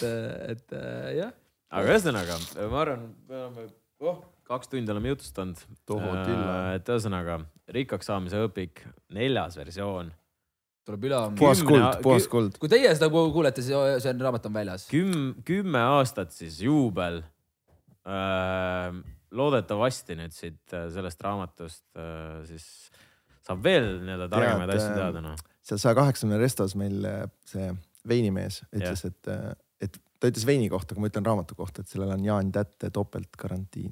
et 0.55 0.69
äh, 0.74 1.09
jah, 1.20 1.32
aga 1.70 1.85
ühesõnaga, 1.94 2.35
ma 2.70 2.78
arvan, 2.85 3.02
me 3.28 3.35
oleme 3.44 3.61
oh, 4.02 4.19
kaks 4.51 4.71
tundi 4.71 4.93
oleme 4.93 5.13
jutustanud. 5.13 5.61
Küll. 5.87 6.47
et 6.75 6.89
ühesõnaga 6.91 7.41
rikkaks 7.71 8.11
saamise 8.11 8.41
õpik, 8.47 8.83
neljas 9.15 9.59
versioon, 9.59 10.11
tuleb 10.89 11.07
üle. 11.07 11.21
puhas 11.39 11.63
kuld, 11.67 11.87
puhas 12.05 12.27
kuld. 12.31 12.59
kui 12.63 12.71
teie 12.73 12.91
seda 12.97 13.11
ku- 13.13 13.29
kuulete, 13.35 13.63
siis 13.63 14.03
see 14.03 14.15
on 14.15 14.25
raamat 14.27 14.49
on 14.51 14.57
väljas. 14.57 14.89
küm-, 14.91 15.37
kümme 15.47 15.83
aastat 15.99 16.35
siis 16.37 16.61
juubel. 16.65 17.23
loodetavasti 19.31 20.17
nüüd 20.19 20.33
siit 20.35 20.73
äh, 20.75 20.89
sellest 20.91 21.21
raamatust 21.23 21.85
äh, 21.95 22.41
siis 22.49 22.65
saab 23.47 23.61
veel 23.63 24.01
nii-öelda 24.03 24.27
targemaid 24.33 24.73
asju 24.75 24.89
äh, 24.89 24.97
teada, 24.97 25.21
noh. 25.23 25.37
seal 25.63 25.79
saja 25.79 25.95
kaheksakümne 26.01 26.41
restos 26.41 26.75
meil 26.81 27.05
äh, 27.07 27.21
see 27.47 27.69
veinimees 28.11 28.63
ütles, 28.73 29.05
et, 29.07 29.31
et 29.85 30.01
ta 30.21 30.31
ütles 30.31 30.45
veini 30.47 30.69
kohta, 30.73 30.95
aga 30.95 31.03
ma 31.03 31.11
ütlen 31.11 31.27
raamatu 31.27 31.57
kohta, 31.59 31.83
et 31.83 31.89
sellel 31.91 32.13
on 32.15 32.25
Jaan 32.25 32.53
Tätte 32.53 32.91
topeltgarantii. 32.95 33.89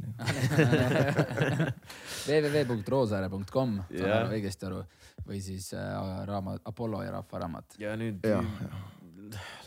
www.roosaare.com, 2.28 3.76
saan 3.88 3.98
Jah. 3.98 4.16
aru 4.22 4.38
õigesti 4.38 4.68
aru, 4.68 4.82
või 5.26 5.42
siis 5.44 5.70
äh, 5.76 5.92
raamat 6.28 6.64
Apollo 6.68 7.02
ja 7.06 7.16
Rahva 7.18 7.44
Raamat. 7.44 7.78
ja 7.80 7.96
nüüd 8.00 8.26
ja, 8.28 8.42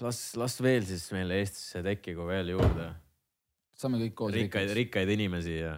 las, 0.02 0.26
las 0.40 0.60
veel 0.62 0.86
siis 0.88 1.10
meile 1.16 1.42
Eestisse 1.42 1.82
tekkigu 1.86 2.28
veel 2.30 2.54
juurde 2.56 2.92
saame 3.82 4.02
kõik 4.04 4.18
koos 4.18 4.36
rikkaid, 4.36 4.74
rikkaid 4.78 5.12
inimesi 5.16 5.58
ja, 5.58 5.76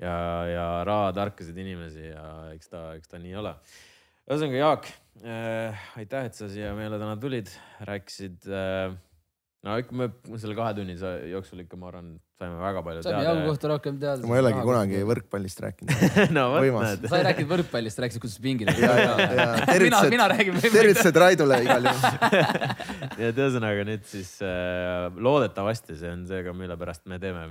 ja, 0.00 0.16
ja 0.50 0.66
rahatarkasid 0.88 1.56
inimesi 1.60 2.10
ja 2.10 2.24
eks 2.54 2.72
ta, 2.72 2.82
eks 2.98 3.12
ta 3.12 3.20
nii 3.22 3.36
ole. 3.40 3.54
ühesõnaga, 4.28 4.60
Jaak 4.60 4.90
äh,, 5.24 5.86
aitäh, 6.00 6.28
et 6.28 6.38
sa 6.38 6.50
siia 6.52 6.74
meile 6.78 7.00
täna 7.00 7.16
tulid, 7.20 7.52
rääkisid 7.88 8.50
äh,. 8.50 8.98
No 9.66 9.76
ikka 9.80 9.96
me 9.96 10.06
selle 10.40 10.54
kahe 10.56 10.72
tunni 10.78 10.94
sa- 10.96 11.18
jooksul 11.28 11.60
ikka, 11.64 11.76
ma 11.80 11.90
arvan, 11.90 12.12
saime 12.40 12.56
väga 12.62 12.82
palju 12.86 13.02
saame 13.04 13.24
jagu 13.26 13.40
teada. 13.40 13.48
kohta 13.50 13.70
rohkem 13.72 13.98
teada. 14.00 14.28
ma 14.28 14.36
ei 14.38 14.42
olegi 14.44 14.62
kunagi. 14.64 15.00
võrkpallist 15.10 15.60
rääkinud. 15.64 16.04
no 16.36 16.44
vot 16.54 16.86
näed. 16.86 17.04
sa 17.12 17.18
ei 17.18 17.26
rääkinud 17.28 17.50
võrkpallist, 17.52 18.00
rääkisid, 18.04 18.22
kuidas 18.24 18.38
pingil. 18.40 18.70
ja, 18.72 18.94
ja, 18.96 19.10
ja 19.20 19.26
mina, 19.28 19.66
tervitused, 19.68 20.14
mina 20.14 20.28
räägin. 20.32 20.60
tervitused 20.64 21.20
Raidule 21.24 21.58
igal 21.66 21.90
juhul. 21.90 22.06
nii 23.18 23.28
et 23.28 23.42
ühesõnaga 23.44 23.84
nüüd 23.90 24.08
siis 24.08 24.32
äh, 24.46 25.10
loodetavasti 25.28 25.98
see 26.00 26.14
on 26.14 26.24
see 26.30 26.40
ka, 26.46 26.54
mille 26.56 26.78
pärast 26.80 27.04
me 27.12 27.20
teeme 27.20 27.50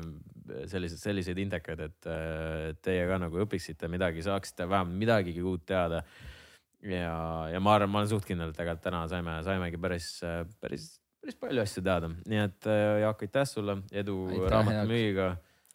selliseid, 0.69 1.01
selliseid 1.03 1.43
indekaid, 1.45 1.83
et 1.91 2.09
äh, 2.09 2.71
teie 2.85 3.03
ka 3.09 3.19
nagu 3.21 3.43
õpiksite 3.45 3.89
midagi, 3.91 4.25
saaksite 4.25 4.65
vähemalt 4.65 4.97
midagigi 4.97 5.45
uut 5.45 5.67
teada. 5.69 6.01
ja, 6.81 7.13
ja 7.53 7.61
ma 7.61 7.77
arvan, 7.77 7.93
ma 7.93 8.01
olen 8.01 8.09
suht 8.15 8.25
kindel, 8.25 8.49
et 8.49 8.57
tegelikult 8.57 8.87
täna 8.87 9.03
saime, 9.11 9.37
saimegi 9.45 9.77
päris, 9.77 10.09
päris, 10.63 10.89
päris 11.19 11.37
palju 11.39 11.61
asju 11.63 11.83
teada, 11.85 12.09
nii 12.29 12.41
et 12.45 12.67
äh, 12.71 13.01
Jaak, 13.03 13.23
aitäh 13.27 13.47
sulle, 13.47 13.79
edu 13.91 14.25
Aitäh, 14.29 14.49
raamatu 14.55 14.77
Jaak. 14.77 14.91
müügiga 14.91 15.29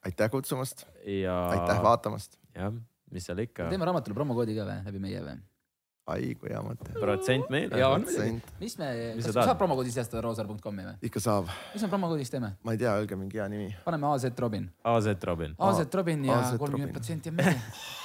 aitäh 0.05 0.31
kutsumast, 0.31 0.87
ja. 1.07 1.49
aitäh 1.49 1.83
vaatamast. 1.83 2.39
jah, 2.55 2.73
mis 3.13 3.27
seal 3.27 3.41
ikka, 3.45 3.69
teeme 3.73 3.89
raamatule 3.89 4.17
promokoodi 4.17 4.57
ka 4.59 4.69
või, 4.69 4.79
läbi 4.89 5.03
meie 5.03 5.25
või? 5.25 5.37
ai 6.13 6.35
kui 6.37 6.53
hea 6.53 6.61
mõte. 6.61 6.91
protsent 6.99 7.49
meile. 7.53 7.81
Mis 8.61 8.77
me, 8.77 8.91
kas 9.17 9.31
sa 9.31 9.47
saab 9.49 9.61
promokoodi 9.61 9.93
sisestada 9.93 10.21
roosaar.com-i 10.27 10.89
või? 10.91 10.97
ikka 11.09 11.23
saab, 11.25 11.49
mis 11.73 11.85
me 11.87 11.91
promokoodis 11.93 12.33
teeme? 12.35 12.55
ma 12.61 12.77
ei 12.77 12.81
tea, 12.81 12.93
öelge 13.01 13.19
mingi 13.21 13.41
hea 13.41 13.49
nimi. 13.53 13.71
paneme 13.87 14.11
AZ 14.13 14.29
Robin. 14.39 14.69
AZ 14.85 15.13
Robin. 15.25 15.57
AZ 15.59 15.85
Robin 16.01 16.25
ja 16.29 16.41
kolmkümmend 16.59 16.97
protsenti 16.97 17.33
on 17.33 17.41
meie. 17.41 17.57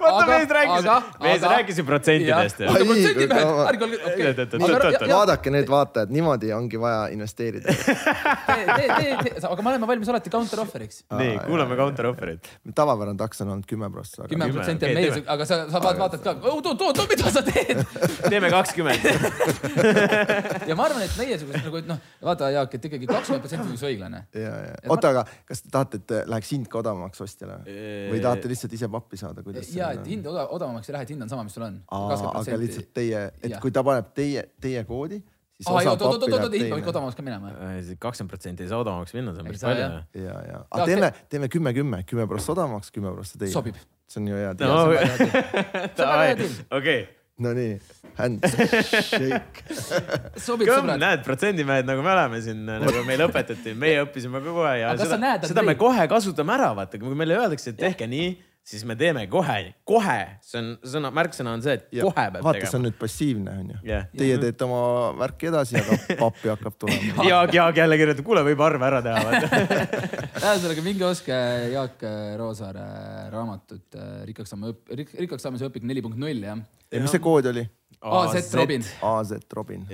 vaata 0.00 0.26
mees 0.30 0.48
rääkis 0.58 0.88
mees 1.24 1.42
rääkis 1.54 1.78
ju 1.80 1.84
protsentidest 1.88 2.60
protsendimehed, 2.64 3.46
kui 3.50 3.66
ärge 3.68 3.84
olge, 3.88 3.98
okei 4.10 5.08
ja- 5.08 5.16
vaadake 5.16 5.50
need 5.54 5.68
vaatajad, 5.70 6.12
niimoodi 6.14 6.52
ongi 6.56 6.80
vaja 6.80 7.06
investeerida. 7.14 7.72
tee, 7.74 8.64
tee, 8.76 9.16
tee, 9.22 9.34
aga 9.48 9.62
me 9.62 9.72
oleme 9.74 9.86
valmis 9.90 10.08
alati 10.12 10.30
counter 10.32 10.62
offer'iks. 10.64 11.02
nii, 11.18 11.36
kuulame 11.46 11.76
counter 11.80 12.08
offer'it. 12.10 12.50
tavapärane 12.74 13.18
taks 13.20 13.40
on 13.44 13.52
olnud 13.54 13.68
kümme 13.70 13.90
prossa, 13.92 14.28
kümme 14.30 14.48
aga 14.48 14.58
protsenti 14.58 14.88
on 14.88 14.98
teeme., 15.00 15.22
aga 15.36 15.48
sa, 15.48 15.60
sa 15.70 15.82
vaat- 15.84 16.00
vaatad 16.00 16.24
ka, 16.24 16.36
oot, 16.52 16.66
oot, 16.72 16.86
oot, 16.88 17.02
mida 17.10 17.30
sa 17.34 17.42
teed? 17.46 17.82
teeme 18.32 18.50
kakskümmend. 18.54 19.04
ja 20.70 20.76
ma 20.78 20.86
arvan, 20.88 21.04
et 21.06 21.16
meiesugused 21.18 21.64
nagu, 21.68 21.80
et 21.82 21.88
noh, 21.90 22.00
vaata 22.24 22.50
Jaak, 22.54 22.76
et 22.78 22.88
ikkagi 22.90 23.08
kakskümmend 23.10 23.44
protsenti 23.44 23.68
oleks 23.72 23.86
õiglane. 23.90 24.24
ja, 24.34 24.54
ja 24.68 24.74
Et, 24.84 24.90
oota, 24.92 25.12
aga 25.14 25.24
kas 25.48 25.62
te 25.64 25.70
tahate, 25.72 26.00
et 26.02 26.14
läheks 26.30 26.52
hind 26.54 26.68
ka 26.72 26.80
odavamaks 26.82 27.20
ostjale 27.24 27.60
või 27.64 28.20
tahate 28.24 28.50
lihtsalt 28.50 28.74
ise 28.76 28.88
pappi 28.92 29.20
saada, 29.20 29.44
kuidas? 29.46 29.70
ja, 29.76 29.90
et 29.96 30.06
hind 30.06 30.26
odav- 30.30 30.50
odavamaks 30.56 30.88
ei 30.90 30.94
lähe, 30.96 31.02
et 31.08 31.12
hind 31.14 31.22
on 31.26 31.28
sama, 31.32 31.44
mis 31.46 31.54
sul 31.56 31.62
on. 31.66 31.78
aga 31.90 32.58
lihtsalt 32.64 32.90
teie, 32.96 33.22
et 33.42 33.50
Jah. 33.54 33.60
kui 33.62 33.70
ta 33.74 33.82
paneb 33.86 34.12
teie, 34.14 34.44
teie 34.60 34.84
koodi, 34.88 35.18
siis 35.54 35.68
aa, 35.68 35.74
osa 35.80 35.90
oot, 35.94 36.02
oot, 36.02 36.20
pappi 36.20 36.32
oot, 36.32 36.32
oot, 36.32 36.38
läheb 36.44 36.54
hind 36.58 36.70
peab 36.72 36.82
ikka 36.82 36.92
odavamaks 36.94 37.16
ka 37.18 37.22
minema. 37.26 37.52
kakskümmend 38.06 38.30
protsenti 38.36 38.62
ei 38.66 38.68
saa 38.72 38.80
odavamaks 38.84 39.14
minna, 39.14 39.34
see 39.34 39.42
on 39.44 39.50
päris 39.50 39.66
palju 39.66 39.82
ja, 40.28 40.38
ja, 40.52 40.62
aga 40.70 40.86
teeme, 40.90 41.12
teeme 41.30 41.48
kümme, 41.48 41.72
kümme, 41.76 42.02
kümme 42.08 42.26
prossa 42.30 42.52
odavamaks, 42.56 42.90
kümme 42.94 43.12
prossa 43.14 43.38
teile. 43.38 43.52
sobib. 43.52 43.76
see 44.06 44.20
on 44.22 44.28
ju 44.28 44.34
hea 44.40 44.54
No, 44.60 44.88
deal. 44.94 46.36
deal. 46.36 46.48
okei, 46.78 47.06
Nonii, 47.44 47.78
handshake. 48.14 49.64
sobib, 50.46 50.68
kõmm, 50.70 50.92
näed, 51.00 51.22
protsendimehed 51.26 51.86
nagu 51.88 52.02
me 52.04 52.12
oleme 52.12 52.40
siin, 52.44 52.60
nagu 52.68 53.02
meile 53.08 53.26
õpetati, 53.28 53.72
meie 53.78 54.04
õppisime 54.04 54.38
ka 54.44 54.52
kohe 54.54 54.74
ja 54.80 54.92
Aga 54.94 55.08
seda 55.08 55.32
seda 55.50 55.64
me 55.66 55.74
kohe 55.80 56.06
kasutame 56.10 56.54
ära, 56.54 56.70
vaata, 56.78 57.00
kui 57.02 57.16
meile 57.18 57.34
öeldakse, 57.40 57.72
et 57.74 57.80
tehke 57.80 58.06
nii, 58.10 58.28
siis 58.64 58.84
me 58.88 58.96
teeme 58.96 59.26
kohe, 59.30 59.58
kohe, 59.88 60.18
see 60.44 60.60
on 60.60 60.70
sõna, 60.88 61.10
märksõna 61.14 61.52
on 61.58 61.62
see, 61.64 61.76
et 61.76 61.90
kohe 61.98 62.14
peab 62.16 62.40
vaata, 62.46 62.62
see 62.62 62.64
on 62.64 62.70
tegema. 62.70 62.84
nüüd 62.86 62.96
passiivne 63.00 63.56
onju. 63.60 63.80
Teie 64.16 64.38
teete 64.40 64.66
oma 64.66 64.80
värki 65.20 65.50
edasi, 65.50 65.76
aga 65.82 65.98
pappi 66.22 66.52
hakkab 66.52 66.78
tulema. 66.80 67.28
Jaak, 67.28 67.52
Jaak 67.58 67.80
jälle 67.82 68.00
kirjutab, 68.00 68.26
kuule, 68.26 68.44
võib 68.48 68.64
arve 68.64 68.88
ära 68.88 69.02
teha, 69.04 69.42
ühesõnaga 70.44 70.86
minge 70.86 71.06
ostke 71.08 71.38
Jaak 71.74 72.04
Roosaare 72.40 72.88
raamatut 73.34 74.00
äh, 74.00 74.16
Rikkaks 74.30 74.54
saame 74.54 74.72
õpp-, 74.72 74.96
rikkaks 74.96 75.44
saamise 75.44 75.68
õpik 75.68 75.84
neli 75.88 76.04
punkt 76.04 76.20
null 76.20 76.48
jah. 76.48 76.64
ja 76.88 77.04
mis 77.04 77.12
see 77.12 77.22
kood 77.24 77.52
oli? 77.52 77.66
AZ 78.04 78.50
Robin. 78.52 78.82
AZ 79.00 79.30
Robin. 79.56 79.86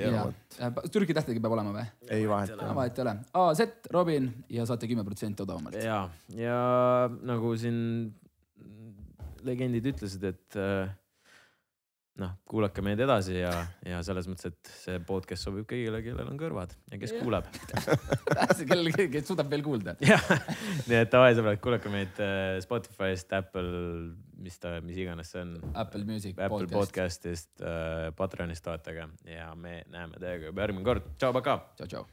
Türgi 0.91 1.15
tähtedega 1.15 1.43
peab 1.45 1.55
olema 1.55 1.75
või? 1.75 1.85
ei 2.11 2.25
vahet 2.27 2.57
no 2.59 2.73
vahet 2.75 2.99
ei 2.99 3.05
ole. 3.05 3.13
AZ 3.43 3.63
Robin 3.95 4.27
ja 4.51 4.67
saate 4.67 4.91
kümme 4.91 5.05
protsenti 5.07 5.45
odavamalt. 5.47 5.79
ja, 5.79 6.03
ja 6.35 6.59
nagu 7.27 7.55
siin 7.61 7.79
legendid 9.47 9.87
ütlesid, 9.93 10.25
et 10.31 10.59
äh, 10.59 10.91
noh, 12.21 12.35
kuulake 12.49 12.83
meid 12.85 13.01
edasi 13.01 13.39
ja, 13.39 13.53
ja 13.87 14.01
selles 14.07 14.29
mõttes, 14.29 14.51
et 14.51 14.73
see 14.83 15.01
podcast 15.07 15.47
sobib 15.47 15.67
kõigile, 15.71 16.03
kellel 16.05 16.29
on 16.33 16.39
kõrvad 16.41 16.75
ja 16.93 17.01
kes 17.01 17.15
Jah. 17.15 17.25
kuuleb. 17.25 17.49
kellel, 18.71 18.93
kes 19.15 19.27
suudab 19.31 19.51
veel 19.53 19.65
kuulda. 19.65 19.97
jah, 20.11 20.29
nii 20.91 21.01
et 21.01 21.13
davai 21.13 21.33
sõbrad, 21.39 21.61
kuulake 21.65 21.93
meid 21.93 22.21
äh, 22.25 22.59
Spotify'st, 22.65 23.33
Apple, 23.41 23.75
mis 24.41 24.61
ta, 24.61 24.77
mis 24.85 25.01
iganes 25.01 25.33
see 25.33 25.45
on. 25.47 25.57
Apple 25.75 26.05
Music 26.09 26.37
Apple 26.37 26.67
podcast. 26.69 26.79
podcast'ist, 26.79 27.53
Patreonist 28.21 28.65
toetage 28.67 29.11
ja 29.29 29.51
me 29.57 29.83
näeme 29.93 30.21
teiega 30.21 30.51
juba 30.51 30.67
järgmine 30.67 30.89
kord. 30.93 31.13
tšau, 31.17 31.37
pakaa. 31.37 31.61
tšau, 31.77 31.93
tšau. 31.95 32.09